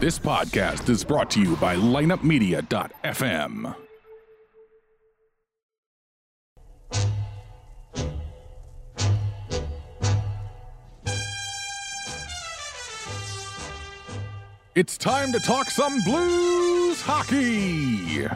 This 0.00 0.16
podcast 0.16 0.88
is 0.90 1.02
brought 1.02 1.28
to 1.30 1.40
you 1.40 1.56
by 1.56 1.74
lineupmedia.fm. 1.74 3.74
It's 14.76 14.96
time 14.96 15.32
to 15.32 15.40
talk 15.40 15.68
some 15.68 16.00
blues 16.02 17.02
hockey. 17.02 18.28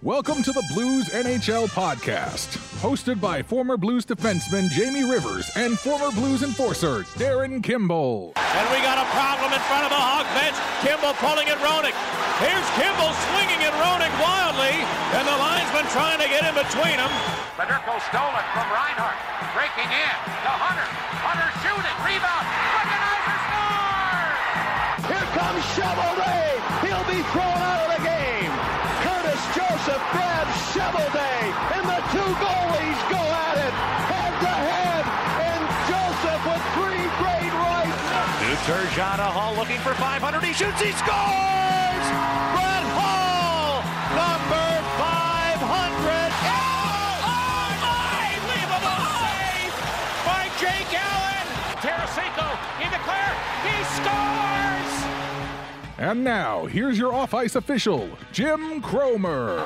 Welcome 0.00 0.40
to 0.48 0.52
the 0.56 0.64
Blues 0.72 1.12
NHL 1.12 1.68
podcast, 1.76 2.56
hosted 2.80 3.20
by 3.20 3.44
former 3.44 3.76
Blues 3.76 4.08
defenseman 4.08 4.72
Jamie 4.72 5.04
Rivers 5.04 5.52
and 5.60 5.76
former 5.76 6.08
Blues 6.16 6.40
enforcer 6.40 7.04
Darin 7.20 7.60
Kimble. 7.60 8.32
And 8.40 8.66
we 8.72 8.80
got 8.80 8.96
a 8.96 9.04
problem 9.12 9.52
in 9.52 9.60
front 9.68 9.84
of 9.84 9.92
the 9.92 10.00
Hawk 10.00 10.24
bench. 10.32 10.56
Kimble 10.80 11.12
pulling 11.20 11.52
at 11.52 11.60
Roenick. 11.60 11.92
Here's 12.40 12.64
Kimble 12.80 13.12
swinging 13.28 13.60
at 13.60 13.76
Roenick 13.76 14.08
wildly, 14.16 14.72
and 15.20 15.24
the 15.28 15.36
linesman 15.36 15.84
trying 15.92 16.16
to 16.16 16.28
get 16.32 16.48
in 16.48 16.56
between 16.56 16.96
them. 16.96 17.12
Federko 17.60 18.00
stole 18.08 18.32
it 18.40 18.46
from 18.56 18.72
Reinhart. 18.72 19.20
Breaking 19.52 19.84
in 19.84 20.16
to 20.48 20.52
Hunter. 20.64 20.88
Hunter 21.20 21.50
shooting. 21.60 21.96
Rebound. 22.08 22.46
Recognizer 22.72 23.36
scores! 23.52 25.12
Here 25.12 25.28
comes 25.36 25.60
Shovelday. 25.76 26.56
He'll 26.88 27.04
be 27.04 27.20
thrown 27.36 27.60
out 27.60 27.79
Joseph 29.80 30.12
grabs 30.12 30.56
Shovelday, 30.76 31.40
and 31.72 31.88
the 31.88 32.00
two 32.12 32.30
goalies 32.36 33.00
go 33.08 33.16
at 33.16 33.56
it 33.56 33.72
head 34.12 34.34
to 34.44 34.52
head. 34.68 35.04
And 35.40 35.64
Joseph 35.88 36.42
with 36.44 36.64
three 36.76 37.08
great 37.16 37.48
rights. 37.48 37.96
New 38.44 38.60
uh, 38.60 39.32
Hull 39.32 39.56
looking 39.56 39.80
for 39.80 39.94
500. 39.94 40.44
He 40.44 40.52
shoots. 40.52 40.84
He 40.84 40.92
scores! 40.92 42.06
Brett 42.52 42.86
Hull, 42.92 43.80
number 44.12 44.68
500. 45.00 46.28
Oh, 46.44 47.24
unbelievable 48.36 49.00
save 49.24 49.72
by 50.28 50.44
Jake 50.60 50.92
Allen. 50.92 51.46
Tarasenko 51.80 52.52
in 52.84 52.92
the 52.92 53.00
clear. 53.00 53.32
He 53.64 53.80
scores! 53.96 54.79
And 56.00 56.24
now, 56.24 56.64
here's 56.64 56.96
your 56.96 57.12
off 57.12 57.34
ice 57.34 57.56
official, 57.56 58.08
Jim 58.32 58.80
Cromer. 58.80 59.62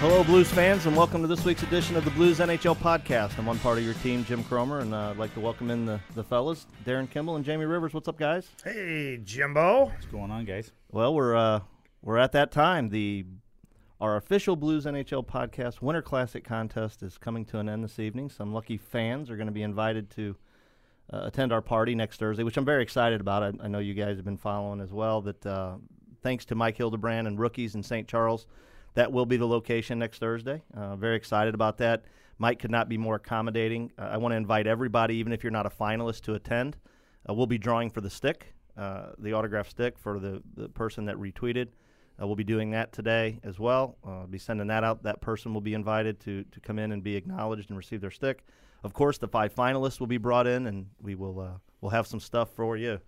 Hello, 0.00 0.24
Blues 0.24 0.50
fans, 0.50 0.86
and 0.86 0.96
welcome 0.96 1.22
to 1.22 1.28
this 1.28 1.44
week's 1.44 1.62
edition 1.62 1.94
of 1.94 2.04
the 2.04 2.10
Blues 2.10 2.40
NHL 2.40 2.76
podcast. 2.78 3.38
I'm 3.38 3.46
one 3.46 3.60
part 3.60 3.78
of 3.78 3.84
your 3.84 3.94
team, 3.94 4.24
Jim 4.24 4.42
Cromer, 4.42 4.80
and 4.80 4.92
uh, 4.92 5.10
I'd 5.10 5.18
like 5.18 5.32
to 5.34 5.40
welcome 5.40 5.70
in 5.70 5.86
the, 5.86 6.00
the 6.16 6.24
fellas, 6.24 6.66
Darin 6.84 7.06
Kimble 7.06 7.36
and 7.36 7.44
Jamie 7.44 7.64
Rivers. 7.64 7.94
What's 7.94 8.08
up, 8.08 8.18
guys? 8.18 8.48
Hey, 8.64 9.20
Jimbo. 9.22 9.84
What's 9.84 10.06
going 10.06 10.32
on, 10.32 10.46
guys? 10.46 10.72
Well, 10.90 11.14
we're 11.14 11.36
uh, 11.36 11.60
we're 12.02 12.18
at 12.18 12.32
that 12.32 12.50
time. 12.50 12.88
The 12.88 13.24
our 14.00 14.16
official 14.16 14.56
Blues 14.56 14.86
NHL 14.86 15.24
podcast 15.26 15.80
Winter 15.80 16.02
Classic 16.02 16.44
contest 16.44 17.02
is 17.02 17.16
coming 17.16 17.44
to 17.46 17.58
an 17.58 17.68
end 17.68 17.84
this 17.84 17.98
evening. 17.98 18.28
Some 18.28 18.52
lucky 18.52 18.76
fans 18.76 19.30
are 19.30 19.36
going 19.36 19.46
to 19.46 19.52
be 19.52 19.62
invited 19.62 20.10
to 20.12 20.36
uh, 21.12 21.22
attend 21.24 21.52
our 21.52 21.62
party 21.62 21.94
next 21.94 22.18
Thursday, 22.18 22.42
which 22.42 22.56
I'm 22.56 22.64
very 22.64 22.82
excited 22.82 23.20
about. 23.20 23.42
I, 23.42 23.52
I 23.62 23.68
know 23.68 23.78
you 23.78 23.94
guys 23.94 24.16
have 24.16 24.24
been 24.24 24.36
following 24.36 24.80
as 24.80 24.92
well. 24.92 25.20
That 25.20 25.46
uh, 25.46 25.76
thanks 26.22 26.44
to 26.46 26.54
Mike 26.54 26.76
Hildebrand 26.76 27.28
and 27.28 27.38
rookies 27.38 27.74
in 27.74 27.82
St. 27.82 28.08
Charles, 28.08 28.46
that 28.94 29.12
will 29.12 29.26
be 29.26 29.36
the 29.36 29.46
location 29.46 29.98
next 29.98 30.18
Thursday. 30.18 30.62
Uh, 30.76 30.96
very 30.96 31.16
excited 31.16 31.54
about 31.54 31.78
that. 31.78 32.04
Mike 32.38 32.58
could 32.58 32.70
not 32.70 32.88
be 32.88 32.98
more 32.98 33.14
accommodating. 33.14 33.92
Uh, 33.96 34.08
I 34.10 34.16
want 34.16 34.32
to 34.32 34.36
invite 34.36 34.66
everybody, 34.66 35.16
even 35.16 35.32
if 35.32 35.44
you're 35.44 35.52
not 35.52 35.66
a 35.66 35.70
finalist, 35.70 36.22
to 36.22 36.34
attend. 36.34 36.76
Uh, 37.28 37.34
we'll 37.34 37.46
be 37.46 37.58
drawing 37.58 37.90
for 37.90 38.00
the 38.00 38.10
stick, 38.10 38.54
uh, 38.76 39.10
the 39.18 39.34
autograph 39.34 39.68
stick 39.68 39.98
for 39.98 40.18
the, 40.18 40.42
the 40.56 40.68
person 40.68 41.04
that 41.04 41.16
retweeted. 41.16 41.68
Uh, 42.20 42.26
we'll 42.26 42.36
be 42.36 42.44
doing 42.44 42.70
that 42.70 42.92
today 42.92 43.40
as 43.42 43.58
well. 43.58 43.96
Uh, 44.06 44.24
be 44.26 44.38
sending 44.38 44.68
that 44.68 44.84
out. 44.84 45.02
That 45.02 45.20
person 45.20 45.52
will 45.52 45.60
be 45.60 45.74
invited 45.74 46.20
to 46.20 46.44
to 46.44 46.60
come 46.60 46.78
in 46.78 46.92
and 46.92 47.02
be 47.02 47.16
acknowledged 47.16 47.70
and 47.70 47.76
receive 47.76 48.00
their 48.00 48.10
stick. 48.10 48.44
Of 48.84 48.92
course, 48.92 49.18
the 49.18 49.28
five 49.28 49.54
finalists 49.54 49.98
will 49.98 50.06
be 50.06 50.18
brought 50.18 50.46
in, 50.46 50.66
and 50.66 50.86
we 51.00 51.14
will 51.14 51.40
uh, 51.40 51.58
we'll 51.80 51.90
have 51.90 52.06
some 52.06 52.20
stuff 52.20 52.50
for 52.50 52.76
you 52.76 53.00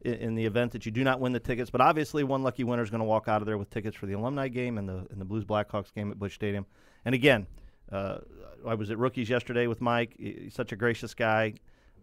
in, 0.00 0.14
in 0.14 0.34
the 0.34 0.44
event 0.44 0.72
that 0.72 0.86
you 0.86 0.92
do 0.92 1.04
not 1.04 1.20
win 1.20 1.32
the 1.32 1.40
tickets. 1.40 1.70
But 1.70 1.80
obviously, 1.80 2.24
one 2.24 2.42
lucky 2.42 2.64
winner 2.64 2.82
is 2.82 2.90
going 2.90 3.00
to 3.00 3.04
walk 3.04 3.28
out 3.28 3.42
of 3.42 3.46
there 3.46 3.58
with 3.58 3.70
tickets 3.70 3.96
for 3.96 4.06
the 4.06 4.14
alumni 4.14 4.48
game 4.48 4.78
and 4.78 4.88
the 4.88 5.06
and 5.10 5.20
the 5.20 5.24
Blues 5.24 5.44
Blackhawks 5.44 5.92
game 5.94 6.10
at 6.10 6.18
Busch 6.18 6.34
Stadium. 6.34 6.66
And 7.04 7.14
again, 7.14 7.46
uh, 7.92 8.18
I 8.66 8.74
was 8.74 8.90
at 8.90 8.98
Rookies 8.98 9.28
yesterday 9.28 9.66
with 9.66 9.80
Mike. 9.80 10.14
He's 10.18 10.54
such 10.54 10.72
a 10.72 10.76
gracious 10.76 11.14
guy. 11.14 11.54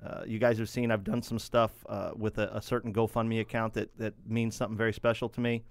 Uh, 0.06 0.24
you 0.26 0.40
guys 0.40 0.58
have 0.60 0.70
seen 0.70 0.92
I've 0.92 1.04
done 1.04 1.22
some 1.22 1.40
stuff 1.40 1.72
uh, 1.90 2.12
with 2.16 2.38
a, 2.38 2.56
a 2.56 2.62
certain 2.62 2.94
GoFundMe 2.94 3.42
account 3.42 3.74
that, 3.74 3.98
that 3.98 4.14
means 4.28 4.56
something 4.56 4.78
very 4.78 4.94
special 4.94 5.30
to 5.30 5.42
me. 5.42 5.64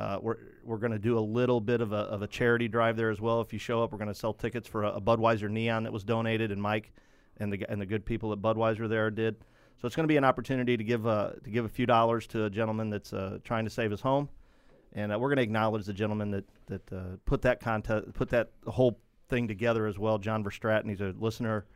Uh, 0.00 0.18
we're 0.22 0.36
we're 0.64 0.78
going 0.78 0.92
to 0.92 0.98
do 0.98 1.18
a 1.18 1.20
little 1.20 1.60
bit 1.60 1.82
of 1.82 1.92
a, 1.92 1.96
of 1.96 2.22
a 2.22 2.26
charity 2.26 2.68
drive 2.68 2.96
there 2.96 3.10
as 3.10 3.20
well. 3.20 3.42
If 3.42 3.52
you 3.52 3.58
show 3.58 3.82
up, 3.82 3.92
we're 3.92 3.98
going 3.98 4.08
to 4.08 4.14
sell 4.14 4.32
tickets 4.32 4.66
for 4.66 4.84
a, 4.84 4.92
a 4.92 5.00
Budweiser 5.00 5.50
neon 5.50 5.82
that 5.82 5.92
was 5.92 6.04
donated, 6.04 6.50
and 6.50 6.60
Mike 6.60 6.92
and 7.36 7.52
the 7.52 7.66
and 7.68 7.78
the 7.78 7.84
good 7.84 8.06
people 8.06 8.32
at 8.32 8.38
Budweiser 8.38 8.88
there 8.88 9.10
did. 9.10 9.36
So 9.76 9.86
it's 9.86 9.94
going 9.94 10.04
to 10.04 10.08
be 10.12 10.16
an 10.16 10.24
opportunity 10.24 10.78
to 10.78 10.84
give 10.84 11.06
uh, 11.06 11.32
to 11.44 11.50
give 11.50 11.66
a 11.66 11.68
few 11.68 11.84
dollars 11.84 12.26
to 12.28 12.46
a 12.46 12.50
gentleman 12.50 12.88
that's 12.88 13.12
uh, 13.12 13.38
trying 13.44 13.64
to 13.64 13.70
save 13.70 13.90
his 13.90 14.00
home, 14.00 14.30
and 14.94 15.12
uh, 15.12 15.18
we're 15.18 15.28
going 15.28 15.36
to 15.36 15.42
acknowledge 15.42 15.84
the 15.84 15.92
gentleman 15.92 16.30
that 16.30 16.44
that 16.66 16.92
uh, 16.92 17.16
put 17.26 17.42
that 17.42 17.60
contest 17.60 18.14
put 18.14 18.30
that 18.30 18.50
whole 18.66 18.98
thing 19.28 19.46
together 19.48 19.86
as 19.86 19.98
well. 19.98 20.16
John 20.16 20.42
Verstraten, 20.42 20.88
he's 20.88 21.02
a 21.02 21.14
listener, 21.18 21.66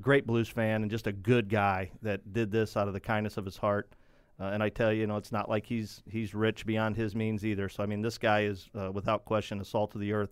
great 0.00 0.26
blues 0.26 0.48
fan, 0.48 0.82
and 0.82 0.90
just 0.90 1.06
a 1.06 1.12
good 1.12 1.48
guy 1.48 1.92
that 2.02 2.32
did 2.32 2.50
this 2.50 2.76
out 2.76 2.88
of 2.88 2.94
the 2.94 3.00
kindness 3.00 3.36
of 3.36 3.44
his 3.44 3.56
heart. 3.56 3.94
Uh, 4.40 4.50
and 4.52 4.62
I 4.62 4.68
tell 4.68 4.92
you, 4.92 5.00
you 5.00 5.06
know, 5.06 5.16
it's 5.16 5.32
not 5.32 5.48
like 5.48 5.66
he's 5.66 6.02
he's 6.08 6.34
rich 6.34 6.64
beyond 6.64 6.96
his 6.96 7.14
means 7.14 7.44
either. 7.44 7.68
So 7.68 7.82
I 7.82 7.86
mean, 7.86 8.02
this 8.02 8.18
guy 8.18 8.42
is 8.42 8.68
uh, 8.78 8.92
without 8.92 9.24
question 9.24 9.60
a 9.60 9.64
salt 9.64 9.94
of 9.94 10.00
the 10.00 10.12
earth, 10.12 10.30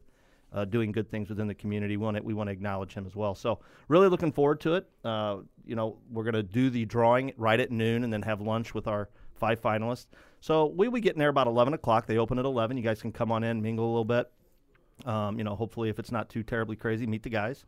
uh, 0.53 0.65
doing 0.65 0.93
good 0.93 1.11
things 1.11 1.29
within 1.29 1.49
the 1.49 1.55
community. 1.55 1.97
We 1.97 2.05
want 2.05 2.17
to, 2.17 2.23
we 2.23 2.35
want 2.35 2.49
to 2.49 2.53
acknowledge 2.53 2.95
him 2.95 3.05
as 3.07 3.17
well. 3.17 3.35
So 3.35 3.59
really 3.89 4.09
looking 4.09 4.33
forward 4.33 4.61
to 4.61 4.75
it. 4.75 4.89
Uh, 5.05 5.39
you 5.65 5.75
know, 5.75 5.97
we're 6.11 6.31
to 6.31 6.43
do 6.43 6.71
the 6.71 6.85
drawing 6.85 7.33
right 7.37 7.59
at 7.59 7.71
noon, 7.73 8.05
and 8.05 8.13
then 8.13 8.23
have 8.23 8.41
lunch 8.41 8.75
with 8.75 8.87
our 8.87 9.09
five 9.35 9.61
finalists. 9.61 10.07
So 10.41 10.67
we 10.67 10.87
we 10.89 11.01
get 11.01 11.15
in 11.15 11.19
there 11.19 11.29
about 11.31 11.49
eleven 11.49 11.75
o'clock. 11.75 12.07
They 12.07 12.19
open 12.19 12.39
at 12.39 12.45
eleven. 12.45 12.77
You 12.77 12.85
guys 12.85 13.03
can 13.03 13.11
come 13.13 13.33
on 13.33 13.43
in, 13.43 13.61
mingle 13.61 13.87
a 13.87 13.89
little 13.89 14.05
bit. 14.05 14.31
Um, 15.05 15.37
you 15.37 15.45
know, 15.45 15.57
hopefully, 15.57 15.89
if 15.89 15.99
it's 15.99 16.13
not 16.13 16.29
too 16.29 16.43
terribly 16.43 16.77
crazy, 16.77 17.07
meet 17.07 17.23
the 17.23 17.29
guys 17.29 17.67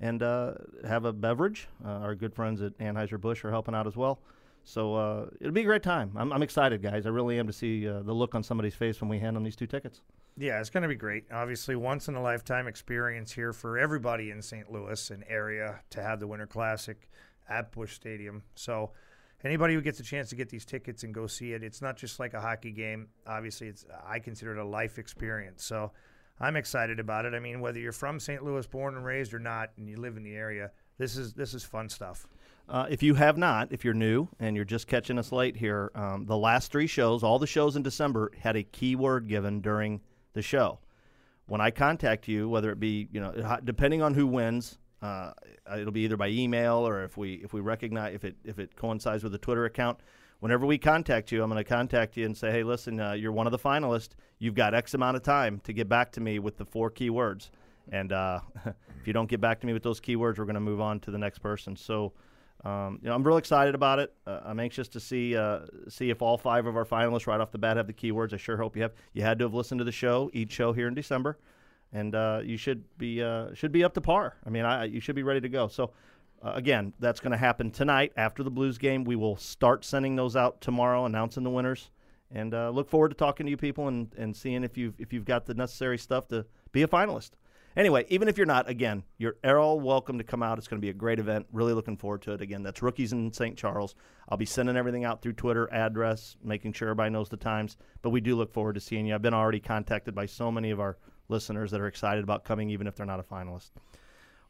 and 0.00 0.22
uh, 0.22 0.54
have 0.86 1.04
a 1.04 1.12
beverage. 1.12 1.68
Uh, 1.84 1.88
our 1.88 2.14
good 2.14 2.34
friends 2.34 2.62
at 2.62 2.76
Anheuser 2.78 3.20
Busch 3.20 3.44
are 3.44 3.50
helping 3.50 3.74
out 3.74 3.86
as 3.86 3.96
well. 3.96 4.20
So 4.68 4.94
uh, 4.96 5.26
it'll 5.40 5.54
be 5.54 5.62
a 5.62 5.64
great 5.64 5.82
time. 5.82 6.12
I'm, 6.14 6.30
I'm 6.30 6.42
excited, 6.42 6.82
guys. 6.82 7.06
I 7.06 7.08
really 7.08 7.38
am 7.38 7.46
to 7.46 7.54
see 7.54 7.88
uh, 7.88 8.02
the 8.02 8.12
look 8.12 8.34
on 8.34 8.42
somebody's 8.42 8.74
face 8.74 9.00
when 9.00 9.08
we 9.08 9.18
hand 9.18 9.34
them 9.34 9.42
these 9.42 9.56
two 9.56 9.66
tickets. 9.66 10.02
Yeah, 10.36 10.60
it's 10.60 10.68
going 10.68 10.82
to 10.82 10.88
be 10.90 10.94
great. 10.94 11.24
Obviously, 11.32 11.74
once 11.74 12.06
in 12.06 12.16
a 12.16 12.22
lifetime 12.22 12.66
experience 12.66 13.32
here 13.32 13.54
for 13.54 13.78
everybody 13.78 14.30
in 14.30 14.42
St. 14.42 14.70
Louis 14.70 15.10
and 15.10 15.24
area 15.26 15.80
to 15.88 16.02
have 16.02 16.20
the 16.20 16.26
Winter 16.26 16.46
Classic 16.46 17.08
at 17.48 17.72
Busch 17.72 17.94
Stadium. 17.94 18.42
So, 18.56 18.90
anybody 19.42 19.72
who 19.72 19.80
gets 19.80 20.00
a 20.00 20.02
chance 20.02 20.28
to 20.28 20.36
get 20.36 20.50
these 20.50 20.66
tickets 20.66 21.02
and 21.02 21.14
go 21.14 21.26
see 21.26 21.54
it, 21.54 21.64
it's 21.64 21.80
not 21.80 21.96
just 21.96 22.20
like 22.20 22.34
a 22.34 22.40
hockey 22.40 22.70
game. 22.70 23.08
Obviously, 23.26 23.68
it's 23.68 23.86
I 24.06 24.18
consider 24.18 24.52
it 24.52 24.58
a 24.58 24.64
life 24.66 24.98
experience. 24.98 25.64
So, 25.64 25.92
I'm 26.40 26.56
excited 26.56 27.00
about 27.00 27.24
it. 27.24 27.32
I 27.32 27.40
mean, 27.40 27.62
whether 27.62 27.78
you're 27.78 27.90
from 27.92 28.20
St. 28.20 28.44
Louis, 28.44 28.66
born 28.66 28.96
and 28.96 29.04
raised, 29.06 29.32
or 29.32 29.38
not, 29.38 29.70
and 29.78 29.88
you 29.88 29.96
live 29.96 30.18
in 30.18 30.24
the 30.24 30.36
area, 30.36 30.72
this 30.98 31.16
is 31.16 31.32
this 31.32 31.54
is 31.54 31.64
fun 31.64 31.88
stuff. 31.88 32.26
Uh, 32.68 32.86
if 32.90 33.02
you 33.02 33.14
have 33.14 33.38
not, 33.38 33.72
if 33.72 33.82
you're 33.84 33.94
new 33.94 34.28
and 34.38 34.54
you're 34.54 34.64
just 34.64 34.86
catching 34.86 35.18
us 35.18 35.32
late 35.32 35.56
here, 35.56 35.90
um, 35.94 36.26
the 36.26 36.36
last 36.36 36.70
three 36.70 36.86
shows, 36.86 37.22
all 37.22 37.38
the 37.38 37.46
shows 37.46 37.76
in 37.76 37.82
December, 37.82 38.30
had 38.38 38.56
a 38.56 38.62
keyword 38.62 39.26
given 39.26 39.60
during 39.60 40.00
the 40.34 40.42
show. 40.42 40.78
When 41.46 41.62
I 41.62 41.70
contact 41.70 42.28
you, 42.28 42.46
whether 42.46 42.70
it 42.70 42.78
be 42.78 43.08
you 43.10 43.20
know 43.20 43.58
depending 43.64 44.02
on 44.02 44.12
who 44.12 44.26
wins, 44.26 44.78
uh, 45.00 45.32
it'll 45.78 45.92
be 45.92 46.02
either 46.02 46.18
by 46.18 46.28
email 46.28 46.86
or 46.86 47.04
if 47.04 47.16
we 47.16 47.34
if 47.36 47.54
we 47.54 47.60
recognize 47.60 48.14
if 48.14 48.24
it 48.24 48.36
if 48.44 48.58
it 48.58 48.76
coincides 48.76 49.24
with 49.24 49.34
a 49.34 49.38
Twitter 49.38 49.64
account. 49.64 50.00
Whenever 50.40 50.66
we 50.66 50.78
contact 50.78 51.32
you, 51.32 51.42
I'm 51.42 51.50
going 51.50 51.58
to 51.62 51.68
contact 51.68 52.16
you 52.16 52.24
and 52.24 52.36
say, 52.36 52.52
hey, 52.52 52.62
listen, 52.62 53.00
uh, 53.00 53.12
you're 53.12 53.32
one 53.32 53.48
of 53.48 53.50
the 53.50 53.58
finalists. 53.58 54.10
You've 54.38 54.54
got 54.54 54.72
X 54.72 54.94
amount 54.94 55.16
of 55.16 55.24
time 55.24 55.60
to 55.64 55.72
get 55.72 55.88
back 55.88 56.12
to 56.12 56.20
me 56.20 56.38
with 56.38 56.58
the 56.58 56.64
four 56.64 56.92
keywords. 56.92 57.50
And 57.90 58.12
uh, 58.12 58.38
if 59.00 59.06
you 59.06 59.12
don't 59.12 59.28
get 59.28 59.40
back 59.40 59.58
to 59.60 59.66
me 59.66 59.72
with 59.72 59.82
those 59.82 60.00
keywords, 60.00 60.38
we're 60.38 60.44
going 60.44 60.54
to 60.54 60.60
move 60.60 60.80
on 60.80 61.00
to 61.00 61.10
the 61.10 61.18
next 61.18 61.38
person. 61.38 61.74
So. 61.74 62.12
Um, 62.64 62.98
you 63.02 63.08
know, 63.08 63.14
I'm 63.14 63.22
real 63.22 63.36
excited 63.36 63.74
about 63.74 64.00
it. 64.00 64.12
Uh, 64.26 64.40
I'm 64.44 64.58
anxious 64.58 64.88
to 64.88 65.00
see 65.00 65.36
uh, 65.36 65.60
see 65.88 66.10
if 66.10 66.22
all 66.22 66.36
five 66.36 66.66
of 66.66 66.76
our 66.76 66.84
finalists 66.84 67.26
right 67.26 67.40
off 67.40 67.52
the 67.52 67.58
bat 67.58 67.76
have 67.76 67.86
the 67.86 67.92
keywords. 67.92 68.32
I 68.32 68.36
sure 68.36 68.56
hope 68.56 68.74
you 68.76 68.82
have. 68.82 68.92
You 69.12 69.22
had 69.22 69.38
to 69.38 69.44
have 69.44 69.54
listened 69.54 69.78
to 69.78 69.84
the 69.84 69.92
show, 69.92 70.30
each 70.32 70.52
show 70.52 70.72
here 70.72 70.88
in 70.88 70.94
December, 70.94 71.38
and 71.92 72.14
uh, 72.14 72.40
you 72.42 72.56
should 72.56 72.84
be 72.98 73.22
uh, 73.22 73.54
should 73.54 73.70
be 73.70 73.84
up 73.84 73.94
to 73.94 74.00
par. 74.00 74.36
I 74.44 74.50
mean, 74.50 74.64
I, 74.64 74.84
you 74.86 75.00
should 75.00 75.16
be 75.16 75.22
ready 75.22 75.40
to 75.40 75.48
go. 75.48 75.68
So. 75.68 75.92
Uh, 76.40 76.52
again, 76.54 76.92
that's 77.00 77.18
going 77.18 77.32
to 77.32 77.36
happen 77.36 77.68
tonight 77.68 78.12
after 78.16 78.44
the 78.44 78.50
Blues 78.50 78.78
game. 78.78 79.02
We 79.02 79.16
will 79.16 79.36
start 79.36 79.84
sending 79.84 80.14
those 80.14 80.36
out 80.36 80.60
tomorrow, 80.60 81.04
announcing 81.04 81.42
the 81.42 81.50
winners, 81.50 81.90
and 82.30 82.54
uh, 82.54 82.70
look 82.70 82.88
forward 82.88 83.08
to 83.08 83.16
talking 83.16 83.46
to 83.46 83.50
you 83.50 83.56
people 83.56 83.88
and, 83.88 84.14
and 84.16 84.36
seeing 84.36 84.62
if 84.62 84.78
you've 84.78 85.00
if 85.00 85.12
you've 85.12 85.24
got 85.24 85.46
the 85.46 85.54
necessary 85.54 85.98
stuff 85.98 86.28
to 86.28 86.46
be 86.70 86.82
a 86.82 86.86
finalist. 86.86 87.30
Anyway, 87.78 88.04
even 88.08 88.26
if 88.26 88.36
you're 88.36 88.44
not, 88.44 88.68
again, 88.68 89.04
you're 89.18 89.36
all 89.44 89.78
welcome 89.78 90.18
to 90.18 90.24
come 90.24 90.42
out. 90.42 90.58
It's 90.58 90.66
going 90.66 90.80
to 90.80 90.84
be 90.84 90.90
a 90.90 90.92
great 90.94 91.20
event. 91.20 91.46
Really 91.52 91.72
looking 91.72 91.96
forward 91.96 92.22
to 92.22 92.32
it. 92.32 92.42
Again, 92.42 92.64
that's 92.64 92.82
Rookies 92.82 93.12
in 93.12 93.32
St. 93.32 93.56
Charles. 93.56 93.94
I'll 94.28 94.36
be 94.36 94.46
sending 94.46 94.76
everything 94.76 95.04
out 95.04 95.22
through 95.22 95.34
Twitter, 95.34 95.72
address, 95.72 96.36
making 96.42 96.72
sure 96.72 96.88
everybody 96.88 97.10
knows 97.10 97.28
the 97.28 97.36
times. 97.36 97.76
But 98.02 98.10
we 98.10 98.20
do 98.20 98.34
look 98.34 98.52
forward 98.52 98.74
to 98.74 98.80
seeing 98.80 99.06
you. 99.06 99.14
I've 99.14 99.22
been 99.22 99.32
already 99.32 99.60
contacted 99.60 100.12
by 100.12 100.26
so 100.26 100.50
many 100.50 100.72
of 100.72 100.80
our 100.80 100.98
listeners 101.28 101.70
that 101.70 101.80
are 101.80 101.86
excited 101.86 102.24
about 102.24 102.44
coming, 102.44 102.68
even 102.68 102.88
if 102.88 102.96
they're 102.96 103.06
not 103.06 103.20
a 103.20 103.22
finalist. 103.22 103.70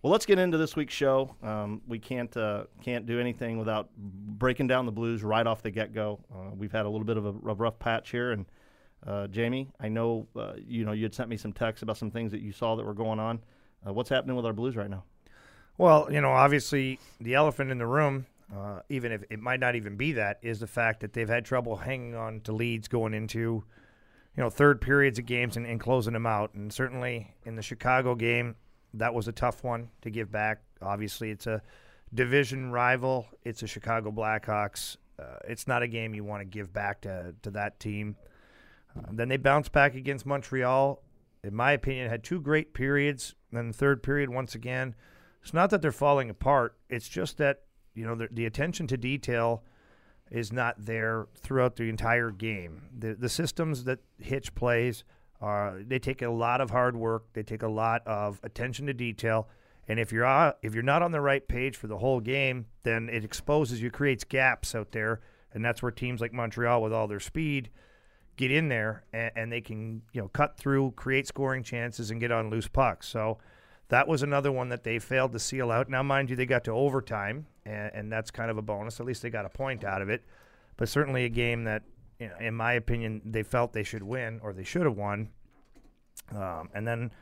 Well, 0.00 0.10
let's 0.10 0.24
get 0.24 0.38
into 0.38 0.56
this 0.56 0.74
week's 0.74 0.94
show. 0.94 1.36
Um, 1.42 1.82
we 1.86 1.98
can't 1.98 2.34
uh, 2.34 2.64
can't 2.82 3.04
do 3.04 3.20
anything 3.20 3.58
without 3.58 3.90
breaking 3.98 4.68
down 4.68 4.86
the 4.86 4.92
Blues 4.92 5.22
right 5.22 5.46
off 5.46 5.60
the 5.60 5.70
get 5.70 5.92
go. 5.92 6.20
Uh, 6.34 6.54
we've 6.56 6.72
had 6.72 6.86
a 6.86 6.88
little 6.88 7.04
bit 7.04 7.18
of 7.18 7.26
a, 7.26 7.30
a 7.30 7.54
rough 7.54 7.78
patch 7.78 8.10
here, 8.10 8.30
and 8.30 8.46
uh, 9.06 9.26
Jamie, 9.28 9.70
I 9.80 9.88
know 9.88 10.26
uh, 10.36 10.54
you 10.56 10.84
know 10.84 10.92
you 10.92 11.04
had 11.04 11.14
sent 11.14 11.28
me 11.28 11.36
some 11.36 11.52
texts 11.52 11.82
about 11.82 11.96
some 11.96 12.10
things 12.10 12.32
that 12.32 12.40
you 12.40 12.52
saw 12.52 12.76
that 12.76 12.84
were 12.84 12.94
going 12.94 13.18
on. 13.18 13.40
Uh, 13.86 13.92
what's 13.92 14.10
happening 14.10 14.36
with 14.36 14.44
our 14.44 14.52
Blues 14.52 14.76
right 14.76 14.90
now? 14.90 15.04
Well, 15.76 16.08
you 16.10 16.20
know, 16.20 16.32
obviously 16.32 16.98
the 17.20 17.34
elephant 17.34 17.70
in 17.70 17.78
the 17.78 17.86
room, 17.86 18.26
uh, 18.54 18.80
even 18.88 19.12
if 19.12 19.22
it 19.30 19.38
might 19.38 19.60
not 19.60 19.76
even 19.76 19.96
be 19.96 20.12
that, 20.12 20.38
is 20.42 20.58
the 20.58 20.66
fact 20.66 21.00
that 21.00 21.12
they've 21.12 21.28
had 21.28 21.44
trouble 21.44 21.76
hanging 21.76 22.16
on 22.16 22.40
to 22.40 22.52
leads 22.52 22.88
going 22.88 23.14
into, 23.14 23.38
you 24.36 24.42
know, 24.42 24.50
third 24.50 24.80
periods 24.80 25.20
of 25.20 25.26
games 25.26 25.56
and, 25.56 25.64
and 25.64 25.78
closing 25.78 26.14
them 26.14 26.26
out. 26.26 26.52
And 26.54 26.72
certainly 26.72 27.32
in 27.44 27.54
the 27.54 27.62
Chicago 27.62 28.16
game, 28.16 28.56
that 28.94 29.14
was 29.14 29.28
a 29.28 29.32
tough 29.32 29.62
one 29.62 29.90
to 30.02 30.10
give 30.10 30.32
back. 30.32 30.62
Obviously, 30.82 31.30
it's 31.30 31.46
a 31.46 31.62
division 32.12 32.72
rival. 32.72 33.28
It's 33.44 33.62
a 33.62 33.68
Chicago 33.68 34.10
Blackhawks. 34.10 34.96
Uh, 35.18 35.36
it's 35.46 35.68
not 35.68 35.82
a 35.82 35.88
game 35.88 36.14
you 36.14 36.24
want 36.24 36.40
to 36.40 36.44
give 36.44 36.72
back 36.72 37.02
to 37.02 37.34
to 37.42 37.50
that 37.50 37.78
team. 37.78 38.16
Then 39.10 39.28
they 39.28 39.36
bounced 39.36 39.72
back 39.72 39.94
against 39.94 40.26
Montreal. 40.26 41.02
In 41.44 41.54
my 41.54 41.72
opinion, 41.72 42.10
had 42.10 42.24
two 42.24 42.40
great 42.40 42.74
periods. 42.74 43.34
Then 43.52 43.68
the 43.68 43.74
third 43.74 44.02
period, 44.02 44.30
once 44.30 44.54
again, 44.54 44.94
it's 45.42 45.54
not 45.54 45.70
that 45.70 45.82
they're 45.82 45.92
falling 45.92 46.30
apart. 46.30 46.76
It's 46.88 47.08
just 47.08 47.38
that 47.38 47.62
you 47.94 48.04
know 48.04 48.14
the, 48.14 48.28
the 48.30 48.46
attention 48.46 48.86
to 48.88 48.96
detail 48.96 49.62
is 50.30 50.52
not 50.52 50.74
there 50.78 51.26
throughout 51.36 51.76
the 51.76 51.88
entire 51.88 52.30
game. 52.30 52.82
The 52.96 53.14
the 53.14 53.28
systems 53.28 53.84
that 53.84 54.00
Hitch 54.18 54.54
plays 54.54 55.04
uh, 55.40 55.72
they 55.86 55.98
take 55.98 56.22
a 56.22 56.28
lot 56.28 56.60
of 56.60 56.70
hard 56.70 56.96
work. 56.96 57.32
They 57.32 57.42
take 57.42 57.62
a 57.62 57.68
lot 57.68 58.06
of 58.06 58.40
attention 58.42 58.86
to 58.86 58.94
detail. 58.94 59.48
And 59.86 59.98
if 59.98 60.12
you're 60.12 60.26
uh, 60.26 60.52
if 60.62 60.74
you're 60.74 60.82
not 60.82 61.02
on 61.02 61.12
the 61.12 61.20
right 61.20 61.46
page 61.46 61.76
for 61.76 61.86
the 61.86 61.98
whole 61.98 62.20
game, 62.20 62.66
then 62.82 63.08
it 63.08 63.24
exposes 63.24 63.80
you, 63.80 63.90
creates 63.90 64.24
gaps 64.24 64.74
out 64.74 64.92
there, 64.92 65.20
and 65.52 65.64
that's 65.64 65.82
where 65.82 65.92
teams 65.92 66.20
like 66.20 66.32
Montreal, 66.32 66.82
with 66.82 66.92
all 66.92 67.06
their 67.06 67.20
speed, 67.20 67.70
get 68.38 68.50
in 68.50 68.68
there 68.68 69.04
and, 69.12 69.30
and 69.36 69.52
they 69.52 69.60
can 69.60 70.00
you 70.12 70.22
know 70.22 70.28
cut 70.28 70.56
through, 70.56 70.92
create 70.92 71.26
scoring 71.26 71.62
chances, 71.62 72.10
and 72.10 72.20
get 72.20 72.32
on 72.32 72.48
loose 72.48 72.68
pucks. 72.68 73.06
So 73.06 73.36
that 73.88 74.08
was 74.08 74.22
another 74.22 74.50
one 74.50 74.70
that 74.70 74.84
they 74.84 74.98
failed 74.98 75.32
to 75.32 75.38
seal 75.38 75.70
out. 75.70 75.90
Now, 75.90 76.02
mind 76.02 76.30
you, 76.30 76.36
they 76.36 76.46
got 76.46 76.64
to 76.64 76.70
overtime, 76.70 77.46
and, 77.66 77.90
and 77.92 78.12
that's 78.12 78.30
kind 78.30 78.50
of 78.50 78.56
a 78.56 78.62
bonus. 78.62 79.00
At 79.00 79.06
least 79.06 79.20
they 79.20 79.30
got 79.30 79.44
a 79.44 79.50
point 79.50 79.84
out 79.84 80.00
of 80.00 80.08
it. 80.08 80.24
But 80.78 80.88
certainly 80.88 81.24
a 81.24 81.28
game 81.28 81.64
that 81.64 81.82
you 82.18 82.28
know, 82.28 82.36
in 82.40 82.54
my 82.54 82.72
opinion, 82.72 83.20
they 83.24 83.42
felt 83.42 83.72
they 83.72 83.84
should 83.84 84.02
win 84.02 84.40
or 84.42 84.52
they 84.52 84.64
should 84.64 84.82
have 84.86 84.96
won. 84.96 85.28
Um, 86.34 86.68
and 86.74 86.86
then 86.86 87.12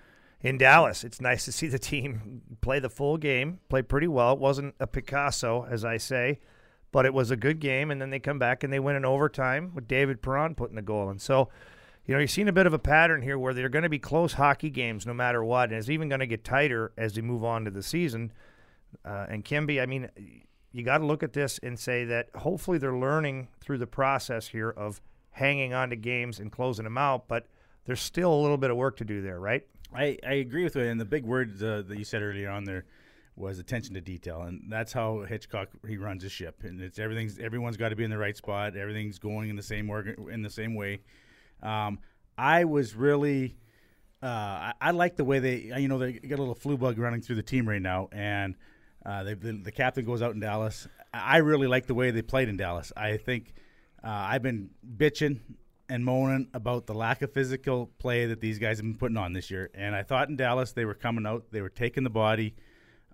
in 0.41 0.59
Dallas, 0.59 1.05
it's 1.05 1.21
nice 1.21 1.45
to 1.45 1.53
see 1.53 1.67
the 1.67 1.79
team 1.91 2.43
play 2.61 2.79
the 2.79 2.91
full 2.91 3.17
game, 3.17 3.61
play 3.69 3.83
pretty 3.83 4.09
well. 4.09 4.33
It 4.33 4.39
wasn't 4.39 4.75
a 4.81 4.87
Picasso, 4.87 5.67
as 5.69 5.85
I 5.85 5.97
say, 5.97 6.41
but 6.97 7.05
it 7.05 7.13
was 7.13 7.31
a 7.31 7.37
good 7.37 7.61
game. 7.61 7.91
And 7.91 8.01
then 8.01 8.09
they 8.09 8.19
come 8.19 8.39
back 8.39 8.65
and 8.65 8.73
they 8.73 8.81
win 8.81 8.97
in 8.97 9.05
overtime 9.05 9.71
with 9.75 9.87
David 9.87 10.23
Perron 10.23 10.55
putting 10.55 10.77
the 10.77 10.81
goal 10.81 11.11
in. 11.11 11.19
So, 11.19 11.51
you 12.07 12.15
know, 12.15 12.19
you're 12.19 12.27
seeing 12.27 12.49
a 12.49 12.55
bit 12.55 12.67
of 12.67 12.73
a 12.73 12.79
pattern 12.79 13.21
here 13.21 13.39
where 13.39 13.53
they're 13.53 13.69
going 13.69 13.83
to 13.83 13.91
be 13.91 13.99
close 13.99 14.33
hockey 14.33 14.71
games 14.71 15.05
no 15.05 15.13
matter 15.13 15.45
what. 15.45 15.69
And 15.69 15.79
it's 15.79 15.91
even 15.91 16.09
going 16.09 16.21
to 16.21 16.27
get 16.27 16.43
tighter 16.43 16.93
as 16.97 17.15
we 17.15 17.21
move 17.21 17.45
on 17.45 17.67
to 17.67 17.71
the 17.71 17.83
season. 17.83 18.33
Uh, 19.05 19.27
and 19.29 19.45
Kimby, 19.45 19.79
I 19.79 19.85
mean, 19.85 20.09
you 20.73 20.85
got 20.85 20.97
to 20.97 21.05
look 21.05 21.23
at 21.23 21.35
this 21.35 21.61
and 21.63 21.79
say 21.79 22.07
that 22.07 22.31
hopefully 22.35 22.79
they're 22.79 22.97
learning 22.97 23.49
through 23.61 23.77
the 23.77 23.87
process 23.87 24.49
here 24.49 24.71
of 24.71 25.03
hanging 25.33 25.75
on 25.75 25.91
to 25.91 25.97
games 25.97 26.41
and 26.41 26.51
closing 26.51 26.85
them 26.85 26.97
out, 26.97 27.29
but 27.29 27.47
there's 27.85 28.01
still 28.01 28.33
a 28.33 28.41
little 28.41 28.57
bit 28.57 28.71
of 28.71 28.79
work 28.79 28.97
to 28.97 29.05
do 29.05 29.21
there, 29.21 29.39
right? 29.39 29.67
I, 29.95 30.17
I 30.27 30.33
agree 30.37 30.65
with 30.65 30.77
you. 30.77 30.83
And 30.85 30.99
the 30.99 31.05
big 31.05 31.27
word 31.27 31.63
uh, 31.63 31.83
that 31.83 31.99
you 31.99 32.05
said 32.05 32.23
earlier 32.23 32.49
on 32.49 32.65
there 32.65 32.87
was 33.37 33.59
attention 33.59 33.94
to 33.94 34.00
detail, 34.00 34.43
and 34.43 34.62
that's 34.69 34.93
how 34.93 35.21
Hitchcock 35.21 35.69
he 35.87 35.99
runs 35.99 36.23
his 36.23 36.33
ship. 36.33 36.62
And 36.65 36.81
it's 36.81 36.99
everything's 36.99 37.38
everyone's 37.38 37.77
got 37.77 37.91
to 37.91 37.97
be 37.97 38.05
in 38.05 38.11
the 38.11 38.19
right 38.19 38.37
spot. 38.37 38.77
Everything's 38.77 39.19
going 39.19 39.50
in 39.50 39.56
the 39.56 39.62
same 39.62 39.91
organ, 39.91 40.29
in 40.31 40.43
the 40.43 40.50
same 40.50 40.75
way. 40.75 41.00
Um, 41.62 41.99
I 42.37 42.65
was 42.65 42.94
really. 42.94 43.56
Uh, 44.23 44.27
I, 44.27 44.73
I, 44.81 44.91
like 44.93 45.17
the 45.17 45.25
way 45.25 45.41
they, 45.41 45.73
you 45.77 45.88
know, 45.88 45.99
they 45.99 46.15
got 46.15 46.38
a 46.38 46.43
little 46.43 46.55
flu 46.55 46.79
bug 46.79 46.99
running 46.99 47.21
through 47.21 47.37
the 47.37 47.43
team 47.43 47.69
right 47.69 47.83
now, 47.83 48.09
and 48.11 48.55
uh, 49.05 49.23
they, 49.25 49.35
the, 49.35 49.53
the, 49.53 49.71
captain 49.71 50.06
goes 50.06 50.23
out 50.23 50.33
in 50.33 50.41
Dallas. 50.41 50.88
I 51.12 51.37
really 51.37 51.67
like 51.67 51.87
the 51.87 51.94
way 51.94 52.11
they 52.11 52.23
played 52.23 52.49
in 52.49 52.56
Dallas. 52.56 52.93
I 52.97 53.19
think 53.19 53.53
uh, 54.03 54.09
I've 54.09 54.43
been 54.43 54.71
bitching 54.97 55.41
and 55.88 56.05
moaning 56.05 56.49
about 56.55 56.87
the 56.87 56.94
lack 56.94 57.23
of 57.23 57.33
physical 57.33 57.91
play 57.99 58.27
that 58.27 58.41
these 58.41 58.59
guys 58.59 58.79
have 58.79 58.85
been 58.85 58.97
putting 58.97 59.17
on 59.17 59.33
this 59.33 59.50
year. 59.50 59.71
And 59.75 59.94
I 59.94 60.03
thought 60.03 60.29
in 60.29 60.37
Dallas 60.37 60.73
they 60.73 60.85
were 60.85 60.94
coming 60.94 61.27
out, 61.27 61.44
they 61.53 61.61
were 61.61 61.69
taking 61.69 62.03
the 62.03 62.11
body. 62.11 62.55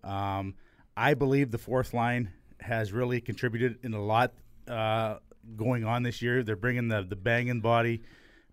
Um, 0.04 0.54
I 0.96 1.14
believe 1.14 1.50
the 1.50 1.58
fourth 1.58 1.94
line 1.94 2.30
has 2.60 2.92
really 2.92 3.20
contributed 3.20 3.78
in 3.82 3.94
a 3.94 4.02
lot 4.02 4.32
uh, 4.68 5.16
going 5.56 5.84
on 5.84 6.02
this 6.02 6.22
year. 6.22 6.42
They're 6.42 6.56
bringing 6.56 6.88
the 6.88 7.02
the 7.02 7.16
banging 7.16 7.60
body, 7.60 8.02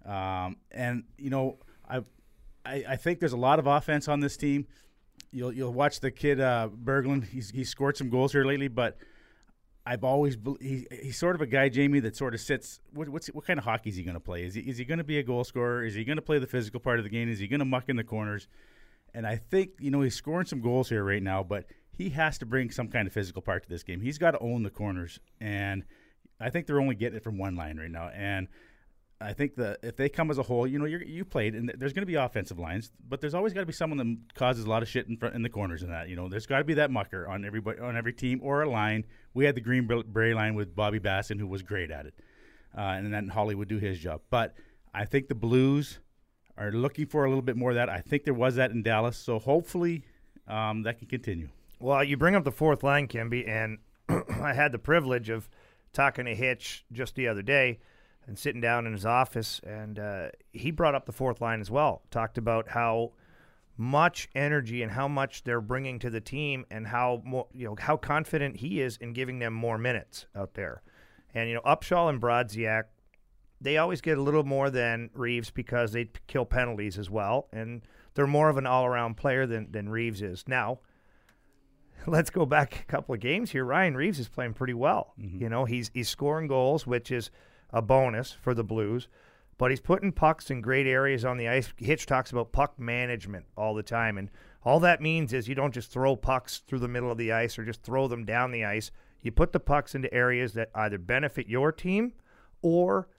um, 0.06 0.58
and 0.72 1.04
you 1.18 1.30
know 1.30 1.60
I, 1.88 1.98
I 2.66 2.84
I 2.90 2.96
think 2.96 3.20
there's 3.20 3.34
a 3.34 3.38
lot 3.38 3.60
of 3.60 3.68
offense 3.68 4.08
on 4.08 4.20
this 4.20 4.38
team 4.38 4.68
you'll 5.32 5.52
you'll 5.52 5.74
watch 5.74 6.00
the 6.00 6.12
kid 6.12 6.40
uh, 6.40 6.70
Berglund. 6.84 7.28
He's 7.28 7.52
he 7.52 7.64
scored 7.64 7.98
some 7.98 8.10
goals 8.10 8.32
here 8.32 8.46
lately, 8.46 8.68
but 8.68 8.98
I've 9.86 10.04
always 10.04 10.38
he, 10.62 10.88
he's 11.02 11.18
sort 11.18 11.36
of 11.36 11.42
a 11.42 11.48
guy, 11.48 11.70
Jamie, 11.70 12.00
that 12.02 12.16
sort 12.16 12.34
of 12.34 12.42
sits. 12.42 12.80
What, 12.94 13.10
what's 13.10 13.28
what 13.28 13.46
kind 13.46 13.60
of 13.60 13.66
hockey 13.66 13.90
is 13.90 13.96
he 13.96 14.04
going 14.04 14.16
to 14.16 14.20
play? 14.20 14.44
Is 14.44 14.54
he 14.54 14.62
is 14.62 14.78
he 14.78 14.86
going 14.86 14.98
to 14.98 15.04
be 15.04 15.20
a 15.20 15.24
goal 15.24 15.44
scorer? 15.44 15.84
Is 15.84 15.96
he 15.96 16.04
going 16.04 16.18
to 16.18 16.22
play 16.22 16.40
the 16.40 16.48
physical 16.48 16.80
part 16.80 17.00
of 17.00 17.04
the 17.04 17.10
game? 17.10 17.30
Is 17.30 17.40
he 17.40 17.48
going 17.48 17.60
to 17.60 17.66
muck 17.66 17.90
in 17.90 17.96
the 17.96 18.04
corners? 18.04 18.48
And 19.14 19.26
I 19.28 19.38
think 19.38 19.72
you 19.80 19.92
know 19.92 20.02
he's 20.02 20.16
scoring 20.16 20.46
some 20.46 20.62
goals 20.62 20.90
here 20.90 21.04
right 21.04 21.24
now, 21.24 21.44
but 21.44 21.66
he 21.98 22.10
has 22.10 22.38
to 22.40 22.46
bring 22.46 22.72
some 22.72 22.88
kind 22.88 23.08
of 23.08 23.14
physical 23.14 23.42
part 23.42 23.64
to 23.64 23.70
this 23.70 23.84
game. 23.84 24.02
He's 24.02 24.18
got 24.18 24.32
to 24.32 24.40
own 24.40 24.64
the 24.64 24.70
corners, 24.70 25.20
and 25.40 25.84
I 26.40 26.50
think 26.50 26.68
they're 26.68 26.80
only 26.80 26.96
getting 26.96 27.18
it 27.18 27.24
from 27.24 27.38
one 27.38 27.56
line 27.56 27.78
right 27.78 27.92
now. 27.92 28.10
And 28.14 28.48
I 29.22 29.34
think 29.34 29.56
that 29.56 29.80
if 29.84 29.98
they 29.98 30.08
come 30.08 30.32
as 30.32 30.38
a 30.38 30.44
whole, 30.44 30.66
you 30.66 30.80
know, 30.80 30.86
you 30.86 31.26
played, 31.26 31.54
and 31.54 31.74
there's 31.78 31.92
going 31.92 32.04
to 32.04 32.08
be 32.08 32.16
offensive 32.16 32.58
lines, 32.58 32.90
but 33.06 33.20
there's 33.20 33.34
always 33.34 33.52
got 33.52 33.60
to 33.60 33.66
be 33.66 33.74
someone 33.74 33.98
that 33.98 34.34
causes 34.34 34.64
a 34.64 34.70
lot 34.70 34.82
of 34.82 34.88
shit 34.88 35.08
in 35.10 35.18
front 35.18 35.36
in 35.36 35.42
the 35.42 35.50
corners 35.50 35.84
and 35.84 35.92
that. 35.92 36.08
You 36.08 36.16
know, 36.16 36.30
there's 36.30 36.46
got 36.46 36.60
to 36.60 36.64
be 36.64 36.76
that 36.76 36.90
mucker 36.90 37.28
on 37.28 37.44
everybody 37.44 37.82
on 37.82 37.98
every 37.98 38.14
team 38.14 38.40
or 38.42 38.62
a 38.62 38.70
line. 38.70 39.06
We 39.34 39.44
had 39.44 39.56
the 39.56 39.62
Green 39.62 39.88
Beret 39.88 40.36
line 40.36 40.56
with 40.56 40.74
Bobby 40.74 41.02
Bassen, 41.02 41.38
who 41.38 41.48
was 41.48 41.64
great 41.64 41.92
at 41.92 42.06
it, 42.06 42.14
uh, 42.78 42.82
and 42.82 43.14
then 43.14 43.28
Holly 43.28 43.56
would 43.56 43.68
do 43.68 43.78
his 43.78 44.00
job. 44.00 44.22
But 44.30 44.56
I 44.94 45.04
think 45.04 45.28
the 45.28 45.36
Blues 45.36 46.00
are 46.60 46.72
looking 46.72 47.08
for 47.08 47.26
a 47.26 47.30
little 47.30 47.42
bit 47.42 47.56
more 47.56 47.72
of 47.72 47.76
that. 47.76 47.90
I 47.90 48.02
think 48.02 48.26
there 48.26 48.34
was 48.34 48.56
that 48.56 48.72
in 48.72 48.84
Dallas, 48.84 49.18
so 49.18 49.40
hopefully 49.40 50.04
um, 50.48 50.84
that 50.84 51.00
can 51.00 51.08
continue. 51.08 51.50
Well, 51.80 52.04
you 52.04 52.18
bring 52.18 52.36
up 52.36 52.44
the 52.44 52.52
fourth 52.52 52.84
line, 52.84 53.08
Kimby, 53.08 53.48
and 53.48 53.78
I 54.42 54.54
had 54.54 54.72
the 54.72 54.80
privilege 54.80 55.30
of 55.30 55.50
talking 55.94 56.26
to 56.26 56.36
Hitch 56.36 56.86
just 56.92 57.16
the 57.16 57.28
other 57.28 57.42
day 57.42 57.80
and 58.28 58.38
sitting 58.38 58.62
down 58.62 58.86
in 58.86 58.94
his 58.94 59.06
office, 59.06 59.62
and 59.66 59.98
uh, 59.98 60.28
he 60.52 60.72
brought 60.72 60.96
up 60.96 61.06
the 61.06 61.12
fourth 61.12 61.42
line 61.42 61.62
as 61.62 61.72
well. 61.72 62.02
Talked 62.12 62.38
about 62.38 62.70
how 62.70 63.14
much 63.78 64.28
energy 64.36 64.84
and 64.84 64.92
how 64.92 65.08
much 65.08 65.44
they're 65.46 65.62
bringing 65.62 65.98
to 66.00 66.10
the 66.10 66.20
team, 66.20 66.66
and 66.70 66.86
how 66.88 67.22
more, 67.26 67.48
you 67.54 67.66
know 67.66 67.76
how 67.80 67.96
confident 67.96 68.58
he 68.58 68.82
is 68.82 68.98
in 68.98 69.14
giving 69.14 69.40
them 69.40 69.54
more 69.54 69.78
minutes 69.78 70.26
out 70.36 70.54
there. 70.54 70.82
And 71.34 71.48
you 71.48 71.56
know, 71.56 71.62
Upshall 71.62 72.10
and 72.10 72.22
Brodziak, 72.22 72.84
they 73.62 73.78
always 73.78 74.02
get 74.02 74.18
a 74.18 74.22
little 74.22 74.44
more 74.44 74.70
than 74.70 75.10
Reaves 75.14 75.52
because 75.52 75.92
they 75.92 76.10
kill 76.28 76.46
penalties 76.46 76.98
as 76.98 77.10
well, 77.10 77.48
and 77.52 77.82
they're 78.14 78.28
more 78.28 78.50
of 78.50 78.58
an 78.58 78.66
all-around 78.66 79.16
player 79.16 79.46
than 79.46 79.72
than 79.72 79.90
Reaves 79.90 80.22
is 80.22 80.44
now 80.48 80.80
let's 82.08 82.30
go 82.30 82.46
back 82.46 82.80
a 82.80 82.84
couple 82.86 83.14
of 83.14 83.22
games 83.22 83.52
here. 83.52 83.66
Ryan 83.66 83.96
Reaves 83.96 84.20
is 84.20 84.30
playing 84.30 84.54
pretty 84.54 84.74
well. 84.74 85.14
Mm-hmm. 85.20 85.42
You 85.42 85.50
know, 85.50 85.66
he's 85.66 85.92
he's 85.94 86.10
scoring 86.10 86.48
goals, 86.48 86.88
which 86.88 87.12
is 87.12 87.32
a 87.72 87.82
bonus 87.82 88.32
for 88.32 88.54
the 88.54 88.64
Blues. 88.64 89.08
But 89.58 89.72
he's 89.72 89.82
putting 89.82 90.14
pucks 90.14 90.50
in 90.50 90.62
great 90.62 90.88
areas 90.88 91.26
on 91.26 91.36
the 91.36 91.50
ice. 91.50 91.74
Hitch 91.76 92.06
talks 92.06 92.32
about 92.32 92.54
puck 92.54 92.80
management 92.80 93.46
all 93.58 93.76
the 93.76 93.84
time. 93.84 94.18
And 94.18 94.32
all 94.64 94.80
that 94.80 95.02
means 95.02 95.34
is 95.34 95.50
you 95.50 95.56
don't 95.56 95.74
just 95.74 95.92
throw 95.92 96.16
pucks 96.16 96.60
through 96.66 96.80
the 96.80 96.88
middle 96.88 97.12
of 97.12 97.18
the 97.18 97.34
ice 97.34 97.60
or 97.60 97.66
just 97.66 97.84
throw 97.84 98.08
them 98.08 98.24
down 98.24 98.52
the 98.52 98.64
ice. 98.64 98.90
You 99.22 99.34
put 99.34 99.52
the 99.52 99.60
pucks 99.60 99.96
into 99.96 100.14
areas 100.14 100.54
that 100.54 100.70
either 100.74 100.98
benefit 100.98 101.50
your 101.50 101.74
team 101.74 102.14
or 102.62 103.10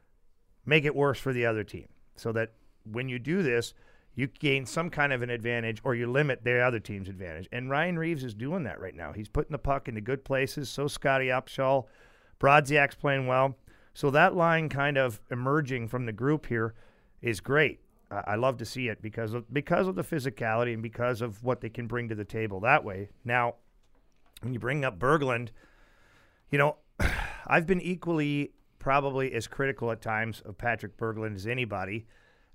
make 0.65 0.85
it 0.85 0.95
worse 0.95 1.19
for 1.19 1.33
the 1.33 1.47
other 1.47 1.65
team. 1.65 1.89
So 2.17 2.33
that 2.33 2.53
when 2.85 3.09
you 3.09 3.19
do 3.19 3.43
this, 3.43 3.75
you 4.15 4.27
gain 4.27 4.67
some 4.67 4.91
kind 4.91 5.13
of 5.13 5.23
an 5.23 5.31
advantage 5.31 5.81
or 5.85 5.95
you 5.95 6.11
limit 6.11 6.45
the 6.45 6.61
other 6.61 6.81
team's 6.81 7.09
advantage. 7.09 7.49
And 7.53 7.71
Ryan 7.71 7.99
Reaves 7.99 8.25
is 8.25 8.35
doing 8.35 8.65
that 8.65 8.81
right 8.81 8.95
now. 8.95 9.13
He's 9.13 9.29
putting 9.29 9.53
the 9.53 9.59
puck 9.59 9.89
into 9.89 10.01
good 10.01 10.25
places. 10.25 10.69
So 10.69 10.89
Scotty 10.89 11.27
Upshall. 11.27 11.87
Brodziak's 12.41 12.95
playing 12.95 13.27
well. 13.27 13.57
So 13.93 14.11
that 14.11 14.35
line 14.35 14.69
kind 14.69 14.97
of 14.97 15.21
emerging 15.31 15.89
from 15.89 16.07
the 16.07 16.13
group 16.13 16.47
here 16.47 16.75
is 17.21 17.41
great. 17.41 17.81
I, 18.11 18.23
I 18.29 18.35
love 18.37 18.57
to 18.59 18.65
see 18.65 18.89
it 18.89 19.03
because 19.03 19.35
of 19.35 19.53
because 19.53 19.87
of 19.87 19.95
the 19.95 20.03
physicality 20.03 20.73
and 20.73 20.83
because 20.83 21.21
of 21.21 21.45
what 21.45 21.61
they 21.61 21.69
can 21.69 21.87
bring 21.87 22.09
to 22.09 22.15
the 22.15 22.25
table 22.25 22.61
that 22.61 22.83
way. 22.83 23.11
Now, 23.25 23.57
when 24.41 24.55
you 24.55 24.59
bring 24.59 24.85
up 24.85 24.99
Berglund, 24.99 25.49
you 26.51 26.59
know, 26.59 26.77
I've 27.47 27.67
been 27.67 27.81
equally 27.81 28.53
probably 28.81 29.33
as 29.33 29.47
critical 29.47 29.93
at 29.93 30.03
times 30.03 30.43
of 30.45 30.59
Patrick 30.59 30.97
Berglund 30.97 31.37
as 31.37 31.47
anybody. 31.47 32.07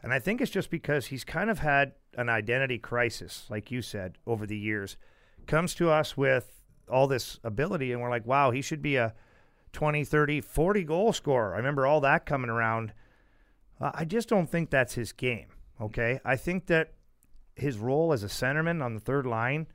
And 0.03 0.13
I 0.13 0.19
think 0.19 0.41
it's 0.41 0.51
just 0.51 0.69
because 0.69 1.05
he's 1.05 1.23
kind 1.23 1.49
of 1.49 1.59
had 1.59 1.93
an 2.15 2.27
identity 2.27 2.77
crisis, 2.77 3.45
like 3.49 3.71
you 3.71 3.81
said, 3.81 4.17
over 4.27 4.45
the 4.45 4.57
years. 4.57 4.97
Comes 5.47 5.73
to 5.75 5.89
us 5.89 6.17
with 6.17 6.51
all 6.91 7.07
this 7.07 7.39
ability, 7.43 7.93
and 7.93 8.01
we're 8.01 8.09
like, 8.09 8.25
wow, 8.25 8.51
he 8.51 8.61
should 8.61 8.81
be 8.81 8.97
a 8.97 9.13
20, 9.71 10.03
30, 10.03 10.41
40 10.41 10.83
goal 10.83 11.13
scorer. 11.13 11.53
I 11.53 11.57
remember 11.57 11.85
all 11.85 12.01
that 12.01 12.25
coming 12.25 12.49
around. 12.49 12.93
Uh, 13.79 13.91
I 13.93 14.05
just 14.05 14.27
don't 14.27 14.49
think 14.49 14.69
that's 14.69 14.95
his 14.95 15.11
game, 15.11 15.47
okay? 15.79 16.19
I 16.25 16.35
think 16.35 16.67
that 16.67 16.93
his 17.55 17.77
role 17.77 18.13
as 18.13 18.23
a 18.23 18.27
centerman 18.27 18.83
on 18.83 18.93
the 18.93 18.99
third 18.99 19.25
line 19.25 19.67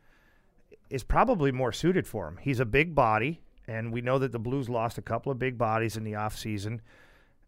is 0.91 1.05
probably 1.05 1.53
more 1.53 1.73
suited 1.73 2.07
for 2.07 2.29
him. 2.29 2.39
He's 2.41 2.61
a 2.61 2.65
big 2.65 2.95
body, 2.95 3.41
and 3.71 3.93
we 3.93 4.01
know 4.01 4.19
that 4.19 4.33
the 4.33 4.39
Blues 4.41 4.69
lost 4.69 4.99
a 4.99 5.03
couple 5.03 5.31
of 5.31 5.39
big 5.39 5.57
bodies 5.57 5.97
in 5.97 6.03
the 6.03 6.15
offseason. 6.15 6.81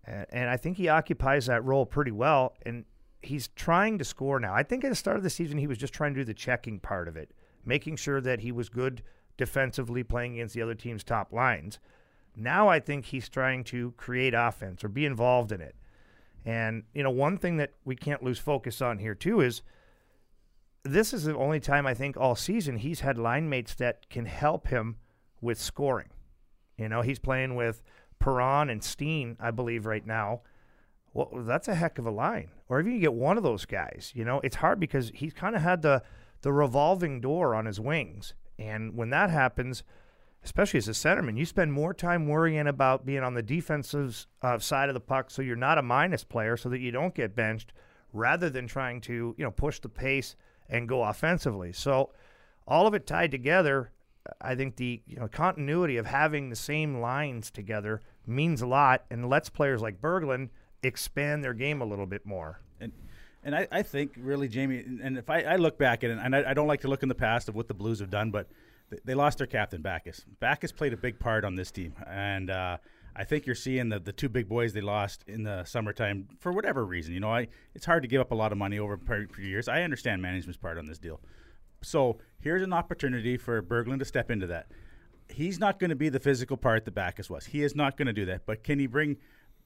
And, 0.04 0.26
and 0.30 0.48
I 0.48 0.56
think 0.56 0.76
he 0.76 0.88
occupies 0.88 1.46
that 1.46 1.64
role 1.64 1.84
pretty 1.84 2.12
well. 2.12 2.54
And 2.64 2.84
he's 3.22 3.48
trying 3.48 3.98
to 3.98 4.04
score 4.04 4.38
now. 4.38 4.54
I 4.54 4.62
think 4.62 4.84
at 4.84 4.90
the 4.90 4.94
start 4.94 5.16
of 5.16 5.24
the 5.24 5.30
season, 5.30 5.58
he 5.58 5.66
was 5.66 5.78
just 5.78 5.92
trying 5.92 6.14
to 6.14 6.20
do 6.20 6.24
the 6.24 6.32
checking 6.32 6.78
part 6.78 7.08
of 7.08 7.16
it, 7.16 7.32
making 7.64 7.96
sure 7.96 8.20
that 8.20 8.40
he 8.40 8.52
was 8.52 8.68
good 8.68 9.02
defensively 9.36 10.04
playing 10.04 10.34
against 10.34 10.54
the 10.54 10.62
other 10.62 10.76
team's 10.76 11.02
top 11.02 11.32
lines. 11.32 11.80
Now 12.36 12.68
I 12.68 12.78
think 12.78 13.06
he's 13.06 13.28
trying 13.28 13.64
to 13.64 13.92
create 13.96 14.32
offense 14.32 14.84
or 14.84 14.88
be 14.88 15.04
involved 15.04 15.50
in 15.50 15.60
it. 15.60 15.74
And, 16.44 16.84
you 16.94 17.02
know, 17.02 17.10
one 17.10 17.36
thing 17.36 17.56
that 17.56 17.72
we 17.84 17.96
can't 17.96 18.22
lose 18.22 18.38
focus 18.38 18.80
on 18.80 18.98
here, 18.98 19.16
too, 19.16 19.40
is 19.40 19.62
this 20.84 21.12
is 21.12 21.24
the 21.24 21.36
only 21.36 21.58
time 21.58 21.84
I 21.84 21.94
think 21.94 22.16
all 22.16 22.36
season 22.36 22.76
he's 22.76 23.00
had 23.00 23.18
line 23.18 23.48
mates 23.48 23.74
that 23.74 24.08
can 24.08 24.26
help 24.26 24.68
him 24.68 24.96
with 25.42 25.60
scoring. 25.60 26.08
You 26.78 26.88
know, 26.88 27.02
he's 27.02 27.18
playing 27.18 27.54
with 27.54 27.82
Perron 28.18 28.70
and 28.70 28.82
Steen, 28.82 29.36
I 29.38 29.50
believe, 29.50 29.84
right 29.84 30.06
now. 30.06 30.40
Well, 31.12 31.28
that's 31.34 31.68
a 31.68 31.74
heck 31.74 31.98
of 31.98 32.06
a 32.06 32.10
line. 32.10 32.48
Or 32.70 32.80
if 32.80 32.86
you 32.86 32.98
get 32.98 33.12
one 33.12 33.36
of 33.36 33.42
those 33.42 33.66
guys, 33.66 34.12
you 34.14 34.24
know, 34.24 34.40
it's 34.42 34.56
hard 34.56 34.80
because 34.80 35.10
he's 35.14 35.34
kind 35.34 35.54
of 35.54 35.60
had 35.60 35.82
the 35.82 36.02
the 36.40 36.52
revolving 36.52 37.20
door 37.20 37.54
on 37.54 37.66
his 37.66 37.78
wings. 37.78 38.34
And 38.58 38.96
when 38.96 39.10
that 39.10 39.30
happens, 39.30 39.82
especially 40.44 40.78
as 40.78 40.88
a 40.88 40.92
centerman, 40.92 41.38
you 41.38 41.46
spend 41.46 41.72
more 41.72 41.94
time 41.94 42.26
worrying 42.26 42.66
about 42.66 43.06
being 43.06 43.22
on 43.22 43.34
the 43.34 43.42
defensive 43.42 44.26
uh, 44.42 44.58
side 44.58 44.88
of 44.88 44.94
the 44.94 45.00
puck 45.00 45.30
so 45.30 45.40
you're 45.40 45.56
not 45.56 45.78
a 45.78 45.82
minus 45.82 46.24
player 46.24 46.56
so 46.56 46.68
that 46.68 46.80
you 46.80 46.90
don't 46.90 47.14
get 47.14 47.36
benched 47.36 47.72
rather 48.12 48.50
than 48.50 48.66
trying 48.66 49.00
to, 49.02 49.34
you 49.38 49.44
know, 49.44 49.50
push 49.50 49.78
the 49.78 49.88
pace 49.88 50.36
and 50.68 50.88
go 50.88 51.04
offensively. 51.04 51.72
So 51.72 52.10
all 52.66 52.86
of 52.86 52.94
it 52.94 53.06
tied 53.06 53.30
together, 53.30 53.92
I 54.40 54.54
think 54.54 54.76
the 54.76 55.02
you 55.06 55.16
know 55.16 55.28
continuity 55.28 55.96
of 55.96 56.06
having 56.06 56.50
the 56.50 56.56
same 56.56 57.00
lines 57.00 57.50
together 57.50 58.00
means 58.26 58.62
a 58.62 58.66
lot 58.66 59.04
and 59.10 59.28
lets 59.28 59.48
players 59.48 59.82
like 59.82 60.00
Berglund 60.00 60.50
expand 60.82 61.44
their 61.44 61.54
game 61.54 61.80
a 61.80 61.84
little 61.84 62.06
bit 62.06 62.24
more. 62.24 62.60
And 62.80 62.92
and 63.42 63.54
I, 63.54 63.66
I 63.72 63.82
think 63.82 64.12
really 64.16 64.48
Jamie 64.48 64.84
and 65.02 65.18
if 65.18 65.28
I, 65.28 65.42
I 65.42 65.56
look 65.56 65.78
back 65.78 66.04
at 66.04 66.10
it 66.10 66.18
and 66.18 66.36
I, 66.36 66.50
I, 66.50 66.54
don't 66.54 66.68
like 66.68 66.82
to 66.82 66.88
look 66.88 67.02
in 67.02 67.08
the 67.08 67.14
past 67.14 67.48
of 67.48 67.56
what 67.56 67.66
the 67.66 67.74
Blues 67.74 67.98
have 67.98 68.10
done, 68.10 68.30
but 68.30 68.48
they, 69.04 69.14
lost 69.14 69.38
their 69.38 69.46
captain 69.46 69.82
Backes. 69.82 70.24
Backes 70.38 70.70
played 70.70 70.92
a 70.92 70.96
big 70.96 71.18
part 71.18 71.44
on 71.44 71.56
this 71.56 71.70
team, 71.70 71.94
and 72.06 72.50
uh, 72.50 72.76
I 73.16 73.24
think 73.24 73.46
you're 73.46 73.54
seeing 73.54 73.88
the 73.88 73.98
the 73.98 74.12
two 74.12 74.28
big 74.28 74.48
boys 74.48 74.72
they 74.72 74.80
lost 74.80 75.24
in 75.26 75.42
the 75.42 75.64
summertime 75.64 76.28
for 76.38 76.52
whatever 76.52 76.84
reason. 76.84 77.14
You 77.14 77.20
know, 77.20 77.32
I 77.32 77.48
it's 77.74 77.86
hard 77.86 78.02
to 78.02 78.08
give 78.08 78.20
up 78.20 78.30
a 78.30 78.34
lot 78.34 78.52
of 78.52 78.58
money 78.58 78.78
over 78.78 78.98
few 78.98 79.46
years. 79.46 79.66
I 79.66 79.82
understand 79.82 80.22
management's 80.22 80.58
part 80.58 80.78
on 80.78 80.86
this 80.86 80.98
deal. 80.98 81.20
So 81.82 82.18
here's 82.42 82.62
an 82.62 82.72
opportunity 82.72 83.36
for 83.36 83.62
Berglund 83.62 84.00
to 84.00 84.04
step 84.04 84.30
into 84.30 84.46
that. 84.48 84.66
He's 85.28 85.58
not 85.58 85.78
going 85.78 85.90
to 85.90 85.96
be 85.96 86.08
the 86.08 86.20
physical 86.20 86.56
part 86.56 86.84
that 86.84 86.94
Backes 86.94 87.30
was. 87.30 87.46
He 87.46 87.62
is 87.62 87.74
not 87.74 87.96
going 87.96 88.06
to 88.06 88.12
do 88.12 88.26
that. 88.26 88.44
But 88.44 88.62
can 88.62 88.78
he 88.78 88.86
bring 88.86 89.16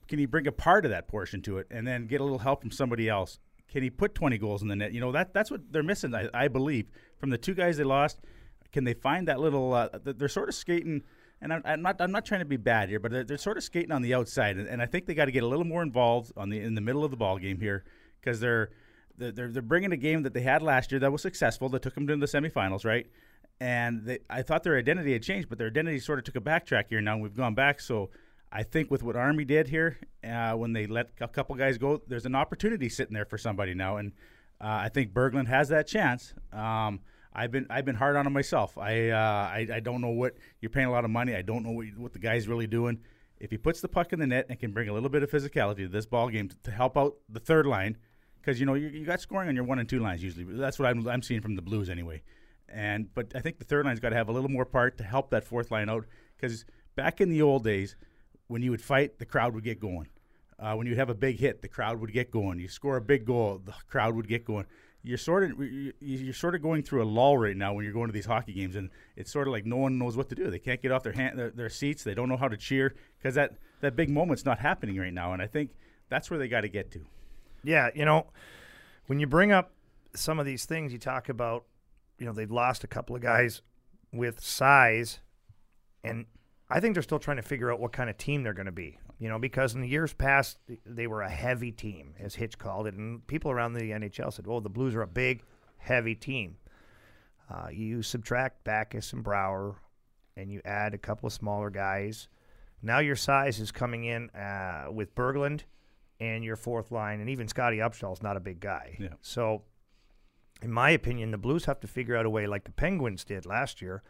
can 0.06 0.20
he 0.20 0.26
bring 0.26 0.46
a 0.46 0.52
part 0.52 0.84
of 0.84 0.92
that 0.92 1.08
portion 1.08 1.42
to 1.42 1.58
it 1.58 1.66
and 1.68 1.84
then 1.84 2.06
get 2.06 2.20
a 2.20 2.24
little 2.24 2.38
help 2.38 2.60
from 2.60 2.70
somebody 2.70 3.08
else? 3.08 3.40
Can 3.68 3.82
he 3.82 3.90
put 3.90 4.14
20 4.14 4.38
goals 4.38 4.62
in 4.62 4.68
the 4.68 4.76
net? 4.76 4.92
You 4.92 5.00
know 5.00 5.10
that 5.12 5.34
that's 5.34 5.50
what 5.50 5.72
they're 5.72 5.82
missing. 5.82 6.14
I, 6.14 6.28
I 6.32 6.48
believe 6.48 6.86
from 7.18 7.30
the 7.30 7.38
two 7.38 7.54
guys 7.54 7.76
they 7.76 7.84
lost. 7.84 8.20
Can 8.72 8.84
they 8.84 8.94
find 8.94 9.26
that 9.26 9.40
little? 9.40 9.72
Uh, 9.72 9.88
they're 10.04 10.28
sort 10.28 10.48
of 10.48 10.54
skating 10.54 11.02
and 11.40 11.52
I'm, 11.52 11.62
I'm, 11.64 11.82
not 11.82 12.00
I'm 12.00 12.12
not 12.12 12.24
trying 12.24 12.40
to 12.40 12.46
be 12.46 12.56
bad 12.56 12.88
here, 12.88 13.00
but 13.00 13.10
they're, 13.10 13.24
they're 13.24 13.38
sort 13.38 13.56
of 13.56 13.64
skating 13.64 13.92
on 13.92 14.02
the 14.02 14.14
outside, 14.14 14.56
and, 14.56 14.66
and 14.66 14.80
I 14.80 14.86
think 14.86 15.06
they 15.06 15.14
got 15.14 15.26
to 15.26 15.32
get 15.32 15.42
a 15.42 15.46
little 15.46 15.64
more 15.64 15.82
involved 15.82 16.32
on 16.36 16.48
the 16.48 16.60
in 16.60 16.74
the 16.74 16.80
middle 16.80 17.04
of 17.04 17.10
the 17.10 17.16
ball 17.16 17.38
game 17.38 17.60
here 17.60 17.84
because 18.20 18.40
they're 18.40 18.70
they're 19.16 19.48
they're 19.48 19.62
bringing 19.62 19.92
a 19.92 19.96
game 19.96 20.22
that 20.22 20.34
they 20.34 20.42
had 20.42 20.62
last 20.62 20.92
year 20.92 20.98
that 21.00 21.12
was 21.12 21.22
successful 21.22 21.68
that 21.70 21.82
took 21.82 21.94
them 21.94 22.06
to 22.06 22.16
the 22.16 22.26
semifinals, 22.26 22.84
right? 22.84 23.06
And 23.60 24.04
they, 24.04 24.18
I 24.28 24.42
thought 24.42 24.62
their 24.62 24.76
identity 24.76 25.12
had 25.12 25.22
changed, 25.22 25.48
but 25.48 25.58
their 25.58 25.68
identity 25.68 25.98
sort 25.98 26.18
of 26.18 26.24
took 26.24 26.36
a 26.36 26.40
backtrack 26.40 26.88
here. 26.88 27.00
Now 27.00 27.14
And 27.14 27.22
we've 27.22 27.36
gone 27.36 27.54
back, 27.54 27.80
so 27.80 28.10
I 28.52 28.62
think 28.62 28.90
with 28.90 29.02
what 29.02 29.16
Army 29.16 29.44
did 29.44 29.68
here, 29.68 29.98
uh, 30.22 30.52
when 30.52 30.72
they 30.72 30.86
let 30.86 31.10
a 31.20 31.28
couple 31.28 31.56
guys 31.56 31.78
go, 31.78 32.02
there's 32.06 32.26
an 32.26 32.34
opportunity 32.34 32.88
sitting 32.88 33.14
there 33.14 33.24
for 33.24 33.38
somebody 33.38 33.74
now, 33.74 33.96
and 33.96 34.12
uh, 34.60 34.80
I 34.84 34.88
think 34.88 35.12
Berglund 35.12 35.48
has 35.48 35.68
that 35.70 35.86
chance. 35.86 36.34
Um, 36.52 37.00
I've 37.32 37.50
been 37.50 37.66
I've 37.68 37.84
been 37.84 37.96
hard 37.96 38.16
on 38.16 38.26
him 38.26 38.32
myself. 38.32 38.78
I, 38.78 39.10
uh, 39.10 39.16
I 39.18 39.68
I 39.74 39.80
don't 39.80 40.00
know 40.00 40.10
what 40.10 40.36
you're 40.60 40.70
paying 40.70 40.86
a 40.86 40.90
lot 40.90 41.04
of 41.04 41.10
money. 41.10 41.34
I 41.34 41.42
don't 41.42 41.62
know 41.62 41.72
what, 41.72 41.86
what 41.96 42.12
the 42.14 42.18
guy's 42.18 42.48
really 42.48 42.66
doing. 42.66 42.98
If 43.38 43.50
he 43.50 43.58
puts 43.58 43.82
the 43.82 43.88
puck 43.88 44.14
in 44.14 44.18
the 44.18 44.26
net 44.26 44.46
and 44.48 44.58
can 44.58 44.72
bring 44.72 44.88
a 44.88 44.94
little 44.94 45.10
bit 45.10 45.22
of 45.22 45.30
physicality 45.30 45.78
to 45.78 45.88
this 45.88 46.06
ball 46.06 46.30
game 46.30 46.48
to, 46.48 46.56
to 46.62 46.70
help 46.70 46.96
out 46.96 47.16
the 47.28 47.40
third 47.40 47.66
line, 47.66 47.98
because 48.46 48.60
you 48.60 48.66
know 48.66 48.74
you, 48.74 48.86
you 48.88 49.04
got 49.04 49.20
scoring 49.20 49.48
on 49.48 49.56
your 49.56 49.64
one 49.64 49.80
and 49.80 49.88
two 49.88 49.98
lines 49.98 50.22
usually. 50.22 50.44
That's 50.44 50.78
what 50.78 50.88
I'm, 50.88 51.06
I'm 51.08 51.22
seeing 51.22 51.40
from 51.40 51.56
the 51.56 51.62
Blues 51.62 51.90
anyway. 51.90 52.22
And 52.68 53.12
but 53.12 53.32
I 53.34 53.40
think 53.40 53.58
the 53.58 53.64
third 53.64 53.84
line's 53.84 53.98
got 53.98 54.10
to 54.10 54.16
have 54.16 54.28
a 54.28 54.32
little 54.32 54.48
more 54.48 54.64
part 54.64 54.98
to 54.98 55.04
help 55.04 55.30
that 55.30 55.44
fourth 55.44 55.72
line 55.72 55.88
out. 55.88 56.04
Because 56.36 56.64
back 56.94 57.20
in 57.20 57.28
the 57.28 57.42
old 57.42 57.64
days, 57.64 57.96
when 58.46 58.62
you 58.62 58.70
would 58.70 58.82
fight, 58.82 59.18
the 59.18 59.24
crowd 59.24 59.52
would 59.54 59.64
get 59.64 59.80
going. 59.80 60.08
Uh, 60.58 60.74
when 60.74 60.86
you'd 60.86 60.96
have 60.96 61.10
a 61.10 61.14
big 61.14 61.38
hit, 61.38 61.60
the 61.60 61.68
crowd 61.68 62.00
would 62.00 62.12
get 62.12 62.30
going. 62.30 62.60
You 62.60 62.68
score 62.68 62.96
a 62.96 63.00
big 63.00 63.26
goal, 63.26 63.60
the 63.62 63.74
crowd 63.88 64.14
would 64.14 64.28
get 64.28 64.44
going. 64.44 64.66
You're 65.02 65.18
sort 65.18 65.42
of 65.44 65.60
you're 66.00 66.34
sort 66.34 66.54
of 66.54 66.62
going 66.62 66.84
through 66.84 67.02
a 67.02 67.04
lull 67.04 67.36
right 67.36 67.56
now 67.56 67.74
when 67.74 67.84
you're 67.84 67.92
going 67.92 68.08
to 68.08 68.12
these 68.12 68.26
hockey 68.26 68.52
games, 68.52 68.76
and 68.76 68.90
it's 69.16 69.32
sort 69.32 69.48
of 69.48 69.52
like 69.52 69.66
no 69.66 69.76
one 69.76 69.98
knows 69.98 70.16
what 70.16 70.28
to 70.28 70.36
do. 70.36 70.50
They 70.50 70.58
can't 70.60 70.80
get 70.80 70.92
off 70.92 71.02
their 71.02 71.12
hand, 71.12 71.38
their, 71.38 71.50
their 71.50 71.68
seats. 71.68 72.04
They 72.04 72.14
don't 72.14 72.28
know 72.28 72.36
how 72.36 72.48
to 72.48 72.56
cheer 72.56 72.94
because 73.18 73.34
that 73.34 73.54
that 73.80 73.96
big 73.96 74.08
moment's 74.08 74.44
not 74.44 74.60
happening 74.60 74.96
right 74.98 75.12
now. 75.12 75.32
And 75.32 75.42
I 75.42 75.48
think 75.48 75.70
that's 76.08 76.30
where 76.30 76.38
they 76.38 76.46
got 76.46 76.60
to 76.60 76.68
get 76.68 76.92
to. 76.92 77.06
Yeah, 77.66 77.90
you 77.96 78.04
know, 78.04 78.28
when 79.08 79.18
you 79.18 79.26
bring 79.26 79.50
up 79.50 79.72
some 80.14 80.38
of 80.38 80.46
these 80.46 80.66
things, 80.66 80.92
you 80.92 81.00
talk 81.00 81.28
about, 81.28 81.64
you 82.16 82.24
know, 82.24 82.32
they've 82.32 82.50
lost 82.50 82.84
a 82.84 82.86
couple 82.86 83.16
of 83.16 83.22
guys 83.22 83.60
with 84.12 84.38
size, 84.38 85.18
and 86.04 86.26
I 86.70 86.78
think 86.78 86.94
they're 86.94 87.02
still 87.02 87.18
trying 87.18 87.38
to 87.38 87.42
figure 87.42 87.72
out 87.72 87.80
what 87.80 87.92
kind 87.92 88.08
of 88.08 88.16
team 88.16 88.44
they're 88.44 88.54
going 88.54 88.66
to 88.66 88.72
be. 88.72 89.00
You 89.18 89.28
know, 89.28 89.40
because 89.40 89.74
in 89.74 89.80
the 89.80 89.88
years 89.88 90.12
past, 90.12 90.58
they 90.84 91.08
were 91.08 91.22
a 91.22 91.28
heavy 91.28 91.72
team, 91.72 92.14
as 92.20 92.36
Hitch 92.36 92.56
called 92.56 92.86
it, 92.86 92.94
and 92.94 93.26
people 93.26 93.50
around 93.50 93.72
the 93.72 93.90
NHL 93.90 94.32
said, 94.32 94.44
"Oh, 94.46 94.60
the 94.60 94.68
Blues 94.68 94.94
are 94.94 95.02
a 95.02 95.08
big, 95.08 95.42
heavy 95.78 96.14
team." 96.14 96.58
Uh, 97.50 97.68
you 97.72 98.02
subtract 98.02 98.62
Backes 98.62 99.12
and 99.12 99.24
Brouwer, 99.24 99.76
and 100.36 100.52
you 100.52 100.60
add 100.64 100.94
a 100.94 100.98
couple 100.98 101.26
of 101.26 101.32
smaller 101.32 101.70
guys. 101.70 102.28
Now 102.80 103.00
your 103.00 103.16
size 103.16 103.58
is 103.58 103.72
coming 103.72 104.04
in 104.04 104.30
uh, 104.30 104.86
with 104.92 105.16
Berglund 105.16 105.62
and 106.20 106.44
your 106.44 106.56
fourth 106.56 106.90
line, 106.90 107.20
and 107.20 107.28
even 107.28 107.48
Scotty 107.48 107.78
Upshall 107.78 108.12
is 108.12 108.22
not 108.22 108.36
a 108.36 108.40
big 108.40 108.60
guy. 108.60 108.96
Yeah. 108.98 109.14
So, 109.20 109.62
in 110.62 110.72
my 110.72 110.90
opinion, 110.90 111.30
the 111.30 111.38
Blues 111.38 111.66
have 111.66 111.80
to 111.80 111.86
figure 111.86 112.16
out 112.16 112.26
a 112.26 112.30
way, 112.30 112.46
like 112.46 112.64
the 112.64 112.72
Penguins 112.72 113.24
did 113.24 113.44
last 113.44 113.82
year, 113.82 114.02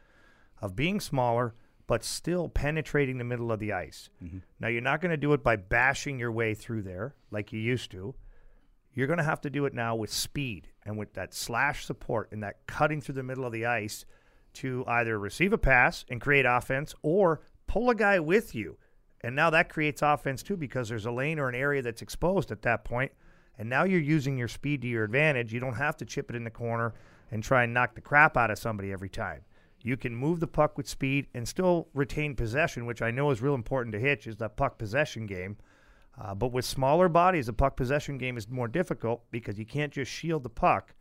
of 0.61 0.77
being 0.77 1.01
smaller 1.01 1.55
but 1.87 2.03
still 2.03 2.49
penetrating 2.49 3.19
the 3.19 3.25
middle 3.25 3.53
of 3.53 3.61
the 3.61 3.73
ice. 3.73 4.11
Mm-hmm. 4.23 4.39
Now, 4.59 4.69
you're 4.69 4.81
not 4.81 5.01
going 5.01 5.13
to 5.13 5.17
do 5.17 5.33
it 5.33 5.43
by 5.43 5.57
bashing 5.57 6.19
your 6.19 6.33
way 6.33 6.55
through 6.55 6.83
there 6.83 7.15
like 7.31 7.53
you 7.53 7.61
used 7.61 7.91
to. 7.93 8.15
You're 8.93 9.07
going 9.07 9.19
to 9.19 9.25
have 9.25 9.41
to 9.43 9.51
do 9.51 9.67
it 9.67 9.75
now 9.75 9.95
with 9.95 10.13
speed 10.13 10.69
and 10.85 10.99
with 10.99 11.13
that 11.15 11.35
slash 11.35 11.85
support 11.85 12.33
and 12.33 12.43
that 12.43 12.67
cutting 12.67 13.01
through 13.01 13.15
the 13.15 13.23
middle 13.23 13.45
of 13.45 13.53
the 13.53 13.67
ice 13.67 14.05
to 14.55 14.85
either 14.87 15.19
receive 15.19 15.53
a 15.53 15.59
pass 15.59 16.05
and 16.09 16.21
create 16.21 16.47
offense 16.47 16.95
or 17.03 17.43
pull 17.67 17.91
a 17.91 17.95
guy 17.95 18.19
with 18.19 18.55
you 18.55 18.79
and 19.27 19.35
now 19.35 19.51
that 19.51 19.69
creates 19.69 20.03
offense 20.03 20.41
too 20.41 20.57
because 20.57 20.89
there's 20.89 21.05
a 21.05 21.11
lane 21.11 21.41
or 21.41 21.49
an 21.49 21.57
area 21.57 21.83
that's 21.83 22.01
exposed 22.01 22.53
at 22.53 22.63
that 22.63 22.85
point. 22.85 23.11
And 23.59 23.69
now 23.69 23.83
you're 23.83 23.99
using 23.99 24.39
your 24.39 24.47
speed 24.47 24.83
to 24.83 24.87
your 24.87 25.03
advantage. 25.03 25.53
You 25.53 25.59
don't 25.59 25.75
have 25.75 25.97
to 25.97 26.05
chip 26.05 26.31
it 26.31 26.37
in 26.37 26.45
the 26.45 26.51
corner 26.51 26.95
and 27.33 27.43
try 27.43 27.65
and 27.65 27.75
knock 27.75 27.97
the 27.97 28.01
crap 28.01 28.37
out 28.37 28.53
of 28.53 28.59
somebody 28.61 28.93
every 28.93 29.09
time. 29.09 29.41
You 29.83 29.97
can 29.97 30.15
move 30.15 30.39
the 30.39 30.47
puck 30.47 30.77
with 30.77 30.89
speed 30.89 31.27
and 31.35 31.49
still 31.49 31.89
retain 31.93 32.37
possession, 32.37 32.87
which 32.87 33.03
I 33.03 33.11
know 33.11 33.33
is 33.33 33.43
real 33.43 33.57
important 33.57 33.95
to 33.95 33.99
Hitch, 33.99 34.29
is 34.29 34.37
that 34.37 34.57
puck 34.57 34.79
possession 34.79 35.27
game. 35.27 35.57
Uh, 36.17 36.37
but 36.37 36.53
with 36.53 36.65
smaller 36.65 37.09
bodies, 37.09 37.47
the 37.47 37.53
puck 37.53 37.77
possession 37.77 38.19
game 38.19 38.37
is 38.37 38.49
more 38.49 38.69
difficult 38.69 39.25
because 39.33 39.59
you 39.59 39.67
can't 39.67 39.93
just 39.93 40.09
shield 40.09 40.45
the 40.45 40.51
puck 40.51 40.95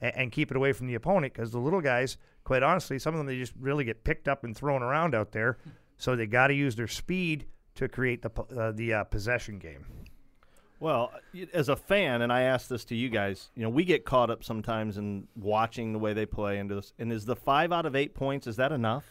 and, 0.00 0.16
and 0.16 0.32
keep 0.32 0.50
it 0.50 0.56
away 0.56 0.72
from 0.72 0.88
the 0.88 0.96
opponent 0.96 1.32
because 1.32 1.52
the 1.52 1.60
little 1.60 1.80
guys, 1.80 2.16
quite 2.42 2.64
honestly, 2.64 2.98
some 2.98 3.14
of 3.14 3.18
them 3.18 3.28
they 3.28 3.38
just 3.38 3.54
really 3.60 3.84
get 3.84 4.02
picked 4.02 4.26
up 4.26 4.42
and 4.42 4.56
thrown 4.56 4.82
around 4.82 5.14
out 5.14 5.30
there. 5.30 5.58
So 5.96 6.16
they 6.16 6.26
got 6.26 6.48
to 6.48 6.54
use 6.54 6.74
their 6.74 6.88
speed 6.88 7.46
to 7.78 7.88
create 7.88 8.22
the 8.22 8.30
uh, 8.56 8.72
the 8.72 8.94
uh, 8.94 9.04
possession 9.04 9.58
game. 9.58 9.84
Well, 10.80 11.12
as 11.52 11.68
a 11.68 11.74
fan, 11.74 12.22
and 12.22 12.32
I 12.32 12.42
ask 12.42 12.68
this 12.68 12.84
to 12.86 12.94
you 12.94 13.08
guys, 13.08 13.50
you 13.56 13.64
know, 13.64 13.68
we 13.68 13.84
get 13.84 14.04
caught 14.04 14.30
up 14.30 14.44
sometimes 14.44 14.96
in 14.96 15.26
watching 15.34 15.92
the 15.92 15.98
way 15.98 16.12
they 16.12 16.24
play 16.26 16.58
and 16.58 16.70
this. 16.70 16.92
And 17.00 17.12
is 17.12 17.24
the 17.24 17.34
five 17.34 17.72
out 17.72 17.84
of 17.84 17.96
eight 17.96 18.14
points 18.14 18.46
is 18.46 18.56
that 18.56 18.70
enough? 18.70 19.04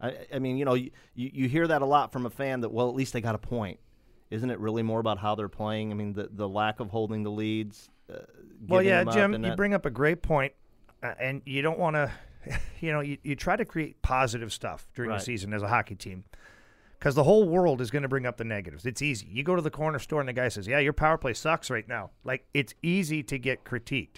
I, 0.00 0.16
I 0.34 0.38
mean, 0.40 0.56
you 0.56 0.64
know, 0.64 0.74
you, 0.74 0.90
you 1.14 1.48
hear 1.48 1.68
that 1.68 1.82
a 1.82 1.86
lot 1.86 2.10
from 2.12 2.26
a 2.26 2.30
fan 2.30 2.62
that 2.62 2.70
well, 2.72 2.88
at 2.88 2.96
least 2.96 3.12
they 3.12 3.20
got 3.20 3.36
a 3.36 3.38
point. 3.38 3.78
Isn't 4.30 4.50
it 4.50 4.58
really 4.58 4.82
more 4.82 4.98
about 5.00 5.18
how 5.18 5.34
they're 5.36 5.48
playing? 5.48 5.92
I 5.92 5.94
mean, 5.94 6.12
the 6.14 6.28
the 6.32 6.48
lack 6.48 6.80
of 6.80 6.90
holding 6.90 7.22
the 7.22 7.30
leads. 7.30 7.90
Uh, 8.12 8.18
Well, 8.66 8.82
yeah, 8.82 9.04
Jim, 9.04 9.32
you 9.34 9.38
that- 9.40 9.56
bring 9.56 9.74
up 9.74 9.86
a 9.86 9.90
great 9.90 10.20
point, 10.22 10.52
uh, 11.02 11.14
and 11.20 11.42
you 11.46 11.62
don't 11.62 11.78
want 11.78 11.94
to, 11.94 12.10
you 12.80 12.92
know, 12.92 13.00
you, 13.00 13.18
you 13.22 13.36
try 13.36 13.54
to 13.54 13.64
create 13.64 14.02
positive 14.02 14.52
stuff 14.52 14.88
during 14.94 15.10
Right. 15.10 15.18
the 15.20 15.24
season 15.24 15.54
as 15.54 15.62
a 15.62 15.68
hockey 15.68 15.94
team. 15.94 16.24
Because 16.98 17.14
the 17.14 17.24
whole 17.24 17.48
world 17.48 17.80
is 17.80 17.90
going 17.90 18.02
to 18.02 18.08
bring 18.08 18.26
up 18.26 18.38
the 18.38 18.44
negatives. 18.44 18.84
It's 18.84 19.02
easy. 19.02 19.26
You 19.30 19.44
go 19.44 19.54
to 19.54 19.62
the 19.62 19.70
corner 19.70 20.00
store 20.00 20.20
and 20.20 20.28
the 20.28 20.32
guy 20.32 20.48
says, 20.48 20.66
"Yeah, 20.66 20.80
your 20.80 20.92
power 20.92 21.16
play 21.16 21.32
sucks 21.34 21.70
right 21.70 21.86
now." 21.86 22.10
Like 22.24 22.46
it's 22.52 22.74
easy 22.82 23.22
to 23.24 23.38
get 23.38 23.64
critiqued. 23.64 24.16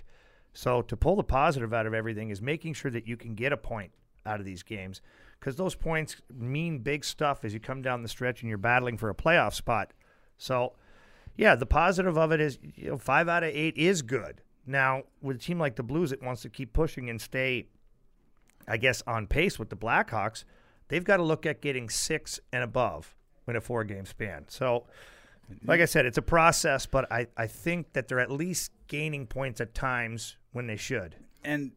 So 0.55 0.83
to 0.83 0.97
pull 0.97 1.17
the 1.17 1.23
positive 1.23 1.73
out 1.75 1.87
of 1.87 1.95
everything 1.95 2.31
is 2.31 2.41
making 2.41 2.75
sure 2.75 2.91
that 2.91 3.07
you 3.07 3.17
can 3.17 3.35
get 3.35 3.53
a 3.53 3.57
point 3.57 3.93
out 4.27 4.41
of 4.41 4.47
these 4.47 4.63
games, 4.63 5.01
because 5.39 5.57
those 5.57 5.75
points 5.75 6.17
mean 6.33 6.79
big 6.79 7.05
stuff 7.05 7.45
as 7.45 7.55
you 7.55 7.61
come 7.61 7.83
down 7.83 8.03
the 8.03 8.09
stretch 8.09 8.43
and 8.43 8.49
you're 8.49 8.59
battling 8.59 8.97
for 8.97 9.11
a 9.11 9.15
playoff 9.15 9.55
spot. 9.55 9.93
So 10.39 10.75
yeah, 11.37 11.55
the 11.55 11.67
positive 11.67 12.19
of 12.19 12.33
it 12.33 12.41
is 12.41 12.59
you 12.63 12.91
know 12.91 12.99
five 12.99 13.29
out 13.29 13.45
of 13.45 13.51
eight 13.51 13.77
is 13.77 14.03
good. 14.03 14.41
Now 14.67 15.05
with 15.23 15.37
a 15.37 15.41
team 15.41 15.59
like 15.59 15.77
the 15.77 15.83
Blues 15.83 16.13
it 16.13 16.23
wants 16.23 16.43
to 16.43 16.49
keep 16.49 16.73
pushing 16.73 17.11
and 17.11 17.21
stay, 17.21 17.67
I 18.67 18.77
guess, 18.77 19.03
on 19.07 19.27
pace 19.27 19.59
with 19.59 19.71
the 19.71 19.77
Blackhawks, 19.77 20.45
they've 20.91 21.03
got 21.05 21.17
to 21.17 21.23
look 21.23 21.47
at 21.47 21.63
getting 21.63 21.89
six 21.89 22.39
and 22.53 22.63
above 22.63 23.17
in 23.49 23.57
a 23.57 23.61
four 23.61 23.83
game 23.85 24.05
span. 24.05 24.45
So, 24.49 24.85
like 25.65 25.81
I 25.81 25.87
said, 25.87 26.05
it's 26.07 26.19
a 26.19 26.23
process, 26.23 26.85
but 26.87 27.11
I, 27.11 27.27
I 27.37 27.47
think 27.47 27.95
that 27.95 28.07
they're 28.07 28.21
at 28.21 28.31
least 28.31 28.71
gaining 28.87 29.27
points 29.27 29.61
at 29.61 29.75
times 29.75 30.37
when 30.53 30.67
they 30.67 30.77
should. 30.77 31.17
and 31.43 31.73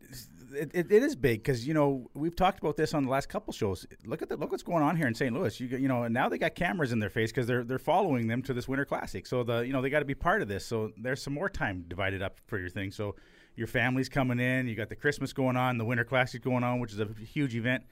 it, 0.55 0.71
it, 0.73 0.91
it 0.91 1.03
is 1.03 1.15
big 1.15 1.39
because 1.41 1.67
you 1.67 1.73
know 1.73 2.09
we've 2.13 2.35
talked 2.35 2.59
about 2.59 2.77
this 2.77 2.93
on 2.93 3.03
the 3.03 3.09
last 3.09 3.27
couple 3.29 3.53
shows. 3.53 3.87
Look 4.05 4.21
at 4.21 4.29
the, 4.29 4.37
look 4.37 4.51
what's 4.51 4.63
going 4.63 4.83
on 4.83 4.95
here 4.95 5.07
in 5.07 5.15
St. 5.15 5.33
Louis. 5.33 5.59
You 5.59 5.67
you 5.67 5.87
know 5.87 6.03
and 6.03 6.13
now 6.13 6.29
they 6.29 6.37
got 6.37 6.55
cameras 6.55 6.91
in 6.91 6.99
their 6.99 7.09
face 7.09 7.31
because 7.31 7.47
they're 7.47 7.63
they're 7.63 7.79
following 7.79 8.27
them 8.27 8.41
to 8.43 8.53
this 8.53 8.67
Winter 8.67 8.85
Classic. 8.85 9.25
So 9.25 9.43
the 9.43 9.61
you 9.61 9.73
know 9.73 9.81
they 9.81 9.89
got 9.89 9.99
to 9.99 10.05
be 10.05 10.15
part 10.15 10.41
of 10.41 10.47
this. 10.47 10.65
So 10.65 10.91
there's 11.01 11.23
some 11.23 11.33
more 11.33 11.49
time 11.49 11.85
divided 11.87 12.21
up 12.21 12.39
for 12.45 12.59
your 12.59 12.69
thing. 12.69 12.91
So 12.91 13.15
your 13.55 13.67
family's 13.67 14.09
coming 14.09 14.39
in. 14.39 14.67
You 14.67 14.75
got 14.75 14.89
the 14.89 14.95
Christmas 14.95 15.33
going 15.33 15.57
on, 15.57 15.77
the 15.77 15.85
Winter 15.85 16.03
Classic 16.03 16.43
going 16.43 16.63
on, 16.63 16.79
which 16.79 16.91
is 16.91 16.99
a 16.99 17.07
huge 17.19 17.55
event. 17.55 17.83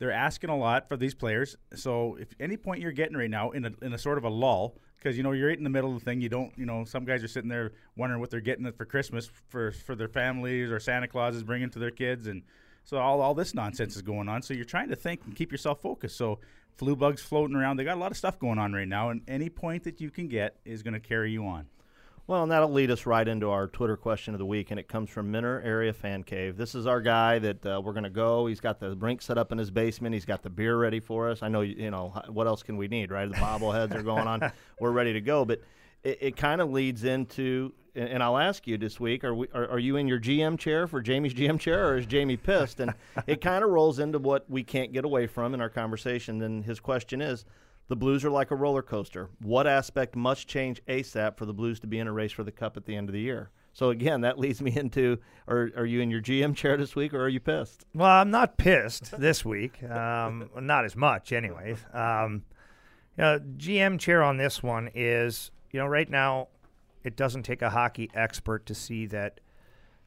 They're 0.00 0.10
asking 0.10 0.48
a 0.48 0.56
lot 0.56 0.88
for 0.88 0.96
these 0.96 1.14
players. 1.14 1.56
So 1.74 2.16
if 2.18 2.28
any 2.40 2.56
point 2.56 2.80
you're 2.80 2.90
getting 2.90 3.18
right 3.18 3.30
now 3.30 3.50
in 3.50 3.66
a 3.66 3.72
in 3.82 3.92
a 3.92 3.98
sort 3.98 4.16
of 4.16 4.24
a 4.24 4.30
lull, 4.30 4.78
because 4.96 5.14
you 5.18 5.22
know 5.22 5.32
you're 5.32 5.48
right 5.48 5.58
in 5.58 5.62
the 5.62 5.70
middle 5.70 5.92
of 5.94 5.98
the 6.00 6.04
thing. 6.04 6.22
You 6.22 6.30
don't, 6.30 6.52
you 6.56 6.64
know, 6.64 6.84
some 6.84 7.04
guys 7.04 7.22
are 7.22 7.28
sitting 7.28 7.50
there 7.50 7.72
wondering 7.96 8.18
what 8.18 8.30
they're 8.30 8.40
getting 8.40 8.70
for 8.72 8.86
Christmas 8.86 9.30
for 9.50 9.72
for 9.72 9.94
their 9.94 10.08
families 10.08 10.70
or 10.70 10.80
Santa 10.80 11.06
Claus 11.06 11.36
is 11.36 11.44
bringing 11.44 11.68
to 11.70 11.78
their 11.78 11.90
kids, 11.90 12.28
and 12.28 12.42
so 12.82 12.96
all 12.96 13.20
all 13.20 13.34
this 13.34 13.54
nonsense 13.54 13.94
is 13.94 14.00
going 14.00 14.26
on. 14.26 14.40
So 14.40 14.54
you're 14.54 14.64
trying 14.64 14.88
to 14.88 14.96
think 14.96 15.20
and 15.26 15.36
keep 15.36 15.52
yourself 15.52 15.82
focused. 15.82 16.16
So 16.16 16.38
flu 16.76 16.96
bugs 16.96 17.20
floating 17.20 17.54
around. 17.54 17.76
They 17.76 17.84
got 17.84 17.98
a 17.98 18.00
lot 18.00 18.10
of 18.10 18.16
stuff 18.16 18.38
going 18.38 18.58
on 18.58 18.72
right 18.72 18.88
now, 18.88 19.10
and 19.10 19.20
any 19.28 19.50
point 19.50 19.84
that 19.84 20.00
you 20.00 20.10
can 20.10 20.28
get 20.28 20.56
is 20.64 20.82
going 20.82 20.94
to 20.94 21.00
carry 21.00 21.30
you 21.30 21.44
on. 21.44 21.66
Well, 22.26 22.44
and 22.44 22.52
that'll 22.52 22.70
lead 22.70 22.92
us 22.92 23.06
right 23.06 23.26
into 23.26 23.50
our 23.50 23.66
Twitter 23.66 23.96
question 23.96 24.34
of 24.34 24.38
the 24.38 24.46
week, 24.46 24.70
and 24.70 24.78
it 24.78 24.86
comes 24.86 25.10
from 25.10 25.32
Minner 25.32 25.60
Area 25.64 25.92
Fan 25.92 26.22
Cave. 26.22 26.56
This 26.56 26.76
is 26.76 26.86
our 26.86 27.00
guy 27.00 27.40
that 27.40 27.66
uh, 27.66 27.80
we're 27.84 27.92
going 27.92 28.04
to 28.04 28.10
go. 28.10 28.46
He's 28.46 28.60
got 28.60 28.78
the 28.78 28.94
rink 28.94 29.20
set 29.20 29.36
up 29.36 29.50
in 29.50 29.58
his 29.58 29.70
basement. 29.70 30.14
He's 30.14 30.24
got 30.24 30.42
the 30.42 30.50
beer 30.50 30.76
ready 30.78 31.00
for 31.00 31.28
us. 31.28 31.42
I 31.42 31.48
know, 31.48 31.62
you 31.62 31.90
know, 31.90 32.10
what 32.28 32.46
else 32.46 32.62
can 32.62 32.76
we 32.76 32.86
need, 32.86 33.10
right? 33.10 33.28
The 33.28 33.34
bobbleheads 33.34 33.94
are 33.94 34.02
going 34.02 34.28
on. 34.28 34.52
We're 34.80 34.92
ready 34.92 35.12
to 35.14 35.20
go. 35.20 35.44
But 35.44 35.62
it, 36.04 36.18
it 36.20 36.36
kind 36.36 36.60
of 36.60 36.70
leads 36.70 37.02
into, 37.02 37.72
and 37.96 38.08
and 38.08 38.22
I'll 38.22 38.38
ask 38.38 38.64
you 38.66 38.78
this 38.78 39.00
week: 39.00 39.24
Are 39.24 39.34
we 39.34 39.48
are, 39.52 39.68
are 39.68 39.78
you 39.78 39.96
in 39.96 40.06
your 40.06 40.20
GM 40.20 40.56
chair 40.56 40.86
for 40.86 41.00
Jamie's 41.00 41.34
GM 41.34 41.58
chair, 41.58 41.88
or 41.88 41.98
is 41.98 42.06
Jamie 42.06 42.36
pissed? 42.36 42.78
And 42.78 42.94
it 43.26 43.40
kind 43.40 43.64
of 43.64 43.70
rolls 43.70 43.98
into 43.98 44.18
what 44.20 44.48
we 44.48 44.62
can't 44.62 44.92
get 44.92 45.04
away 45.04 45.26
from 45.26 45.52
in 45.52 45.60
our 45.60 45.70
conversation. 45.70 46.42
And 46.42 46.64
his 46.64 46.80
question 46.80 47.20
is. 47.20 47.44
The 47.90 47.96
Blues 47.96 48.24
are 48.24 48.30
like 48.30 48.52
a 48.52 48.54
roller 48.54 48.82
coaster. 48.82 49.30
What 49.42 49.66
aspect 49.66 50.14
must 50.14 50.46
change 50.46 50.80
ASAP 50.86 51.36
for 51.36 51.44
the 51.44 51.52
Blues 51.52 51.80
to 51.80 51.88
be 51.88 51.98
in 51.98 52.06
a 52.06 52.12
race 52.12 52.30
for 52.30 52.44
the 52.44 52.52
Cup 52.52 52.76
at 52.76 52.84
the 52.84 52.94
end 52.94 53.08
of 53.08 53.12
the 53.12 53.20
year? 53.20 53.50
So 53.72 53.90
again, 53.90 54.20
that 54.20 54.38
leads 54.38 54.62
me 54.62 54.76
into: 54.76 55.18
Are 55.48 55.72
are 55.76 55.84
you 55.84 56.00
in 56.00 56.08
your 56.08 56.20
GM 56.20 56.54
chair 56.54 56.76
this 56.76 56.94
week, 56.94 57.12
or 57.12 57.20
are 57.20 57.28
you 57.28 57.40
pissed? 57.40 57.86
Well, 57.92 58.08
I'm 58.08 58.30
not 58.30 58.58
pissed 58.58 59.18
this 59.18 59.44
week. 59.44 59.82
Um, 59.82 60.50
not 60.60 60.84
as 60.84 60.94
much, 60.94 61.32
anyways. 61.32 61.78
Um, 61.92 62.44
you 63.18 63.24
know, 63.24 63.40
GM 63.40 63.98
chair 63.98 64.22
on 64.22 64.36
this 64.36 64.62
one 64.62 64.88
is, 64.94 65.50
you 65.72 65.80
know, 65.80 65.86
right 65.86 66.08
now, 66.08 66.46
it 67.02 67.16
doesn't 67.16 67.42
take 67.42 67.60
a 67.60 67.70
hockey 67.70 68.08
expert 68.14 68.66
to 68.66 68.74
see 68.74 69.06
that 69.06 69.40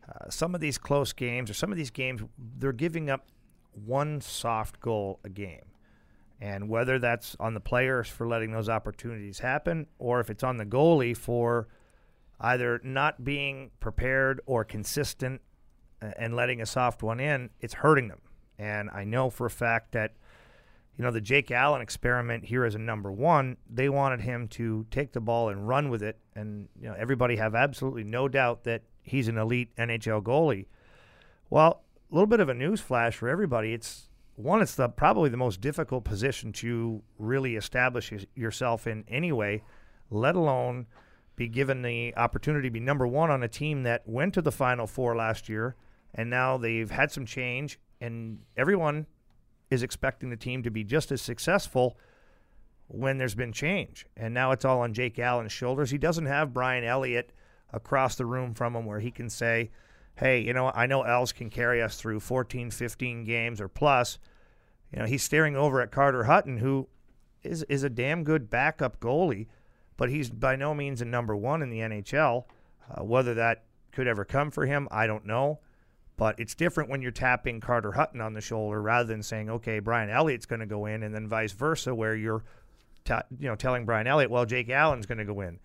uh, 0.08 0.30
some 0.30 0.56
of 0.56 0.62
these 0.62 0.78
close 0.78 1.12
games 1.12 1.50
or 1.50 1.54
some 1.54 1.69
of 1.69 1.78
these 1.78 1.91
games, 1.91 2.22
they're 2.60 2.72
giving 2.72 3.10
up 3.10 3.28
one 3.74 4.22
soft 4.22 4.80
goal 4.80 5.19
a 5.26 5.30
game. 5.30 5.65
And 6.43 6.67
whether 6.67 6.99
that's 6.99 7.38
on 7.39 7.53
the 7.53 7.62
players 7.62 8.10
for 8.10 8.27
letting 8.27 8.51
those 8.51 8.67
opportunities 8.67 9.39
happen 9.39 9.88
or 9.97 10.19
if 10.19 10.29
it's 10.29 10.43
on 10.43 10.58
the 10.58 10.65
goalie 10.65 11.15
for 11.15 11.69
either 12.38 12.82
not 12.84 13.23
being 13.23 13.71
prepared 13.79 14.41
or 14.45 14.65
consistent 14.65 15.39
and 16.01 16.36
letting 16.36 16.60
a 16.60 16.65
soft 16.65 17.01
one 17.01 17.21
in, 17.21 17.49
it's 17.62 17.75
hurting 17.75 18.10
them. 18.10 18.19
And 18.60 18.89
I 18.89 19.06
know 19.06 19.29
for 19.29 19.45
a 19.45 19.49
fact 19.49 19.93
that, 19.93 20.15
you 20.97 21.06
know, 21.06 21.12
the 21.12 21.21
Jake 21.21 21.49
Allen 21.49 21.82
experiment 21.82 22.43
here 22.43 22.65
as 22.65 22.75
a 22.75 22.79
number 22.79 23.10
one, 23.10 23.56
they 23.69 23.88
wanted 23.88 24.19
him 24.19 24.49
to 24.49 24.86
take 24.91 25.13
the 25.13 25.21
ball 25.21 25.47
and 25.47 25.65
run 25.65 25.89
with 25.89 26.03
it. 26.03 26.19
And, 26.36 26.67
you 26.77 26.89
know, 26.89 26.95
everybody 26.99 27.38
have 27.38 27.56
absolutely 27.56 28.03
no 28.03 28.27
doubt 28.27 28.65
that 28.65 28.82
he's 29.01 29.29
an 29.29 29.38
elite 29.38 29.73
NHL 29.77 30.21
goalie. 30.21 30.65
Well, 31.49 31.84
a 32.12 32.13
little 32.13 32.27
bit 32.27 32.41
of 32.41 32.49
a 32.49 32.53
news 32.53 32.82
flash 32.82 33.15
for 33.15 33.29
everybody. 33.29 33.71
It's 33.71 34.10
one, 34.36 34.62
it's 34.62 34.76
the 34.76 34.89
probably 34.89 35.30
the 35.30 35.38
most 35.38 35.62
difficult 35.62 36.04
position 36.04 36.52
to 36.54 37.02
really 37.17 37.56
establish 37.56 38.12
yourself 38.36 38.88
in 38.88 39.04
anyway, 39.08 39.62
let 40.10 40.36
alone 40.36 40.88
be 41.36 41.48
given 41.48 41.82
the 41.82 42.15
opportunity 42.15 42.67
to 42.67 42.74
be 42.74 42.80
number 42.80 43.08
one 43.08 43.32
on 43.32 43.43
a 43.43 43.48
team 43.48 43.84
that 43.84 44.08
went 44.08 44.34
to 44.34 44.41
the 44.41 44.52
Final 44.52 44.88
Four 44.88 45.15
last 45.15 45.50
year, 45.50 45.76
and 46.13 46.30
now 46.30 46.58
they've 46.58 46.91
had 46.91 47.12
some 47.12 47.26
change, 47.26 47.80
and 48.02 48.39
everyone 48.58 49.08
is 49.69 49.84
expecting 49.84 50.30
the 50.30 50.38
team 50.38 50.62
to 50.63 50.69
be 50.69 50.84
just 50.84 51.12
as 51.12 51.22
successful 51.22 51.98
when 52.88 53.17
there's 53.17 53.36
been 53.36 53.52
change. 53.52 54.06
And 54.15 54.34
now 54.34 54.52
it's 54.52 54.65
all 54.65 54.82
on 54.82 54.93
Jake 54.93 55.17
Allen's 55.17 55.52
shoulders. 55.52 55.89
He 55.89 55.98
doesn't 55.98 56.28
have 56.28 56.54
Brian 56.54 56.84
Elliott 56.84 57.32
across 57.72 58.15
the 58.15 58.26
room 58.26 58.54
from 58.54 58.76
him 58.76 58.86
where 58.86 59.00
he 59.00 59.10
can 59.10 59.30
say, 59.30 59.72
hey, 60.15 60.41
you 60.41 60.54
know, 60.54 60.71
I 60.73 60.86
know 60.86 61.04
Els 61.04 61.32
can 61.32 61.49
carry 61.49 61.82
us 61.82 61.97
through 61.97 62.19
14, 62.19 62.71
15 62.71 63.23
games 63.23 63.60
or 63.60 63.67
plus. 63.67 64.19
You 64.91 64.99
know, 64.99 65.06
he's 65.06 65.23
staring 65.23 65.56
over 65.56 65.82
at 65.82 65.91
Carter 65.91 66.26
Hutton, 66.26 66.58
who 66.58 66.88
is 67.41 67.63
is 67.63 67.84
a 67.84 67.89
damn 67.89 68.23
good 68.23 68.49
backup 68.49 68.99
goalie, 68.99 69.47
but 69.97 70.10
he's 70.10 70.30
by 70.30 70.56
no 70.56 70.73
means 70.73 71.02
a 71.02 71.06
number 71.06 71.36
one 71.36 71.62
in 71.62 71.69
the 71.69 71.80
NHL. 71.80 72.45
Uh, 72.89 73.04
whether 73.04 73.34
that 73.34 73.63
could 73.91 74.08
ever 74.08 74.26
come 74.26 74.52
for 74.52 74.65
him, 74.65 74.88
I 74.91 75.08
don't 75.08 75.26
know. 75.26 75.60
But 76.15 76.39
it's 76.39 76.54
different 76.54 76.89
when 76.89 77.02
you're 77.02 77.12
tapping 77.12 77.60
Carter 77.60 77.93
Hutton 77.93 78.21
on 78.21 78.34
the 78.34 78.41
shoulder 78.41 78.82
rather 78.82 79.08
than 79.08 79.23
saying, 79.23 79.49
okay, 79.49 79.80
Brian 79.80 80.10
Elliott's 80.10 80.45
going 80.45 80.60
to 80.60 80.65
go 80.65 80.86
in, 80.86 81.02
and 81.02 81.13
then 81.13 81.28
vice 81.28 81.54
versa, 81.54 81.95
where 81.95 82.15
you're, 82.15 82.43
ta- 83.04 83.23
you 83.39 83.47
know, 83.47 83.56
telling 83.56 83.86
Brian 83.86 84.06
Elliott, 84.06 84.30
well, 84.30 84.45
Jake 84.45 84.69
Allen's 84.69 85.08
going 85.08 85.17
to 85.17 85.26
go 85.26 85.41
in. 85.41 85.60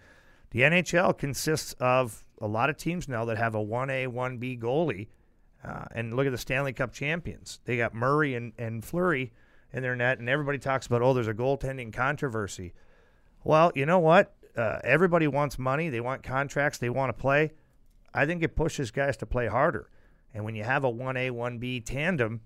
The 0.50 0.60
NHL 0.60 1.16
consists 1.16 1.74
of 1.74 2.24
a 2.40 2.46
lot 2.46 2.70
of 2.70 2.76
teams 2.76 3.08
now 3.08 3.24
that 3.26 3.36
have 3.36 3.54
a 3.54 3.64
1A, 3.64 4.08
1B 4.08 4.60
goalie. 4.60 5.08
Uh, 5.62 5.84
and 5.92 6.14
look 6.14 6.26
at 6.26 6.30
the 6.30 6.38
Stanley 6.38 6.72
Cup 6.72 6.92
champions. 6.92 7.58
They 7.64 7.76
got 7.76 7.92
Murray 7.92 8.34
and, 8.36 8.52
and 8.58 8.84
Fleury 8.84 9.32
in 9.72 9.82
their 9.82 9.96
net, 9.96 10.18
and 10.18 10.28
everybody 10.28 10.58
talks 10.58 10.86
about, 10.86 11.02
oh, 11.02 11.12
there's 11.12 11.28
a 11.28 11.34
goaltending 11.34 11.92
controversy. 11.92 12.72
Well, 13.44 13.72
you 13.74 13.84
know 13.84 13.98
what? 13.98 14.34
Uh, 14.56 14.78
everybody 14.84 15.26
wants 15.26 15.58
money. 15.58 15.88
They 15.88 16.00
want 16.00 16.22
contracts. 16.22 16.78
They 16.78 16.90
want 16.90 17.10
to 17.10 17.20
play. 17.20 17.52
I 18.14 18.24
think 18.24 18.42
it 18.42 18.56
pushes 18.56 18.90
guys 18.90 19.16
to 19.18 19.26
play 19.26 19.48
harder. 19.48 19.90
And 20.32 20.44
when 20.44 20.54
you 20.54 20.64
have 20.64 20.84
a 20.84 20.92
1A, 20.92 21.30
1B 21.30 21.84
tandem, 21.84 22.40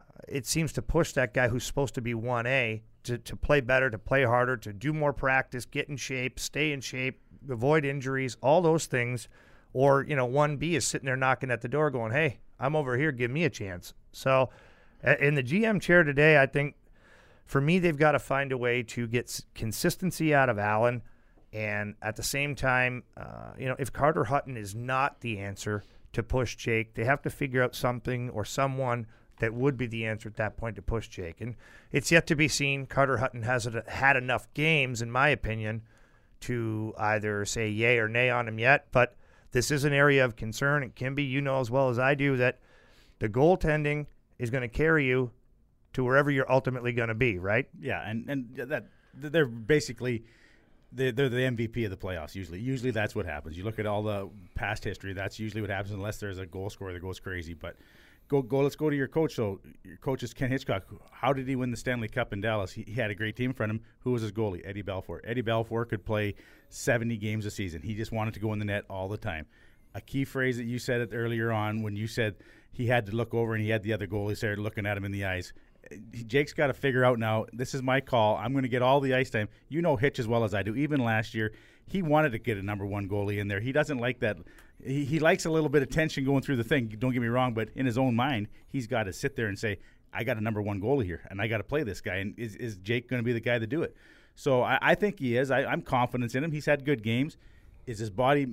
uh, 0.00 0.22
it 0.28 0.46
seems 0.46 0.72
to 0.74 0.82
push 0.82 1.12
that 1.12 1.34
guy 1.34 1.48
who's 1.48 1.64
supposed 1.64 1.94
to 1.94 2.00
be 2.00 2.14
1A 2.14 2.82
to, 3.04 3.18
to 3.18 3.36
play 3.36 3.60
better, 3.60 3.90
to 3.90 3.98
play 3.98 4.24
harder, 4.24 4.56
to 4.58 4.72
do 4.72 4.92
more 4.92 5.12
practice, 5.12 5.64
get 5.64 5.88
in 5.88 5.96
shape, 5.96 6.38
stay 6.38 6.72
in 6.72 6.80
shape, 6.80 7.20
avoid 7.48 7.84
injuries, 7.84 8.36
all 8.42 8.60
those 8.60 8.86
things. 8.86 9.28
Or, 9.72 10.02
you 10.02 10.16
know, 10.16 10.28
1B 10.28 10.72
is 10.72 10.86
sitting 10.86 11.06
there 11.06 11.16
knocking 11.16 11.50
at 11.50 11.60
the 11.60 11.68
door 11.68 11.90
going, 11.90 12.12
hey, 12.12 12.38
I'm 12.58 12.76
over 12.76 12.96
here, 12.96 13.12
give 13.12 13.30
me 13.30 13.44
a 13.44 13.50
chance. 13.50 13.92
So 14.12 14.50
in 15.20 15.34
the 15.34 15.42
GM 15.42 15.80
chair 15.80 16.02
today, 16.02 16.40
I 16.40 16.46
think 16.46 16.76
for 17.44 17.60
me, 17.60 17.78
they've 17.78 17.96
got 17.96 18.12
to 18.12 18.18
find 18.18 18.52
a 18.52 18.58
way 18.58 18.82
to 18.84 19.06
get 19.06 19.40
consistency 19.54 20.34
out 20.34 20.48
of 20.48 20.58
Allen. 20.58 21.02
And 21.52 21.94
at 22.02 22.16
the 22.16 22.22
same 22.22 22.54
time, 22.54 23.04
uh, 23.16 23.52
you 23.58 23.66
know, 23.66 23.76
if 23.78 23.92
Carter 23.92 24.24
Hutton 24.24 24.56
is 24.56 24.74
not 24.74 25.20
the 25.20 25.38
answer 25.38 25.84
to 26.12 26.22
push 26.22 26.56
Jake, 26.56 26.94
they 26.94 27.04
have 27.04 27.22
to 27.22 27.30
figure 27.30 27.62
out 27.62 27.74
something 27.74 28.30
or 28.30 28.44
someone 28.44 29.06
that 29.38 29.54
would 29.54 29.76
be 29.76 29.86
the 29.86 30.06
answer 30.06 30.28
at 30.28 30.36
that 30.36 30.56
point 30.56 30.76
to 30.76 30.82
push 30.82 31.08
Jake. 31.08 31.40
And 31.40 31.56
it's 31.90 32.12
yet 32.12 32.26
to 32.28 32.36
be 32.36 32.48
seen. 32.48 32.86
Carter 32.86 33.18
Hutton 33.18 33.42
hasn't 33.42 33.88
had 33.88 34.16
enough 34.16 34.52
games, 34.54 35.02
in 35.02 35.10
my 35.10 35.28
opinion, 35.28 35.82
to 36.40 36.94
either 36.98 37.44
say 37.44 37.68
yay 37.68 37.98
or 37.98 38.08
nay 38.08 38.30
on 38.30 38.48
him 38.48 38.58
yet, 38.58 38.86
but 38.92 39.16
this 39.52 39.70
is 39.70 39.84
an 39.84 39.92
area 39.92 40.24
of 40.24 40.36
concern. 40.36 40.82
And 40.82 40.94
Kimby, 40.94 41.28
you 41.28 41.40
know 41.40 41.60
as 41.60 41.70
well 41.70 41.88
as 41.88 41.98
I 41.98 42.14
do 42.14 42.36
that 42.36 42.58
the 43.18 43.28
goaltending 43.28 44.06
is 44.38 44.50
going 44.50 44.62
to 44.62 44.68
carry 44.68 45.06
you 45.06 45.30
to 45.94 46.04
wherever 46.04 46.30
you're 46.30 46.50
ultimately 46.50 46.92
going 46.92 47.08
to 47.08 47.14
be, 47.14 47.38
right? 47.38 47.68
Yeah, 47.80 48.02
and 48.06 48.28
and 48.28 48.56
that 48.56 48.86
they're 49.14 49.46
basically 49.46 50.24
they're, 50.92 51.12
they're 51.12 51.28
the 51.28 51.36
MVP 51.38 51.84
of 51.84 51.90
the 51.90 51.96
playoffs. 51.96 52.34
Usually, 52.34 52.60
usually 52.60 52.90
that's 52.90 53.14
what 53.14 53.26
happens. 53.26 53.56
You 53.56 53.64
look 53.64 53.78
at 53.78 53.86
all 53.86 54.02
the 54.02 54.28
past 54.54 54.84
history. 54.84 55.12
That's 55.12 55.38
usually 55.38 55.60
what 55.60 55.70
happens, 55.70 55.94
unless 55.94 56.18
there's 56.18 56.38
a 56.38 56.46
goal 56.46 56.70
scorer 56.70 56.92
that 56.92 57.00
goes 57.00 57.20
crazy. 57.20 57.54
But 57.54 57.76
go 58.28 58.42
go. 58.42 58.60
Let's 58.60 58.76
go 58.76 58.90
to 58.90 58.96
your 58.96 59.08
coach. 59.08 59.34
So 59.34 59.60
your 59.84 59.96
coach 59.96 60.22
is 60.22 60.34
Ken 60.34 60.50
Hitchcock. 60.50 60.84
How 61.12 61.32
did 61.32 61.48
he 61.48 61.56
win 61.56 61.70
the 61.70 61.76
Stanley 61.76 62.08
Cup 62.08 62.32
in 62.32 62.40
Dallas? 62.40 62.72
He, 62.72 62.82
he 62.82 62.94
had 62.94 63.10
a 63.10 63.14
great 63.14 63.36
team 63.36 63.50
in 63.50 63.54
front 63.54 63.70
of 63.70 63.76
him. 63.76 63.84
Who 64.00 64.12
was 64.12 64.22
his 64.22 64.32
goalie? 64.32 64.62
Eddie 64.64 64.82
Belfour. 64.82 65.20
Eddie 65.24 65.42
Belfour 65.42 65.88
could 65.88 66.04
play 66.04 66.34
70 66.68 67.16
games 67.16 67.46
a 67.46 67.50
season. 67.50 67.82
He 67.82 67.94
just 67.94 68.12
wanted 68.12 68.34
to 68.34 68.40
go 68.40 68.52
in 68.52 68.58
the 68.58 68.64
net 68.64 68.84
all 68.88 69.08
the 69.08 69.16
time. 69.16 69.46
A 69.94 70.00
key 70.00 70.24
phrase 70.24 70.56
that 70.56 70.64
you 70.64 70.78
said 70.78 71.00
it 71.00 71.10
earlier 71.12 71.52
on 71.52 71.82
when 71.82 71.94
you 71.94 72.06
said 72.06 72.34
he 72.72 72.86
had 72.86 73.06
to 73.06 73.12
look 73.12 73.32
over 73.32 73.54
and 73.54 73.62
he 73.62 73.70
had 73.70 73.82
the 73.82 73.92
other 73.92 74.06
goalies 74.06 74.40
there 74.40 74.56
looking 74.56 74.86
at 74.86 74.96
him 74.96 75.04
in 75.04 75.12
the 75.12 75.24
eyes. 75.24 75.52
Jake's 76.26 76.52
got 76.52 76.68
to 76.68 76.72
figure 76.72 77.04
out 77.04 77.18
now. 77.18 77.46
This 77.52 77.74
is 77.74 77.82
my 77.82 78.00
call. 78.00 78.36
I'm 78.36 78.52
going 78.52 78.62
to 78.62 78.68
get 78.68 78.82
all 78.82 79.00
the 79.00 79.14
ice 79.14 79.30
time. 79.30 79.48
You 79.68 79.82
know 79.82 79.96
Hitch 79.96 80.18
as 80.18 80.26
well 80.26 80.42
as 80.44 80.54
I 80.54 80.62
do. 80.62 80.74
Even 80.74 81.04
last 81.04 81.34
year, 81.34 81.52
he 81.86 82.02
wanted 82.02 82.32
to 82.32 82.38
get 82.38 82.56
a 82.56 82.62
number 82.62 82.86
one 82.86 83.08
goalie 83.08 83.38
in 83.38 83.48
there. 83.48 83.60
He 83.60 83.72
doesn't 83.72 83.98
like 83.98 84.20
that. 84.20 84.38
He, 84.84 85.04
he 85.04 85.18
likes 85.18 85.44
a 85.44 85.50
little 85.50 85.68
bit 85.68 85.82
of 85.82 85.90
tension 85.90 86.24
going 86.24 86.42
through 86.42 86.56
the 86.56 86.64
thing. 86.64 86.88
Don't 86.98 87.12
get 87.12 87.22
me 87.22 87.28
wrong, 87.28 87.54
but 87.54 87.68
in 87.74 87.86
his 87.86 87.98
own 87.98 88.14
mind, 88.14 88.48
he's 88.68 88.86
got 88.86 89.04
to 89.04 89.12
sit 89.12 89.36
there 89.36 89.46
and 89.46 89.58
say, 89.58 89.78
"I 90.12 90.24
got 90.24 90.36
a 90.36 90.40
number 90.40 90.62
one 90.62 90.80
goalie 90.80 91.04
here, 91.04 91.22
and 91.30 91.40
I 91.40 91.46
got 91.46 91.58
to 91.58 91.64
play 91.64 91.82
this 91.82 92.00
guy." 92.00 92.16
And 92.16 92.38
is, 92.38 92.56
is 92.56 92.76
Jake 92.76 93.08
going 93.08 93.20
to 93.20 93.24
be 93.24 93.32
the 93.32 93.40
guy 93.40 93.58
to 93.58 93.66
do 93.66 93.82
it? 93.82 93.96
So 94.34 94.62
I, 94.62 94.78
I 94.80 94.94
think 94.94 95.18
he 95.18 95.36
is. 95.36 95.50
I, 95.50 95.64
I'm 95.64 95.82
confident 95.82 96.34
in 96.34 96.42
him. 96.42 96.52
He's 96.52 96.66
had 96.66 96.84
good 96.84 97.02
games 97.02 97.36
is 97.86 97.98
his 97.98 98.10
body 98.10 98.46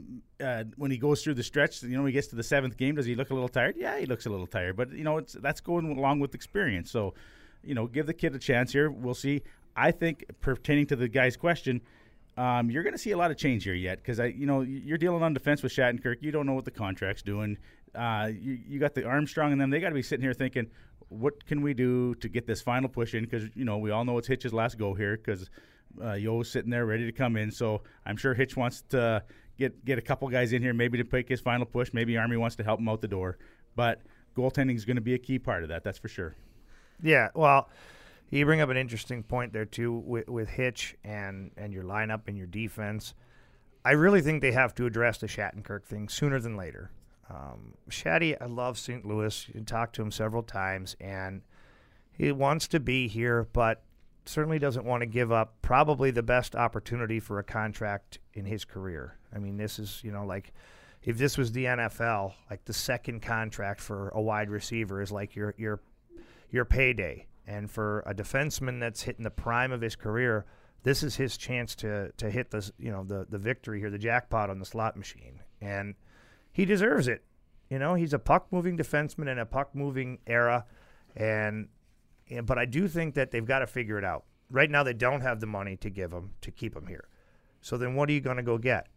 uh, 0.44 0.66
when 0.76 0.92
he 0.92 0.98
goes 0.98 1.24
through 1.24 1.36
the 1.36 1.44
stretch? 1.44 1.84
You 1.84 1.98
know, 1.98 2.06
he 2.06 2.12
gets 2.12 2.28
to 2.28 2.36
the 2.36 2.44
seventh 2.44 2.78
game. 2.78 2.96
Does 2.96 3.06
he 3.06 3.16
look 3.16 3.30
a 3.30 3.34
little 3.34 3.50
tired? 3.50 3.76
Yeah, 3.78 3.98
he 3.98 4.06
looks 4.06 4.26
a 4.26 4.30
little 4.30 4.48
tired, 4.48 4.76
but 4.76 4.92
you 4.92 5.04
know, 5.04 5.18
it's 5.18 5.34
that's 5.34 5.62
going 5.62 5.98
along 5.98 6.20
with 6.20 6.36
experience. 6.36 6.92
So, 6.92 7.14
you 7.64 7.74
know, 7.74 7.88
give 7.88 8.08
the 8.08 8.14
kid 8.14 8.36
a 8.36 8.40
chance 8.40 8.72
here. 8.72 8.90
We'll 8.90 9.14
see. 9.14 9.42
I 9.76 9.92
think 9.92 10.26
pertaining 10.42 10.88
to 10.88 10.96
the 10.96 11.08
guy's 11.08 11.38
question, 11.38 11.82
um, 12.38 12.70
you're 12.70 12.84
going 12.84 12.94
to 12.94 13.00
see 13.00 13.12
a 13.12 13.18
lot 13.18 13.32
of 13.32 13.38
change 13.38 13.64
here 13.64 13.74
yet 13.74 13.98
because 13.98 14.20
I, 14.20 14.28
you 14.28 14.46
know, 14.46 14.62
you're 14.62 14.98
dealing 14.98 15.22
on 15.24 15.34
defense 15.34 15.62
with 15.62 15.74
Shattenkirk. 15.74 16.18
You 16.22 16.32
don't 16.32 16.46
know 16.46 16.54
what 16.54 16.66
the 16.66 16.72
contract's 16.72 17.22
doing. 17.22 17.58
Uh, 17.94 18.30
you, 18.32 18.58
you 18.68 18.80
got 18.80 18.96
the 18.96 19.06
Armstrong 19.06 19.52
and 19.52 19.60
them. 19.60 19.70
They 19.70 19.80
got 19.80 19.90
to 19.90 19.96
be 19.96 20.02
sitting 20.02 20.24
here 20.24 20.34
thinking, 20.34 20.68
what 21.10 21.46
can 21.46 21.62
we 21.62 21.74
do 21.74 22.16
to 22.16 22.30
get 22.30 22.48
this 22.48 22.62
final 22.62 22.88
push 22.88 23.14
in? 23.14 23.26
Because 23.26 23.50
you 23.54 23.66
know 23.66 23.78
we 23.78 23.92
all 23.92 24.06
know 24.06 24.18
it's 24.18 24.28
Hitch's 24.28 24.54
last 24.54 24.78
go 24.78 24.94
here 24.94 25.18
because 25.18 25.50
uh, 26.02 26.14
Yeo's 26.14 26.50
sitting 26.50 26.72
there 26.72 26.86
ready 26.86 27.06
to 27.06 27.12
come 27.12 27.36
in. 27.36 27.52
So 27.52 27.82
I'm 28.06 28.16
sure 28.16 28.34
Hitch 28.34 28.56
wants 28.56 28.84
to 28.90 29.24
get 29.58 29.84
get 29.84 29.98
a 29.98 30.02
couple 30.02 30.28
guys 30.30 30.54
in 30.54 30.62
here, 30.62 30.74
maybe 30.74 30.98
to 31.00 31.06
pick 31.06 31.28
his 31.28 31.42
final 31.42 31.66
push. 31.66 31.92
Maybe 31.94 32.18
Army 32.18 32.38
wants 32.38 32.56
to 32.58 32.64
help 32.64 32.80
him 32.80 32.88
out 32.88 33.02
the 33.02 33.10
door. 33.10 33.38
But 33.76 34.02
goaltending 34.38 34.76
is 34.76 34.86
going 34.86 34.96
to 34.96 35.02
be 35.02 35.14
a 35.14 35.20
key 35.20 35.38
part 35.38 35.64
of 35.64 35.70
that. 35.70 35.84
That's 35.84 35.98
for 35.98 36.08
sure. 36.08 36.36
Yeah. 37.04 37.30
Well, 37.34 37.70
you 38.40 38.46
bring 38.46 38.62
up 38.62 38.70
an 38.70 38.78
interesting 38.78 39.24
point 39.24 39.54
there 39.54 39.66
too 39.66 39.94
with, 39.94 40.28
with 40.28 40.50
Hitch 40.50 40.96
and 41.04 41.52
and 41.58 41.74
your 41.74 41.84
lineup 41.84 42.22
and 42.28 42.38
your 42.38 42.48
defense. 42.48 43.14
I 43.84 43.92
really 43.92 44.22
think 44.22 44.42
they 44.42 44.52
have 44.52 44.76
to 44.76 44.86
address 44.86 45.18
the 45.18 45.28
Shattenkirk 45.28 45.86
thing 45.86 46.08
sooner 46.08 46.40
than 46.40 46.56
later. 46.56 46.92
Um, 47.30 47.74
Shatty, 47.90 48.38
I 48.40 48.46
love 48.46 48.78
St. 48.78 49.06
Louis. 49.06 49.48
You 49.54 49.62
talked 49.62 49.96
to 49.96 50.02
him 50.02 50.12
several 50.12 50.44
times, 50.44 50.96
and 51.00 51.42
he 52.12 52.32
wants 52.32 52.68
to 52.70 52.80
be 52.80 53.08
here, 53.08 53.48
but 53.54 53.84
certainly 54.26 54.60
doesn't 54.60 54.86
want 54.86 55.02
to 55.02 55.08
give 55.08 55.32
up 55.32 55.56
probably 55.62 56.12
the 56.12 56.22
best 56.22 56.56
opportunity 56.56 57.20
for 57.20 57.40
a 57.40 57.44
contract 57.44 58.20
in 58.34 58.46
his 58.46 58.66
career. 58.66 59.18
I 59.34 59.40
mean, 59.40 59.58
this 59.58 59.80
is, 59.80 60.02
you 60.04 60.12
know, 60.12 60.26
like 60.26 60.54
if 61.04 61.18
this 61.18 61.38
was 61.38 61.52
the 61.52 61.66
NFL, 61.66 62.34
like 62.50 62.66
the 62.66 62.74
second 62.74 63.22
contract 63.22 63.82
for 63.82 64.10
a 64.10 64.22
wide 64.22 64.50
receiver 64.50 65.02
is 65.02 65.12
like 65.12 65.36
your 65.36 65.56
your 65.58 65.82
your 66.50 66.66
payday. 66.66 67.26
And 67.46 67.70
for 67.70 68.02
a 68.06 68.14
defenseman 68.14 68.80
that's 68.80 69.04
hitting 69.04 69.24
the 69.24 69.32
prime 69.32 69.72
of 69.72 69.82
his 69.82 69.96
career, 69.96 70.46
this 70.84 71.04
is 71.04 71.16
his 71.16 71.38
chance 71.38 71.76
to 71.76 72.12
to 72.18 72.30
hit 72.30 72.52
the 72.52 72.72
you 72.78 72.92
know 72.92 73.04
the 73.04 73.26
the 73.30 73.38
victory 73.38 73.80
here, 73.80 73.90
the 73.90 73.98
jackpot 73.98 74.50
on 74.50 74.60
the 74.60 74.66
slot 74.66 74.96
machine. 74.96 75.42
And 75.60 75.96
he 76.52 76.66
deserves 76.66 77.08
it. 77.08 77.24
You 77.70 77.80
know, 77.80 77.96
he's 77.96 78.14
a 78.14 78.20
puck 78.20 78.48
moving 78.52 78.78
defenseman 78.78 79.32
in 79.32 79.40
a 79.40 79.46
puck 79.46 79.74
moving 79.74 80.20
era 80.28 80.66
and 81.16 81.68
and, 82.30 82.46
but 82.46 82.58
I 82.58 82.66
do 82.66 82.88
think 82.88 83.16
that 83.16 83.32
they've 83.32 83.46
got 83.46 83.60
to 83.60 83.68
figure 83.68 83.98
it 83.98 84.06
out. 84.06 84.26
Right 84.50 84.70
now, 84.70 84.84
they 84.84 84.94
don't 84.94 85.22
have 85.22 85.40
the 85.40 85.48
money 85.48 85.76
to 85.78 85.90
give 85.90 86.12
him 86.12 86.32
to 86.42 86.52
keep 86.52 86.76
him 86.76 86.88
here. 86.88 87.08
So 87.62 87.78
then, 87.78 87.96
what 87.96 88.10
are 88.10 88.14
you 88.14 88.22
going 88.22 88.38
to 88.38 88.44
go 88.44 88.58
get? 88.58 88.88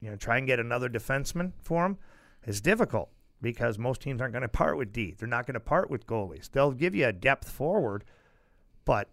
You 0.00 0.10
know, 0.10 0.16
try 0.16 0.38
and 0.38 0.46
get 0.46 0.58
another 0.58 0.88
defenseman 0.88 1.52
for 1.62 1.86
him. 1.86 1.98
It's 2.44 2.60
difficult 2.60 3.10
because 3.42 3.76
most 3.76 4.00
teams 4.00 4.22
aren't 4.22 4.32
going 4.32 4.42
to 4.42 4.48
part 4.48 4.78
with 4.78 4.92
D. 4.92 5.14
They're 5.18 5.28
not 5.28 5.46
going 5.46 5.54
to 5.54 5.60
part 5.60 5.90
with 5.90 6.06
goalies. 6.06 6.50
They'll 6.50 6.70
give 6.70 6.94
you 6.94 7.06
a 7.06 7.12
depth 7.12 7.50
forward, 7.50 8.04
but 8.84 9.10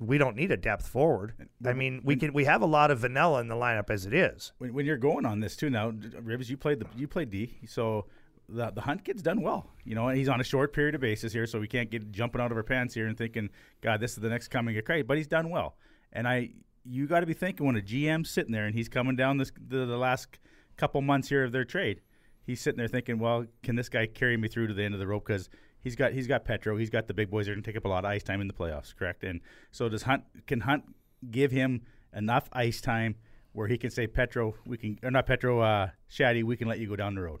we 0.00 0.18
don't 0.18 0.36
need 0.36 0.50
a 0.50 0.56
depth 0.56 0.86
forward. 0.86 1.48
I 1.64 1.72
mean, 1.72 2.02
we 2.04 2.16
can 2.16 2.32
we 2.32 2.44
have 2.44 2.60
a 2.60 2.66
lot 2.66 2.90
of 2.90 2.98
vanilla 2.98 3.40
in 3.40 3.48
the 3.48 3.54
lineup 3.54 3.88
as 3.88 4.04
it 4.04 4.12
is. 4.12 4.52
When, 4.58 4.74
when 4.74 4.86
you're 4.86 4.98
going 4.98 5.24
on 5.24 5.40
this 5.40 5.56
too 5.56 5.70
now, 5.70 5.92
Rivers, 6.20 6.50
you 6.50 6.56
played 6.56 6.80
the 6.80 6.86
you 6.96 7.08
played 7.08 7.30
D, 7.30 7.58
so 7.66 8.06
the, 8.48 8.70
the 8.70 8.80
hunt 8.80 9.04
kid's 9.04 9.22
done 9.22 9.40
well. 9.40 9.70
You 9.84 9.94
know, 9.94 10.08
he's 10.08 10.28
on 10.28 10.40
a 10.40 10.44
short 10.44 10.72
period 10.72 10.94
of 10.94 11.00
basis 11.00 11.32
here, 11.32 11.46
so 11.46 11.60
we 11.60 11.68
can't 11.68 11.90
get 11.90 12.10
jumping 12.12 12.40
out 12.40 12.50
of 12.50 12.56
our 12.56 12.62
pants 12.62 12.94
here 12.94 13.06
and 13.06 13.16
thinking, 13.16 13.50
God, 13.80 14.00
this 14.00 14.12
is 14.12 14.18
the 14.18 14.28
next 14.28 14.48
coming 14.48 14.76
of 14.76 14.84
Craig. 14.84 15.06
But 15.06 15.16
he's 15.16 15.26
done 15.26 15.50
well, 15.50 15.76
and 16.12 16.26
I, 16.26 16.50
you 16.84 17.06
got 17.06 17.20
to 17.20 17.26
be 17.26 17.34
thinking 17.34 17.66
when 17.66 17.76
a 17.76 17.80
GM's 17.80 18.30
sitting 18.30 18.52
there 18.52 18.66
and 18.66 18.74
he's 18.74 18.88
coming 18.88 19.16
down 19.16 19.38
this 19.38 19.52
the, 19.56 19.84
the 19.86 19.98
last 19.98 20.38
couple 20.76 21.00
months 21.00 21.28
here 21.28 21.44
of 21.44 21.52
their 21.52 21.64
trade, 21.64 22.00
he's 22.48 22.60
sitting 22.60 22.78
there 22.78 22.88
thinking, 22.88 23.20
well, 23.20 23.44
can 23.62 23.76
this 23.76 23.88
guy 23.88 24.06
carry 24.06 24.36
me 24.36 24.48
through 24.48 24.66
to 24.66 24.74
the 24.74 24.82
end 24.82 24.94
of 24.94 25.00
the 25.00 25.06
rope? 25.06 25.26
Because 25.26 25.48
he's 25.80 25.94
got 25.94 26.12
he's 26.12 26.26
got 26.26 26.44
Petro, 26.44 26.76
he's 26.76 26.90
got 26.90 27.06
the 27.06 27.14
big 27.14 27.30
boys 27.30 27.46
that 27.46 27.52
are 27.52 27.54
going 27.54 27.62
to 27.62 27.70
take 27.70 27.76
up 27.76 27.84
a 27.84 27.88
lot 27.88 28.04
of 28.04 28.10
ice 28.10 28.24
time 28.24 28.40
in 28.40 28.48
the 28.48 28.54
playoffs, 28.54 28.94
correct? 28.94 29.22
And 29.22 29.40
so 29.70 29.88
does 29.88 30.02
Hunt 30.02 30.24
can 30.46 30.60
Hunt 30.60 30.84
give 31.30 31.52
him 31.52 31.82
enough 32.12 32.48
ice 32.52 32.80
time 32.80 33.14
where 33.52 33.68
he 33.68 33.78
can 33.78 33.90
say 33.90 34.06
Petro, 34.06 34.54
we 34.66 34.76
can 34.76 34.98
or 35.02 35.10
not 35.10 35.26
Petro, 35.26 35.60
uh, 35.60 35.90
Shaddy, 36.10 36.42
we 36.42 36.56
can 36.56 36.66
let 36.66 36.80
you 36.80 36.88
go 36.88 36.96
down 36.96 37.14
the 37.14 37.22
road 37.22 37.40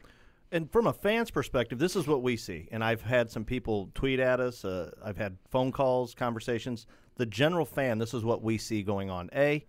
and 0.50 0.70
from 0.70 0.86
a 0.86 0.92
fan's 0.92 1.30
perspective, 1.30 1.78
this 1.78 1.96
is 1.96 2.06
what 2.06 2.22
we 2.22 2.36
see. 2.36 2.68
And 2.72 2.82
I've 2.82 3.02
had 3.02 3.30
some 3.30 3.44
people 3.44 3.90
tweet 3.94 4.20
at 4.20 4.40
us. 4.40 4.64
Uh, 4.64 4.90
I've 5.04 5.16
had 5.16 5.36
phone 5.50 5.72
calls, 5.72 6.14
conversations. 6.14 6.86
The 7.16 7.26
general 7.26 7.64
fan, 7.64 7.98
this 7.98 8.14
is 8.14 8.24
what 8.24 8.42
we 8.42 8.58
see 8.58 8.82
going 8.82 9.10
on. 9.10 9.28
A, 9.34 9.66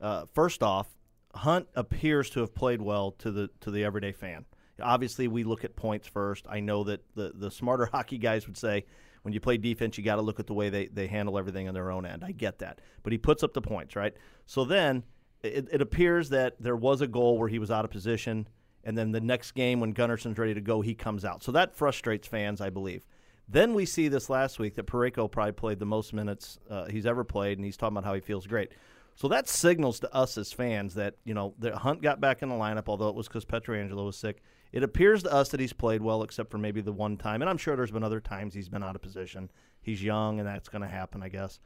uh, 0.00 0.26
first 0.32 0.62
off, 0.62 0.88
Hunt 1.34 1.68
appears 1.74 2.30
to 2.30 2.40
have 2.40 2.54
played 2.54 2.82
well 2.82 3.12
to 3.12 3.30
the 3.30 3.50
to 3.60 3.70
the 3.70 3.84
everyday 3.84 4.12
fan. 4.12 4.44
Obviously, 4.80 5.28
we 5.28 5.44
look 5.44 5.64
at 5.64 5.76
points 5.76 6.06
first. 6.06 6.46
I 6.48 6.60
know 6.60 6.84
that 6.84 7.00
the 7.14 7.32
the 7.34 7.50
smarter 7.50 7.86
hockey 7.92 8.18
guys 8.18 8.46
would 8.46 8.56
say 8.56 8.84
when 9.22 9.34
you 9.34 9.40
play 9.40 9.58
defense, 9.58 9.98
you 9.98 10.04
got 10.04 10.16
to 10.16 10.22
look 10.22 10.40
at 10.40 10.46
the 10.46 10.54
way 10.54 10.70
they, 10.70 10.86
they 10.86 11.06
handle 11.06 11.38
everything 11.38 11.68
on 11.68 11.74
their 11.74 11.90
own 11.90 12.06
end. 12.06 12.24
I 12.24 12.32
get 12.32 12.58
that, 12.60 12.80
but 13.02 13.12
he 13.12 13.18
puts 13.18 13.42
up 13.42 13.52
the 13.52 13.60
points, 13.60 13.94
right? 13.94 14.14
So 14.46 14.64
then 14.64 15.04
it, 15.42 15.68
it 15.70 15.82
appears 15.82 16.30
that 16.30 16.54
there 16.58 16.76
was 16.76 17.02
a 17.02 17.06
goal 17.06 17.38
where 17.38 17.48
he 17.48 17.58
was 17.58 17.70
out 17.70 17.84
of 17.84 17.90
position 17.90 18.46
and 18.84 18.96
then 18.96 19.12
the 19.12 19.20
next 19.20 19.52
game 19.52 19.80
when 19.80 19.92
Gunnarsson's 19.92 20.38
ready 20.38 20.54
to 20.54 20.60
go, 20.60 20.80
he 20.80 20.94
comes 20.94 21.24
out. 21.24 21.42
So 21.42 21.52
that 21.52 21.74
frustrates 21.74 22.26
fans, 22.26 22.60
I 22.60 22.70
believe. 22.70 23.06
Then 23.48 23.74
we 23.74 23.84
see 23.84 24.08
this 24.08 24.30
last 24.30 24.58
week 24.58 24.76
that 24.76 24.86
Parayko 24.86 25.30
probably 25.30 25.52
played 25.52 25.78
the 25.80 25.86
most 25.86 26.12
minutes 26.12 26.58
uh, 26.70 26.86
he's 26.86 27.04
ever 27.04 27.24
played, 27.24 27.58
and 27.58 27.64
he's 27.64 27.76
talking 27.76 27.96
about 27.96 28.06
how 28.06 28.14
he 28.14 28.20
feels 28.20 28.46
great. 28.46 28.72
So 29.16 29.28
that 29.28 29.48
signals 29.48 30.00
to 30.00 30.14
us 30.14 30.38
as 30.38 30.52
fans 30.52 30.94
that 30.94 31.16
you 31.24 31.34
know 31.34 31.54
the 31.58 31.76
Hunt 31.76 32.00
got 32.00 32.20
back 32.20 32.42
in 32.42 32.48
the 32.48 32.54
lineup, 32.54 32.84
although 32.86 33.08
it 33.08 33.14
was 33.14 33.26
because 33.26 33.44
Pietrangelo 33.44 34.06
was 34.06 34.16
sick. 34.16 34.42
It 34.72 34.82
appears 34.82 35.22
to 35.24 35.32
us 35.32 35.48
that 35.48 35.60
he's 35.60 35.72
played 35.72 36.00
well, 36.02 36.22
except 36.22 36.50
for 36.50 36.58
maybe 36.58 36.80
the 36.80 36.92
one 36.92 37.16
time, 37.16 37.42
and 37.42 37.50
I'm 37.50 37.58
sure 37.58 37.74
there's 37.74 37.90
been 37.90 38.04
other 38.04 38.20
times 38.20 38.54
he's 38.54 38.68
been 38.68 38.84
out 38.84 38.94
of 38.94 39.02
position. 39.02 39.50
He's 39.82 40.02
young, 40.02 40.38
and 40.38 40.48
that's 40.48 40.68
going 40.68 40.82
to 40.82 40.88
happen, 40.88 41.22
I 41.22 41.28
guess. 41.28 41.58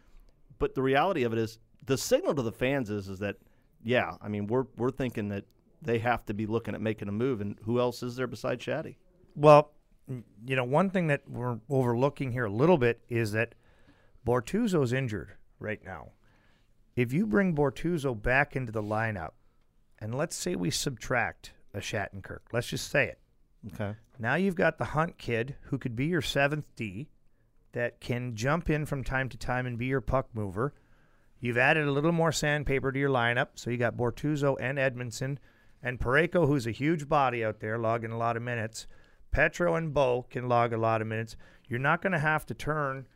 But 0.59 0.75
the 0.75 0.83
reality 0.83 1.25
of 1.25 1.33
it 1.33 1.39
is, 1.39 1.59
the 1.85 1.99
signal 1.99 2.35
to 2.35 2.43
the 2.43 2.53
fans 2.53 2.89
is 2.89 3.09
is 3.09 3.19
that, 3.19 3.37
yeah, 3.83 4.17
I 4.23 4.29
mean, 4.29 4.47
we're 4.47 4.65
we're 4.77 4.91
thinking 4.91 5.29
that 5.29 5.45
they 5.83 5.99
have 5.99 6.25
to 6.27 6.35
be 6.35 6.47
looking 6.47 6.75
at 6.75 6.81
making 6.81 7.09
a 7.09 7.13
move. 7.13 7.41
And 7.41 7.59
who 7.65 7.79
else 7.79 8.03
is 8.03 8.17
there 8.17 8.27
besides 8.27 8.65
Shaddy? 8.65 8.97
Well, 9.35 9.73
you 10.09 10.57
know, 10.57 10.65
one 10.65 10.91
thing 10.91 11.09
that 11.09 11.23
we're 11.29 11.59
overlooking 11.69 12.33
here 12.33 12.47
a 12.47 12.53
little 12.53 12.79
bit 12.79 13.01
is 13.09 13.33
that 13.33 13.55
Bortuzzo's 14.27 14.93
injured 14.93 15.33
right 15.59 15.85
now. 15.85 16.13
If 16.97 17.13
you 17.13 17.27
bring 17.27 17.55
Bortuzzo 17.55 18.21
back 18.21 18.55
into 18.55 18.73
the 18.73 18.83
lineup, 18.83 19.33
and 19.99 20.15
let's 20.15 20.37
say 20.37 20.55
we 20.55 20.71
subtract 20.71 21.53
a 21.75 21.81
Shattenkirk, 21.81 22.41
let's 22.53 22.69
just 22.69 22.91
say 22.91 23.09
it. 23.09 23.19
Okay. 23.75 23.95
Now 24.19 24.35
you've 24.35 24.55
got 24.55 24.79
the 24.79 24.85
Hunt 24.85 25.19
kid 25.19 25.57
who 25.63 25.79
could 25.79 25.97
be 25.97 26.07
your 26.07 26.23
seventh 26.23 26.67
D 26.77 27.09
that 27.73 28.01
can 28.01 28.37
jump 28.37 28.71
in 28.71 28.87
from 28.87 29.03
time 29.03 29.29
to 29.29 29.37
time 29.37 29.67
and 29.67 29.79
be 29.79 29.87
your 29.87 30.01
puck 30.01 30.29
mover. 30.33 30.75
You've 31.41 31.59
added 31.59 31.87
a 31.87 31.93
little 31.93 32.13
more 32.13 32.33
sandpaper 32.33 32.93
to 32.93 32.99
your 32.99 33.11
lineup, 33.11 33.49
so 33.55 33.71
you 33.71 33.77
got 33.77 33.97
Bortuzzo 33.97 34.57
and 34.61 34.79
Edmundson 34.79 35.39
and 35.83 36.01
Parayko, 36.01 36.47
who's 36.47 36.67
a 36.67 36.71
huge 36.71 37.09
body 37.09 37.45
out 37.45 37.61
there, 37.61 37.77
logging 37.77 38.13
a 38.13 38.17
lot 38.17 38.37
of 38.37 38.43
minutes. 38.43 38.87
Petro 39.31 39.75
and 39.75 39.93
Bo 39.93 40.27
can 40.31 40.49
log 40.49 40.73
a 40.73 40.79
lot 40.79 41.03
of 41.03 41.07
minutes. 41.07 41.37
You're 41.69 41.81
not 41.81 42.01
going 42.01 42.13
to 42.13 42.19
have 42.19 42.47
to 42.47 42.55
turn 42.55 43.07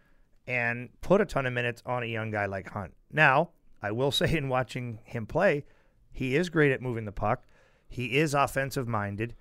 and 0.47 0.89
put 1.01 1.21
a 1.21 1.27
ton 1.27 1.47
of 1.47 1.53
minutes 1.53 1.83
on 1.87 2.03
a 2.03 2.07
young 2.07 2.31
guy 2.31 2.47
like 2.47 2.69
Hunt. 2.71 2.93
Now, 3.13 3.51
I 3.81 3.93
will 3.93 4.11
say 4.13 4.37
in 4.37 4.49
watching 4.49 4.99
him 5.05 5.27
play, 5.27 5.65
He 6.11 6.37
is 6.37 6.51
great 6.51 6.73
at 6.73 6.83
moving 6.83 7.05
the 7.05 7.13
puck. 7.13 7.45
He 7.89 8.19
is 8.19 8.35
offensive 8.35 8.87
minded, 8.87 9.35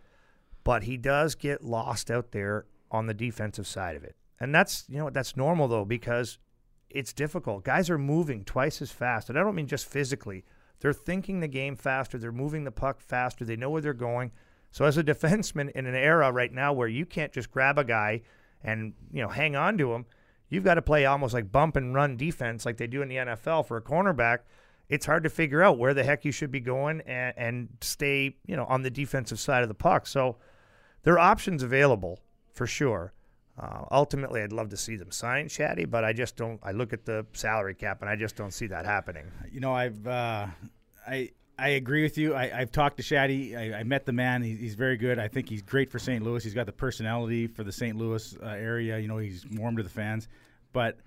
but 0.64 0.84
he 0.84 0.98
does 0.98 1.36
get 1.36 1.64
lost 1.64 2.10
out 2.10 2.32
there 2.32 2.66
on 2.90 3.08
the 3.08 3.14
defensive 3.14 3.68
side 3.68 3.96
of 3.96 4.04
it. 4.04 4.16
And 4.40 4.54
that's, 4.54 4.86
you 4.88 4.98
know, 4.98 5.10
that's 5.10 5.36
normal 5.36 5.68
though 5.68 5.86
because 5.86 6.40
it's 6.90 7.14
difficult. 7.14 7.64
Guys 7.64 7.90
are 7.90 7.98
moving 7.98 8.44
twice 8.44 8.82
as 8.82 8.92
fast. 8.92 9.30
And 9.30 9.38
I 9.38 9.44
don't 9.44 9.56
mean 9.56 9.68
just 9.68 9.90
physically. 9.90 10.46
They're 10.80 10.94
thinking 10.94 11.40
the 11.40 11.48
game 11.48 11.76
faster, 11.76 12.18
they're 12.18 12.32
moving 12.32 12.64
the 12.64 12.72
puck 12.72 13.02
faster, 13.02 13.44
they 13.44 13.56
know 13.56 13.70
where 13.70 13.82
they're 13.82 13.94
going. 13.94 14.32
So 14.72 14.86
as 14.86 14.98
a 14.98 15.04
defenseman 15.04 15.72
in 15.72 15.86
an 15.86 15.96
era 15.96 16.32
right 16.32 16.52
now 16.52 16.74
where 16.74 16.88
you 16.88 17.06
can't 17.06 17.34
just 17.34 17.52
grab 17.52 17.80
a 17.80 17.84
guy 17.84 18.22
and, 18.64 18.94
you 19.12 19.22
know, 19.22 19.30
hang 19.30 19.56
on 19.56 19.78
to 19.80 19.94
him, 19.94 20.06
you've 20.50 20.64
got 20.64 20.76
to 20.76 20.82
play 20.82 21.06
almost 21.06 21.34
like 21.34 21.52
bump 21.52 21.76
and 21.76 21.96
run 21.96 22.16
defense 22.16 22.66
like 22.66 22.78
they 22.78 22.88
do 22.88 23.02
in 23.02 23.10
the 23.10 23.16
NFL 23.16 23.66
for 23.66 23.78
a 23.78 23.82
cornerback. 23.82 24.40
It's 24.90 25.06
hard 25.06 25.24
to 25.24 25.30
figure 25.30 25.62
out 25.62 25.78
where 25.78 25.94
the 25.94 26.04
heck 26.04 26.24
you 26.24 26.32
should 26.32 26.52
be 26.52 26.62
going 26.62 27.02
and, 27.02 27.34
and 27.38 27.70
stay, 27.82 28.38
you 28.46 28.56
know, 28.56 28.66
on 28.66 28.84
the 28.84 28.90
defensive 28.90 29.40
side 29.40 29.62
of 29.64 29.70
the 29.70 29.76
puck. 29.76 30.08
So 30.08 30.38
there 31.04 31.14
are 31.16 31.20
options 31.20 31.64
available 31.64 32.20
for 32.54 32.66
sure. 32.68 33.14
Uh, 33.60 33.86
ultimately, 33.92 34.42
I'd 34.42 34.52
love 34.52 34.70
to 34.70 34.78
see 34.78 34.96
them 34.96 35.12
sign 35.12 35.48
Shaddy, 35.48 35.90
but 35.90 36.04
I 36.04 36.14
just 36.14 36.36
don't. 36.36 36.60
I 36.64 36.72
look 36.72 36.94
at 36.94 37.06
the 37.06 37.26
salary 37.34 37.74
cap 37.74 38.02
and 38.02 38.10
I 38.10 38.16
just 38.16 38.36
don't 38.36 38.54
see 38.54 38.68
that 38.68 38.86
happening. 38.86 39.26
You 39.52 39.60
know, 39.60 39.74
I've 39.74 40.06
uh, 40.06 40.46
I 41.08 41.32
I 41.60 41.70
agree 41.70 42.04
with 42.04 42.18
you. 42.18 42.36
I, 42.36 42.48
have 42.48 42.72
talked 42.72 42.98
to 42.98 43.04
Shaddy. 43.04 43.58
I, 43.58 43.80
I, 43.80 43.84
met 43.84 44.06
the 44.06 44.14
man. 44.14 44.44
He, 44.44 44.56
he's 44.56 44.76
very 44.76 44.96
good. 44.96 45.18
I 45.18 45.28
think 45.28 45.50
he's 45.50 45.64
great 45.64 45.90
for 45.90 45.98
St. 45.98 46.24
Louis. 46.24 46.44
He's 46.44 46.54
got 46.54 46.68
the 46.68 46.72
personality 46.72 47.48
for 47.48 47.64
the 47.64 47.72
St. 47.72 47.98
Louis 47.98 48.38
uh, 48.44 48.46
area. 48.46 49.00
You 49.00 49.08
know, 49.08 49.18
he's 49.18 49.44
warm 49.54 49.76
to 49.78 49.84
the 49.84 49.90
fans. 49.90 50.28
But 50.72 51.00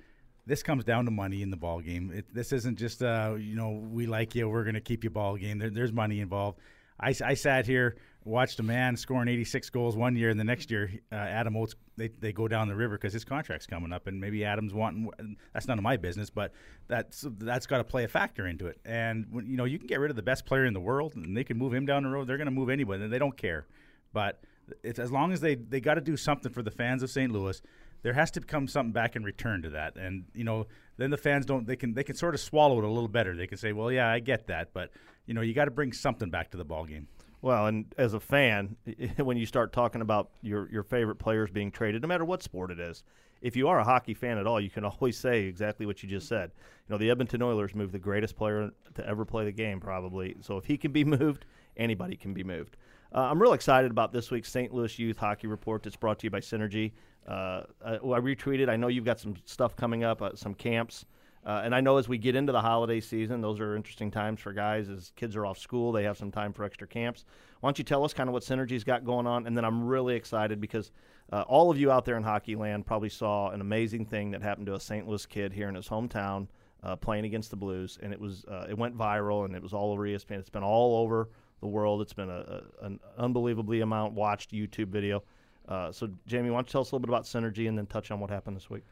this 0.50 0.62
comes 0.62 0.84
down 0.84 1.04
to 1.04 1.10
money 1.10 1.42
in 1.42 1.50
the 1.50 1.56
ball 1.56 1.80
game. 1.80 2.10
It, 2.12 2.34
this 2.34 2.52
isn't 2.52 2.76
just 2.76 3.02
uh, 3.02 3.36
you 3.38 3.54
know 3.54 3.70
we 3.70 4.06
like 4.06 4.34
you. 4.34 4.48
We're 4.48 4.64
going 4.64 4.74
to 4.74 4.80
keep 4.80 5.04
you 5.04 5.10
ball 5.10 5.36
game. 5.36 5.58
There, 5.58 5.70
there's 5.70 5.92
money 5.92 6.20
involved. 6.20 6.58
I, 6.98 7.14
I 7.24 7.34
sat 7.34 7.66
here 7.66 7.96
watched 8.24 8.60
a 8.60 8.62
man 8.62 8.96
scoring 8.96 9.28
86 9.28 9.70
goals 9.70 9.96
one 9.96 10.16
year, 10.16 10.28
and 10.28 10.38
the 10.38 10.44
next 10.44 10.70
year, 10.70 10.90
uh, 11.10 11.14
Adam 11.14 11.56
Oates, 11.56 11.74
they, 11.96 12.08
they 12.08 12.32
go 12.32 12.48
down 12.48 12.68
the 12.68 12.74
river 12.74 12.96
because 12.96 13.12
his 13.12 13.24
contract's 13.24 13.66
coming 13.66 13.92
up, 13.92 14.06
and 14.06 14.20
maybe 14.20 14.44
Adam's 14.44 14.74
wanting. 14.74 15.10
That's 15.52 15.66
none 15.66 15.78
of 15.78 15.84
my 15.84 15.96
business, 15.96 16.30
but 16.30 16.52
that's 16.88 17.24
that's 17.38 17.66
got 17.66 17.78
to 17.78 17.84
play 17.84 18.04
a 18.04 18.08
factor 18.08 18.46
into 18.46 18.66
it. 18.66 18.78
And 18.84 19.26
you 19.46 19.56
know, 19.56 19.64
you 19.64 19.78
can 19.78 19.86
get 19.86 20.00
rid 20.00 20.10
of 20.10 20.16
the 20.16 20.22
best 20.22 20.46
player 20.46 20.66
in 20.66 20.74
the 20.74 20.80
world, 20.80 21.14
and 21.14 21.36
they 21.36 21.44
can 21.44 21.56
move 21.56 21.72
him 21.72 21.86
down 21.86 22.02
the 22.02 22.08
road. 22.08 22.26
They're 22.26 22.36
going 22.36 22.46
to 22.46 22.52
move 22.52 22.70
anybody, 22.70 23.04
and 23.04 23.12
they 23.12 23.18
don't 23.18 23.36
care. 23.36 23.66
But 24.12 24.42
it's 24.82 24.98
as 24.98 25.10
long 25.10 25.32
as 25.32 25.40
they 25.40 25.54
they 25.54 25.80
got 25.80 25.94
to 25.94 26.00
do 26.00 26.16
something 26.16 26.52
for 26.52 26.62
the 26.62 26.70
fans 26.70 27.02
of 27.02 27.10
St. 27.10 27.32
Louis. 27.32 27.60
There 28.02 28.12
has 28.12 28.30
to 28.32 28.40
come 28.40 28.66
something 28.66 28.92
back 28.92 29.16
in 29.16 29.24
return 29.24 29.62
to 29.62 29.70
that, 29.70 29.96
and 29.96 30.24
you 30.34 30.44
know, 30.44 30.66
then 30.96 31.10
the 31.10 31.16
fans 31.16 31.46
don't. 31.46 31.66
They 31.66 31.76
can 31.76 31.94
they 31.94 32.04
can 32.04 32.16
sort 32.16 32.34
of 32.34 32.40
swallow 32.40 32.78
it 32.78 32.84
a 32.84 32.88
little 32.88 33.08
better. 33.08 33.36
They 33.36 33.46
can 33.46 33.58
say, 33.58 33.72
"Well, 33.72 33.92
yeah, 33.92 34.08
I 34.08 34.20
get 34.20 34.46
that," 34.46 34.72
but 34.72 34.90
you 35.26 35.34
know, 35.34 35.40
you 35.40 35.54
got 35.54 35.66
to 35.66 35.70
bring 35.70 35.92
something 35.92 36.30
back 36.30 36.50
to 36.52 36.56
the 36.56 36.64
ball 36.64 36.84
game. 36.84 37.08
Well, 37.42 37.66
and 37.66 37.86
as 37.96 38.14
a 38.14 38.20
fan, 38.20 38.76
when 39.16 39.36
you 39.36 39.46
start 39.46 39.72
talking 39.72 40.00
about 40.00 40.30
your 40.42 40.70
your 40.70 40.82
favorite 40.82 41.16
players 41.16 41.50
being 41.50 41.70
traded, 41.70 42.02
no 42.02 42.08
matter 42.08 42.24
what 42.24 42.42
sport 42.42 42.70
it 42.70 42.80
is, 42.80 43.02
if 43.40 43.56
you 43.56 43.68
are 43.68 43.78
a 43.78 43.84
hockey 43.84 44.14
fan 44.14 44.38
at 44.38 44.46
all, 44.46 44.60
you 44.60 44.70
can 44.70 44.84
always 44.84 45.16
say 45.16 45.44
exactly 45.44 45.86
what 45.86 46.02
you 46.02 46.08
just 46.08 46.28
said. 46.28 46.50
You 46.88 46.94
know, 46.94 46.98
the 46.98 47.10
Edmonton 47.10 47.42
Oilers 47.42 47.74
moved 47.74 47.92
the 47.92 47.98
greatest 47.98 48.36
player 48.36 48.70
to 48.94 49.06
ever 49.06 49.24
play 49.24 49.44
the 49.44 49.52
game, 49.52 49.80
probably. 49.80 50.36
So 50.40 50.56
if 50.56 50.64
he 50.64 50.76
can 50.76 50.92
be 50.92 51.04
moved, 51.18 51.44
anybody 51.76 52.16
can 52.16 52.34
be 52.34 52.44
moved. 52.44 52.76
Uh, 53.12 53.22
I'm 53.22 53.42
real 53.42 53.54
excited 53.54 53.90
about 53.90 54.12
this 54.12 54.30
week's 54.30 54.50
St. 54.50 54.72
Louis 54.72 54.96
Youth 54.98 55.16
Hockey 55.16 55.48
Report 55.48 55.82
that's 55.82 55.96
brought 55.96 56.20
to 56.20 56.26
you 56.26 56.30
by 56.30 56.38
Synergy. 56.38 56.92
Uh, 57.30 57.62
I, 57.84 57.94
I 57.94 58.20
retweeted. 58.20 58.68
I 58.68 58.76
know 58.76 58.88
you've 58.88 59.04
got 59.04 59.20
some 59.20 59.34
stuff 59.44 59.76
coming 59.76 60.02
up, 60.04 60.20
uh, 60.20 60.34
some 60.34 60.54
camps. 60.54 61.06
Uh, 61.46 61.62
and 61.64 61.74
I 61.74 61.80
know 61.80 61.96
as 61.96 62.08
we 62.08 62.18
get 62.18 62.34
into 62.34 62.52
the 62.52 62.60
holiday 62.60 63.00
season, 63.00 63.40
those 63.40 63.60
are 63.60 63.74
interesting 63.74 64.10
times 64.10 64.40
for 64.40 64.52
guys. 64.52 64.90
As 64.90 65.12
kids 65.16 65.36
are 65.36 65.46
off 65.46 65.56
school, 65.58 65.90
they 65.92 66.02
have 66.04 66.18
some 66.18 66.30
time 66.30 66.52
for 66.52 66.64
extra 66.64 66.86
camps. 66.86 67.24
Why 67.60 67.68
don't 67.68 67.78
you 67.78 67.84
tell 67.84 68.04
us 68.04 68.12
kind 68.12 68.28
of 68.28 68.34
what 68.34 68.42
Synergy's 68.42 68.84
got 68.84 69.04
going 69.04 69.26
on? 69.26 69.46
And 69.46 69.56
then 69.56 69.64
I'm 69.64 69.86
really 69.86 70.16
excited 70.16 70.60
because 70.60 70.90
uh, 71.32 71.42
all 71.42 71.70
of 71.70 71.78
you 71.78 71.90
out 71.90 72.04
there 72.04 72.16
in 72.16 72.22
hockey 72.22 72.56
land 72.56 72.84
probably 72.84 73.08
saw 73.08 73.50
an 73.50 73.60
amazing 73.60 74.04
thing 74.04 74.32
that 74.32 74.42
happened 74.42 74.66
to 74.66 74.74
a 74.74 74.80
St. 74.80 75.08
Louis 75.08 75.24
kid 75.24 75.52
here 75.52 75.68
in 75.68 75.74
his 75.74 75.88
hometown 75.88 76.48
uh, 76.82 76.96
playing 76.96 77.24
against 77.24 77.50
the 77.50 77.56
Blues, 77.56 77.98
and 78.02 78.12
it 78.12 78.20
was 78.20 78.44
uh, 78.46 78.66
it 78.68 78.76
went 78.76 78.96
viral 78.96 79.44
and 79.44 79.54
it 79.54 79.62
was 79.62 79.72
all 79.72 79.92
over 79.92 80.02
ESPN. 80.02 80.38
It's 80.38 80.48
been 80.48 80.62
all 80.62 81.02
over 81.02 81.28
the 81.60 81.66
world. 81.66 82.00
It's 82.00 82.12
been 82.12 82.30
a, 82.30 82.62
a 82.82 82.86
an 82.86 83.00
unbelievably 83.18 83.80
amount 83.82 84.14
watched 84.14 84.52
YouTube 84.52 84.88
video. 84.88 85.22
Uh, 85.70 85.92
so 85.92 86.10
Jamie, 86.26 86.50
why 86.50 86.56
don't 86.56 86.68
you 86.68 86.72
tell 86.72 86.80
us 86.80 86.90
a 86.90 86.94
little 86.94 87.06
bit 87.06 87.10
about 87.10 87.24
Synergy 87.24 87.68
and 87.68 87.78
then 87.78 87.86
touch 87.86 88.10
on 88.10 88.18
what 88.18 88.28
happened 88.28 88.56
this 88.56 88.68
week? 88.68 88.82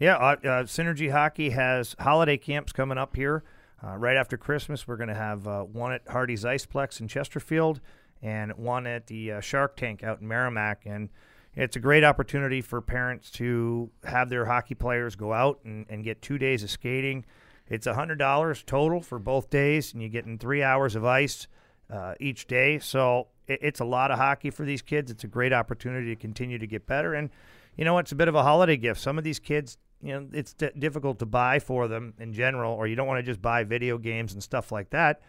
Yeah, 0.00 0.16
uh, 0.16 0.36
uh, 0.42 0.62
Synergy 0.64 1.12
Hockey 1.12 1.50
has 1.50 1.94
holiday 2.00 2.38
camps 2.38 2.72
coming 2.72 2.98
up 2.98 3.14
here. 3.14 3.44
Uh, 3.84 3.96
right 3.96 4.16
after 4.16 4.36
Christmas, 4.36 4.88
we're 4.88 4.96
going 4.96 5.08
to 5.08 5.14
have 5.14 5.46
uh, 5.46 5.62
one 5.62 5.92
at 5.92 6.02
Hardee's 6.08 6.44
Iceplex 6.44 7.00
in 7.00 7.08
Chesterfield 7.08 7.80
and 8.22 8.56
one 8.56 8.86
at 8.86 9.08
the 9.08 9.32
Shark 9.40 9.76
Tank 9.76 10.02
out 10.02 10.20
in 10.20 10.28
Merrimack. 10.28 10.82
And 10.86 11.10
it's 11.54 11.76
a 11.76 11.80
great 11.80 12.04
opportunity 12.04 12.62
for 12.62 12.80
parents 12.80 13.30
to 13.32 13.90
have 14.04 14.30
their 14.30 14.46
hockey 14.46 14.74
players 14.74 15.16
go 15.16 15.32
out 15.32 15.60
and, 15.64 15.84
and 15.90 16.02
get 16.02 16.22
two 16.22 16.38
days 16.38 16.62
of 16.62 16.70
skating. 16.70 17.24
It's 17.68 17.86
$100 17.86 18.66
total 18.66 19.00
for 19.00 19.18
both 19.18 19.50
days, 19.50 19.92
and 19.92 20.02
you 20.02 20.08
get 20.08 20.24
in 20.24 20.38
three 20.38 20.62
hours 20.62 20.94
of 20.94 21.04
ice 21.04 21.46
uh, 21.90 22.14
each 22.20 22.46
day. 22.46 22.78
So 22.78 23.28
it's 23.46 23.80
a 23.80 23.84
lot 23.84 24.10
of 24.10 24.18
hockey 24.18 24.50
for 24.50 24.64
these 24.64 24.82
kids. 24.82 25.10
It's 25.10 25.24
a 25.24 25.28
great 25.28 25.52
opportunity 25.52 26.14
to 26.14 26.16
continue 26.16 26.58
to 26.58 26.66
get 26.66 26.86
better. 26.86 27.14
And 27.14 27.30
you 27.76 27.84
know, 27.84 27.98
it's 27.98 28.12
a 28.12 28.16
bit 28.16 28.28
of 28.28 28.34
a 28.34 28.42
holiday 28.42 28.76
gift. 28.76 29.00
Some 29.00 29.18
of 29.18 29.24
these 29.24 29.38
kids, 29.38 29.78
you 30.02 30.12
know, 30.12 30.28
it's 30.32 30.52
d- 30.52 30.70
difficult 30.78 31.18
to 31.20 31.26
buy 31.26 31.58
for 31.58 31.88
them 31.88 32.14
in 32.18 32.32
general, 32.32 32.74
or 32.74 32.86
you 32.86 32.94
don't 32.94 33.06
want 33.06 33.18
to 33.18 33.22
just 33.22 33.40
buy 33.40 33.64
video 33.64 33.98
games 33.98 34.34
and 34.34 34.42
stuff 34.42 34.72
like 34.72 34.90
that. 34.90 35.22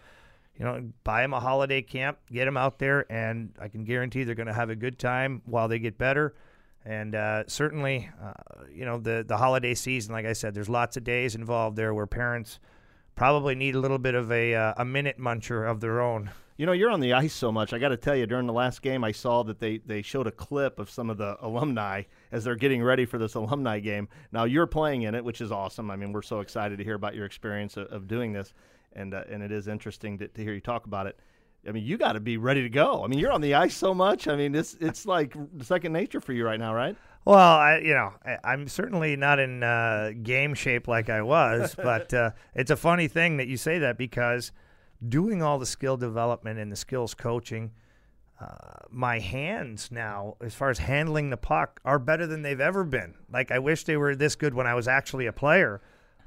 You 0.58 0.66
know, 0.66 0.90
buy 1.04 1.22
them 1.22 1.34
a 1.34 1.40
holiday 1.40 1.82
camp, 1.82 2.20
get 2.32 2.46
them 2.46 2.58
out 2.58 2.78
there, 2.78 3.12
and 3.12 3.54
I 3.60 3.70
can 3.70 3.86
guarantee 3.86 4.24
they're 4.24 4.36
going 4.36 4.48
to 4.48 4.54
have 4.54 4.70
a 4.70 4.76
good 4.76 5.00
time 5.00 5.42
while 5.46 5.68
they 5.68 5.80
get 5.80 5.98
better. 5.98 6.36
And 6.86 7.16
uh, 7.16 7.46
certainly, 7.48 8.10
uh, 8.22 8.34
you 8.72 8.86
know, 8.86 9.00
the 9.00 9.24
the 9.26 9.38
holiday 9.38 9.74
season, 9.74 10.14
like 10.14 10.26
I 10.26 10.34
said, 10.34 10.54
there's 10.54 10.70
lots 10.70 10.98
of 10.98 11.04
days 11.04 11.34
involved 11.34 11.78
there 11.78 11.94
where 11.94 12.06
parents 12.06 12.60
probably 13.16 13.56
need 13.56 13.76
a 13.76 13.80
little 13.80 14.00
bit 14.00 14.16
of 14.16 14.32
a 14.32 14.56
uh, 14.56 14.74
a 14.78 14.86
minute 14.86 15.20
muncher 15.20 15.70
of 15.70 15.80
their 15.80 16.02
own. 16.02 16.32
You 16.56 16.68
know, 16.68 16.72
you're 16.72 16.92
on 16.92 17.00
the 17.00 17.14
ice 17.14 17.34
so 17.34 17.52
much. 17.52 17.74
I 17.74 17.80
got 17.80 17.90
to 17.90 17.98
tell 17.98 18.16
you, 18.16 18.28
during 18.28 18.46
the 18.46 18.54
last 18.54 18.84
game, 18.84 19.04
I 19.04 19.12
saw 19.12 19.42
that 19.44 19.60
they, 19.60 19.80
they 19.80 20.04
showed 20.04 20.28
a 20.28 20.32
clip 20.32 20.78
of 20.78 20.88
some 20.88 21.10
of 21.10 21.18
the 21.18 21.36
alumni 21.42 22.04
as 22.32 22.44
they're 22.44 22.56
getting 22.56 22.84
ready 22.84 23.06
for 23.06 23.18
this 23.18 23.34
alumni 23.34 23.80
game. 23.80 24.08
Now, 24.32 24.44
you're 24.44 24.68
playing 24.68 25.02
in 25.02 25.16
it, 25.16 25.26
which 25.26 25.42
is 25.42 25.52
awesome. 25.52 25.90
I 25.90 25.96
mean, 25.96 26.14
we're 26.14 26.22
so 26.22 26.42
excited 26.42 26.78
to 26.78 26.84
hear 26.84 26.94
about 26.94 27.16
your 27.16 27.26
experience 27.26 27.76
of, 27.76 27.88
of 27.88 28.08
doing 28.08 28.34
this, 28.34 28.54
and 28.94 29.16
uh, 29.16 29.24
and 29.30 29.42
it 29.42 29.52
is 29.52 29.68
interesting 29.68 30.20
to, 30.20 30.28
to 30.28 30.44
hear 30.44 30.54
you 30.54 30.62
talk 30.62 30.86
about 30.86 31.08
it. 31.08 31.20
I 31.68 31.72
mean, 31.72 31.86
you 31.86 31.98
got 31.98 32.14
to 32.14 32.20
be 32.20 32.38
ready 32.38 32.62
to 32.62 32.70
go. 32.70 33.04
I 33.04 33.08
mean, 33.08 33.20
you're 33.20 33.32
on 33.32 33.42
the 33.42 33.56
ice 33.56 33.76
so 33.76 33.94
much. 33.94 34.28
I 34.28 34.36
mean, 34.36 34.54
it's 34.54 34.76
it's 34.80 35.06
like 35.06 35.36
second 35.62 35.94
nature 35.94 36.22
for 36.22 36.34
you 36.34 36.46
right 36.46 36.60
now, 36.60 36.74
right? 36.74 36.96
Well, 37.26 37.38
I 37.38 37.80
you 37.80 37.94
know 37.94 38.14
I, 38.26 38.54
am 38.54 38.68
certainly 38.68 39.16
not 39.16 39.40
in 39.40 39.64
uh, 39.64 40.12
game 40.22 40.54
shape 40.54 40.88
like 40.88 41.10
I 41.10 41.22
was, 41.22 41.76
but 41.78 42.14
uh, 42.14 42.32
it's 42.54 42.72
a 42.72 42.76
funny 42.76 43.08
thing 43.08 43.38
that 43.38 43.48
you 43.48 43.58
say 43.58 43.80
that 43.80 43.98
because 43.98 44.52
doing 45.08 45.42
all 45.42 45.60
the 45.60 45.66
skill 45.66 45.98
development 45.98 46.60
and 46.60 46.72
the 46.72 46.76
skills 46.76 47.14
coaching, 47.14 47.72
uh, 48.40 48.86
my 48.90 49.20
hands 49.20 49.90
now, 49.92 50.36
as 50.42 50.54
far 50.54 50.70
as 50.70 50.80
handling 50.80 51.30
the 51.30 51.38
puck, 51.38 51.80
are 51.86 52.00
better 52.00 52.28
than 52.28 52.42
they've 52.42 52.60
ever 52.60 52.84
been. 52.84 53.16
Like 53.32 53.52
I 53.52 53.60
wish 53.60 53.84
they 53.86 53.98
were 53.98 54.16
this 54.16 54.36
good 54.36 54.54
when 54.54 54.68
I 54.68 54.76
was 54.76 54.88
actually 54.88 55.26
a 55.26 55.34
player. 55.34 55.82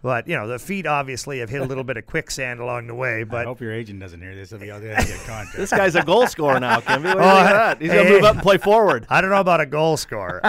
But 0.07 0.29
you 0.29 0.37
know, 0.37 0.47
the 0.47 0.61
feet 0.61 0.87
obviously 0.87 1.41
have 1.41 1.51
hit 1.51 1.61
a 1.61 1.65
little 1.65 1.83
bit 1.83 1.97
of 1.97 2.07
quicksand 2.07 2.61
along 2.61 2.87
the 2.87 2.95
way. 2.95 3.25
But 3.25 3.41
I 3.41 3.45
hope 3.47 3.61
your 3.61 3.73
agent 3.73 3.99
doesn't 3.99 4.21
hear 4.21 4.37
this. 4.37 4.51
He'll 4.51 4.61
be 4.61 4.71
out 4.71 4.81
there 4.81 4.95
to 4.95 5.05
get 5.05 5.19
contract. 5.27 5.57
this 5.57 5.71
guy's 5.71 5.97
a 5.97 6.05
goal 6.05 6.29
scorer 6.29 6.61
now, 6.61 6.79
Kimby. 6.79 7.13
What 7.13 7.19
oh, 7.19 7.75
He's 7.81 7.93
gonna 7.93 8.09
move 8.09 8.23
up 8.23 8.35
and 8.35 8.43
play 8.43 8.57
forward. 8.57 9.05
I 9.11 9.21
don't 9.21 9.31
know 9.31 9.41
about 9.41 9.61
a 9.61 9.67
goal 9.67 9.97
scorer. 9.97 10.43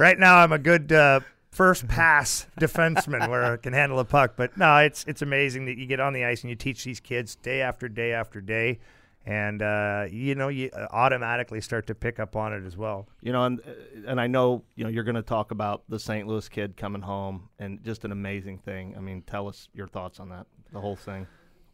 right 0.00 0.18
now, 0.18 0.38
I'm 0.38 0.50
a 0.50 0.58
good 0.58 0.90
uh, 0.90 1.20
first 1.52 1.86
pass 1.86 2.48
defenseman 2.58 3.28
where 3.28 3.52
I 3.52 3.56
can 3.56 3.72
handle 3.72 4.00
a 4.00 4.04
puck. 4.04 4.32
But 4.34 4.56
no, 4.56 4.78
it's 4.78 5.04
it's 5.06 5.22
amazing 5.22 5.66
that 5.66 5.78
you 5.78 5.86
get 5.86 6.00
on 6.00 6.12
the 6.12 6.24
ice 6.24 6.42
and 6.42 6.50
you 6.50 6.56
teach 6.56 6.82
these 6.82 6.98
kids 6.98 7.36
day 7.36 7.62
after 7.62 7.88
day 7.88 8.12
after 8.12 8.40
day, 8.40 8.80
and 9.24 9.62
uh, 9.62 10.06
you 10.10 10.34
know 10.34 10.48
you 10.48 10.70
automatically 10.90 11.60
start 11.60 11.86
to 11.86 11.94
pick 11.94 12.18
up 12.18 12.36
on 12.36 12.52
it 12.52 12.64
as 12.64 12.76
well. 12.76 13.08
You 13.20 13.32
know, 13.32 13.44
and 13.44 13.60
and 14.06 14.20
I 14.20 14.26
know 14.26 14.64
you 14.74 14.84
know 14.84 14.90
you're 14.90 15.04
going 15.04 15.16
to 15.16 15.22
talk 15.22 15.50
about 15.50 15.84
the 15.88 15.98
St. 15.98 16.26
Louis 16.26 16.48
kid 16.48 16.76
coming 16.76 17.02
home 17.02 17.48
and 17.58 17.82
just 17.84 18.04
an 18.04 18.12
amazing 18.12 18.58
thing. 18.58 18.94
I 18.96 19.00
mean, 19.00 19.22
tell 19.22 19.48
us 19.48 19.68
your 19.74 19.88
thoughts 19.88 20.20
on 20.20 20.28
that, 20.30 20.46
the 20.72 20.80
whole 20.80 20.96
thing. 20.96 21.26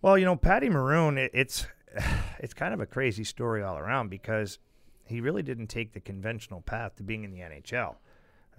Well, 0.03 0.17
you 0.17 0.25
know, 0.25 0.37
Patty 0.37 0.69
Maroon, 0.69 1.19
it, 1.19 1.31
it's 1.35 1.67
it's 2.39 2.55
kind 2.55 2.75
of 2.75 2.81
a 2.81 2.87
crazy 2.87 3.25
story 3.25 3.63
all 3.63 3.79
around 3.79 4.09
because 4.11 4.59
he 5.05 5.21
really 5.21 5.43
didn't 5.43 5.69
take 5.69 5.95
the 5.95 6.01
conventional 6.01 6.61
path 6.61 6.97
to 6.97 7.03
being 7.03 7.25
in 7.25 7.31
the 7.31 7.41
NHL 7.41 7.97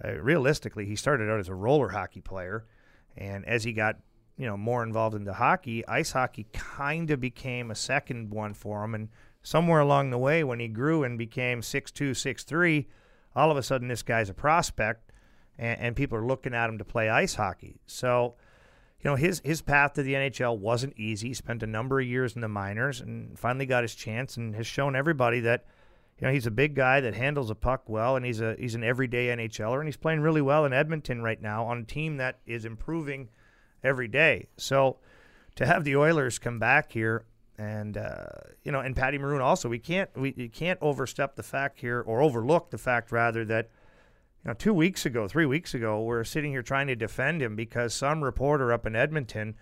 uh, 0.04 0.12
realistically, 0.14 0.86
he 0.86 0.96
started 0.96 1.30
out 1.30 1.40
as 1.40 1.48
a 1.48 1.54
roller 1.54 1.90
hockey 1.90 2.20
player, 2.20 2.64
and 3.16 3.44
as 3.46 3.64
he 3.64 3.72
got 3.72 3.96
you 4.40 4.46
know 4.46 4.56
more 4.56 4.82
involved 4.82 5.14
into 5.14 5.34
hockey, 5.34 5.86
ice 5.86 6.12
hockey 6.12 6.46
kind 6.54 7.10
of 7.10 7.20
became 7.20 7.70
a 7.70 7.74
second 7.74 8.30
one 8.30 8.54
for 8.54 8.82
him. 8.82 8.94
And 8.94 9.10
somewhere 9.42 9.80
along 9.80 10.08
the 10.08 10.18
way, 10.18 10.42
when 10.42 10.60
he 10.60 10.66
grew 10.66 11.04
and 11.04 11.18
became 11.18 11.60
six 11.60 11.90
two, 11.90 12.14
six 12.14 12.42
three, 12.42 12.88
all 13.36 13.50
of 13.50 13.58
a 13.58 13.62
sudden 13.62 13.88
this 13.88 14.02
guy's 14.02 14.30
a 14.30 14.34
prospect, 14.34 15.12
and, 15.58 15.78
and 15.78 15.96
people 15.96 16.16
are 16.16 16.24
looking 16.24 16.54
at 16.54 16.70
him 16.70 16.78
to 16.78 16.84
play 16.86 17.10
ice 17.10 17.34
hockey. 17.34 17.80
So 17.86 18.36
you 19.02 19.10
know, 19.10 19.16
his 19.16 19.42
his 19.44 19.60
path 19.60 19.92
to 19.94 20.02
the 20.02 20.14
NHL 20.14 20.56
wasn't 20.56 20.98
easy. 20.98 21.28
He 21.28 21.34
spent 21.34 21.62
a 21.62 21.66
number 21.66 22.00
of 22.00 22.06
years 22.06 22.34
in 22.34 22.40
the 22.40 22.48
minors 22.48 23.02
and 23.02 23.38
finally 23.38 23.66
got 23.66 23.84
his 23.84 23.94
chance 23.94 24.38
and 24.38 24.54
has 24.54 24.66
shown 24.66 24.96
everybody 24.96 25.40
that 25.40 25.66
you 26.18 26.26
know, 26.26 26.32
he's 26.32 26.46
a 26.46 26.50
big 26.50 26.74
guy 26.74 27.00
that 27.02 27.14
handles 27.14 27.50
a 27.50 27.54
puck 27.54 27.82
well, 27.88 28.16
and 28.16 28.24
he's 28.24 28.40
a 28.40 28.56
he's 28.58 28.74
an 28.74 28.84
everyday 28.84 29.26
NHLer, 29.28 29.80
and 29.80 29.86
he's 29.86 29.98
playing 29.98 30.20
really 30.20 30.40
well 30.40 30.64
in 30.64 30.72
Edmonton 30.72 31.22
right 31.22 31.40
now 31.42 31.66
on 31.66 31.80
a 31.80 31.84
team 31.84 32.16
that 32.16 32.38
is 32.46 32.64
improving 32.64 33.28
every 33.82 34.08
day. 34.08 34.46
So 34.56 34.98
to 35.56 35.66
have 35.66 35.84
the 35.84 35.96
Oilers 35.96 36.38
come 36.38 36.58
back 36.58 36.92
here, 36.92 37.24
and 37.58 37.98
uh, 37.98 38.24
you 38.64 38.72
know, 38.72 38.80
and 38.80 38.96
Patty 38.96 39.18
Maroon 39.18 39.42
also, 39.42 39.68
we 39.68 39.78
can't 39.78 40.08
we 40.16 40.32
you 40.36 40.48
can't 40.48 40.78
overstep 40.80 41.36
the 41.36 41.42
fact 41.42 41.80
here 41.80 42.00
or 42.00 42.22
overlook 42.22 42.70
the 42.70 42.78
fact 42.78 43.12
rather 43.12 43.44
that 43.44 43.68
you 44.42 44.48
know 44.48 44.54
two 44.54 44.72
weeks 44.72 45.04
ago, 45.04 45.28
three 45.28 45.44
weeks 45.44 45.74
ago, 45.74 46.02
we're 46.02 46.24
sitting 46.24 46.52
here 46.52 46.62
trying 46.62 46.86
to 46.86 46.96
defend 46.96 47.42
him 47.42 47.56
because 47.56 47.92
some 47.92 48.24
reporter 48.24 48.72
up 48.72 48.86
in 48.86 48.96
Edmonton 48.96 49.56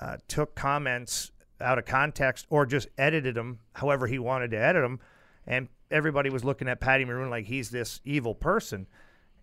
uh, 0.00 0.16
took 0.28 0.54
comments 0.54 1.30
out 1.60 1.78
of 1.78 1.84
context 1.84 2.46
or 2.48 2.64
just 2.64 2.88
edited 2.96 3.34
them 3.34 3.58
however 3.74 4.06
he 4.06 4.18
wanted 4.18 4.50
to 4.52 4.58
edit 4.58 4.82
them, 4.82 4.98
and 5.46 5.68
everybody 5.90 6.30
was 6.30 6.44
looking 6.44 6.68
at 6.68 6.80
Patty 6.80 7.04
Maroon 7.04 7.28
like 7.28 7.44
he's 7.44 7.68
this 7.68 8.00
evil 8.04 8.34
person. 8.34 8.86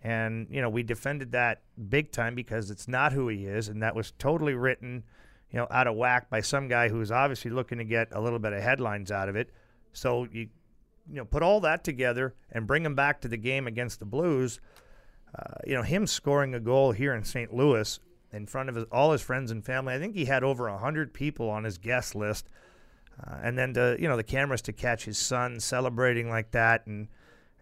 And, 0.01 0.47
you 0.49 0.61
know, 0.61 0.69
we 0.69 0.83
defended 0.83 1.33
that 1.33 1.61
big 1.89 2.11
time 2.11 2.35
because 2.35 2.71
it's 2.71 2.87
not 2.87 3.11
who 3.11 3.27
he 3.27 3.45
is. 3.45 3.67
And 3.67 3.83
that 3.83 3.95
was 3.95 4.11
totally 4.17 4.53
written, 4.53 5.03
you 5.51 5.59
know, 5.59 5.67
out 5.69 5.87
of 5.87 5.95
whack 5.95 6.29
by 6.29 6.41
some 6.41 6.67
guy 6.67 6.89
who's 6.89 7.11
obviously 7.11 7.51
looking 7.51 7.79
to 7.79 7.83
get 7.83 8.07
a 8.11 8.21
little 8.21 8.39
bit 8.39 8.53
of 8.53 8.61
headlines 8.61 9.11
out 9.11 9.27
of 9.27 9.35
it. 9.35 9.51
So 9.91 10.27
you, 10.31 10.47
you 11.09 11.15
know, 11.15 11.25
put 11.25 11.43
all 11.43 11.59
that 11.61 11.83
together 11.83 12.35
and 12.51 12.67
bring 12.67 12.85
him 12.85 12.95
back 12.95 13.21
to 13.21 13.27
the 13.27 13.37
game 13.37 13.67
against 13.67 13.99
the 13.99 14.05
Blues. 14.05 14.61
Uh, 15.37 15.55
you 15.65 15.75
know, 15.75 15.83
him 15.83 16.07
scoring 16.07 16.53
a 16.55 16.59
goal 16.59 16.91
here 16.91 17.13
in 17.13 17.23
St. 17.23 17.53
Louis 17.53 17.99
in 18.31 18.45
front 18.45 18.69
of 18.69 18.75
his, 18.75 18.85
all 18.91 19.11
his 19.11 19.21
friends 19.21 19.51
and 19.51 19.65
family. 19.65 19.93
I 19.93 19.99
think 19.99 20.15
he 20.15 20.25
had 20.25 20.43
over 20.43 20.69
100 20.69 21.13
people 21.13 21.49
on 21.49 21.63
his 21.63 21.77
guest 21.77 22.15
list. 22.15 22.47
Uh, 23.21 23.37
and 23.43 23.57
then 23.57 23.73
to 23.73 23.97
you 23.99 24.07
know 24.07 24.15
the 24.15 24.23
cameras 24.23 24.61
to 24.61 24.71
catch 24.71 25.03
his 25.03 25.17
son 25.17 25.59
celebrating 25.59 26.29
like 26.29 26.51
that, 26.51 26.87
and 26.87 27.09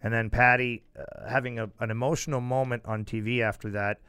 and 0.03 0.13
then 0.13 0.29
Patty 0.29 0.83
uh, 0.97 1.29
having 1.29 1.59
a, 1.59 1.69
an 1.79 1.91
emotional 1.91 2.41
moment 2.41 2.83
on 2.85 3.05
TV 3.05 3.41
after 3.41 3.71
that. 3.71 3.99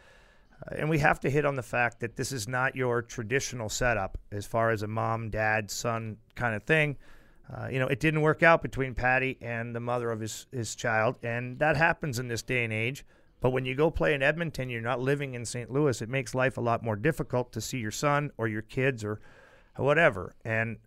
Uh, 0.66 0.76
and 0.76 0.90
we 0.90 0.98
have 0.98 1.20
to 1.20 1.30
hit 1.30 1.44
on 1.44 1.56
the 1.56 1.62
fact 1.62 2.00
that 2.00 2.16
this 2.16 2.32
is 2.32 2.48
not 2.48 2.76
your 2.76 3.02
traditional 3.02 3.68
setup 3.68 4.18
as 4.32 4.46
far 4.46 4.70
as 4.70 4.82
a 4.82 4.86
mom, 4.86 5.30
dad, 5.30 5.70
son 5.70 6.16
kind 6.34 6.54
of 6.54 6.62
thing. 6.64 6.96
Uh, 7.50 7.68
you 7.68 7.78
know, 7.78 7.86
it 7.86 8.00
didn't 8.00 8.20
work 8.20 8.42
out 8.42 8.60
between 8.60 8.94
Patty 8.94 9.38
and 9.40 9.74
the 9.74 9.80
mother 9.80 10.10
of 10.10 10.20
his, 10.20 10.46
his 10.52 10.74
child, 10.74 11.16
and 11.22 11.58
that 11.58 11.76
happens 11.76 12.18
in 12.18 12.28
this 12.28 12.42
day 12.42 12.64
and 12.64 12.72
age. 12.72 13.06
But 13.40 13.50
when 13.50 13.64
you 13.64 13.74
go 13.74 13.90
play 13.90 14.14
in 14.14 14.22
Edmonton, 14.22 14.68
you're 14.68 14.80
not 14.80 15.00
living 15.00 15.34
in 15.34 15.44
St. 15.44 15.70
Louis. 15.70 16.02
It 16.02 16.08
makes 16.08 16.34
life 16.34 16.56
a 16.56 16.60
lot 16.60 16.82
more 16.82 16.96
difficult 16.96 17.52
to 17.52 17.60
see 17.60 17.78
your 17.78 17.92
son 17.92 18.32
or 18.36 18.48
your 18.48 18.62
kids 18.62 19.04
or 19.04 19.20
whatever. 19.76 20.34
And 20.44 20.78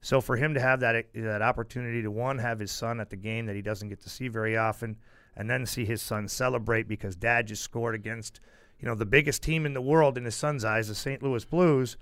so 0.00 0.20
for 0.20 0.36
him 0.36 0.54
to 0.54 0.60
have 0.60 0.80
that 0.80 1.06
that 1.14 1.42
opportunity 1.42 2.02
to 2.02 2.10
one 2.10 2.38
have 2.38 2.58
his 2.58 2.70
son 2.70 3.00
at 3.00 3.10
the 3.10 3.16
game 3.16 3.46
that 3.46 3.56
he 3.56 3.62
doesn't 3.62 3.88
get 3.88 4.00
to 4.02 4.10
see 4.10 4.28
very 4.28 4.56
often, 4.56 4.96
and 5.36 5.48
then 5.48 5.66
see 5.66 5.84
his 5.84 6.00
son 6.00 6.28
celebrate 6.28 6.88
because 6.88 7.16
dad 7.16 7.46
just 7.46 7.62
scored 7.62 7.94
against 7.94 8.40
you 8.78 8.88
know 8.88 8.94
the 8.94 9.06
biggest 9.06 9.42
team 9.42 9.66
in 9.66 9.74
the 9.74 9.80
world 9.80 10.16
in 10.16 10.24
his 10.24 10.34
son's 10.34 10.64
eyes, 10.64 10.88
the 10.88 10.94
St. 10.94 11.22
Louis 11.22 11.44
Blues. 11.44 11.96